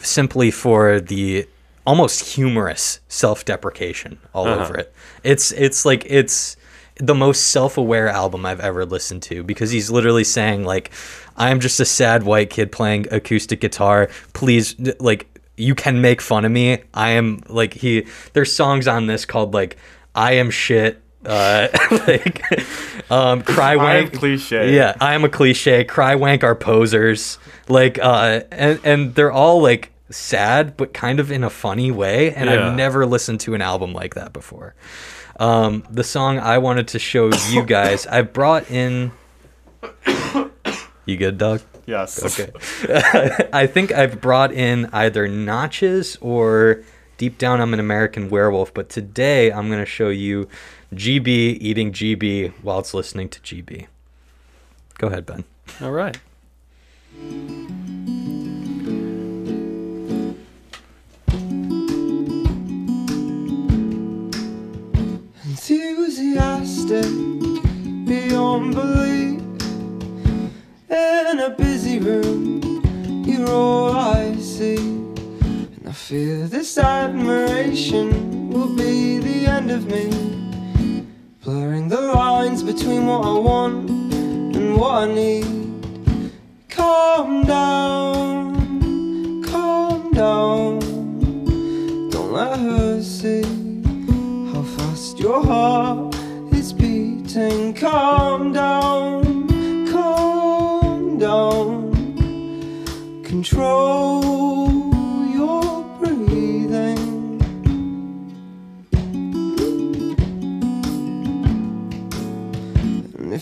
simply 0.03 0.51
for 0.51 1.01
the 1.01 1.47
almost 1.87 2.35
humorous 2.35 3.01
self-deprecation 3.09 4.19
all 4.35 4.47
Uh-huh. 4.49 4.63
over 4.65 4.77
it. 4.77 4.93
It's 5.23 5.53
it's 5.53 5.85
like 5.85 6.05
it's 6.07 6.57
the 6.99 7.15
most 7.15 7.49
self-aware 7.49 8.09
album 8.09 8.47
i've 8.47 8.59
ever 8.61 8.87
listened 8.87 9.23
to 9.23 9.43
because 9.45 9.71
he's 9.71 9.91
literally 9.91 10.25
saying 10.25 10.65
like 10.65 10.91
i'm 11.37 11.61
just 11.61 11.79
a 11.79 11.85
sad 11.85 12.23
white 12.23 12.49
kid 12.49 12.73
playing 12.73 13.07
acoustic 13.11 13.61
guitar. 13.61 14.09
Please 14.33 14.75
like 14.99 15.27
you 15.59 15.75
can 15.75 16.01
make 16.01 16.21
fun 16.23 16.45
of 16.45 16.53
me. 16.53 16.79
I 16.95 17.11
am 17.11 17.43
like 17.49 17.75
he 17.75 18.07
there's 18.33 18.51
songs 18.53 18.89
on 18.89 19.07
this 19.07 19.25
called 19.25 19.53
like 19.55 19.77
i 20.15 20.33
am 20.33 20.51
shit 20.51 21.03
uh 21.27 21.69
like 22.07 22.43
um 23.11 23.43
cry 23.43 23.77
wank 23.77 24.13
cliche. 24.15 24.75
yeah 24.75 24.95
i 25.01 25.15
am 25.15 25.25
a 25.25 25.29
cliche 25.29 25.85
cry 25.85 26.15
wank 26.15 26.45
are 26.45 26.55
posers 26.55 27.39
like 27.69 27.99
uh 27.99 28.41
and 28.53 28.79
and 28.85 29.15
they're 29.15 29.33
all 29.33 29.61
like 29.61 29.91
sad 30.11 30.77
but 30.77 30.95
kind 30.95 31.19
of 31.19 31.33
in 31.33 31.43
a 31.43 31.51
funny 31.51 31.91
way 31.91 32.33
and 32.35 32.49
Yeah. 32.49 32.69
i've 32.69 32.77
never 32.77 33.05
listened 33.07 33.41
to 33.41 33.55
an 33.55 33.61
album 33.63 33.93
like 33.93 34.15
that 34.15 34.33
before 34.33 34.75
um 35.41 35.83
the 35.91 36.05
song 36.05 36.39
i 36.39 36.59
wanted 36.59 36.89
to 36.89 36.99
show 36.99 37.31
you 37.51 37.63
guys 37.67 38.07
i 38.07 38.23
brought 38.23 38.71
in 38.71 39.11
you 41.07 41.17
good 41.17 41.39
dog 41.39 41.61
Yes. 41.89 42.21
Okay. 42.41 42.51
I 43.53 43.69
think 43.69 43.93
I've 43.93 44.21
brought 44.21 44.51
in 44.53 44.87
either 44.93 45.29
Notches 45.29 46.19
or 46.21 46.83
Deep 47.17 47.39
Down 47.39 47.61
I'm 47.61 47.73
an 47.73 47.79
American 47.79 48.29
Werewolf, 48.29 48.75
but 48.75 48.89
today 48.89 49.53
I'm 49.53 49.69
going 49.69 49.79
to 49.79 49.87
show 49.87 50.09
you 50.09 50.49
GB 50.95 51.29
eating 51.61 51.93
GB 51.93 52.53
while 52.63 52.79
it's 52.79 52.95
listening 52.95 53.29
to 53.29 53.41
GB. 53.41 53.87
Go 54.99 55.09
ahead, 55.09 55.27
Ben. 55.27 55.45
All 55.81 55.93
right. 55.93 56.19
enthusiastic 65.69 67.11
beyond 68.07 68.75
belief. 68.75 69.41
In 70.89 71.41
a 71.41 71.51
busy 71.51 71.99
room, 71.99 72.63
you're 73.27 73.49
all 73.49 73.93
I 73.93 74.37
see. 74.37 74.77
And 74.77 75.83
I 75.87 75.93
fear 75.93 76.47
this 76.47 76.79
admiration 76.79 78.51
will 78.51 78.75
be 78.77 79.19
the 79.19 79.47
end 79.47 79.71
of 79.71 79.87
me. 79.87 80.46
Blurring 81.47 81.87
the 81.87 82.01
lines 82.01 82.65
between 82.65 83.07
what 83.07 83.25
I 83.25 83.39
want 83.39 83.89
and 83.89 84.77
what 84.77 85.05
I 85.05 85.07
need. 85.15 85.47
Calm 86.69 87.45
down, 87.45 88.53
calm 89.45 90.11
down. 90.11 90.81
Don't 92.11 92.33
let 92.33 92.59
her 92.59 93.01
see 93.01 93.45
how 94.53 94.63
fast 94.77 95.21
your 95.21 95.41
heart 95.41 96.17
is 96.53 96.73
beating. 96.73 97.75
Calm 97.75 98.53
down, 98.53 99.47
calm 99.93 101.17
down. 101.17 101.93
Control 103.23 104.26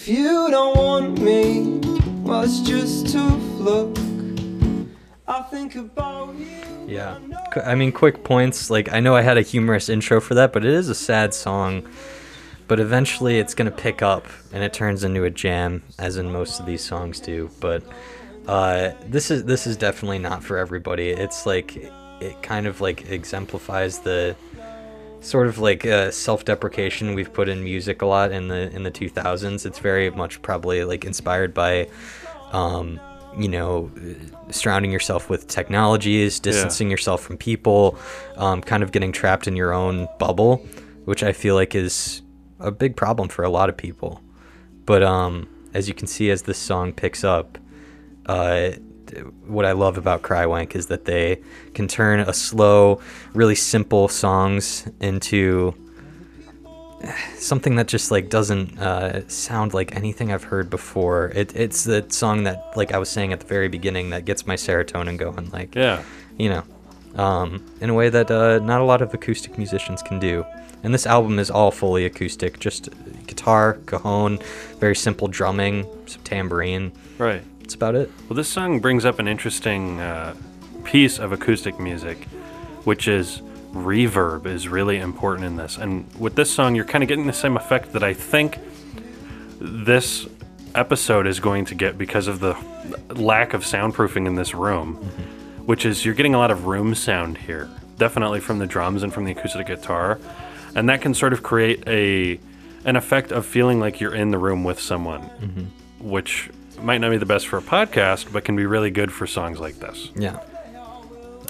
if 0.06 0.10
you 0.10 0.50
don't 0.50 0.76
want 0.76 1.18
me, 1.18 1.80
well, 2.24 2.42
it's 2.42 2.60
just 2.60 3.10
tough 3.10 3.40
luck. 3.58 3.96
I 5.26 5.40
think 5.44 5.76
about 5.76 6.34
you. 6.34 6.46
Yeah. 6.86 7.18
I 7.64 7.74
mean, 7.74 7.90
quick 7.90 8.22
points. 8.22 8.68
Like, 8.68 8.92
I 8.92 9.00
know 9.00 9.16
I 9.16 9.22
had 9.22 9.38
a 9.38 9.40
humorous 9.40 9.88
intro 9.88 10.20
for 10.20 10.34
that, 10.34 10.52
but 10.52 10.62
it 10.62 10.74
is 10.74 10.90
a 10.90 10.94
sad 10.94 11.32
song. 11.32 11.88
But 12.68 12.80
eventually 12.80 13.38
it's 13.38 13.54
going 13.54 13.70
to 13.70 13.74
pick 13.74 14.02
up 14.02 14.26
and 14.52 14.62
it 14.62 14.74
turns 14.74 15.04
into 15.04 15.24
a 15.24 15.30
jam, 15.30 15.82
as 15.98 16.18
in 16.18 16.30
most 16.30 16.60
of 16.60 16.66
these 16.66 16.84
songs 16.84 17.18
do. 17.18 17.48
But 17.58 17.82
uh, 18.46 18.90
this 19.06 19.30
is 19.30 19.44
this 19.44 19.66
is 19.66 19.74
definitely 19.78 20.18
not 20.18 20.44
for 20.44 20.58
everybody. 20.58 21.08
It's 21.08 21.46
like 21.46 21.76
it 21.76 22.42
kind 22.42 22.66
of 22.66 22.82
like 22.82 23.10
exemplifies 23.10 24.00
the 24.00 24.36
sort 25.24 25.46
of 25.46 25.58
like 25.58 25.86
uh, 25.86 26.10
self-deprecation 26.10 27.14
we've 27.14 27.32
put 27.32 27.48
in 27.48 27.64
music 27.64 28.02
a 28.02 28.06
lot 28.06 28.30
in 28.30 28.48
the 28.48 28.70
in 28.70 28.82
the 28.82 28.90
2000s. 28.90 29.64
It's 29.66 29.78
very 29.78 30.10
much 30.10 30.42
probably 30.42 30.84
like 30.84 31.04
inspired 31.04 31.54
by, 31.54 31.88
um, 32.52 33.00
you 33.38 33.48
know, 33.48 33.90
surrounding 34.50 34.92
yourself 34.92 35.30
with 35.30 35.48
technologies, 35.48 36.38
distancing 36.38 36.90
yourself 36.90 37.22
from 37.22 37.36
people, 37.36 37.98
um, 38.36 38.60
kind 38.60 38.82
of 38.82 38.92
getting 38.92 39.12
trapped 39.12 39.48
in 39.48 39.56
your 39.56 39.72
own 39.72 40.08
bubble, 40.18 40.56
which 41.04 41.22
I 41.22 41.32
feel 41.32 41.54
like 41.54 41.74
is 41.74 42.22
a 42.60 42.70
big 42.70 42.96
problem 42.96 43.28
for 43.28 43.44
a 43.44 43.50
lot 43.50 43.68
of 43.68 43.76
people. 43.76 44.20
But 44.86 45.02
um, 45.02 45.48
as 45.72 45.88
you 45.88 45.94
can 45.94 46.06
see, 46.06 46.30
as 46.30 46.42
this 46.42 46.58
song 46.58 46.92
picks 46.92 47.24
up, 47.24 47.58
uh, 48.26 48.72
what 49.46 49.64
I 49.64 49.72
love 49.72 49.98
about 49.98 50.22
Crywank 50.22 50.74
is 50.74 50.86
that 50.86 51.04
they 51.04 51.40
can 51.74 51.88
turn 51.88 52.20
a 52.20 52.32
slow, 52.32 53.00
really 53.32 53.54
simple 53.54 54.08
songs 54.08 54.88
into 55.00 55.74
something 57.36 57.76
that 57.76 57.86
just 57.86 58.10
like 58.10 58.30
doesn't 58.30 58.78
uh, 58.78 59.26
sound 59.28 59.74
like 59.74 59.94
anything 59.94 60.32
I've 60.32 60.44
heard 60.44 60.70
before. 60.70 61.32
It, 61.34 61.54
it's 61.54 61.84
the 61.84 62.04
song 62.08 62.44
that, 62.44 62.72
like 62.76 62.92
I 62.92 62.98
was 62.98 63.08
saying 63.08 63.32
at 63.32 63.40
the 63.40 63.46
very 63.46 63.68
beginning, 63.68 64.10
that 64.10 64.24
gets 64.24 64.46
my 64.46 64.54
serotonin 64.56 65.18
going. 65.18 65.50
Like, 65.50 65.74
Yeah. 65.74 66.02
you 66.38 66.48
know, 66.48 66.62
um, 67.22 67.64
in 67.80 67.90
a 67.90 67.94
way 67.94 68.08
that 68.08 68.30
uh, 68.30 68.58
not 68.60 68.80
a 68.80 68.84
lot 68.84 69.02
of 69.02 69.12
acoustic 69.14 69.58
musicians 69.58 70.02
can 70.02 70.18
do. 70.18 70.44
And 70.82 70.92
this 70.92 71.06
album 71.06 71.38
is 71.38 71.50
all 71.50 71.70
fully 71.70 72.04
acoustic, 72.04 72.58
just 72.60 72.90
guitar, 73.26 73.78
cajon, 73.86 74.38
very 74.80 74.96
simple 74.96 75.28
drumming, 75.28 75.86
some 76.06 76.22
tambourine. 76.22 76.92
Right. 77.18 77.42
That's 77.64 77.74
about 77.74 77.94
it. 77.94 78.10
Well, 78.28 78.36
this 78.36 78.50
song 78.50 78.78
brings 78.78 79.06
up 79.06 79.18
an 79.18 79.26
interesting 79.26 79.98
uh, 79.98 80.34
piece 80.84 81.18
of 81.18 81.32
acoustic 81.32 81.80
music, 81.80 82.24
which 82.84 83.08
is 83.08 83.40
reverb 83.72 84.44
is 84.44 84.68
really 84.68 84.98
important 84.98 85.46
in 85.46 85.56
this. 85.56 85.78
And 85.78 86.06
with 86.20 86.34
this 86.34 86.50
song, 86.50 86.74
you're 86.74 86.84
kind 86.84 87.02
of 87.02 87.08
getting 87.08 87.26
the 87.26 87.32
same 87.32 87.56
effect 87.56 87.94
that 87.94 88.02
I 88.02 88.12
think 88.12 88.58
this 89.58 90.26
episode 90.74 91.26
is 91.26 91.40
going 91.40 91.64
to 91.64 91.74
get 91.74 91.96
because 91.96 92.28
of 92.28 92.40
the 92.40 92.54
lack 93.14 93.54
of 93.54 93.62
soundproofing 93.62 94.26
in 94.26 94.34
this 94.34 94.52
room, 94.52 94.96
which 95.64 95.86
is 95.86 96.04
you're 96.04 96.12
getting 96.12 96.34
a 96.34 96.38
lot 96.38 96.50
of 96.50 96.66
room 96.66 96.94
sound 96.94 97.38
here, 97.38 97.70
definitely 97.96 98.40
from 98.40 98.58
the 98.58 98.66
drums 98.66 99.02
and 99.02 99.10
from 99.10 99.24
the 99.24 99.32
acoustic 99.32 99.68
guitar, 99.68 100.20
and 100.74 100.86
that 100.90 101.00
can 101.00 101.14
sort 101.14 101.32
of 101.32 101.42
create 101.42 101.82
a 101.86 102.38
an 102.84 102.96
effect 102.96 103.32
of 103.32 103.46
feeling 103.46 103.80
like 103.80 104.02
you're 104.02 104.14
in 104.14 104.32
the 104.32 104.36
room 104.36 104.64
with 104.64 104.78
someone, 104.78 105.22
which 105.98 106.50
might 106.84 106.98
not 106.98 107.10
be 107.10 107.16
the 107.16 107.26
best 107.26 107.48
for 107.48 107.58
a 107.58 107.62
podcast, 107.62 108.32
but 108.32 108.44
can 108.44 108.56
be 108.56 108.66
really 108.66 108.90
good 108.90 109.10
for 109.12 109.26
songs 109.26 109.58
like 109.58 109.80
this. 109.80 110.10
Yeah. 110.14 110.38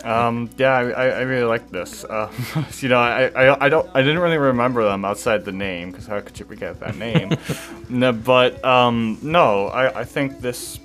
Um, 0.04 0.50
yeah, 0.58 0.74
I, 0.74 0.90
I 0.90 1.06
I 1.06 1.20
really 1.22 1.44
like 1.44 1.70
this. 1.70 2.04
Uh, 2.04 2.30
you 2.80 2.90
know, 2.90 2.98
I, 2.98 3.28
I, 3.28 3.64
I 3.64 3.68
don't 3.70 3.88
I 3.94 4.02
didn't 4.02 4.18
really 4.18 4.36
remember 4.36 4.84
them 4.84 5.02
outside 5.04 5.46
the 5.46 5.52
name 5.52 5.90
because 5.90 6.06
how 6.06 6.20
could 6.20 6.38
you 6.38 6.44
forget 6.44 6.78
that 6.80 6.96
name? 6.96 7.32
no, 7.88 8.12
but 8.12 8.62
um, 8.64 9.18
no, 9.22 9.68
I, 9.68 10.00
I 10.00 10.04
think 10.04 10.40
this. 10.40 10.78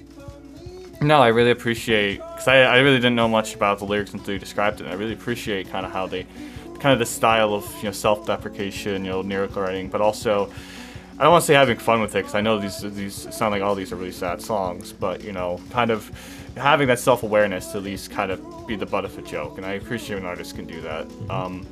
No, 1.02 1.22
I 1.22 1.28
really 1.28 1.52
appreciate 1.52 2.18
because 2.18 2.48
I, 2.48 2.62
I 2.62 2.80
really 2.80 2.98
didn't 2.98 3.16
know 3.16 3.28
much 3.28 3.56
about 3.56 3.80
the 3.80 3.86
lyrics 3.86 4.14
until 4.14 4.34
you 4.34 4.40
described 4.40 4.80
it. 4.80 4.86
And 4.86 4.94
I 4.94 4.96
really 4.96 5.14
appreciate 5.14 5.70
kind 5.70 5.86
of 5.86 5.92
how 5.92 6.08
they, 6.08 6.26
kind 6.80 6.94
of 6.94 7.00
the 7.00 7.06
style 7.06 7.54
of 7.54 7.66
you 7.78 7.86
know 7.86 7.92
self-deprecation, 7.92 9.04
you 9.04 9.12
know, 9.12 9.20
lyrical 9.20 9.62
writing, 9.62 9.90
but 9.90 10.00
also. 10.02 10.50
I 11.20 11.24
don't 11.24 11.32
want 11.34 11.42
to 11.44 11.48
say 11.48 11.54
having 11.54 11.78
fun 11.78 12.00
with 12.00 12.12
it 12.16 12.20
because 12.20 12.34
I 12.36 12.42
know 12.42 12.60
these 12.60 12.80
these 12.94 13.14
sound 13.36 13.52
like 13.52 13.62
all 13.62 13.76
these 13.76 13.92
are 13.92 13.98
really 13.98 14.12
sad 14.12 14.42
songs, 14.42 14.94
but 14.94 15.22
you 15.24 15.34
know, 15.34 15.60
kind 15.70 15.92
of 15.92 16.10
having 16.56 16.88
that 16.88 17.00
self 17.00 17.24
awareness 17.24 17.68
to 17.74 17.78
at 17.80 17.84
least 17.84 18.10
kind 18.12 18.32
of 18.32 18.68
be 18.68 18.76
the 18.78 18.86
butt 18.86 19.04
of 19.06 19.18
a 19.18 19.22
joke, 19.22 19.58
and 19.58 19.66
I 19.66 19.74
appreciate 19.74 20.16
when 20.16 20.26
artists 20.26 20.54
can 20.54 20.66
do 20.66 20.80
that. 20.82 21.08
Um, 21.30 21.68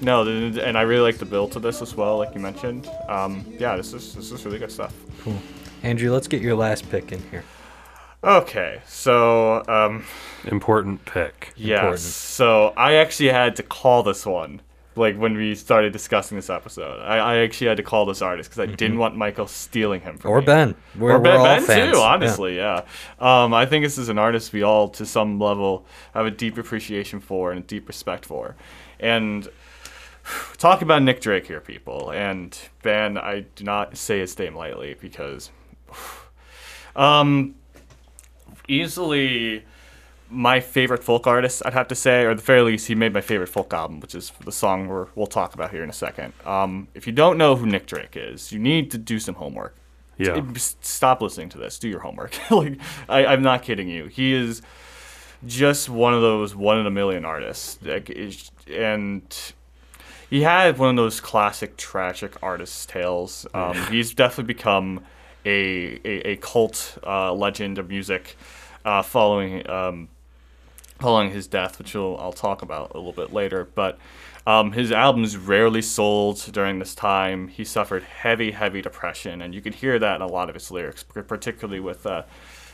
no, 0.00 0.24
th- 0.24 0.54
th- 0.54 0.64
and 0.64 0.78
I 0.78 0.82
really 0.82 1.02
like 1.02 1.18
the 1.18 1.26
build 1.26 1.52
to 1.52 1.60
this 1.60 1.82
as 1.82 1.94
well, 1.94 2.16
like 2.18 2.34
you 2.34 2.40
mentioned. 2.40 2.88
Um, 3.08 3.44
yeah, 3.58 3.76
this 3.76 3.92
is 3.92 4.14
this 4.14 4.32
is 4.32 4.44
really 4.46 4.58
good 4.58 4.72
stuff. 4.72 4.94
Cool. 5.22 5.36
Andrew, 5.82 6.10
let's 6.10 6.26
get 6.28 6.40
your 6.40 6.54
last 6.56 6.88
pick 6.90 7.12
in 7.12 7.22
here. 7.30 7.44
Okay, 8.24 8.80
so 8.86 9.62
um, 9.68 10.04
Important 10.46 11.04
pick. 11.04 11.52
yes, 11.56 11.78
Important. 11.78 12.00
so 12.00 12.72
I 12.76 12.94
actually 12.94 13.28
had 13.28 13.54
to 13.56 13.62
call 13.62 14.02
this 14.02 14.24
one. 14.26 14.60
Like 14.98 15.16
when 15.16 15.34
we 15.36 15.54
started 15.54 15.92
discussing 15.92 16.36
this 16.36 16.50
episode, 16.50 17.00
I, 17.00 17.16
I 17.18 17.36
actually 17.38 17.68
had 17.68 17.76
to 17.78 17.82
call 17.82 18.04
this 18.06 18.20
artist 18.20 18.50
because 18.50 18.68
I 18.68 18.74
didn't 18.74 18.98
want 18.98 19.16
Michael 19.16 19.46
stealing 19.46 20.00
him 20.02 20.18
from 20.18 20.30
Or 20.30 20.40
me. 20.40 20.46
Ben. 20.46 20.74
We're, 20.98 21.14
or 21.16 21.18
Ben, 21.20 21.36
all 21.36 21.44
ben 21.44 21.62
fans. 21.62 21.92
too, 21.92 21.98
Yeah. 21.98 22.04
honestly, 22.04 22.56
yeah. 22.56 22.82
Um, 23.18 23.54
I 23.54 23.64
think 23.66 23.84
this 23.84 23.96
is 23.98 24.08
an 24.08 24.18
artist 24.18 24.52
we 24.52 24.62
all, 24.62 24.88
to 24.90 25.06
some 25.06 25.38
level, 25.38 25.86
have 26.14 26.26
a 26.26 26.30
deep 26.30 26.58
appreciation 26.58 27.20
for 27.20 27.50
and 27.52 27.60
a 27.60 27.66
deep 27.66 27.86
respect 27.88 28.26
for. 28.26 28.56
And 29.00 29.48
talk 30.58 30.82
about 30.82 31.02
Nick 31.02 31.20
Drake 31.20 31.46
here, 31.46 31.60
people. 31.60 32.10
And 32.12 32.58
Ben, 32.82 33.16
I 33.16 33.46
do 33.54 33.64
not 33.64 33.96
say 33.96 34.18
his 34.18 34.38
name 34.38 34.54
lightly 34.56 34.94
because, 35.00 35.50
um, 36.96 37.54
easily 38.66 39.64
my 40.30 40.60
favorite 40.60 41.02
folk 41.02 41.26
artist, 41.26 41.62
I'd 41.64 41.72
have 41.72 41.88
to 41.88 41.94
say, 41.94 42.24
or 42.24 42.34
the 42.34 42.42
very 42.42 42.62
least, 42.62 42.88
he 42.88 42.94
made 42.94 43.12
my 43.12 43.20
favorite 43.20 43.48
folk 43.48 43.72
album, 43.72 44.00
which 44.00 44.14
is 44.14 44.32
the 44.44 44.52
song 44.52 44.88
we're, 44.88 45.06
we'll 45.14 45.26
talk 45.26 45.54
about 45.54 45.70
here 45.70 45.82
in 45.82 45.90
a 45.90 45.94
second. 45.94 46.32
Um, 46.44 46.88
if 46.94 47.06
you 47.06 47.12
don't 47.12 47.38
know 47.38 47.56
who 47.56 47.66
Nick 47.66 47.86
Drake 47.86 48.16
is, 48.16 48.52
you 48.52 48.58
need 48.58 48.90
to 48.90 48.98
do 48.98 49.18
some 49.18 49.36
homework. 49.36 49.74
Yeah. 50.18 50.42
Stop 50.56 51.22
listening 51.22 51.48
to 51.50 51.58
this. 51.58 51.78
Do 51.78 51.88
your 51.88 52.00
homework. 52.00 52.36
like, 52.50 52.78
I, 53.08 53.26
I'm 53.26 53.42
not 53.42 53.62
kidding 53.62 53.88
you. 53.88 54.06
He 54.06 54.32
is 54.32 54.62
just 55.46 55.88
one 55.88 56.12
of 56.12 56.20
those 56.20 56.54
one 56.54 56.78
in 56.78 56.86
a 56.86 56.90
million 56.90 57.24
artists. 57.24 57.78
Like, 57.82 58.10
and 58.68 59.22
he 60.28 60.42
had 60.42 60.76
one 60.76 60.90
of 60.90 60.96
those 60.96 61.20
classic 61.20 61.76
tragic 61.76 62.34
artist 62.42 62.88
tales. 62.88 63.46
Um, 63.54 63.76
he's 63.90 64.12
definitely 64.12 64.52
become 64.52 65.04
a, 65.44 66.00
a, 66.04 66.32
a 66.32 66.36
cult 66.36 66.98
uh, 67.06 67.32
legend 67.32 67.78
of 67.78 67.88
music 67.88 68.36
uh, 68.84 69.02
following 69.02 69.68
um, 69.70 70.08
following 70.98 71.30
his 71.30 71.46
death, 71.46 71.78
which 71.78 71.94
we'll, 71.94 72.18
I'll 72.18 72.32
talk 72.32 72.62
about 72.62 72.92
a 72.94 72.96
little 72.98 73.12
bit 73.12 73.32
later. 73.32 73.68
But 73.74 73.98
um, 74.46 74.72
his 74.72 74.90
albums 74.92 75.36
rarely 75.36 75.82
sold 75.82 76.38
during 76.52 76.78
this 76.78 76.94
time. 76.94 77.48
He 77.48 77.64
suffered 77.64 78.02
heavy, 78.02 78.50
heavy 78.52 78.82
depression, 78.82 79.42
and 79.42 79.54
you 79.54 79.60
can 79.60 79.72
hear 79.72 79.98
that 79.98 80.16
in 80.16 80.22
a 80.22 80.26
lot 80.26 80.48
of 80.48 80.54
his 80.54 80.70
lyrics, 80.70 81.02
particularly 81.02 81.80
with 81.80 82.06
uh, 82.06 82.22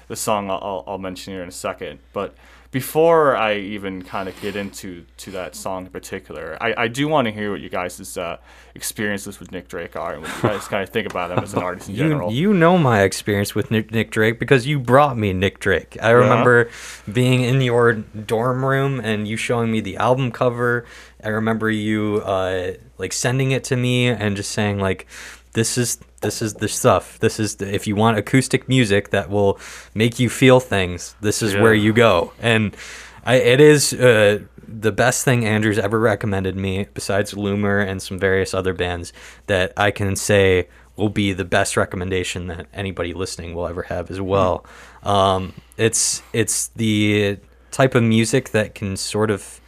the 0.09 0.17
song 0.17 0.51
I'll- 0.51 0.85
I'll 0.87 0.99
mention 0.99 1.33
here 1.35 1.43
in 1.43 1.49
a 1.49 1.53
second. 1.53 1.99
But 2.13 2.35
before 2.75 3.37
I 3.37 3.55
even 3.59 4.03
kind 4.03 4.29
of 4.29 4.39
get 4.41 4.57
into 4.57 5.05
to 5.19 5.31
that 5.31 5.55
song 5.55 5.85
in 5.87 5.93
particular, 5.93 6.59
I, 6.61 6.75
I 6.77 6.89
do 6.89 7.07
want 7.07 7.27
to 7.27 7.33
hear 7.33 7.53
what 7.53 7.61
you 7.61 7.69
guys' 7.69 8.19
uh, 8.19 8.39
experiences 8.75 9.39
with 9.39 9.53
Nick 9.53 9.69
Drake 9.69 9.95
are, 9.95 10.15
and 10.15 10.23
what 10.23 10.37
you 10.37 10.43
guys 10.51 10.67
kind 10.67 10.83
of 10.83 10.89
think 10.89 11.07
about 11.09 11.31
him 11.31 11.39
as 11.39 11.55
an 11.55 11.63
artist 11.69 11.89
in 11.89 11.95
You, 11.95 12.01
general. 12.09 12.33
you 12.33 12.53
know 12.53 12.77
my 12.77 13.03
experience 13.03 13.55
with 13.55 13.71
Nick, 13.71 13.93
Nick 13.93 14.11
Drake 14.11 14.41
because 14.41 14.67
you 14.67 14.81
brought 14.81 15.17
me 15.17 15.33
Nick 15.33 15.61
Drake. 15.61 15.97
I 16.03 16.11
remember 16.11 16.69
being 17.11 17.43
in 17.43 17.61
your 17.61 17.93
dorm 17.93 18.65
room 18.65 18.99
and 18.99 19.29
you 19.29 19.37
showing 19.37 19.71
me 19.71 19.79
the 19.81 19.97
album 19.99 20.33
cover. 20.33 20.85
I 21.23 21.29
remember 21.29 21.71
you 21.71 22.23
uh, 22.25 22.73
like 22.99 23.13
sending 23.13 23.53
it 23.53 23.63
to 23.65 23.77
me 23.77 24.09
and 24.09 24.35
just 24.37 24.51
saying 24.51 24.81
like, 24.81 25.07
"This 25.53 25.79
is 25.79 25.99
this 26.25 26.43
is 26.43 26.55
the 26.55 26.69
stuff. 26.69 27.19
This 27.21 27.39
is 27.39 27.57
the, 27.57 27.73
if 27.73 27.87
you 27.87 27.97
want 27.97 28.19
acoustic 28.19 28.69
music 28.69 29.11
that 29.11 29.31
will 29.31 29.59
make 29.95 30.19
you 30.19 30.29
feel 30.29 30.61
things. 30.61 31.15
This 31.21 31.43
is 31.43 31.55
where 31.55 31.75
you 31.75 31.93
go." 31.93 32.33
And 32.41 32.77
I, 33.25 33.37
it 33.37 33.61
is 33.61 33.93
uh, 33.93 34.41
the 34.67 34.93
best 34.93 35.25
thing 35.25 35.45
Andrew's 35.45 35.79
ever 35.79 35.99
recommended 35.99 36.57
me, 36.57 36.87
besides 36.95 37.35
Loomer 37.35 37.87
and 37.87 38.03
some 38.03 38.19
various 38.19 38.55
other 38.55 38.75
bands, 38.75 39.13
that 39.47 39.73
I 39.77 39.91
can 39.91 40.17
say 40.17 40.69
will 40.97 41.09
be 41.09 41.33
the 41.33 41.45
best 41.45 41.77
recommendation 41.77 42.47
that 42.47 42.67
anybody 42.73 43.13
listening 43.13 43.55
will 43.55 43.67
ever 43.67 43.83
have 43.83 44.11
as 44.11 44.21
well. 44.21 44.65
Um, 45.03 45.53
it's 45.77 46.23
it's 46.33 46.69
the 46.69 47.39
type 47.71 47.95
of 47.95 48.03
music 48.03 48.51
that 48.51 48.75
can 48.75 48.97
sort 48.97 49.31
of 49.31 49.61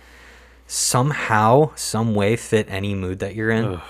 somehow, 0.67 1.71
some 1.75 2.15
way 2.15 2.37
fit 2.37 2.67
any 2.69 2.95
mood 2.95 3.19
that 3.19 3.35
you're 3.35 3.51
in. 3.51 3.81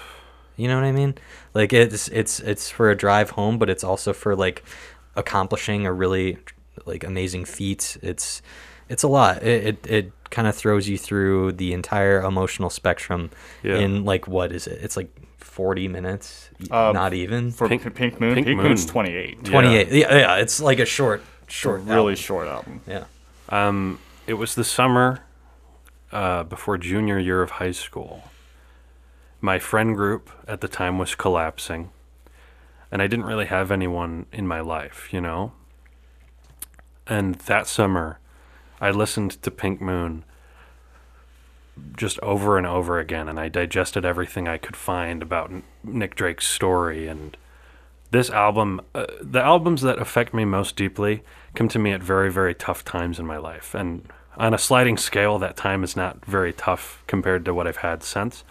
You 0.56 0.68
know 0.68 0.74
what 0.76 0.84
I 0.84 0.92
mean? 0.92 1.14
Like 1.54 1.72
it's 1.72 2.08
it's 2.08 2.40
it's 2.40 2.70
for 2.70 2.90
a 2.90 2.96
drive 2.96 3.30
home, 3.30 3.58
but 3.58 3.68
it's 3.70 3.84
also 3.84 4.12
for 4.12 4.34
like 4.34 4.64
accomplishing 5.14 5.86
a 5.86 5.92
really 5.92 6.38
like 6.86 7.04
amazing 7.04 7.44
feat. 7.44 7.96
It's 8.02 8.42
it's 8.88 9.02
a 9.02 9.08
lot. 9.08 9.42
It 9.42 9.64
it, 9.66 9.86
it 9.86 10.12
kind 10.30 10.48
of 10.48 10.54
throws 10.54 10.88
you 10.88 10.98
through 10.98 11.52
the 11.52 11.72
entire 11.72 12.20
emotional 12.22 12.70
spectrum 12.70 13.30
Yeah. 13.62 13.76
in 13.76 14.04
like 14.04 14.26
what 14.26 14.50
is 14.52 14.66
it? 14.66 14.78
It's 14.82 14.96
like 14.96 15.10
40 15.38 15.88
minutes, 15.88 16.50
Um, 16.70 16.92
not 16.94 17.14
even. 17.14 17.50
For 17.52 17.68
Pink- 17.68 17.82
Pink, 17.82 17.94
Pink 17.94 18.20
Moon, 18.20 18.34
Pink 18.34 18.46
Pink, 18.46 18.60
Moon's 18.60 18.84
Moon. 18.86 18.92
28. 18.92 19.44
28. 19.44 19.88
Yeah. 19.88 20.14
yeah, 20.16 20.34
it's 20.36 20.60
like 20.60 20.78
a 20.80 20.84
short 20.84 21.22
Short, 21.48 21.80
short 21.80 21.82
really 21.82 21.98
album. 21.98 22.14
short 22.16 22.48
album. 22.48 22.80
Yeah. 22.86 23.04
Um, 23.48 23.98
it 24.26 24.34
was 24.34 24.54
the 24.54 24.64
summer 24.64 25.20
uh, 26.12 26.42
before 26.44 26.76
junior 26.76 27.18
year 27.18 27.40
of 27.42 27.52
high 27.52 27.70
school. 27.72 28.24
My 29.40 29.58
friend 29.58 29.94
group 29.94 30.30
at 30.48 30.60
the 30.60 30.68
time 30.68 30.98
was 30.98 31.14
collapsing, 31.14 31.90
and 32.90 33.02
I 33.02 33.06
didn't 33.06 33.26
really 33.26 33.46
have 33.46 33.70
anyone 33.70 34.26
in 34.32 34.46
my 34.46 34.60
life, 34.60 35.12
you 35.12 35.20
know? 35.20 35.52
And 37.06 37.36
that 37.36 37.66
summer, 37.66 38.18
I 38.80 38.90
listened 38.90 39.42
to 39.42 39.50
Pink 39.50 39.80
Moon 39.80 40.24
just 41.96 42.18
over 42.20 42.56
and 42.56 42.66
over 42.66 42.98
again, 42.98 43.28
and 43.28 43.38
I 43.38 43.48
digested 43.48 44.04
everything 44.04 44.48
I 44.48 44.56
could 44.58 44.76
find 44.76 45.22
about 45.22 45.52
Nick 45.84 46.14
Drake's 46.14 46.48
story. 46.48 47.06
And 47.06 47.36
this 48.10 48.30
album, 48.30 48.80
uh, 48.94 49.06
the 49.20 49.42
albums 49.42 49.82
that 49.82 49.98
affect 49.98 50.32
me 50.32 50.44
most 50.44 50.76
deeply, 50.76 51.22
come 51.54 51.68
to 51.68 51.78
me 51.78 51.92
at 51.92 52.02
very, 52.02 52.32
very 52.32 52.54
tough 52.54 52.84
times 52.84 53.18
in 53.18 53.26
my 53.26 53.36
life. 53.36 53.74
And 53.74 54.08
on 54.36 54.54
a 54.54 54.58
sliding 54.58 54.96
scale, 54.96 55.38
that 55.38 55.56
time 55.56 55.84
is 55.84 55.96
not 55.96 56.24
very 56.24 56.52
tough 56.52 57.02
compared 57.06 57.44
to 57.44 57.54
what 57.54 57.66
I've 57.66 57.78
had 57.78 58.02
since. 58.02 58.44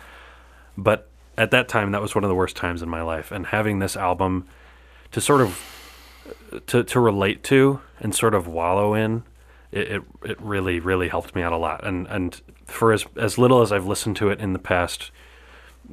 But 0.77 1.09
at 1.37 1.51
that 1.51 1.67
time, 1.67 1.91
that 1.91 2.01
was 2.01 2.15
one 2.15 2.23
of 2.23 2.29
the 2.29 2.35
worst 2.35 2.55
times 2.55 2.81
in 2.81 2.89
my 2.89 3.01
life. 3.01 3.31
And 3.31 3.47
having 3.47 3.79
this 3.79 3.95
album 3.95 4.47
to 5.11 5.21
sort 5.21 5.41
of 5.41 5.59
to 6.67 6.83
to 6.83 6.99
relate 6.99 7.43
to 7.45 7.81
and 7.99 8.13
sort 8.13 8.33
of 8.33 8.47
wallow 8.47 8.93
in, 8.93 9.23
it, 9.71 9.91
it 9.91 10.03
it 10.23 10.41
really 10.41 10.79
really 10.79 11.07
helped 11.07 11.35
me 11.35 11.41
out 11.41 11.53
a 11.53 11.57
lot. 11.57 11.85
And 11.85 12.07
and 12.07 12.41
for 12.65 12.91
as 12.91 13.05
as 13.15 13.37
little 13.37 13.61
as 13.61 13.71
I've 13.71 13.85
listened 13.85 14.15
to 14.17 14.29
it 14.29 14.39
in 14.39 14.53
the 14.53 14.59
past 14.59 15.11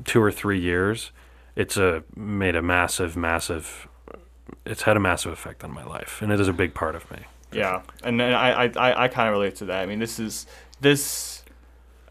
two 0.04 0.22
or 0.22 0.32
three 0.32 0.60
years, 0.60 1.10
it's 1.56 1.76
a 1.76 2.04
made 2.16 2.56
a 2.56 2.62
massive 2.62 3.16
massive. 3.16 3.88
It's 4.66 4.82
had 4.82 4.96
a 4.96 5.00
massive 5.00 5.32
effect 5.32 5.64
on 5.64 5.72
my 5.72 5.84
life, 5.84 6.20
and 6.20 6.32
it 6.32 6.40
is 6.40 6.48
a 6.48 6.52
big 6.52 6.74
part 6.74 6.94
of 6.94 7.10
me. 7.10 7.18
Yeah, 7.52 7.82
and 8.02 8.22
I 8.22 8.64
I, 8.64 8.72
I, 8.76 9.04
I 9.04 9.08
kind 9.08 9.28
of 9.28 9.32
relate 9.32 9.56
to 9.56 9.66
that. 9.66 9.82
I 9.82 9.86
mean, 9.86 9.98
this 9.98 10.18
is 10.18 10.46
this 10.80 11.31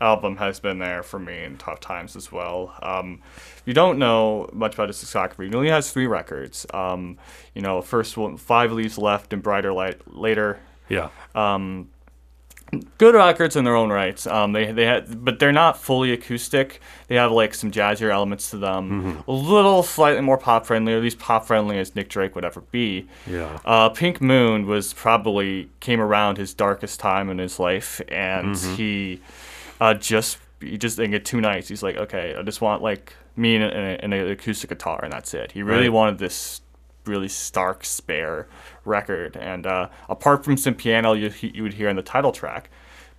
album 0.02 0.38
has 0.38 0.60
been 0.60 0.80
there 0.80 1.04
for 1.04 1.20
me 1.20 1.44
in 1.44 1.58
tough 1.58 1.80
times 1.80 2.16
as 2.16 2.32
well. 2.32 2.74
Um, 2.82 3.22
if 3.58 3.64
you 3.66 3.74
don't 3.74 4.00
know 4.00 4.50
much 4.52 4.74
about 4.74 4.90
his 4.90 4.98
discography, 4.98 5.48
he 5.50 5.56
only 5.56 5.70
has 5.70 5.92
three 5.92 6.08
records. 6.08 6.66
Um, 6.74 7.18
you 7.56 7.62
know, 7.62 7.82
first 7.82 8.18
one, 8.18 8.38
Five 8.38 8.72
Leaves 8.72 8.98
Left 8.98 9.32
and 9.32 9.42
Brighter 9.44 9.72
Light 9.72 10.02
Later. 10.14 10.60
Yeah. 10.90 11.10
Um, 11.36 11.90
good 12.98 13.14
records 13.16 13.56
in 13.56 13.64
their 13.66 13.76
own 13.76 13.90
rights. 13.92 14.26
Um, 14.26 14.54
they 14.54 14.72
they 14.72 14.86
had, 14.86 15.24
but 15.24 15.40
they're 15.40 15.52
not 15.52 15.78
fully 15.78 16.12
acoustic. 16.14 16.80
They 17.08 17.16
have 17.16 17.32
like 17.32 17.54
some 17.54 17.70
jazzier 17.72 18.10
elements 18.12 18.50
to 18.52 18.58
them. 18.58 19.24
A 19.28 19.32
little 19.32 19.84
slightly 19.84 20.22
more 20.22 20.38
pop 20.38 20.66
friendly, 20.66 20.94
or 20.94 20.98
at 20.98 21.04
least 21.04 21.20
pop 21.20 21.46
friendly 21.46 21.78
as 21.80 21.96
Nick 21.96 22.10
Drake 22.10 22.34
would 22.34 22.46
ever 22.46 22.62
be. 22.62 23.08
Yeah. 23.28 23.60
Uh, 23.66 23.90
Pink 23.90 24.22
Moon 24.22 24.66
was 24.68 24.94
probably 24.94 25.70
came 25.82 26.00
around 26.02 26.38
his 26.38 26.54
darkest 26.54 27.00
time 27.00 27.30
in 27.30 27.38
his 27.38 27.60
life, 27.60 28.02
and 28.08 28.56
Mhm. 28.56 28.76
he 28.76 29.22
uh, 29.82 29.94
just 29.96 30.38
he 30.62 30.78
just 30.78 31.00
in 31.00 31.22
two 31.24 31.42
nights 31.42 31.68
he's 31.68 31.84
like, 31.84 31.98
okay, 31.98 32.36
I 32.38 32.44
just 32.44 32.62
want 32.62 32.82
like 32.82 33.14
me 33.36 33.56
and, 33.56 33.64
and, 33.66 34.02
and 34.04 34.14
an 34.14 34.30
acoustic 34.30 34.70
guitar, 34.70 35.00
and 35.04 35.12
that's 35.12 35.34
it. 35.34 35.52
He 35.52 35.64
really 35.64 35.90
Right. 35.90 35.94
wanted 35.94 36.20
this 36.20 36.62
really 37.06 37.28
stark, 37.28 37.84
spare 37.84 38.48
record, 38.86 39.36
and 39.36 39.66
uh, 39.66 39.90
apart 40.08 40.46
from 40.46 40.56
some 40.56 40.76
piano 40.76 41.14
you 41.14 41.34
you 41.42 41.64
would 41.64 41.74
hear 41.74 41.90
in 41.90 41.96
the 41.96 42.04
title 42.04 42.32
track, 42.32 42.70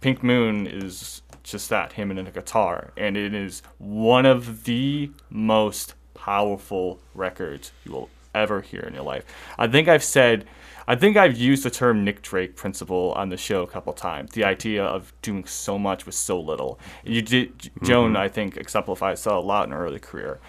Pink 0.00 0.22
Moon 0.22 0.66
is 0.66 1.20
just 1.42 1.68
that 1.70 1.94
him 1.94 2.10
and 2.10 2.20
a 2.20 2.30
guitar, 2.30 2.92
and 2.96 3.16
it 3.16 3.34
is 3.34 3.62
one 3.78 4.24
of 4.24 4.64
the 4.64 5.10
most 5.30 5.94
powerful 6.14 7.00
records 7.14 7.72
you 7.84 7.90
will 7.92 8.08
ever 8.34 8.60
hear 8.60 8.82
in 8.82 8.94
your 8.94 9.02
life. 9.02 9.24
I 9.58 9.66
think 9.66 9.88
I've 9.88 10.04
said, 10.04 10.44
I 10.86 10.96
think 10.96 11.16
I've 11.16 11.36
used 11.36 11.62
the 11.64 11.70
term 11.70 12.04
Nick 12.04 12.22
Drake 12.22 12.56
principle 12.56 13.12
on 13.16 13.28
the 13.28 13.36
show 13.36 13.62
a 13.62 13.66
couple 13.66 13.92
times. 13.92 14.32
The 14.32 14.44
idea 14.44 14.84
of 14.84 15.12
doing 15.22 15.44
so 15.46 15.78
much 15.78 16.06
with 16.06 16.14
so 16.14 16.40
little. 16.40 16.78
You 17.04 17.22
did, 17.22 17.70
Joan, 17.84 18.14
Mhm. 18.14 18.16
I 18.18 18.28
think, 18.28 18.56
exemplifies 18.56 19.22
that 19.24 19.32
a 19.34 19.38
lot 19.38 19.66
in 19.66 19.72
her 19.72 19.84
early 19.84 20.00
career. 20.00 20.40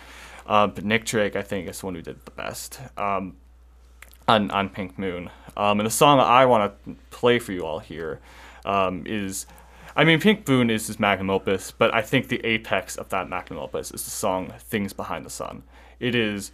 Uh, 0.47 0.67
but 0.67 0.83
Nick 0.83 1.05
Drake, 1.05 1.35
I 1.35 1.41
think, 1.43 1.69
is 1.69 1.79
the 1.79 1.85
one 1.85 1.95
who 1.95 2.01
did 2.01 2.17
it 2.17 2.25
the 2.25 2.31
best 2.31 2.79
um, 2.97 3.35
on 4.27 4.49
on 4.51 4.69
Pink 4.69 4.97
Moon. 4.97 5.29
Um, 5.55 5.79
and 5.79 5.85
the 5.87 5.91
song 5.91 6.19
I 6.19 6.45
want 6.45 6.73
to 6.85 6.95
play 7.11 7.39
for 7.39 7.51
you 7.51 7.65
all 7.65 7.79
here 7.79 8.19
um, 8.65 9.03
is, 9.05 9.45
I 9.95 10.03
mean, 10.03 10.19
Pink 10.19 10.47
Moon 10.47 10.69
is 10.69 10.87
his 10.87 10.99
magnum 10.99 11.29
opus, 11.29 11.71
but 11.71 11.93
I 11.93 12.01
think 12.01 12.27
the 12.29 12.43
apex 12.45 12.95
of 12.95 13.09
that 13.09 13.29
magnum 13.29 13.59
opus 13.59 13.91
is 13.91 14.03
the 14.03 14.09
song 14.11 14.51
"Things 14.59 14.93
Behind 14.93 15.25
the 15.25 15.29
Sun." 15.29 15.63
It 15.99 16.15
is 16.15 16.51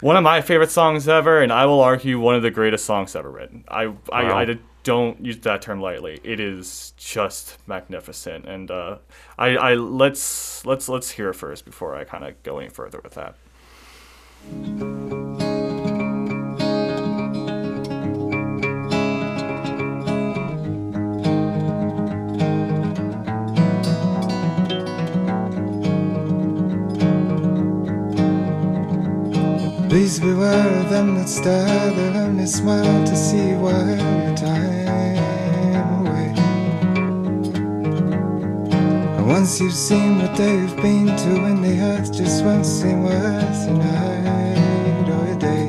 one 0.00 0.16
of 0.16 0.22
my 0.22 0.40
favorite 0.40 0.70
songs 0.70 1.08
ever, 1.08 1.42
and 1.42 1.52
I 1.52 1.66
will 1.66 1.80
argue 1.80 2.18
one 2.20 2.34
of 2.34 2.42
the 2.42 2.50
greatest 2.50 2.84
songs 2.84 3.14
ever 3.16 3.30
written. 3.30 3.64
I 3.68 3.92
I, 4.12 4.24
Wow. 4.24 4.38
I 4.38 4.44
did- 4.44 4.62
don't 4.82 5.22
use 5.22 5.36
that 5.40 5.60
term 5.60 5.78
lightly. 5.82 6.20
It 6.24 6.40
is 6.40 6.94
just 6.96 7.58
magnificent, 7.66 8.46
and 8.46 8.70
uh, 8.70 8.96
I 9.38 9.48
I 9.56 9.74
let's 9.74 10.64
let's 10.64 10.88
let's 10.88 11.10
hear 11.10 11.28
it 11.28 11.34
first 11.34 11.66
before 11.66 11.94
I 11.94 12.04
kind 12.04 12.24
of 12.24 12.42
go 12.42 12.58
any 12.58 12.70
further 12.70 12.98
with 13.04 13.12
that. 13.14 13.34
Please 29.90 30.20
beware 30.20 30.78
of 30.78 30.88
them 30.88 31.16
that 31.16 31.28
stare, 31.28 31.90
they'll 31.90 32.16
only 32.18 32.46
smile 32.46 33.04
to 33.04 33.16
see 33.16 33.48
you 33.48 33.58
while 33.58 34.36
time 34.36 34.86
away. 36.06 36.32
And 39.16 39.26
once 39.26 39.58
you've 39.60 39.74
seen 39.74 40.18
what 40.20 40.36
they've 40.36 40.76
been 40.76 41.06
to, 41.06 41.44
and 41.44 41.64
the 41.64 41.80
earth 41.80 42.12
just 42.12 42.44
won't 42.44 42.64
seem 42.64 43.02
worth 43.02 43.68
a 43.68 43.72
night 43.72 45.08
or 45.08 45.26
a 45.26 45.36
day. 45.36 45.68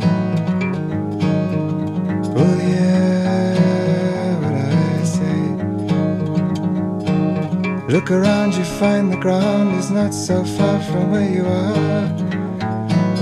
Oh 2.38 2.57
yeah, 2.76 4.38
what 4.43 4.53
I 4.53 5.03
say. 5.18 5.41
Look 7.91 8.11
around, 8.11 8.53
you 8.53 8.65
find 8.65 9.11
the 9.11 9.18
ground 9.18 9.80
is 9.80 9.89
not 9.89 10.14
so 10.14 10.43
far 10.43 10.80
from 10.80 11.10
where 11.10 11.27
you 11.27 11.48
are. 11.48 12.20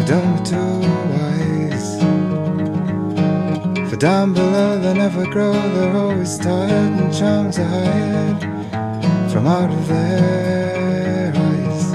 Too 0.10 0.16
wise. 0.16 2.00
For 3.92 3.96
down 3.96 4.34
below 4.34 4.80
they 4.80 4.96
never 4.96 5.24
grow, 5.28 5.54
they're 5.54 5.96
always 5.96 6.36
tired 6.40 6.72
and 6.72 7.14
charms 7.14 7.60
are 7.60 7.66
hired 7.66 8.42
from 9.32 9.46
out 9.46 9.70
of 9.70 9.88
their 9.88 11.32
eyes. 11.36 11.94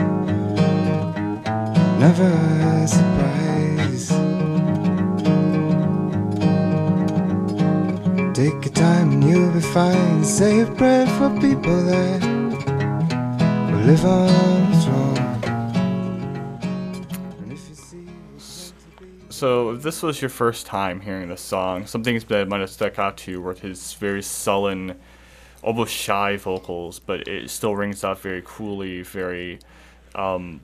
Never 1.99 2.31
a 2.71 2.87
surprise. 2.87 4.09
Take 8.33 8.65
your 8.65 8.75
time 8.75 9.11
and 9.11 9.25
you'll 9.25 9.51
be 9.51 9.61
fine. 9.61 10.23
Say 10.23 10.61
a 10.61 10.67
prayer 10.67 11.09
for 11.19 11.31
people 11.41 11.83
that 11.83 12.23
will 13.73 13.81
live 13.81 14.05
on 14.05 14.74
So, 19.45 19.73
if 19.73 19.83
this 19.83 20.03
was 20.03 20.23
your 20.23 20.31
first 20.31 20.65
time 20.65 21.03
hearing 21.03 21.29
this 21.29 21.43
song, 21.43 21.85
some 21.85 22.03
things 22.03 22.25
that 22.25 22.49
might 22.49 22.61
have 22.61 22.71
stuck 22.71 22.99
out 22.99 23.19
to 23.19 23.31
you 23.31 23.43
were 23.43 23.53
his 23.53 23.93
very 23.93 24.23
sullen, 24.23 24.99
almost 25.63 25.93
shy 25.93 26.39
vocals, 26.39 26.99
but 26.99 27.29
it 27.29 27.51
still 27.51 27.77
rings 27.77 28.05
out 28.05 28.19
very 28.21 28.41
coolly, 28.43 29.03
very, 29.03 29.59
um, 30.15 30.63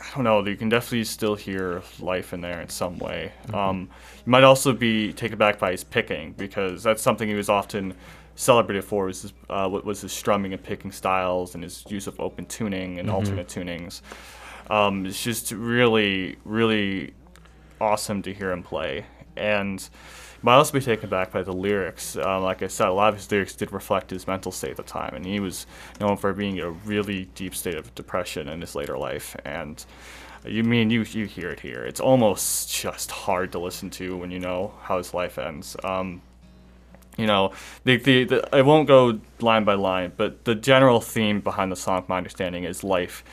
I 0.00 0.14
don't 0.14 0.24
know, 0.24 0.42
you 0.46 0.56
can 0.56 0.70
definitely 0.70 1.04
still 1.04 1.34
hear 1.34 1.82
life 1.98 2.32
in 2.32 2.40
there 2.40 2.62
in 2.62 2.70
some 2.70 2.98
way. 2.98 3.32
Um, 3.52 3.90
you 4.24 4.30
might 4.30 4.44
also 4.44 4.72
be 4.72 5.12
taken 5.12 5.36
back 5.36 5.58
by 5.58 5.72
his 5.72 5.84
picking, 5.84 6.32
because 6.38 6.82
that's 6.82 7.02
something 7.02 7.28
he 7.28 7.34
was 7.34 7.50
often 7.50 7.92
celebrated 8.34 8.82
for, 8.84 9.04
was 9.04 9.20
his, 9.20 9.34
uh, 9.50 9.68
what 9.68 9.84
was 9.84 10.00
his 10.00 10.12
strumming 10.14 10.54
and 10.54 10.62
picking 10.62 10.90
styles 10.90 11.54
and 11.54 11.62
his 11.62 11.84
use 11.90 12.06
of 12.06 12.18
open 12.18 12.46
tuning 12.46 12.98
and 12.98 13.10
Mhm. 13.10 13.12
alternate 13.12 13.48
tunings. 13.48 14.00
Um, 14.70 15.04
it's 15.04 15.22
just 15.22 15.52
really, 15.52 16.36
really 16.46 17.12
awesome 17.80 18.22
to 18.22 18.32
hear 18.32 18.52
him 18.52 18.62
play. 18.62 19.06
And 19.36 19.80
you 19.80 20.42
might 20.42 20.54
also 20.54 20.72
be 20.72 20.80
taken 20.80 21.08
back 21.08 21.32
by 21.32 21.42
the 21.42 21.52
lyrics. 21.52 22.16
Um, 22.16 22.42
like 22.42 22.62
I 22.62 22.66
said, 22.66 22.88
a 22.88 22.92
lot 22.92 23.10
of 23.10 23.16
his 23.16 23.30
lyrics 23.30 23.54
did 23.54 23.72
reflect 23.72 24.10
his 24.10 24.26
mental 24.26 24.52
state 24.52 24.72
at 24.72 24.76
the 24.76 24.82
time, 24.82 25.14
and 25.14 25.24
he 25.24 25.40
was 25.40 25.66
known 26.00 26.16
for 26.16 26.32
being 26.32 26.56
in 26.56 26.64
a 26.64 26.70
really 26.70 27.26
deep 27.34 27.54
state 27.54 27.76
of 27.76 27.94
depression 27.94 28.48
in 28.48 28.60
his 28.60 28.74
later 28.74 28.96
life. 28.98 29.36
And 29.44 29.84
you 30.46 30.64
mean 30.64 30.90
you 30.90 31.02
you 31.02 31.26
hear 31.26 31.50
it 31.50 31.60
here. 31.60 31.84
It's 31.84 32.00
almost 32.00 32.72
just 32.72 33.10
hard 33.10 33.52
to 33.52 33.58
listen 33.58 33.90
to 33.90 34.16
when 34.16 34.30
you 34.30 34.38
know 34.38 34.74
how 34.82 34.98
his 34.98 35.12
life 35.12 35.38
ends. 35.38 35.76
Um, 35.84 36.22
you 37.18 37.26
know, 37.26 37.52
the, 37.84 37.96
the, 37.96 38.24
the 38.24 38.56
I 38.56 38.62
won't 38.62 38.88
go 38.88 39.20
line 39.40 39.64
by 39.64 39.74
line, 39.74 40.12
but 40.16 40.44
the 40.44 40.54
general 40.54 41.00
theme 41.00 41.40
behind 41.40 41.70
the 41.70 41.76
song, 41.76 42.04
my 42.08 42.16
understanding, 42.16 42.64
is 42.64 42.82
life 42.82 43.24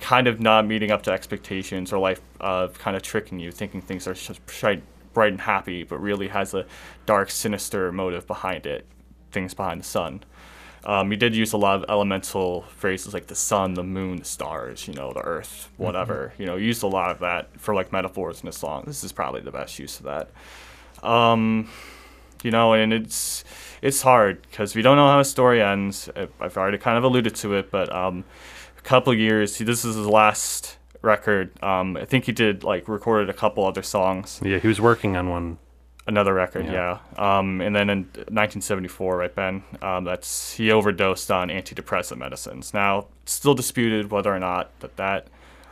kind 0.00 0.26
of 0.26 0.40
not 0.40 0.66
meeting 0.66 0.90
up 0.90 1.02
to 1.02 1.10
expectations 1.10 1.92
or 1.92 1.98
life 1.98 2.20
uh, 2.40 2.68
kind 2.68 2.96
of 2.96 3.02
tricking 3.02 3.38
you, 3.38 3.50
thinking 3.50 3.80
things 3.80 4.06
are 4.06 4.14
just 4.14 4.44
bright, 4.46 4.82
bright 5.12 5.32
and 5.32 5.40
happy, 5.40 5.82
but 5.82 5.98
really 5.98 6.28
has 6.28 6.54
a 6.54 6.66
dark, 7.06 7.30
sinister 7.30 7.90
motive 7.92 8.26
behind 8.26 8.66
it, 8.66 8.86
things 9.32 9.54
behind 9.54 9.80
the 9.80 9.84
sun. 9.84 10.22
Um, 10.84 11.10
he 11.10 11.16
did 11.16 11.34
use 11.34 11.52
a 11.52 11.56
lot 11.56 11.82
of 11.82 11.90
elemental 11.90 12.62
phrases 12.76 13.12
like 13.12 13.26
the 13.26 13.34
sun, 13.34 13.74
the 13.74 13.82
moon, 13.82 14.18
the 14.18 14.24
stars, 14.24 14.86
you 14.86 14.94
know, 14.94 15.12
the 15.12 15.22
earth, 15.22 15.68
whatever. 15.76 16.32
You 16.38 16.46
know, 16.46 16.54
used 16.54 16.84
a 16.84 16.86
lot 16.86 17.10
of 17.10 17.18
that 17.18 17.48
for 17.58 17.74
like 17.74 17.90
metaphors 17.90 18.40
in 18.40 18.46
his 18.46 18.56
song. 18.56 18.84
This 18.86 19.02
is 19.02 19.10
probably 19.10 19.40
the 19.40 19.50
best 19.50 19.80
use 19.80 19.98
of 19.98 20.04
that. 20.04 20.30
Um, 21.02 21.68
you 22.44 22.52
know, 22.52 22.74
and 22.74 22.92
it's 22.92 23.42
it's 23.82 24.02
hard 24.02 24.42
because 24.42 24.76
we 24.76 24.82
don't 24.82 24.96
know 24.96 25.08
how 25.08 25.18
his 25.18 25.28
story 25.28 25.60
ends. 25.60 26.08
I've 26.14 26.56
already 26.56 26.78
kind 26.78 26.96
of 26.96 27.02
alluded 27.02 27.34
to 27.36 27.54
it, 27.54 27.72
but 27.72 27.92
um, 27.92 28.18
a 28.20 28.24
couple 28.86 29.12
years. 29.12 29.58
This 29.58 29.84
is 29.84 29.96
his 29.96 30.06
last 30.06 30.78
record. 31.02 31.62
Um, 31.62 31.96
I 31.96 32.04
think 32.04 32.24
he 32.24 32.32
did 32.32 32.64
like 32.64 32.88
recorded 32.88 33.28
a 33.28 33.34
couple 33.34 33.66
other 33.66 33.82
songs. 33.82 34.40
Yeah, 34.42 34.58
he 34.58 34.68
was 34.68 34.80
working 34.80 35.16
on 35.16 35.28
one. 35.28 35.58
Another 36.08 36.32
record, 36.32 36.66
yeah. 36.66 37.00
Yeah. 37.18 37.38
Um, 37.38 37.60
and 37.60 37.74
then 37.74 37.90
in 37.90 38.04
1974, 38.04 39.16
right, 39.16 39.34
Ben? 39.34 39.64
Um, 39.82 40.04
that's 40.04 40.52
he 40.52 40.70
overdosed 40.70 41.32
on 41.32 41.48
antidepressant 41.48 42.16
medicines. 42.16 42.72
Now, 42.72 43.08
still 43.24 43.54
disputed 43.54 44.12
whether 44.12 44.32
or 44.32 44.38
not 44.38 44.78
that 44.80 44.96
that 44.96 45.26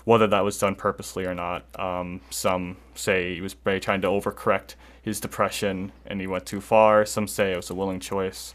whether 0.04 0.26
that 0.26 0.40
was 0.44 0.58
done 0.58 0.74
purposely 0.74 1.24
or 1.24 1.34
not. 1.34 1.64
Um, 1.78 2.20
some 2.30 2.76
say 2.96 3.36
he 3.36 3.40
was 3.40 3.54
trying 3.80 4.02
to 4.02 4.08
overcorrect 4.08 4.74
his 5.00 5.20
depression 5.20 5.92
and 6.04 6.20
he 6.20 6.26
went 6.26 6.46
too 6.46 6.60
far. 6.60 7.06
Some 7.06 7.28
say 7.28 7.52
it 7.52 7.56
was 7.56 7.70
a 7.70 7.74
willing 7.74 8.00
choice. 8.00 8.54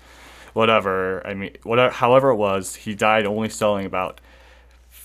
Whatever. 0.53 1.25
I 1.25 1.33
mean, 1.33 1.55
whatever. 1.63 1.93
However 1.93 2.29
it 2.31 2.35
was, 2.35 2.75
he 2.75 2.93
died 2.93 3.25
only 3.25 3.49
selling 3.49 3.85
about 3.85 4.19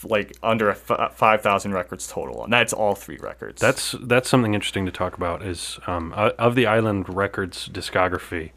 like 0.05 0.36
under 0.43 0.68
a 0.68 0.72
f- 0.72 1.14
5,000 1.16 1.72
records 1.72 2.06
total, 2.06 2.44
and 2.44 2.52
that's 2.52 2.72
all 2.72 2.94
three 2.94 3.16
records. 3.18 3.60
That's 3.60 3.94
that's 4.02 4.28
something 4.28 4.55
interesting 4.55 4.86
to 4.86 4.93
talk 4.93 5.16
about. 5.16 5.43
Is 5.43 5.78
um, 5.86 6.12
of 6.14 6.55
the 6.55 6.66
Island 6.66 7.09
Records 7.09 7.68
discography, 7.72 8.51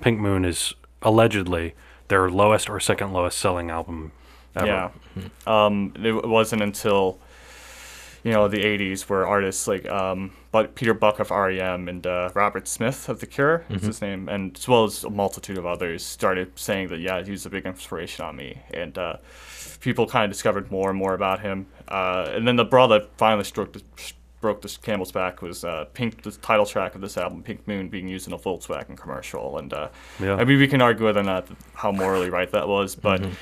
Pink 0.00 0.18
Moon 0.20 0.44
is 0.44 0.74
allegedly 1.02 1.74
their 2.08 2.28
lowest 2.30 2.68
or 2.70 2.78
second 2.80 3.12
lowest 3.12 3.38
selling 3.38 3.70
album 3.70 4.12
ever. 4.54 4.66
Yeah. 4.66 4.90
Um, 5.46 5.94
it 6.02 6.26
wasn't 6.28 6.62
until 6.62 7.18
you 8.24 8.32
know 8.32 8.46
the 8.48 8.58
'80s 8.64 9.02
where 9.08 9.26
artists 9.26 9.66
like 9.66 9.88
um, 9.90 10.32
but 10.52 10.74
Peter 10.74 10.94
Buck 10.94 11.18
of 11.18 11.30
REM 11.30 11.88
and 11.88 12.06
uh, 12.06 12.30
Robert 12.34 12.68
Smith 12.68 13.08
of 13.08 13.20
The 13.20 13.26
Cure, 13.26 13.64
is 13.70 13.82
Mhm. 13.82 13.86
his 13.86 14.00
name, 14.02 14.28
and 14.28 14.56
as 14.56 14.68
well 14.68 14.84
as 14.84 15.02
a 15.04 15.10
multitude 15.10 15.58
of 15.58 15.66
others, 15.66 16.04
started 16.04 16.52
saying 16.58 16.88
that 16.88 17.00
yeah, 17.00 17.22
he 17.22 17.30
was 17.30 17.46
a 17.46 17.50
big 17.50 17.64
inspiration 17.66 18.24
on 18.24 18.36
me, 18.36 18.58
and 18.72 18.96
uh, 18.98 19.16
people 19.80 20.06
kind 20.06 20.24
of 20.24 20.30
discovered 20.30 20.70
more 20.70 20.90
and 20.90 20.98
more 20.98 21.14
about 21.14 21.40
him. 21.40 21.66
Uh, 21.88 22.28
and 22.32 22.46
then 22.46 22.56
the 22.56 22.64
brawl 22.64 22.88
that 22.88 23.08
finally 23.16 23.44
struck 23.44 23.72
the, 23.72 23.82
broke 24.40 24.60
the 24.62 24.76
camel's 24.82 25.12
back 25.12 25.40
was 25.42 25.64
uh, 25.64 25.84
Pink, 25.94 26.22
the 26.22 26.30
title 26.32 26.66
track 26.66 26.94
of 26.94 27.00
this 27.00 27.16
album, 27.16 27.42
Pink 27.42 27.66
Moon, 27.68 27.88
being 27.88 28.08
used 28.08 28.26
in 28.26 28.32
a 28.32 28.38
Volkswagen 28.38 28.96
commercial, 28.96 29.58
and 29.58 29.72
uh, 29.72 29.88
Yeah. 30.20 30.34
I 30.36 30.44
mean 30.44 30.58
we 30.58 30.66
can 30.68 30.82
argue 30.82 31.04
whether 31.06 31.20
or 31.20 31.24
not 31.24 31.46
how 31.74 31.92
morally 31.92 32.28
right 32.30 32.50
that 32.50 32.66
was, 32.68 32.94
but 32.96 33.20
Mhm. 33.22 33.32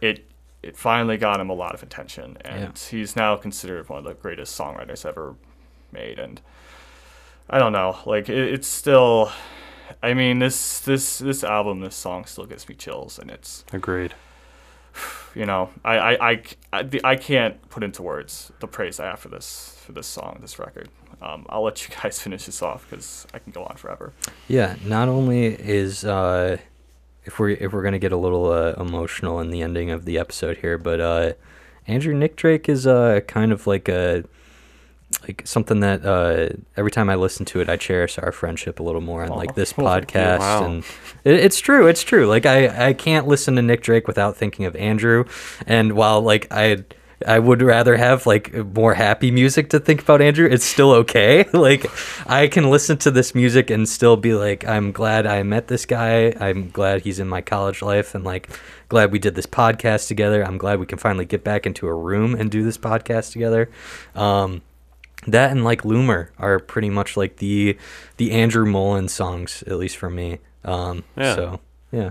it 0.00 0.30
it 0.62 0.76
finally 0.78 1.18
got 1.18 1.40
him 1.40 1.50
a 1.50 1.54
lot 1.54 1.74
of 1.74 1.82
attention, 1.82 2.38
and 2.42 2.62
Yeah. 2.62 2.88
he's 2.90 3.16
now 3.16 3.36
considered 3.36 3.88
one 3.88 3.98
of 3.98 4.04
the 4.04 4.14
greatest 4.14 4.58
songwriters 4.58 5.04
ever 5.04 5.34
made. 5.92 6.18
And 6.18 6.40
I 7.50 7.58
don't 7.58 7.72
know, 7.72 7.98
like 8.06 8.28
it, 8.30 8.38
it's 8.54 8.66
still, 8.68 9.30
I 10.02 10.14
mean 10.14 10.38
this 10.38 10.78
this 10.80 11.18
this 11.18 11.44
album, 11.44 11.80
this 11.80 11.96
song 11.96 12.24
still 12.26 12.46
gives 12.46 12.66
me 12.68 12.74
chills, 12.76 13.18
and 13.18 13.30
it's 13.30 13.64
Agreed. 13.72 14.14
you 15.34 15.46
know 15.46 15.70
I 15.84 15.96
I, 15.96 16.30
I, 16.30 16.42
I, 16.72 16.90
I 17.04 17.16
can't 17.16 17.68
put 17.68 17.82
into 17.82 18.02
words 18.02 18.52
the 18.60 18.66
praise 18.66 19.00
I 19.00 19.06
have 19.06 19.20
for 19.20 19.28
this 19.28 19.78
for 19.84 19.92
this 19.92 20.06
song, 20.06 20.38
this 20.40 20.58
record. 20.58 20.88
Um, 21.20 21.46
I'll 21.48 21.62
let 21.62 21.86
you 21.86 21.94
guys 22.02 22.20
finish 22.20 22.46
this 22.46 22.62
off 22.62 22.86
because 22.88 23.26
I 23.32 23.38
can 23.38 23.52
go 23.52 23.64
on 23.64 23.76
forever. 23.76 24.12
Yeah, 24.48 24.76
not 24.84 25.08
only 25.08 25.46
is 25.46 26.04
uh, 26.04 26.58
if 27.24 27.38
we 27.38 27.54
if 27.54 27.72
we're 27.72 27.82
gonna 27.82 27.98
get 27.98 28.12
a 28.12 28.16
little 28.16 28.50
uh, 28.50 28.74
emotional 28.78 29.40
in 29.40 29.50
the 29.50 29.62
ending 29.62 29.90
of 29.90 30.04
the 30.04 30.18
episode 30.18 30.58
here, 30.58 30.78
but 30.78 31.00
uh, 31.00 31.32
Andrew 31.86 32.14
Nick 32.14 32.36
Drake 32.36 32.68
is 32.68 32.86
uh, 32.86 33.20
kind 33.26 33.52
of 33.52 33.66
like 33.66 33.88
a 33.88 34.24
like 35.22 35.42
something 35.46 35.80
that 35.80 36.04
uh, 36.04 36.48
every 36.76 36.90
time 36.90 37.08
I 37.10 37.14
listen 37.14 37.44
to 37.46 37.60
it, 37.60 37.68
I 37.68 37.76
cherish 37.76 38.18
our 38.18 38.32
friendship 38.32 38.80
a 38.80 38.82
little 38.82 39.00
more. 39.00 39.22
And 39.22 39.32
Aw. 39.32 39.36
like 39.36 39.54
this 39.54 39.74
Well, 39.76 39.86
podcast, 40.00 40.38
Wow. 40.40 40.64
and 40.64 40.84
it, 41.24 41.34
it's 41.34 41.58
true, 41.60 41.86
it's 41.86 42.02
true. 42.02 42.26
Like 42.26 42.46
I 42.46 42.88
I 42.88 42.92
can't 42.92 43.26
listen 43.26 43.56
to 43.56 43.62
Nick 43.62 43.82
Drake 43.82 44.06
without 44.06 44.36
thinking 44.36 44.64
of 44.66 44.74
Andrew. 44.76 45.24
And 45.66 45.92
while 45.92 46.20
like 46.22 46.48
I. 46.50 46.84
I 47.26 47.38
would 47.38 47.62
rather 47.62 47.96
have 47.96 48.26
like 48.26 48.52
more 48.52 48.92
happy 48.92 49.30
music 49.30 49.70
to 49.70 49.78
think 49.80 50.02
about 50.02 50.20
Andrew. 50.20 50.46
It's 50.50 50.64
still 50.64 50.90
okay. 50.90 51.46
Like 51.54 51.86
I 52.28 52.48
can 52.48 52.68
listen 52.70 52.98
to 52.98 53.10
this 53.10 53.34
music 53.34 53.70
and 53.70 53.88
still 53.88 54.16
be 54.18 54.34
like, 54.34 54.66
I'm 54.66 54.92
glad 54.92 55.24
I 55.24 55.42
met 55.44 55.68
this 55.68 55.86
guy. 55.86 56.34
I'm 56.38 56.68
glad 56.70 57.02
he's 57.02 57.20
in 57.20 57.28
my 57.28 57.40
college 57.40 57.80
life 57.80 58.14
and 58.14 58.24
like 58.24 58.50
glad 58.88 59.10
we 59.12 59.18
did 59.20 59.36
this 59.36 59.46
podcast 59.46 60.08
together. 60.08 60.44
I'm 60.44 60.58
glad 60.58 60.80
we 60.80 60.86
can 60.86 60.98
finally 60.98 61.24
get 61.24 61.44
back 61.44 61.64
into 61.66 61.86
a 61.86 61.94
room 61.94 62.34
and 62.34 62.50
do 62.50 62.62
this 62.62 62.76
podcast 62.76 63.32
together. 63.32 63.70
Um, 64.14 64.60
that 65.26 65.50
and 65.50 65.64
like 65.64 65.82
Loomer 65.82 66.28
are 66.38 66.58
pretty 66.58 66.90
much 66.90 67.16
like 67.16 67.36
the 67.36 67.76
the 68.16 68.32
Andrew 68.32 68.64
Mullen 68.66 69.08
songs, 69.08 69.62
at 69.66 69.78
least 69.78 69.96
for 69.96 70.10
me. 70.10 70.38
Um, 70.64 71.04
Yeah. 71.16 71.34
So 71.34 71.60
yeah, 71.92 72.10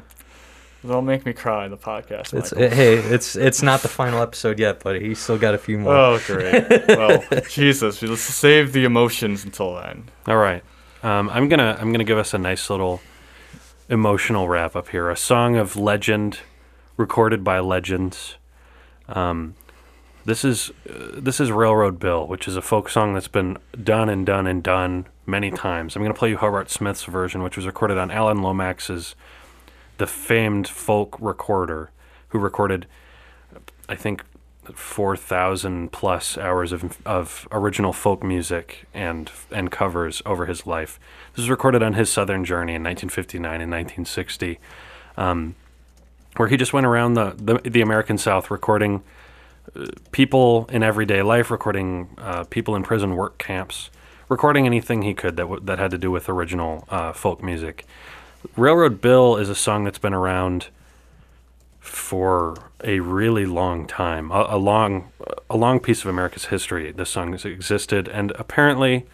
Don't 0.87 1.05
make 1.05 1.25
me 1.25 1.33
cry 1.33 1.65
in 1.65 1.71
the 1.71 1.77
podcast. 1.77 2.33
it's 2.33 2.53
Michael. 2.53 2.69
hey, 2.69 2.95
it's 2.95 3.35
it's 3.35 3.61
not 3.61 3.81
the 3.81 3.87
final 3.87 4.21
episode 4.21 4.59
yet, 4.59 4.81
but 4.83 5.01
he's 5.01 5.19
still 5.19 5.37
got 5.37 5.53
a 5.53 5.57
few 5.57 5.77
more. 5.79 5.95
Oh, 5.95 6.19
great. 6.25 6.87
well, 6.87 7.23
Jesus, 7.49 8.01
let's 8.01 8.21
save 8.21 8.73
the 8.73 8.83
emotions 8.85 9.43
until 9.43 9.75
then. 9.75 10.05
All 10.27 10.37
right. 10.37 10.63
Um, 11.03 11.29
I'm 11.29 11.49
gonna 11.49 11.77
I'm 11.79 11.91
gonna 11.91 12.03
give 12.03 12.17
us 12.17 12.33
a 12.33 12.37
nice 12.37 12.69
little 12.69 13.01
emotional 13.89 14.47
wrap 14.47 14.75
up 14.75 14.89
here. 14.89 15.09
A 15.09 15.17
song 15.17 15.55
of 15.57 15.75
legend, 15.75 16.39
recorded 16.97 17.43
by 17.43 17.59
legends. 17.59 18.35
Um, 19.09 19.55
this 20.25 20.45
is 20.45 20.71
uh, 20.89 21.19
this 21.19 21.39
is 21.39 21.51
Railroad 21.51 21.99
Bill, 21.99 22.25
which 22.25 22.47
is 22.47 22.55
a 22.55 22.61
folk 22.61 22.89
song 22.89 23.13
that's 23.13 23.27
been 23.27 23.57
done 23.81 24.09
and 24.09 24.25
done 24.25 24.47
and 24.47 24.63
done 24.63 25.05
many 25.25 25.51
times. 25.51 25.95
I'm 25.95 26.01
gonna 26.01 26.13
play 26.13 26.29
you 26.29 26.37
Hobart 26.37 26.69
Smith's 26.69 27.03
version, 27.05 27.43
which 27.43 27.57
was 27.57 27.65
recorded 27.65 27.97
on 27.97 28.09
Alan 28.09 28.41
Lomax's, 28.41 29.15
the 29.97 30.07
famed 30.07 30.67
folk 30.67 31.17
recorder, 31.19 31.91
who 32.29 32.39
recorded, 32.39 32.85
I 33.89 33.95
think, 33.95 34.23
four 34.73 35.17
thousand 35.17 35.91
plus 35.91 36.37
hours 36.37 36.71
of 36.71 36.97
of 37.05 37.47
original 37.51 37.91
folk 37.91 38.23
music 38.23 38.87
and 38.93 39.29
and 39.51 39.71
covers 39.71 40.21
over 40.25 40.45
his 40.45 40.65
life. 40.65 40.99
This 41.33 41.43
was 41.43 41.49
recorded 41.49 41.83
on 41.83 41.93
his 41.93 42.09
Southern 42.09 42.45
journey 42.45 42.75
in 42.75 42.83
1959 42.83 43.61
and 43.61 43.71
1960, 43.71 44.59
um, 45.17 45.55
where 46.37 46.47
he 46.47 46.55
just 46.55 46.71
went 46.71 46.85
around 46.85 47.15
the, 47.15 47.35
the 47.37 47.69
the 47.69 47.81
American 47.81 48.17
South 48.17 48.49
recording 48.49 49.03
people 50.11 50.67
in 50.69 50.83
everyday 50.83 51.21
life, 51.21 51.49
recording 51.49 52.09
uh, 52.17 52.43
people 52.45 52.75
in 52.75 52.83
prison 52.83 53.15
work 53.15 53.37
camps, 53.37 53.89
recording 54.29 54.65
anything 54.65 55.01
he 55.01 55.13
could 55.13 55.35
that 55.37 55.43
w- 55.43 55.61
that 55.63 55.79
had 55.79 55.91
to 55.91 55.97
do 55.97 56.11
with 56.11 56.29
original 56.29 56.85
uh, 56.89 57.13
folk 57.13 57.41
music. 57.41 57.85
Railroad 58.55 59.01
Bill 59.01 59.37
is 59.37 59.49
a 59.49 59.55
song 59.55 59.85
that's 59.85 59.99
been 59.99 60.13
around 60.13 60.67
for 61.79 62.55
a 62.83 62.99
really 62.99 63.45
long 63.45 63.87
time, 63.87 64.31
a, 64.31 64.45
a 64.49 64.57
long, 64.57 65.11
a 65.49 65.57
long 65.57 65.79
piece 65.79 66.01
of 66.01 66.07
America's 66.07 66.45
history. 66.45 66.91
This 66.91 67.09
song 67.09 67.31
has 67.31 67.45
existed, 67.45 68.07
and 68.07 68.31
apparently, 68.37 69.05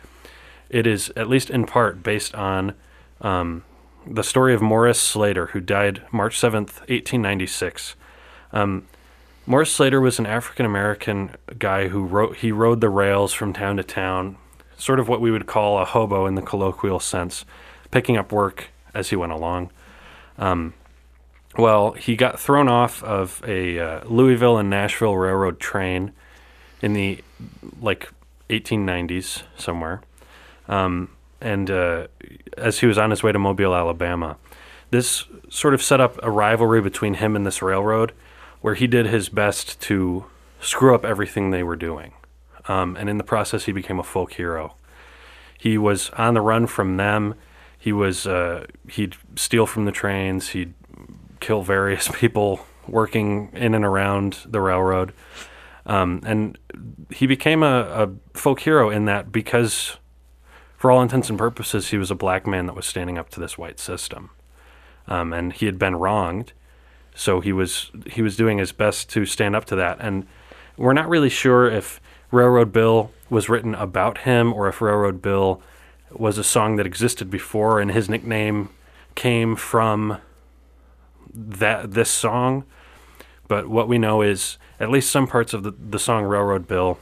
it 0.70 0.86
is 0.86 1.12
at 1.16 1.30
least 1.30 1.50
in 1.50 1.66
part 1.66 2.04
based 2.04 2.36
on 2.36 2.74
um, 3.22 3.64
the 4.06 4.24
story 4.24 4.54
of 4.54 4.62
Morris 4.62 5.00
Slater, 5.00 5.48
who 5.48 5.60
died 5.60 6.04
March 6.12 6.38
seventh, 6.38 6.82
eighteen 6.88 7.22
ninety 7.22 7.48
six. 7.48 7.96
Um, 8.52 8.88
Morris 9.50 9.72
Slater 9.72 10.00
was 10.00 10.20
an 10.20 10.28
African 10.28 10.64
American 10.64 11.32
guy 11.58 11.88
who 11.88 12.04
wrote 12.04 12.38
he 12.38 12.52
rode 12.52 12.82
the 12.82 12.90
rails 12.90 13.34
from 13.34 13.52
town 13.52 13.78
to 13.78 13.84
town, 13.84 14.38
sort 14.78 15.00
of 15.00 15.08
what 15.08 15.22
we 15.22 15.32
would 15.32 15.48
call 15.48 15.80
a 15.80 15.86
hobo 15.86 16.28
in 16.28 16.36
the 16.36 16.44
colloquial 16.44 17.00
sense, 17.00 17.46
picking 17.90 18.16
up 18.16 18.32
work 18.32 18.68
as 18.94 19.10
he 19.10 19.16
went 19.16 19.32
along. 19.32 19.72
Um, 20.38 20.76
well, 21.58 21.94
he 21.94 22.16
got 22.16 22.40
thrown 22.40 22.68
off 22.68 23.04
of 23.04 23.42
a 23.44 23.80
uh, 23.80 24.04
Louisville 24.06 24.60
and 24.60 24.70
Nashville 24.70 25.18
railroad 25.18 25.60
train 25.60 26.12
in 26.84 26.94
the 26.94 27.24
like 27.82 28.08
1890s 28.52 29.42
somewhere, 29.58 30.04
um, 30.68 31.10
and 31.42 31.72
uh, 31.72 32.06
as 32.56 32.82
he 32.82 32.86
was 32.86 33.00
on 33.00 33.10
his 33.10 33.24
way 33.24 33.32
to 33.32 33.40
Mobile, 33.40 33.74
Alabama, 33.74 34.38
this 34.92 35.26
sort 35.50 35.74
of 35.74 35.82
set 35.82 36.00
up 36.00 36.20
a 36.22 36.30
rivalry 36.30 36.82
between 36.82 37.16
him 37.16 37.36
and 37.36 37.48
this 37.48 37.64
railroad, 37.64 38.14
where 38.62 38.76
he 38.76 38.88
did 38.88 39.06
his 39.06 39.30
best 39.30 39.80
to 39.82 40.26
screw 40.62 40.94
up 40.94 41.06
everything 41.06 41.52
they 41.52 41.64
were 41.64 41.76
doing, 41.76 42.14
um, 42.68 42.96
and 42.98 43.10
in 43.10 43.18
the 43.18 43.24
process, 43.24 43.66
he 43.66 43.72
became 43.72 44.00
a 44.00 44.04
folk 44.04 44.34
hero. 44.34 44.76
He 45.58 45.78
was 45.78 46.10
on 46.12 46.34
the 46.34 46.42
run 46.42 46.68
from 46.68 46.98
them. 46.98 47.36
He 47.78 47.92
was 47.92 48.28
uh, 48.28 48.66
he'd 48.90 49.16
steal 49.36 49.66
from 49.66 49.86
the 49.86 49.92
trains. 49.92 50.50
He'd 50.50 50.74
kill 51.40 51.64
various 51.64 52.08
people 52.14 52.66
working 52.88 53.50
in 53.54 53.74
and 53.74 53.86
around 53.86 54.40
the 54.46 54.62
railroad. 54.62 55.14
Um, 55.86 56.22
and 56.24 56.58
he 57.12 57.26
became 57.26 57.64
a, 57.64 57.82
a 57.82 58.38
folk 58.38 58.60
hero 58.60 58.90
in 58.90 59.06
that 59.06 59.32
because, 59.32 59.98
for 60.78 60.92
all 60.92 61.02
intents 61.02 61.30
and 61.30 61.38
purposes, 61.38 61.90
he 61.90 61.98
was 61.98 62.12
a 62.12 62.16
black 62.16 62.46
man 62.46 62.68
that 62.68 62.76
was 62.76 62.86
standing 62.86 63.18
up 63.18 63.30
to 63.32 63.40
this 63.40 63.58
white 63.58 63.80
system. 63.80 64.30
Um, 65.08 65.34
and 65.34 65.52
he 65.52 65.66
had 65.66 65.80
been 65.80 65.96
wronged, 65.96 66.54
so 67.20 67.42
he 67.42 67.52
was 67.52 67.92
he 68.10 68.22
was 68.22 68.38
doing 68.38 68.60
his 68.60 68.72
best 68.72 69.10
to 69.10 69.26
stand 69.26 69.54
up 69.54 69.66
to 69.66 69.76
that. 69.76 69.98
And 70.00 70.26
we're 70.78 70.94
not 70.94 71.10
really 71.10 71.30
sure 71.30 71.70
if 71.70 72.00
Railroad 72.32 72.72
Bill 72.72 73.12
was 73.30 73.50
written 73.50 73.76
about 73.76 74.20
him 74.20 74.54
or 74.54 74.70
if 74.70 74.80
Railroad 74.80 75.22
Bill 75.22 75.62
was 76.12 76.38
a 76.38 76.46
song 76.46 76.78
that 76.78 76.86
existed 76.86 77.30
before, 77.30 77.82
and 77.82 77.92
his 77.92 78.08
nickname 78.10 78.70
came 79.16 79.58
from 79.58 80.20
that 81.34 81.92
this 81.92 82.10
song. 82.10 82.64
But 83.50 83.68
what 83.68 83.90
we 83.90 83.98
know 83.98 84.22
is 84.22 84.58
at 84.80 84.90
least 84.90 85.12
some 85.12 85.28
parts 85.28 85.54
of 85.54 85.64
the, 85.64 85.72
the 85.72 86.00
song 86.00 86.24
Railroad 86.24 86.70
Bill 86.70 87.00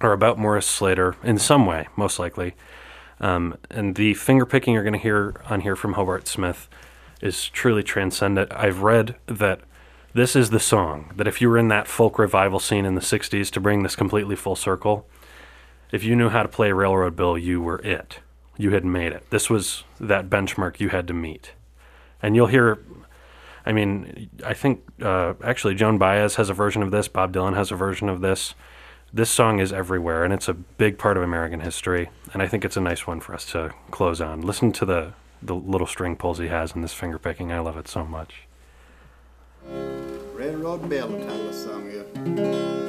are 0.00 0.12
about 0.12 0.38
Morris 0.38 0.66
Slater 0.66 1.14
in 1.22 1.38
some 1.38 1.66
way, 1.66 1.86
most 1.94 2.18
likely. 2.18 2.54
Um, 3.20 3.56
and 3.70 3.94
the 3.94 4.14
finger 4.14 4.44
picking 4.44 4.74
you're 4.74 4.82
going 4.82 4.94
to 4.94 4.98
hear 4.98 5.40
on 5.48 5.60
here 5.60 5.76
from 5.76 5.92
Hobart 5.92 6.26
Smith 6.26 6.68
is 7.20 7.48
truly 7.48 7.82
transcendent. 7.82 8.52
I've 8.52 8.82
read 8.82 9.16
that 9.26 9.60
this 10.12 10.34
is 10.34 10.50
the 10.50 10.60
song 10.60 11.12
that 11.16 11.28
if 11.28 11.40
you 11.40 11.48
were 11.48 11.58
in 11.58 11.68
that 11.68 11.86
folk 11.86 12.18
revival 12.18 12.58
scene 12.58 12.84
in 12.84 12.94
the 12.94 13.00
60s 13.00 13.50
to 13.50 13.60
bring 13.60 13.82
this 13.82 13.94
completely 13.94 14.36
full 14.36 14.56
circle, 14.56 15.06
if 15.92 16.02
you 16.04 16.16
knew 16.16 16.28
how 16.28 16.42
to 16.42 16.48
play 16.48 16.72
Railroad 16.72 17.16
Bill, 17.16 17.38
you 17.38 17.60
were 17.60 17.80
it. 17.80 18.18
You 18.56 18.72
had 18.72 18.84
made 18.84 19.12
it. 19.12 19.28
This 19.30 19.48
was 19.48 19.84
that 19.98 20.28
benchmark 20.28 20.80
you 20.80 20.88
had 20.90 21.06
to 21.08 21.14
meet. 21.14 21.52
And 22.22 22.36
you'll 22.36 22.48
hear, 22.48 22.78
I 23.64 23.72
mean, 23.72 24.30
I 24.44 24.54
think 24.54 24.82
uh, 25.00 25.34
actually 25.42 25.74
Joan 25.74 25.98
Baez 25.98 26.36
has 26.36 26.50
a 26.50 26.54
version 26.54 26.82
of 26.82 26.90
this, 26.90 27.08
Bob 27.08 27.32
Dylan 27.32 27.54
has 27.54 27.70
a 27.70 27.76
version 27.76 28.08
of 28.08 28.20
this. 28.20 28.54
This 29.12 29.30
song 29.30 29.58
is 29.58 29.72
everywhere, 29.72 30.22
and 30.22 30.32
it's 30.32 30.48
a 30.48 30.54
big 30.54 30.96
part 30.96 31.16
of 31.16 31.24
American 31.24 31.60
history. 31.60 32.10
And 32.32 32.42
I 32.42 32.46
think 32.46 32.64
it's 32.64 32.76
a 32.76 32.80
nice 32.80 33.08
one 33.08 33.18
for 33.18 33.34
us 33.34 33.44
to 33.46 33.72
close 33.90 34.20
on. 34.20 34.40
Listen 34.42 34.70
to 34.72 34.84
the, 34.84 35.12
the 35.42 35.54
little 35.54 35.86
string 35.86 36.16
pulls 36.16 36.38
he 36.38 36.48
has 36.48 36.72
in 36.72 36.82
this 36.82 36.92
finger 36.92 37.18
picking. 37.18 37.52
I 37.52 37.60
love 37.60 37.76
it 37.76 37.88
so 37.88 38.04
much. 38.04 38.42
The 39.66 41.52
song 41.52 41.86
is. 41.86 42.79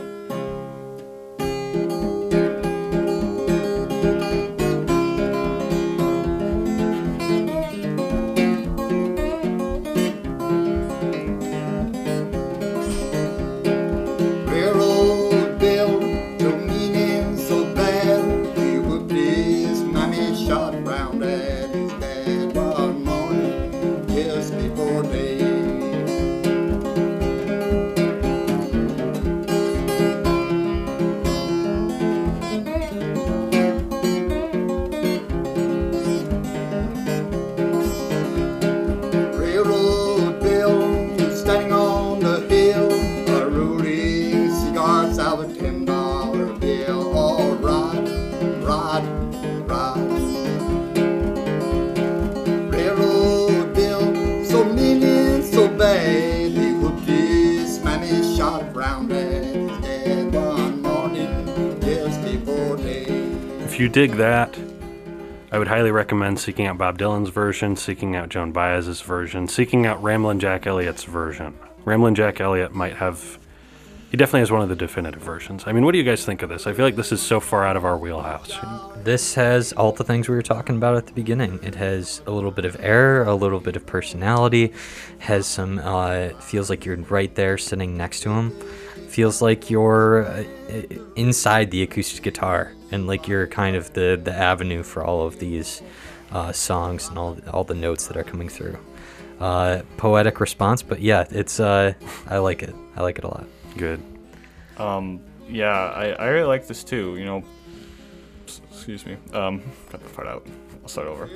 Dig 63.92 64.14
that, 64.14 64.58
I 65.52 65.60
would 65.60 65.68
highly 65.68 65.92
recommend 65.92 66.40
seeking 66.40 66.66
out 66.66 66.78
Bob 66.78 66.98
Dylan's 66.98 67.30
version, 67.30 67.76
seeking 67.76 68.16
out 68.16 68.30
Joan 68.30 68.54
Baez's 68.54 69.02
version, 69.02 69.50
seeking 69.50 69.86
out 69.86 70.02
Ramblin' 70.02 70.40
Jack 70.40 70.66
Elliott's 70.66 71.04
version. 71.04 71.58
Ramblin' 71.84 72.16
Jack 72.16 72.40
Elliott 72.40 72.74
might 72.74 72.96
have. 72.96 73.38
He 74.10 74.18
definitely 74.18 74.42
has 74.42 74.52
one 74.52 74.62
of 74.62 74.70
the 74.70 74.76
definitive 74.76 75.22
versions. 75.22 75.64
I 75.68 75.74
mean, 75.74 75.84
what 75.84 75.92
do 75.92 75.98
you 75.98 76.06
guys 76.06 76.26
think 76.26 76.42
of 76.42 76.50
this? 76.50 76.68
I 76.68 76.74
feel 76.74 76.86
like 76.86 76.96
this 76.96 77.12
is 77.12 77.22
so 77.22 77.42
far 77.42 77.66
out 77.66 77.76
of 77.76 77.84
our 77.84 77.98
wheelhouse. 77.98 78.58
This 79.04 79.36
has 79.36 79.74
all 79.74 79.92
the 79.92 80.04
things 80.04 80.30
we 80.30 80.36
were 80.36 80.42
talking 80.42 80.78
about 80.78 80.96
at 80.96 81.08
the 81.08 81.14
beginning. 81.14 81.60
It 81.62 81.76
has 81.76 82.22
a 82.28 82.32
little 82.32 82.52
bit 82.52 82.66
of 82.66 82.78
air, 82.80 83.24
a 83.24 83.36
little 83.36 83.60
bit 83.60 83.76
of 83.76 83.86
personality, 83.86 84.74
has 85.20 85.48
some 85.48 85.80
uh, 85.84 86.30
feels 86.40 86.70
like 86.70 86.86
you're 86.86 86.98
right 86.98 87.34
there 87.36 87.58
sitting 87.58 87.98
next 87.98 88.22
to 88.22 88.30
him. 88.30 88.52
Feels 89.10 89.42
like 89.42 89.70
you're 89.70 90.26
uh, 90.26 90.44
inside 91.18 91.72
the 91.72 91.84
acoustic 91.84 92.24
guitar 92.24 92.74
and 92.92 93.08
like 93.08 93.28
you're 93.28 93.48
kind 93.48 93.76
of 93.76 93.94
the 93.94 94.20
the 94.22 94.34
avenue 94.34 94.84
for 94.84 95.04
all 95.04 95.26
of 95.26 95.40
these 95.40 95.82
uh, 96.32 96.52
songs 96.52 97.08
and 97.10 97.18
all 97.18 97.38
all 97.52 97.64
the 97.64 97.76
notes 97.76 98.08
that 98.08 98.18
are 98.18 98.24
coming 98.24 98.50
through. 98.50 98.78
Uh, 99.40 99.82
poetic 99.98 100.40
response, 100.40 100.84
but 100.84 101.02
yeah, 101.02 101.26
it's 101.32 101.60
uh, 101.60 101.94
I 102.28 102.38
like 102.38 102.62
it. 102.62 102.76
I 102.96 103.02
like 103.02 103.18
it 103.18 103.24
a 103.24 103.28
lot. 103.28 103.48
Good. 103.76 104.02
Um, 104.78 105.22
yeah, 105.50 105.70
I, 105.70 106.10
I 106.12 106.28
really 106.28 106.48
like 106.48 106.68
this 106.68 106.84
too. 106.84 107.18
You 107.18 107.26
know, 107.26 107.44
excuse 108.70 109.06
me. 109.06 109.18
Um, 109.34 109.64
cut 109.90 110.02
that 110.02 110.14
part 110.14 110.28
out. 110.28 110.46
I'll 110.84 110.90
start 110.90 111.08
over. 111.08 111.30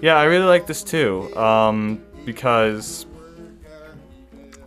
Yeah, 0.00 0.16
I 0.16 0.24
really 0.24 0.46
like 0.46 0.66
this 0.66 0.82
too. 0.82 1.34
Um, 1.36 2.02
because 2.24 3.06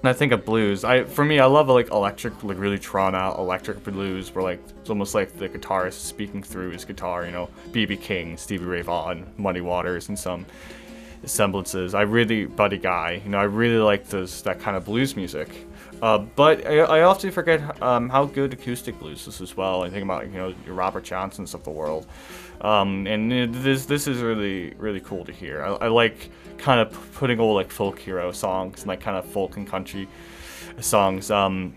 when 0.04 0.10
I 0.10 0.14
think 0.14 0.34
of 0.34 0.44
blues, 0.44 0.84
I 0.84 1.06
for 1.06 1.24
me, 1.24 1.40
I 1.40 1.46
love 1.46 1.70
like 1.70 1.90
electric, 1.90 2.44
like 2.44 2.60
really 2.60 2.78
drawn 2.78 3.16
out 3.16 3.40
electric 3.40 3.82
blues, 3.86 4.36
where 4.36 4.44
like 4.44 4.62
it's 4.82 4.90
almost 4.90 5.16
like 5.16 5.38
the 5.38 5.48
guitarist 5.48 5.94
speaking 5.94 6.44
through 6.44 6.72
his 6.72 6.84
guitar. 6.84 7.26
You 7.26 7.32
know, 7.32 7.50
B.B. 7.72 7.96
King, 7.96 8.36
Stevie 8.36 8.66
Ray 8.66 8.82
Vaughan, 8.82 9.32
Muddy 9.38 9.62
Waters, 9.62 10.10
and 10.10 10.20
some 10.20 10.46
semblances. 11.24 11.94
I 11.94 12.02
really 12.02 12.48
Buddy 12.48 12.80
Guy. 12.80 13.22
You 13.24 13.30
know, 13.30 13.38
I 13.38 13.44
really 13.44 13.78
like 13.78 14.10
those 14.10 14.42
that 14.42 14.60
kind 14.60 14.76
of 14.76 14.84
blues 14.84 15.16
music. 15.16 15.48
Uh, 16.02 16.18
but 16.18 16.68
I, 16.68 16.80
I 16.80 17.02
often 17.04 17.32
forget 17.32 17.82
um, 17.82 18.10
how 18.10 18.26
good 18.26 18.52
acoustic 18.52 19.00
blues 19.00 19.26
is 19.26 19.40
as 19.40 19.56
well. 19.56 19.84
I 19.84 19.90
think 19.90 20.04
about 20.04 20.26
you 20.26 20.34
know 20.38 20.54
your 20.66 20.76
Robert 20.76 21.06
Johnsons 21.06 21.54
of 21.54 21.64
the 21.64 21.72
world, 21.72 22.08
um, 22.64 23.06
and 23.08 23.32
this 23.54 23.86
this 23.86 24.08
is 24.08 24.22
really 24.22 24.74
really 24.78 25.00
cool 25.02 25.26
to 25.26 25.32
hear. 25.32 25.64
I, 25.64 25.74
I 25.74 25.88
like 25.88 26.30
kind 26.58 26.80
of 26.80 27.14
putting 27.16 27.40
old 27.40 27.56
like 27.56 27.72
folk 27.72 28.00
hero 28.00 28.32
songs 28.32 28.80
and 28.82 28.88
like 28.88 29.02
kind 29.02 29.18
of 29.18 29.26
folk 29.26 29.58
and 29.58 29.68
country 29.68 30.08
songs. 30.80 31.30
Um, 31.32 31.74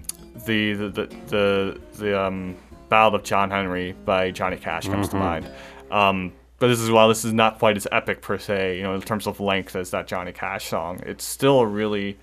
the 0.47 0.75
the 0.75 0.89
the 0.91 1.07
the, 1.29 1.81
the 1.99 2.21
um, 2.21 2.57
Ballad 2.89 3.15
of 3.15 3.25
John 3.25 3.51
Henry 3.51 3.93
by 4.05 4.31
Johnny 4.31 4.57
Cash 4.57 4.87
comes 4.89 5.09
to 5.09 5.17
Mhm. 5.17 5.21
mind. 5.21 5.51
Um, 5.91 6.33
but 6.59 6.69
this 6.69 6.81
is 6.81 6.91
while 6.91 7.09
this 7.09 7.25
is 7.25 7.33
not 7.33 7.59
quite 7.59 7.77
as 7.77 7.87
epic 7.93 8.23
per 8.23 8.39
se, 8.39 8.77
you 8.79 8.83
know, 8.83 8.95
in 8.95 9.03
terms 9.03 9.27
of 9.27 9.41
length 9.41 9.77
as 9.77 9.91
that 9.91 10.07
Johnny 10.07 10.33
Cash 10.33 10.67
song. 10.69 11.01
It's 11.05 11.25
still 11.25 11.61
a 11.61 11.67
really, 11.67 12.17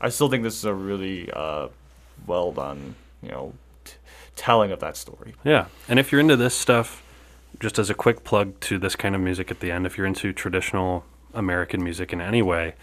I 0.00 0.08
still 0.08 0.28
think 0.28 0.42
this 0.42 0.56
is 0.56 0.64
a 0.64 0.74
really 0.74 1.30
uh, 1.32 1.68
well 2.26 2.50
done, 2.52 2.94
you 3.22 3.30
know, 3.30 3.52
t- 3.84 3.92
telling 4.34 4.72
of 4.72 4.80
that 4.80 4.96
story. 4.96 5.34
Yeah, 5.44 5.66
and 5.88 5.98
if 6.00 6.10
you're 6.10 6.20
into 6.20 6.36
this 6.36 6.54
stuff, 6.56 7.02
just 7.60 7.78
as 7.78 7.90
a 7.90 7.94
quick 7.94 8.24
plug 8.24 8.58
to 8.60 8.78
this 8.78 8.96
kind 8.96 9.14
of 9.14 9.20
music 9.20 9.50
at 9.50 9.60
the 9.60 9.70
end, 9.70 9.86
if 9.86 9.96
you're 9.96 10.06
into 10.06 10.32
traditional 10.32 11.04
American 11.34 11.82
music 11.82 12.12
in 12.12 12.20
any 12.20 12.42
way, 12.42 12.74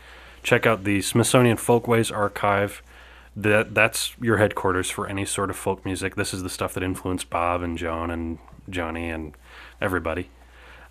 check 0.43 0.65
out 0.65 0.83
the 0.83 1.01
Smithsonian 1.01 1.57
Folkways 1.57 2.11
Archive. 2.11 2.81
That 3.35 3.73
that's 3.73 4.13
your 4.21 4.37
headquarters 4.37 4.91
for 4.91 5.07
any 5.07 5.25
sort 5.25 5.49
of 5.49 5.55
folk 5.55 5.83
music. 5.83 6.15
This 6.15 6.35
is 6.35 6.43
the 6.43 6.49
stuff 6.49 6.75
that 6.75 6.83
influenced 6.83 7.31
Bob 7.31 7.63
and 7.63 7.77
Joan 7.77 8.11
and 8.11 8.37
Johnny 8.69 9.09
and 9.09 9.33
everybody. 9.81 10.29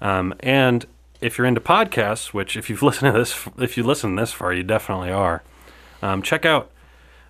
Um, 0.00 0.34
and 0.40 0.84
if 1.20 1.38
you're 1.38 1.46
into 1.46 1.60
podcasts, 1.60 2.34
which 2.34 2.56
if 2.56 2.68
you've 2.68 2.82
listened 2.82 3.12
to 3.12 3.18
this, 3.18 3.48
if 3.59 3.76
you 3.76 3.84
listen 3.84 4.16
this 4.16 4.32
far, 4.32 4.52
you 4.52 4.64
definitely 4.64 5.12
are. 5.12 5.44
Um, 6.02 6.20
check 6.20 6.44
out 6.44 6.72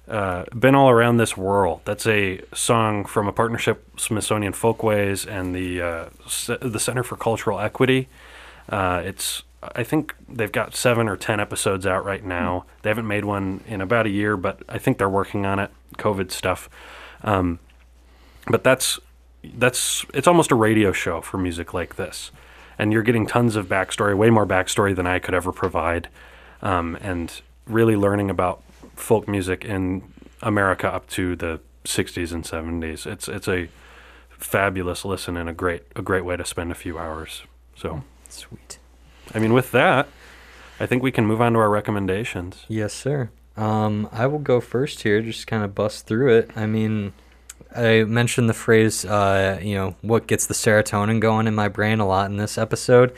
uh, 0.09 0.45
"Been 0.59 0.75
All 0.75 0.91
Around 0.91 1.17
This 1.17 1.37
World." 1.37 1.81
That's 1.85 2.07
a 2.07 2.41
song 2.55 3.05
from 3.05 3.29
a 3.29 3.33
partnership 3.33 3.99
Smithsonian 3.99 4.53
Folkways 4.53 5.27
and 5.27 5.55
the 5.55 5.83
uh, 5.83 6.09
C- 6.29 6.59
the 6.61 6.81
Center 6.81 7.03
for 7.03 7.17
Cultural 7.17 7.61
Equity. 7.61 8.09
Uh, 8.69 9.03
it's 9.05 9.43
I 9.63 9.85
think 9.85 10.15
they've 10.29 10.51
got 10.51 10.75
seven 10.75 11.09
or 11.09 11.17
ten 11.17 11.39
episodes 11.39 11.87
out 11.87 12.05
right 12.05 12.25
now. 12.25 12.65
They 12.83 12.91
haven't 12.91 13.07
made 13.07 13.25
one 13.25 13.63
in 13.67 13.81
about 13.81 14.07
a 14.07 14.11
year, 14.11 14.37
but 14.37 14.61
I 14.69 14.79
think 14.79 14.99
they're 14.99 15.09
working 15.09 15.47
on 15.47 15.59
it. 15.59 15.71
COVID 15.99 16.31
stuff, 16.31 16.69
um, 17.23 17.59
but 18.47 18.65
that's 18.65 18.99
that's 19.45 20.05
it's 20.15 20.27
almost 20.27 20.51
a 20.51 20.55
radio 20.55 20.93
show 20.93 21.21
for 21.21 21.39
music 21.39 21.75
like 21.75 21.97
this, 21.97 22.31
and 22.79 22.93
you're 22.93 23.03
getting 23.03 23.27
tons 23.27 23.57
of 23.57 23.67
backstory, 23.67 24.17
way 24.17 24.31
more 24.31 24.47
backstory 24.47 24.97
than 24.97 25.07
I 25.07 25.19
could 25.19 25.35
ever 25.35 25.53
provide, 25.53 26.09
um, 26.63 26.97
and 27.01 27.41
really 27.67 27.95
learning 27.97 28.31
about 28.31 28.63
folk 28.95 29.29
music 29.29 29.65
in 29.65 30.03
America 30.43 30.89
up 30.93 31.09
to 31.11 31.37
the 31.37 31.61
60s 31.85 32.33
and 32.33 32.45
70s. 32.45 33.07
It's 33.07 33.29
it's 33.29 33.49
a 33.49 33.69
fabulous 34.31 35.05
listen 35.05 35.37
and 35.37 35.49
a 35.49 35.53
great 35.53 35.85
a 35.97 36.03
great 36.03 36.25
way 36.25 36.37
to 36.37 36.45
spend 36.45 36.73
a 36.73 36.75
few 36.75 36.99
hours. 36.99 37.43
So 37.77 38.03
sweet. 38.29 38.79
I 39.35 39.39
mean, 39.39 39.53
with 39.53 39.71
that, 39.73 40.09
I 40.81 40.87
think 40.87 41.03
we 41.03 41.13
can 41.13 41.27
move 41.27 41.41
on 41.41 41.53
to 41.53 41.59
our 41.59 41.71
recommendations. 41.71 42.65
Yes, 42.69 42.93
sir. 42.93 43.31
Um, 43.57 44.09
I 44.13 44.27
will 44.27 44.39
go 44.39 44.61
first 44.61 45.03
here, 45.03 45.21
just 45.23 45.47
kind 45.47 45.63
of 45.63 45.75
bust 45.75 46.07
through 46.07 46.35
it. 46.37 46.51
I 46.57 46.67
mean, 46.67 47.13
I 47.77 48.05
mentioned 48.05 48.49
the 48.49 48.55
phrase, 48.55 49.05
uh, 49.05 49.61
you 49.63 49.75
know, 49.75 49.95
what 50.01 50.27
gets 50.27 50.47
the 50.47 50.55
serotonin 50.55 51.21
going 51.21 51.47
in 51.47 51.55
my 51.55 51.69
brain 51.69 52.01
a 52.01 52.07
lot 52.07 52.31
in 52.31 52.37
this 52.37 52.59
episode. 52.59 53.15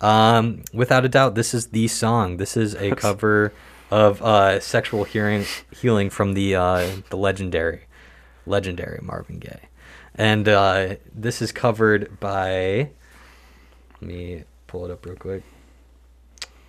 Um, 0.00 0.62
without 0.72 1.04
a 1.04 1.08
doubt, 1.08 1.34
this 1.36 1.54
is 1.54 1.68
the 1.68 1.88
song. 1.88 2.36
This 2.36 2.56
is 2.56 2.74
a 2.74 2.90
cover 2.96 3.52
of 3.90 4.22
uh, 4.22 4.60
"Sexual 4.60 5.04
Hearing 5.04 5.44
Healing" 5.70 6.10
from 6.10 6.34
the 6.34 6.54
uh, 6.54 6.88
the 7.10 7.16
legendary, 7.16 7.82
legendary 8.46 9.00
Marvin 9.02 9.38
Gaye, 9.38 9.68
and 10.14 10.48
uh, 10.48 10.96
this 11.14 11.42
is 11.42 11.52
covered 11.52 12.18
by. 12.20 12.90
Let 14.00 14.02
me 14.02 14.44
pull 14.66 14.84
it 14.84 14.90
up 14.90 15.06
real 15.06 15.16
quick. 15.16 15.42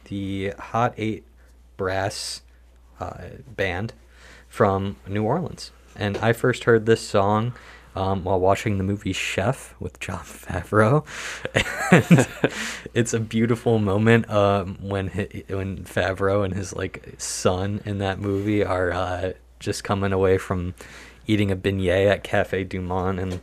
The 0.05 0.53
Hot 0.57 0.93
Eight 0.97 1.25
Brass 1.75 2.41
uh, 2.99 3.25
band 3.55 3.93
from 4.47 4.97
New 5.07 5.23
Orleans. 5.23 5.71
And 5.95 6.17
I 6.17 6.33
first 6.33 6.65
heard 6.65 6.85
this 6.85 7.01
song 7.01 7.53
um, 7.97 8.23
while 8.23 8.39
watching 8.39 8.77
the 8.77 8.83
movie 8.83 9.11
Chef 9.11 9.73
with 9.79 9.99
John 9.99 10.19
Favreau. 10.23 11.03
And 11.91 12.27
it's 12.93 13.13
a 13.13 13.19
beautiful 13.19 13.79
moment 13.79 14.29
um, 14.29 14.77
when 14.81 15.07
hi 15.07 15.43
when 15.49 15.83
Favreau 15.83 16.45
and 16.45 16.53
his 16.53 16.73
like 16.73 17.15
son 17.17 17.81
in 17.85 17.97
that 17.97 18.19
movie 18.19 18.63
are 18.63 18.91
uh, 18.91 19.33
just 19.59 19.83
coming 19.83 20.13
away 20.13 20.37
from 20.37 20.75
eating 21.25 21.51
a 21.51 21.55
beignet 21.55 22.07
at 22.07 22.23
Cafe 22.23 22.63
Du 22.65 22.81
Monde 22.81 23.19
and 23.19 23.41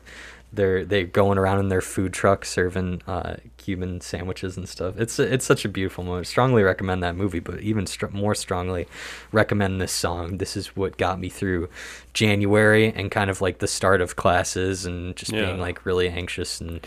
they're 0.54 0.84
they're 0.84 1.04
going 1.04 1.38
around 1.38 1.58
in 1.60 1.68
their 1.68 1.80
food 1.80 2.12
truck 2.12 2.44
serving 2.44 3.02
uh, 3.06 3.36
Cuban 3.58 4.00
sandwiches 4.00 4.56
and 4.56 4.68
stuff. 4.68 4.98
It's 4.98 5.18
it's 5.18 5.44
such 5.44 5.64
a 5.64 5.68
beautiful 5.68 6.04
moment. 6.04 6.26
Strongly 6.26 6.62
recommend 6.62 7.02
that 7.02 7.16
movie, 7.16 7.40
but 7.40 7.60
even 7.60 7.86
str- 7.86 8.06
more 8.12 8.34
strongly 8.34 8.86
recommend 9.32 9.80
this 9.80 9.92
song. 9.92 10.38
This 10.38 10.56
is 10.56 10.76
what 10.76 10.96
got 10.96 11.18
me 11.20 11.28
through 11.28 11.68
January 12.12 12.92
and 12.94 13.10
kind 13.10 13.30
of 13.30 13.40
like 13.40 13.58
the 13.58 13.66
start 13.66 14.00
of 14.00 14.16
classes 14.16 14.86
and 14.86 15.16
just 15.16 15.32
Yeah. 15.32 15.46
being 15.46 15.60
like 15.60 15.84
really 15.86 16.08
anxious 16.08 16.60
and 16.60 16.86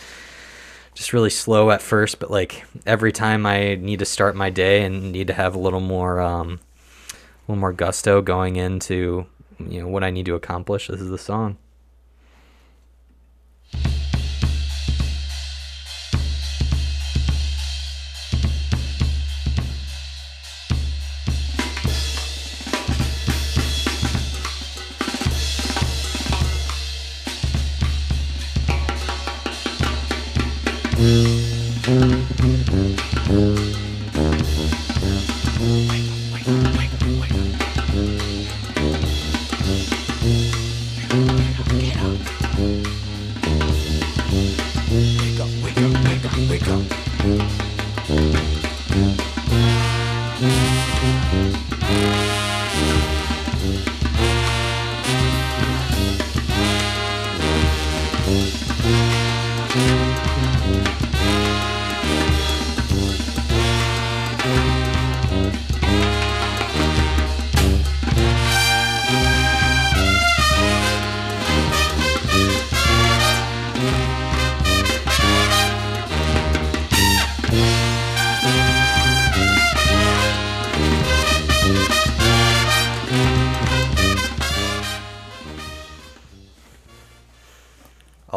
just 0.94 1.14
really 1.14 1.30
slow 1.30 1.70
at 1.72 1.82
first. 1.82 2.20
But 2.20 2.32
like 2.32 2.64
every 2.86 3.12
time 3.12 3.46
I 3.46 3.76
need 3.76 4.00
to 4.00 4.06
start 4.06 4.36
my 4.36 4.50
day 4.50 4.84
and 4.84 5.12
need 5.12 5.28
to 5.28 5.34
have 5.34 5.56
a 5.56 5.60
little 5.60 5.80
more 5.82 6.20
um, 6.22 6.60
a 7.12 7.52
little 7.52 7.60
more 7.60 7.74
gusto 7.74 8.22
going 8.22 8.56
into 8.56 9.26
you 9.60 9.82
know 9.82 9.88
what 9.88 10.04
I 10.04 10.12
need 10.12 10.26
to 10.28 10.36
accomplish, 10.36 10.88
this 10.88 11.02
is 11.02 11.10
the 11.10 11.18
song 11.18 11.58
you 13.74 14.07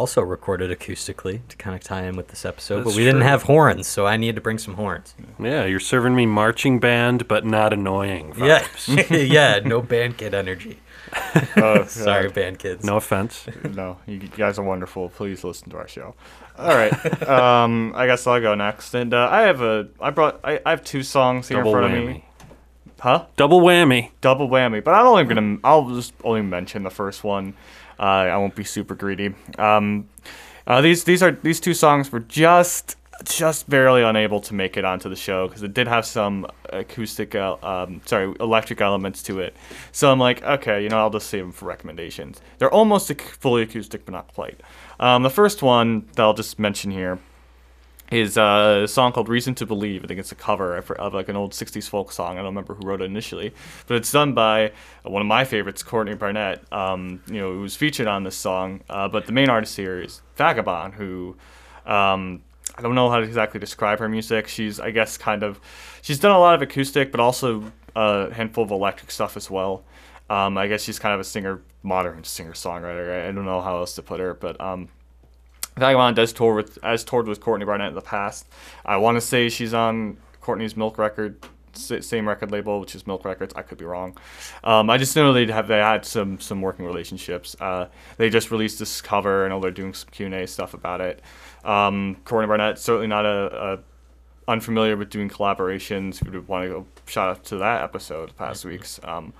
Also 0.01 0.22
recorded 0.22 0.70
acoustically 0.70 1.47
to 1.48 1.59
kind 1.59 1.77
of 1.77 1.82
tie 1.82 2.05
in 2.05 2.16
with 2.16 2.28
this 2.28 2.47
episode, 2.47 2.77
but 2.78 2.85
That's 2.85 2.97
we 2.97 3.05
didn't 3.05 3.20
have 3.20 3.43
horns, 3.43 3.86
so 3.86 4.06
I 4.06 4.16
need 4.16 4.35
to 4.35 4.40
bring 4.40 4.56
some 4.56 4.72
horns. 4.72 5.14
Yeah, 5.39 5.66
you're 5.66 5.78
serving 5.78 6.14
me 6.14 6.24
marching 6.24 6.81
band, 6.81 7.28
but 7.28 7.44
not 7.44 7.74
annoying. 7.74 8.32
Yeah, 8.39 8.60
Vibes. 8.60 9.28
yeah, 9.31 9.59
no 9.64 9.82
band 9.82 10.16
kid 10.16 10.32
energy. 10.32 10.78
Oh, 11.55 11.85
Sorry, 11.85 12.28
God. 12.28 12.35
band 12.35 12.59
kids. 12.60 12.82
No 12.82 12.97
offense. 12.97 13.47
no, 13.74 13.98
you 14.06 14.20
guys 14.20 14.59
are 14.59 14.64
wonderful. 14.64 15.10
Please 15.10 15.44
listen 15.44 15.68
to 15.68 15.77
our 15.77 15.86
show. 15.86 16.14
All 16.56 16.68
right, 16.68 17.28
um, 17.28 17.93
I 17.94 18.06
guess 18.06 18.27
I'll 18.27 18.40
go 18.40 18.55
next. 18.55 18.94
And 18.94 19.12
uh, 19.12 19.28
I 19.31 19.43
have 19.43 19.60
a, 19.60 19.89
I 20.01 20.09
brought, 20.09 20.40
I, 20.43 20.62
I 20.64 20.70
have 20.70 20.82
two 20.82 21.02
songs 21.02 21.48
here 21.48 21.59
Double 21.59 21.77
in 21.77 21.78
front 21.78 21.94
of 21.94 22.09
me. 22.09 22.24
Huh? 23.01 23.27
Double 23.36 23.60
whammy. 23.60 24.12
Double 24.22 24.48
whammy. 24.48 24.82
But 24.82 24.94
I'm 24.94 25.06
only 25.06 25.24
gonna, 25.24 25.59
I'll 25.62 25.90
just 25.94 26.14
only 26.24 26.43
mention 26.43 26.85
the 26.85 26.90
first 26.90 27.22
one. 27.22 27.55
Uh, 28.01 28.32
I 28.32 28.36
won't 28.39 28.55
be 28.55 28.64
super 28.64 28.94
greedy. 28.94 29.35
Um, 29.59 30.09
uh, 30.66 30.81
these 30.81 31.05
these 31.05 31.22
are 31.22 31.32
these 31.32 31.60
two 31.60 31.74
songs 31.74 32.10
were 32.10 32.20
just 32.20 32.97
just 33.24 33.68
barely 33.68 34.02
unable 34.02 34.40
to 34.40 34.55
make 34.55 34.78
it 34.78 34.85
onto 34.85 35.09
the 35.10 35.16
show 35.16 35.47
because 35.47 35.62
it 35.62 35.74
did 35.74 35.86
have 35.86 36.06
some 36.06 36.47
acoustic, 36.72 37.35
uh, 37.35 37.56
um, 37.62 38.01
sorry, 38.06 38.35
electric 38.40 38.81
elements 38.81 39.22
to 39.24 39.40
it. 39.40 39.55
So 39.93 40.10
I'm 40.10 40.18
like, 40.18 40.43
okay, 40.43 40.82
you 40.82 40.89
know, 40.89 40.98
I'll 40.98 41.10
just 41.10 41.28
save 41.28 41.44
them 41.44 41.52
for 41.52 41.66
recommendations. 41.66 42.40
They're 42.59 42.72
almost 42.72 43.12
fully 43.20 43.62
acoustic, 43.62 44.06
but 44.06 44.12
not 44.12 44.32
quite. 44.32 44.62
Um, 44.98 45.22
the 45.22 45.31
first 45.31 45.62
one 45.62 46.06
that 46.14 46.22
I'll 46.22 46.32
just 46.32 46.59
mention 46.59 46.90
here 46.90 47.18
is 48.11 48.37
uh, 48.37 48.82
a 48.85 48.89
song 48.89 49.12
called 49.12 49.28
"Reason 49.28 49.55
to 49.57 49.66
Believe." 49.66 50.05
I 50.05 50.07
think 50.07 50.20
it's 50.20 50.32
a 50.32 50.37
cover 50.37 50.77
of, 50.77 50.91
of 50.93 51.15
like 51.15 51.28
an 51.28 51.37
old 51.37 51.53
'60s 51.53 51.89
folk 51.89 52.12
song. 52.12 52.32
I 52.32 52.37
don't 52.37 52.47
remember 52.47 52.74
who 52.74 52.87
wrote 52.87 53.03
it 53.03 53.05
initially, 53.05 53.53
but 53.87 53.97
it's 53.97 54.11
done 54.11 54.32
by 54.35 54.73
one 55.03 55.23
of 55.23 55.28
my 55.28 55.45
favorites, 55.45 55.82
Courtney 55.82 56.15
Barnett. 56.15 56.61
Um, 56.73 57.23
you 57.27 57.39
know, 57.41 57.53
who 57.53 57.61
was 57.61 57.77
featured 57.77 58.07
on 58.07 58.24
this 58.24 58.37
song. 58.37 58.81
Uh, 58.89 59.09
but 59.09 59.27
the 59.27 59.32
main 59.32 59.49
artist 59.49 59.77
here 59.77 60.01
is 60.01 60.23
Vagabon, 60.37 60.95
who 60.95 61.37
um, 61.87 62.43
I 62.77 62.82
don't 62.82 62.95
know 62.95 63.11
how 63.11 63.19
to 63.19 63.24
exactly 63.24 63.61
describe 63.61 63.99
her 63.99 64.09
music. 64.09 64.49
She's, 64.49 64.81
I 64.81 64.91
guess, 64.91 65.19
kind 65.19 65.43
of 65.43 65.61
she's 66.03 66.19
done 66.19 66.32
a 66.32 66.39
lot 66.39 66.55
of 66.55 66.62
acoustic, 66.62 67.11
but 67.11 67.20
also 67.20 67.73
a 67.95 68.32
handful 68.32 68.65
of 68.65 68.70
electric 68.70 69.11
stuff 69.11 69.37
as 69.37 69.51
well. 69.51 69.85
Um, 70.28 70.57
I 70.57 70.69
guess 70.69 70.82
she's 70.82 70.99
kind 70.99 71.12
of 71.12 71.20
a 71.20 71.24
singer, 71.24 71.61
modern 71.82 72.23
singer 72.24 72.53
songwriter. 72.53 73.24
I, 73.24 73.28
I 73.28 73.32
don't 73.32 73.45
know 73.45 73.61
how 73.61 73.78
else 73.78 73.95
to 73.97 74.03
put 74.03 74.20
her, 74.20 74.35
but 74.35 74.61
um, 74.61 74.89
Vagabon 75.76 76.14
does 76.14 76.32
tour 76.32 76.55
with 76.55 76.78
has 76.82 77.05
toured 77.05 77.26
with 77.26 77.40
Courtney 77.40 77.64
Barnett 77.64 77.88
in 77.88 77.94
the 77.94 78.01
past. 78.01 78.47
I 78.84 78.97
want 78.97 79.16
to 79.16 79.20
say 79.20 79.48
she's 79.48 79.72
on 79.74 80.18
Courtney's 80.40 80.76
Milk 80.76 80.98
record, 80.98 81.44
same 81.72 82.28
record 82.28 82.51
label, 82.51 82.80
which 82.80 82.94
is 82.94 83.06
Milk 83.06 83.24
Records. 83.24 83.55
I 83.56 83.62
could 83.62 83.78
be 83.78 83.84
wrong. 83.84 84.16
Um, 84.64 84.90
I 84.90 84.98
just 84.98 85.14
know 85.16 85.32
they 85.32 85.47
have 85.47 85.68
they 85.68 85.78
had 85.78 86.05
some 86.05 86.40
some 86.40 86.60
working 86.60 86.84
relationships. 86.84 87.56
Uh, 87.60 87.86
they 88.16 88.30
just 88.30 88.51
released 88.51 88.78
this 88.78 89.01
cover. 89.01 89.48
Know 89.48 89.60
they're 89.60 89.70
doing 89.70 89.94
some 89.94 90.09
Q 90.10 90.26
and 90.26 90.34
A 90.34 90.47
stuff 90.47 90.74
about 90.74 91.01
it. 91.01 91.22
Um, 91.64 92.16
Courtney 92.24 92.48
Barnett 92.48 92.78
certainly 92.78 93.06
not 93.06 93.24
a, 93.24 93.72
a 93.72 94.51
unfamiliar 94.51 94.97
with 94.97 95.10
doing 95.10 95.28
collaborations. 95.28 96.20
If 96.26 96.32
you 96.32 96.42
want 96.42 96.64
to 96.64 96.70
go 96.70 96.86
shout 97.06 97.28
out 97.28 97.44
to 97.44 97.56
that 97.59 97.82
episode 97.82 98.30
the 98.30 98.34
past 98.34 98.64
weeks. 98.64 99.01
Um, 99.05 99.32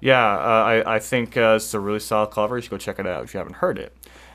yeah, 0.00 0.24
uh, 0.24 0.64
I, 0.64 0.94
I 0.96 0.98
think 0.98 1.36
uh, 1.36 1.54
it's 1.56 1.74
a 1.74 1.80
really 1.80 2.00
solid 2.00 2.28
cover. 2.28 2.56
You 2.56 2.62
should 2.62 2.70
go 2.70 2.78
check 2.78 2.98
it 2.98 3.06
out 3.06 3.22
if 3.24 3.34
you 3.34 3.38
haven't 3.38 3.56
heard 3.56 3.78
it. 3.78 3.92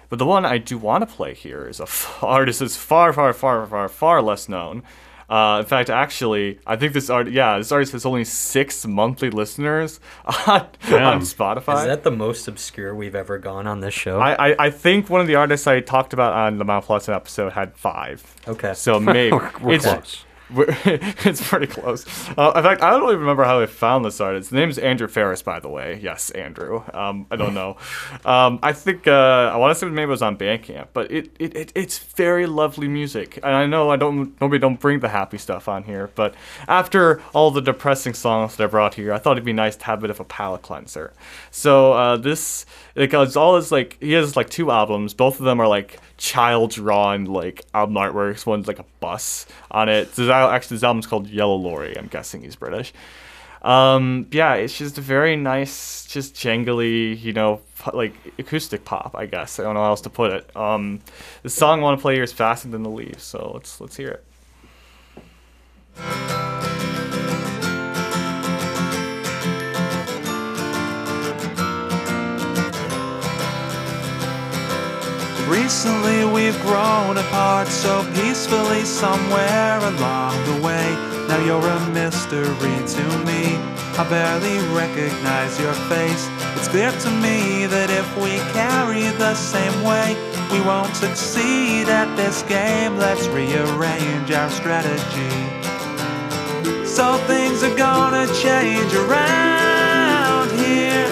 But 0.09 0.19
the 0.19 0.25
one 0.25 0.45
I 0.45 0.57
do 0.57 0.77
want 0.77 1.07
to 1.07 1.15
play 1.15 1.33
here 1.33 1.67
is 1.67 1.79
a 1.79 1.83
f- 1.83 2.19
artist 2.23 2.59
that's 2.59 2.75
far, 2.77 3.11
far, 3.13 3.33
far, 3.33 3.65
far, 3.65 3.87
far 3.89 4.21
less 4.21 4.47
known. 4.49 4.83
Uh, 5.27 5.57
in 5.61 5.65
fact, 5.65 5.89
actually, 5.89 6.59
I 6.67 6.75
think 6.75 6.93
this 6.93 7.09
art, 7.09 7.31
yeah, 7.31 7.57
this 7.57 7.71
artist 7.71 7.93
has 7.93 8.05
only 8.05 8.23
six 8.23 8.85
monthly 8.85 9.31
listeners 9.31 9.99
on, 10.25 10.61
on 10.91 11.21
Spotify. 11.21 11.79
Is 11.79 11.85
that 11.85 12.03
the 12.03 12.11
most 12.11 12.47
obscure 12.47 12.93
we've 12.93 13.15
ever 13.15 13.39
gone 13.39 13.65
on 13.65 13.79
this 13.79 13.95
show? 13.95 14.19
I, 14.19 14.49
I, 14.51 14.55
I 14.65 14.69
think 14.69 15.09
one 15.09 15.21
of 15.21 15.27
the 15.27 15.33
artists 15.33 15.65
I 15.65 15.79
talked 15.79 16.13
about 16.13 16.33
on 16.33 16.59
the 16.59 16.63
Mount 16.65 16.85
Pleasant 16.85 17.15
episode 17.15 17.53
had 17.53 17.75
five. 17.75 18.23
Okay. 18.47 18.75
So 18.75 18.99
maybe 18.99 19.35
We're- 19.35 19.49
we're 19.61 19.73
it's 19.73 19.85
close. 19.85 20.25
it's 20.55 21.47
pretty 21.47 21.67
close. 21.67 22.05
Uh, 22.37 22.53
in 22.55 22.63
fact, 22.63 22.81
I 22.81 22.91
don't 22.91 23.03
even 23.09 23.19
remember 23.19 23.43
how 23.43 23.61
I 23.61 23.65
found 23.65 24.05
this 24.05 24.21
artist. 24.21 24.51
His 24.51 24.55
name 24.55 24.69
is 24.69 24.77
Andrew 24.77 25.07
Ferris, 25.07 25.41
by 25.41 25.59
the 25.59 25.69
way. 25.69 25.99
Yes, 26.01 26.29
Andrew. 26.31 26.83
Um, 26.93 27.25
I 27.31 27.35
don't 27.35 27.53
know. 27.53 27.77
Um, 28.23 28.59
I 28.61 28.73
think 28.73 29.07
uh, 29.07 29.51
I 29.53 29.57
want 29.57 29.71
to 29.71 29.75
say 29.79 29.87
maybe 29.87 30.03
it 30.03 30.07
was 30.07 30.21
on 30.21 30.37
Bandcamp, 30.37 30.89
but 30.93 31.11
it, 31.11 31.35
it, 31.39 31.55
it 31.55 31.71
it's 31.73 31.97
very 31.97 32.45
lovely 32.45 32.87
music. 32.87 33.37
And 33.37 33.55
I 33.55 33.65
know 33.65 33.89
I 33.89 33.95
don't 33.95 34.39
normally 34.39 34.59
don't 34.59 34.79
bring 34.79 34.99
the 34.99 35.09
happy 35.09 35.37
stuff 35.37 35.67
on 35.67 35.83
here, 35.83 36.11
but 36.15 36.35
after 36.67 37.21
all 37.33 37.49
the 37.49 37.61
depressing 37.61 38.13
songs 38.13 38.55
that 38.55 38.63
I 38.63 38.67
brought 38.67 38.93
here, 38.93 39.13
I 39.13 39.17
thought 39.17 39.33
it'd 39.33 39.45
be 39.45 39.53
nice 39.53 39.75
to 39.77 39.85
have 39.85 39.99
a 39.99 40.01
bit 40.01 40.09
of 40.11 40.19
a 40.19 40.25
palate 40.25 40.61
cleanser. 40.61 41.13
So 41.49 41.93
uh, 41.93 42.17
this 42.17 42.65
goes 43.09 43.35
all 43.35 43.55
his 43.55 43.71
like 43.71 43.97
he 43.99 44.13
has 44.13 44.35
like 44.35 44.49
two 44.49 44.69
albums. 44.71 45.13
Both 45.13 45.39
of 45.39 45.45
them 45.45 45.59
are 45.59 45.67
like 45.67 45.99
child 46.17 46.71
drawn 46.71 47.25
like 47.25 47.65
album 47.73 47.95
artworks. 47.95 48.45
One's 48.45 48.67
like 48.67 48.79
a 48.79 48.85
bus 48.99 49.45
on 49.71 49.89
it. 49.89 50.13
This 50.13 50.29
al- 50.29 50.49
actually 50.49 50.77
this 50.77 50.83
album's 50.83 51.07
called 51.07 51.27
Yellow 51.27 51.55
Lorry. 51.55 51.97
I'm 51.97 52.07
guessing 52.07 52.43
he's 52.43 52.55
British. 52.55 52.93
Um, 53.61 54.27
yeah, 54.31 54.53
it's 54.53 54.77
just 54.77 54.99
a 54.99 55.01
very 55.01 55.35
nice, 55.35 56.05
just 56.05 56.35
jangly, 56.35 57.19
you 57.19 57.33
know, 57.33 57.61
like 57.93 58.13
acoustic 58.37 58.85
pop. 58.85 59.15
I 59.15 59.25
guess 59.25 59.59
I 59.59 59.63
don't 59.63 59.73
know 59.73 59.81
how 59.81 59.89
else 59.89 60.01
to 60.01 60.09
put 60.11 60.31
it. 60.33 60.55
Um, 60.55 60.99
the 61.41 61.49
song 61.49 61.79
I 61.79 61.83
want 61.83 61.97
to 61.97 62.01
play 62.01 62.13
here 62.13 62.23
is 62.23 62.31
"Faster 62.31 62.67
Than 62.67 62.83
the 62.83 62.91
Leaves," 62.91 63.23
so 63.23 63.51
let's 63.55 63.81
let's 63.81 63.95
hear 63.95 64.21
it. 65.97 66.64
Recently 75.47 76.25
we've 76.25 76.59
grown 76.61 77.17
apart 77.17 77.67
so 77.67 78.03
peacefully 78.15 78.83
somewhere 78.83 79.77
along 79.77 80.33
the 80.45 80.59
way. 80.65 80.87
Now 81.27 81.43
you're 81.45 81.67
a 81.67 81.89
mystery 81.89 82.77
to 82.95 83.03
me. 83.25 83.55
I 83.97 84.07
barely 84.09 84.57
recognize 84.73 85.59
your 85.59 85.73
face. 85.87 86.27
It's 86.57 86.67
clear 86.67 86.91
to 86.91 87.11
me 87.11 87.67
that 87.67 87.91
if 87.91 88.07
we 88.17 88.37
carry 88.53 89.03
the 89.19 89.35
same 89.35 89.83
way, 89.83 90.17
we 90.51 90.59
won't 90.61 90.95
succeed 90.95 91.89
at 91.89 92.15
this 92.15 92.41
game. 92.43 92.97
Let's 92.97 93.27
rearrange 93.27 94.31
our 94.31 94.49
strategy. 94.49 95.29
So 96.87 97.17
things 97.27 97.61
are 97.61 97.77
gonna 97.77 98.25
change 98.33 98.93
around 98.95 100.49
here. 100.57 101.07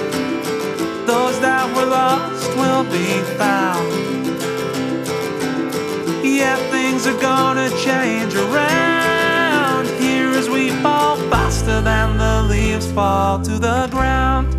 Those 1.06 1.40
that 1.42 1.70
were 1.76 1.86
lost 1.86 2.50
will 2.58 2.84
be 2.86 3.22
found. 3.38 4.23
Yeah, 6.44 6.58
things 6.72 7.08
are 7.08 7.20
gonna 7.22 7.70
change 7.88 8.36
around 8.36 9.88
here 10.02 10.30
as 10.32 10.50
we 10.50 10.72
fall 10.84 11.16
faster 11.30 11.80
than 11.82 12.18
the 12.18 12.44
leaves 12.54 12.92
fall 12.92 13.42
to 13.44 13.52
the 13.60 13.88
ground. 13.92 14.50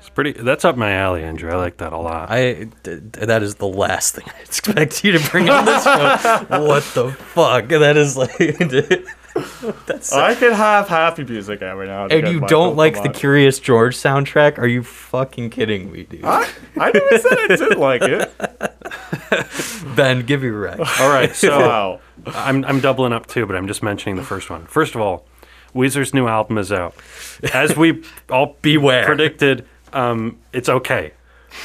It's 0.00 0.10
pretty. 0.10 0.32
That's 0.32 0.64
up 0.66 0.76
my 0.76 0.92
alley, 0.92 1.24
Andrew. 1.24 1.50
I 1.50 1.56
like 1.56 1.78
that 1.78 1.94
a 1.94 1.98
lot. 1.98 2.30
I 2.30 2.64
d- 2.82 3.00
d- 3.00 3.24
that 3.26 3.42
is 3.42 3.54
the 3.56 3.66
last 3.66 4.14
thing 4.16 4.24
I 4.38 4.40
expect 4.42 5.02
you 5.02 5.12
to 5.12 5.30
bring 5.30 5.48
on 5.48 5.64
this 5.64 5.84
show. 5.84 6.44
what 6.48 6.84
the 6.94 7.12
fuck? 7.12 7.68
That 7.68 7.96
is 7.96 8.16
like 8.18 8.38
that's. 9.86 10.12
I 10.12 10.34
could 10.34 10.52
have 10.52 10.88
happy 10.88 11.24
music 11.24 11.62
every 11.62 11.86
now 11.86 12.04
and 12.04 12.12
and 12.12 12.28
you 12.28 12.40
don't 12.40 12.76
like 12.76 13.02
the. 13.02 13.08
Curious 13.08 13.58
George 13.58 13.96
soundtrack? 13.96 14.58
Are 14.58 14.66
you 14.66 14.82
fucking 14.82 15.50
kidding 15.50 15.90
me, 15.90 16.04
dude? 16.04 16.24
I, 16.24 16.48
I 16.76 16.90
never 16.90 17.18
said 17.18 17.38
I 17.38 17.46
didn't 17.48 17.78
like 17.78 18.02
it. 18.02 19.94
Ben, 19.96 20.24
give 20.26 20.42
me 20.42 20.48
a 20.48 20.52
rec. 20.52 20.78
All 21.00 21.08
right, 21.08 21.34
so 21.34 21.58
Wow. 21.60 22.00
I'm 22.26 22.64
I'm 22.64 22.80
doubling 22.80 23.12
up 23.12 23.26
too, 23.26 23.46
but 23.46 23.56
I'm 23.56 23.66
just 23.66 23.82
mentioning 23.82 24.16
the 24.16 24.22
first 24.22 24.50
one. 24.50 24.66
First 24.66 24.94
of 24.94 25.00
all, 25.00 25.26
Weezer's 25.74 26.12
new 26.12 26.26
album 26.26 26.58
is 26.58 26.72
out. 26.72 26.94
As 27.54 27.76
we 27.76 28.02
all 28.30 28.56
Beware. 28.62 29.04
predicted, 29.04 29.66
um, 29.92 30.38
it's 30.52 30.68
okay. 30.68 31.12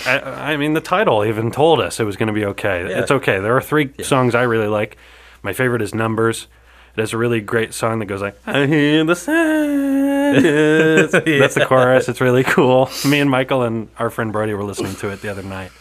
I, 0.06 0.20
I 0.54 0.58
mean, 0.58 0.74
the 0.74 0.82
title 0.82 1.26
even 1.26 1.52
told 1.52 1.82
us 1.82 2.00
it 2.00 2.06
was 2.06 2.16
going 2.16 2.28
to 2.28 2.34
be 2.34 2.46
okay. 2.46 2.88
Yeah. 2.88 3.00
It's 3.00 3.12
okay. 3.12 3.40
There 3.40 3.56
are 3.58 3.62
three 3.62 3.92
songs 4.02 4.36
I 4.36 4.44
really 4.44 4.68
like. 4.68 4.98
My 5.44 5.54
favorite 5.54 5.82
is 5.82 5.94
Numbers. 5.94 6.48
It 6.96 7.00
has 7.00 7.14
a 7.14 7.18
really 7.18 7.40
great 7.40 7.74
song 7.74 8.00
that 8.00 8.06
goes 8.06 8.22
like, 8.22 8.36
I 8.46 8.66
hear 8.66 9.06
the 9.06 9.16
sadness. 9.16 11.12
That's 11.12 11.56
the 11.56 11.66
chorus. 11.66 12.10
It's 12.10 12.20
really 12.20 12.44
cool. 12.44 12.90
Me 13.06 13.20
and 13.20 13.30
Michael 13.30 13.64
and 13.64 13.88
our 13.98 14.10
friend 14.10 14.34
Brody 14.34 14.54
were 14.54 14.64
listening 14.64 14.96
to 14.96 15.10
it 15.10 15.22
the 15.22 15.30
other 15.30 15.44
night 15.44 15.72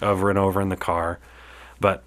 over 0.00 0.30
and 0.30 0.38
over 0.38 0.60
in 0.60 0.68
the 0.68 0.76
car. 0.76 1.18
But 1.80 2.04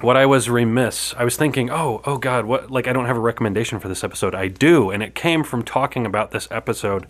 what 0.00 0.16
I 0.16 0.26
was 0.26 0.48
remiss, 0.48 1.14
I 1.16 1.24
was 1.24 1.36
thinking, 1.36 1.70
oh, 1.70 2.00
oh 2.04 2.18
God, 2.18 2.44
what? 2.44 2.70
Like, 2.70 2.88
I 2.88 2.92
don't 2.92 3.06
have 3.06 3.16
a 3.16 3.20
recommendation 3.20 3.78
for 3.78 3.88
this 3.88 4.02
episode. 4.02 4.34
I 4.34 4.48
do, 4.48 4.90
and 4.90 5.02
it 5.02 5.14
came 5.14 5.44
from 5.44 5.62
talking 5.62 6.06
about 6.06 6.30
this 6.30 6.48
episode 6.50 7.06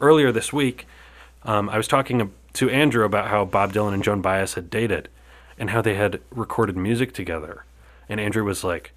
earlier 0.00 0.32
this 0.32 0.52
week. 0.52 0.86
Um, 1.44 1.68
I 1.68 1.76
was 1.76 1.86
talking 1.86 2.32
to 2.54 2.70
Andrew 2.70 3.04
about 3.04 3.28
how 3.28 3.44
Bob 3.44 3.72
Dylan 3.72 3.94
and 3.94 4.02
Joan 4.02 4.20
Baez 4.20 4.54
had 4.54 4.70
dated, 4.70 5.08
and 5.58 5.70
how 5.70 5.80
they 5.80 5.94
had 5.94 6.20
recorded 6.30 6.76
music 6.76 7.12
together. 7.12 7.64
And 8.08 8.20
Andrew 8.20 8.44
was 8.44 8.64
like, 8.64 8.92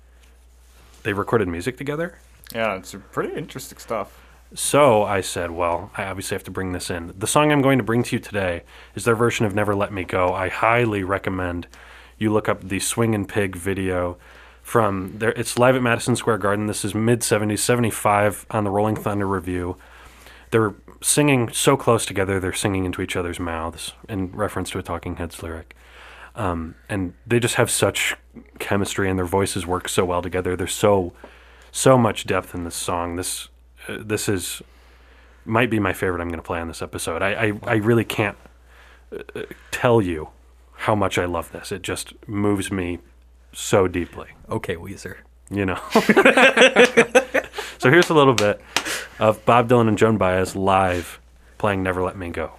"They 1.07 1.13
recorded 1.13 1.47
music 1.47 1.77
together." 1.77 2.19
Yeah, 2.53 2.75
it's 2.75 2.93
pretty 3.13 3.33
interesting 3.33 3.77
stuff. 3.77 4.19
So 4.53 5.03
I 5.03 5.21
said, 5.21 5.51
well, 5.51 5.89
I 5.95 6.03
obviously 6.03 6.35
have 6.35 6.43
to 6.43 6.51
bring 6.51 6.73
this 6.73 6.89
in. 6.89 7.13
The 7.17 7.27
song 7.27 7.49
I'm 7.49 7.61
going 7.61 7.77
to 7.77 7.83
bring 7.83 8.03
to 8.03 8.15
you 8.17 8.19
today 8.19 8.63
is 8.93 9.05
their 9.05 9.15
version 9.15 9.45
of 9.45 9.55
Never 9.55 9.73
Let 9.73 9.93
Me 9.93 10.03
Go. 10.03 10.33
I 10.33 10.49
highly 10.49 11.01
recommend 11.03 11.67
you 12.17 12.31
look 12.33 12.49
up 12.49 12.61
the 12.61 12.81
Swing 12.81 13.15
and 13.15 13.27
Pig 13.27 13.55
video 13.55 14.17
from 14.61 15.13
there. 15.19 15.31
It's 15.31 15.57
live 15.57 15.77
at 15.77 15.81
Madison 15.81 16.17
Square 16.17 16.39
Garden. 16.39 16.67
This 16.67 16.83
is 16.83 16.93
mid 16.93 17.21
70s, 17.21 17.59
75 17.59 18.45
on 18.51 18.65
the 18.65 18.69
Rolling 18.69 18.97
Thunder 18.97 19.27
Revue. 19.27 19.77
They're 20.51 20.75
singing 21.01 21.49
so 21.53 21.77
close 21.77 22.05
together, 22.05 22.37
they're 22.37 22.51
singing 22.51 22.83
into 22.83 23.01
each 23.01 23.15
other's 23.15 23.39
mouths 23.39 23.93
in 24.09 24.33
reference 24.33 24.71
to 24.71 24.79
a 24.79 24.83
Talking 24.83 25.15
Heads 25.15 25.41
lyric. 25.41 25.73
Um, 26.37 26.75
and 26.87 27.13
they 27.25 27.39
just 27.39 27.55
have 27.55 27.69
such 27.71 28.15
chemistry 28.59 29.09
and 29.09 29.17
their 29.17 29.25
voices 29.25 29.65
work 29.65 29.89
so 29.89 30.05
well 30.05 30.21
together. 30.21 30.55
There's 30.55 30.73
so 30.73 31.13
so 31.71 31.97
much 31.97 32.25
depth 32.25 32.53
in 32.53 32.63
this 32.63 32.75
song. 32.75 33.15
This 33.15 33.49
uh, 33.89 33.97
this 33.99 34.29
is 34.29 34.61
might 35.45 35.69
be 35.69 35.79
my 35.79 35.93
favorite 35.93 36.21
I'm 36.21 36.29
going 36.29 36.39
to 36.39 36.45
play 36.45 36.59
on 36.59 36.67
this 36.67 36.81
episode. 36.81 37.21
I 37.23 37.47
I, 37.47 37.53
I 37.63 37.75
really 37.75 38.05
can't 38.05 38.37
uh, 39.11 39.41
tell 39.71 39.99
you 39.99 40.29
how 40.77 40.93
much 40.93 41.17
I 41.17 41.25
love 41.25 41.51
this. 41.51 41.71
It 41.71 41.81
just 41.81 42.13
moves 42.27 42.71
me 42.71 42.99
so 43.51 43.87
deeply. 43.87 44.29
Okay, 44.47 44.75
Weezer. 44.75 45.17
You 45.49 45.65
know. 45.65 45.79
so 47.79 47.89
here's 47.89 48.11
a 48.11 48.13
little 48.13 48.35
bit 48.35 48.61
of 49.19 49.43
Bob 49.45 49.69
Dylan 49.69 49.87
and 49.87 49.97
Joan 49.97 50.17
Baez 50.17 50.55
live 50.55 51.19
playing 51.57 51.81
"Never 51.81 52.03
Let 52.03 52.15
Me 52.15 52.29
Go." 52.29 52.53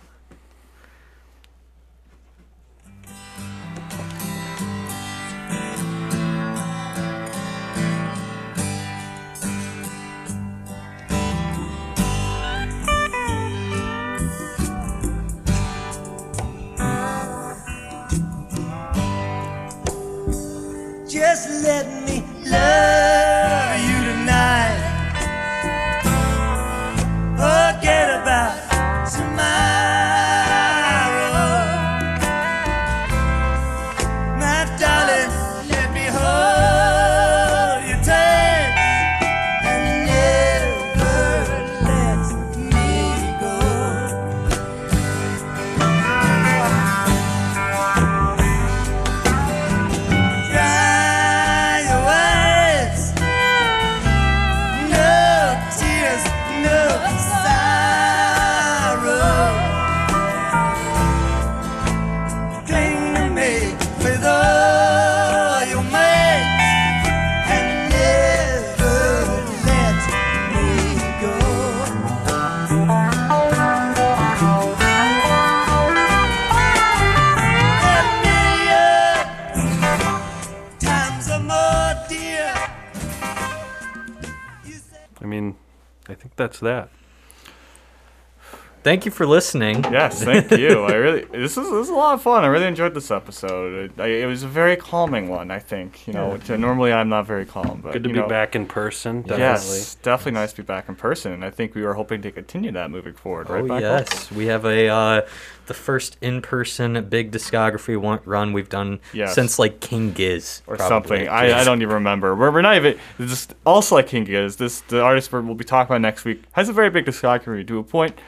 Thank 88.88 89.04
you 89.04 89.10
for 89.10 89.26
listening. 89.26 89.84
Yes, 89.92 90.24
thank 90.24 90.50
you. 90.50 90.84
I 90.84 90.94
really 90.94 91.24
this 91.24 91.58
is 91.58 91.70
this 91.70 91.84
is 91.84 91.88
a 91.90 91.94
lot 91.94 92.14
of 92.14 92.22
fun. 92.22 92.42
I 92.42 92.46
really 92.46 92.64
enjoyed 92.64 92.94
this 92.94 93.10
episode. 93.10 93.90
It, 93.90 94.00
I, 94.00 94.06
it 94.06 94.24
was 94.24 94.44
a 94.44 94.48
very 94.48 94.76
calming 94.76 95.28
one. 95.28 95.50
I 95.50 95.58
think 95.58 96.06
you 96.06 96.14
know. 96.14 96.28
Yeah. 96.28 96.32
which, 96.32 96.50
uh, 96.50 96.56
normally 96.56 96.90
I'm 96.90 97.10
not 97.10 97.26
very 97.26 97.44
calm, 97.44 97.80
but 97.82 97.92
Good 97.92 98.04
to 98.04 98.08
you 98.08 98.14
be 98.14 98.20
know, 98.22 98.28
back 98.28 98.56
in 98.56 98.64
person. 98.64 99.20
Definitely. 99.20 99.42
Yes, 99.42 99.94
definitely 99.96 100.32
nice 100.40 100.52
to 100.54 100.62
be 100.62 100.66
back 100.66 100.88
in 100.88 100.94
person. 100.94 101.32
And 101.32 101.44
I 101.44 101.50
think 101.50 101.74
we 101.74 101.82
were 101.82 101.92
hoping 101.92 102.22
to 102.22 102.30
continue 102.30 102.72
that 102.72 102.90
moving 102.90 103.12
forward. 103.12 103.50
Right, 103.50 103.62
Oh 103.62 103.66
Michael? 103.66 103.90
yes, 103.90 104.30
we 104.32 104.46
have 104.46 104.64
a 104.64 104.88
uh, 104.88 105.20
the 105.66 105.74
first 105.74 106.16
in-person 106.22 107.10
big 107.10 107.30
discography 107.30 108.00
one, 108.00 108.20
run 108.24 108.54
we've 108.54 108.70
done 108.70 109.00
Yes. 109.12 109.34
since 109.34 109.58
like 109.58 109.80
King 109.80 110.12
Giz 110.12 110.62
or 110.66 110.76
probably. 110.76 110.88
something. 111.18 111.28
I, 111.28 111.60
I 111.60 111.64
don't 111.64 111.82
even 111.82 111.92
remember. 111.92 112.34
We're, 112.34 112.50
we're 112.50 112.62
not 112.62 112.76
even 112.76 112.98
it's 113.18 113.30
just 113.30 113.54
also 113.66 113.96
like 113.96 114.06
King 114.06 114.26
is 114.28 114.56
this 114.56 114.80
the 114.80 115.02
artist 115.02 115.30
we'll 115.30 115.54
be 115.54 115.64
talking 115.64 115.90
about 115.92 116.00
next 116.00 116.24
week 116.24 116.44
has 116.52 116.70
a 116.70 116.72
very 116.72 116.88
big 116.88 117.04
discography 117.04 117.66
to 117.66 117.78
a 117.80 117.84
point. 117.84 118.18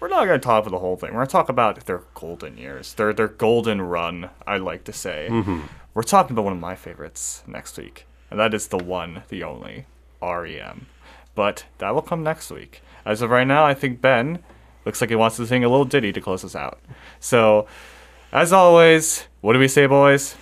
We're 0.00 0.08
not 0.08 0.26
going 0.26 0.38
to 0.40 0.44
talk 0.44 0.62
about 0.64 0.70
the 0.70 0.78
whole 0.80 0.96
thing. 0.96 1.10
We're 1.10 1.16
going 1.18 1.26
to 1.26 1.32
talk 1.32 1.48
about 1.48 1.86
their 1.86 2.02
golden 2.14 2.56
years, 2.56 2.94
their 2.94 3.12
their 3.12 3.28
golden 3.28 3.82
run. 3.82 4.30
I 4.46 4.58
like 4.58 4.84
to 4.84 4.92
say. 4.92 5.28
Mhm. 5.30 5.62
We're 5.94 6.02
talking 6.04 6.32
about 6.34 6.44
one 6.44 6.52
of 6.52 6.60
my 6.60 6.76
favorites 6.76 7.42
next 7.46 7.76
week, 7.76 8.06
and 8.30 8.38
that 8.38 8.54
is 8.54 8.68
the 8.68 8.78
one, 8.78 9.22
the 9.28 9.42
only 9.42 9.86
REM. 10.22 10.86
But 11.34 11.64
that 11.78 11.94
will 11.94 12.02
come 12.02 12.22
next 12.22 12.50
week. 12.50 12.80
As 13.04 13.22
of 13.22 13.30
right 13.30 13.46
now, 13.46 13.64
I 13.64 13.74
think 13.74 14.00
Ben 14.00 14.38
looks 14.84 15.00
like 15.00 15.10
he 15.10 15.16
wants 15.16 15.36
to 15.36 15.46
sing 15.46 15.64
a 15.64 15.68
little 15.68 15.84
ditty 15.84 16.12
to 16.12 16.20
close 16.20 16.44
us 16.44 16.54
out. 16.54 16.78
So, 17.18 17.66
as 18.32 18.52
always, 18.52 19.26
what 19.40 19.54
do 19.54 19.58
we 19.58 19.68
say, 19.68 19.86
boys? 19.86 20.36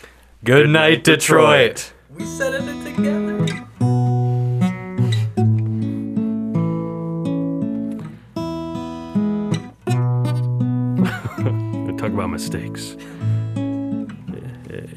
Good 0.45 0.69
night, 0.69 1.03
Detroit. 1.05 1.93
We 2.11 2.25
said 2.27 2.55
it 2.55 2.85
together. 2.85 3.67
Talk 12.07 12.15
about 12.15 12.31
mistakes. 12.31 12.97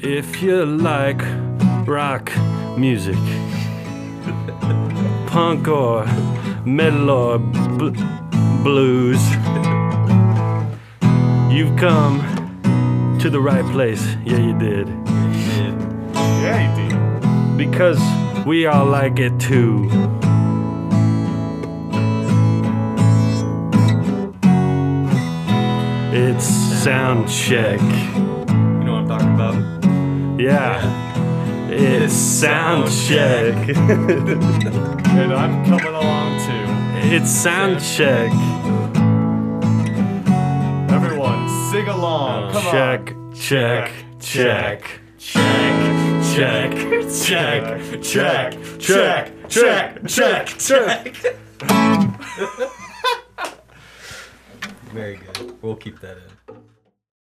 If 0.02 0.42
you 0.42 0.64
like 0.64 1.20
rock 1.88 2.30
music, 2.76 3.18
punk 5.26 5.66
or 5.66 6.06
metal 6.64 7.10
or 7.10 7.38
bl- 7.38 7.90
blues, 8.62 9.20
you've 11.52 11.76
come 11.76 12.20
to 13.20 13.28
the 13.28 13.40
right 13.40 13.64
place. 13.72 14.04
Yeah, 14.24 14.38
you 14.38 14.56
did. 14.56 14.86
Yeah, 16.14 16.58
you 16.62 16.90
did. 16.90 17.56
Because 17.58 18.00
we 18.46 18.66
all 18.66 18.86
like 18.86 19.18
it 19.18 19.38
too. 19.40 19.90
It's 26.12 26.69
sound 26.84 27.28
check. 27.28 27.78
You 27.78 27.86
know 28.84 29.02
what 29.02 29.12
I'm 29.12 29.18
talking 29.18 29.34
about? 29.34 30.40
Yeah. 30.40 31.70
It's 31.70 32.14
sound 32.14 32.90
check. 32.90 33.54
and 33.76 35.30
I'm 35.34 35.62
coming 35.66 35.94
along 35.94 36.40
too. 36.40 36.64
It's 37.14 37.30
sound 37.30 37.82
check. 37.82 38.32
Everyone, 40.90 41.48
sing 41.70 41.86
along. 41.86 42.48
Oh. 42.48 42.52
Come 42.54 42.72
check, 42.72 43.12
on. 43.14 43.34
check, 43.34 43.92
check, 44.18 45.00
check, 45.18 45.52
check, 46.32 46.72
check, 47.12 48.00
check, 48.00 48.56
check, 48.80 49.28
check, 49.50 50.06
check, 50.08 50.46
check. 50.58 51.14
Very 54.94 55.16
good. 55.16 55.62
We'll 55.62 55.76
keep 55.76 56.00
that 56.00 56.16
in. 56.16 56.39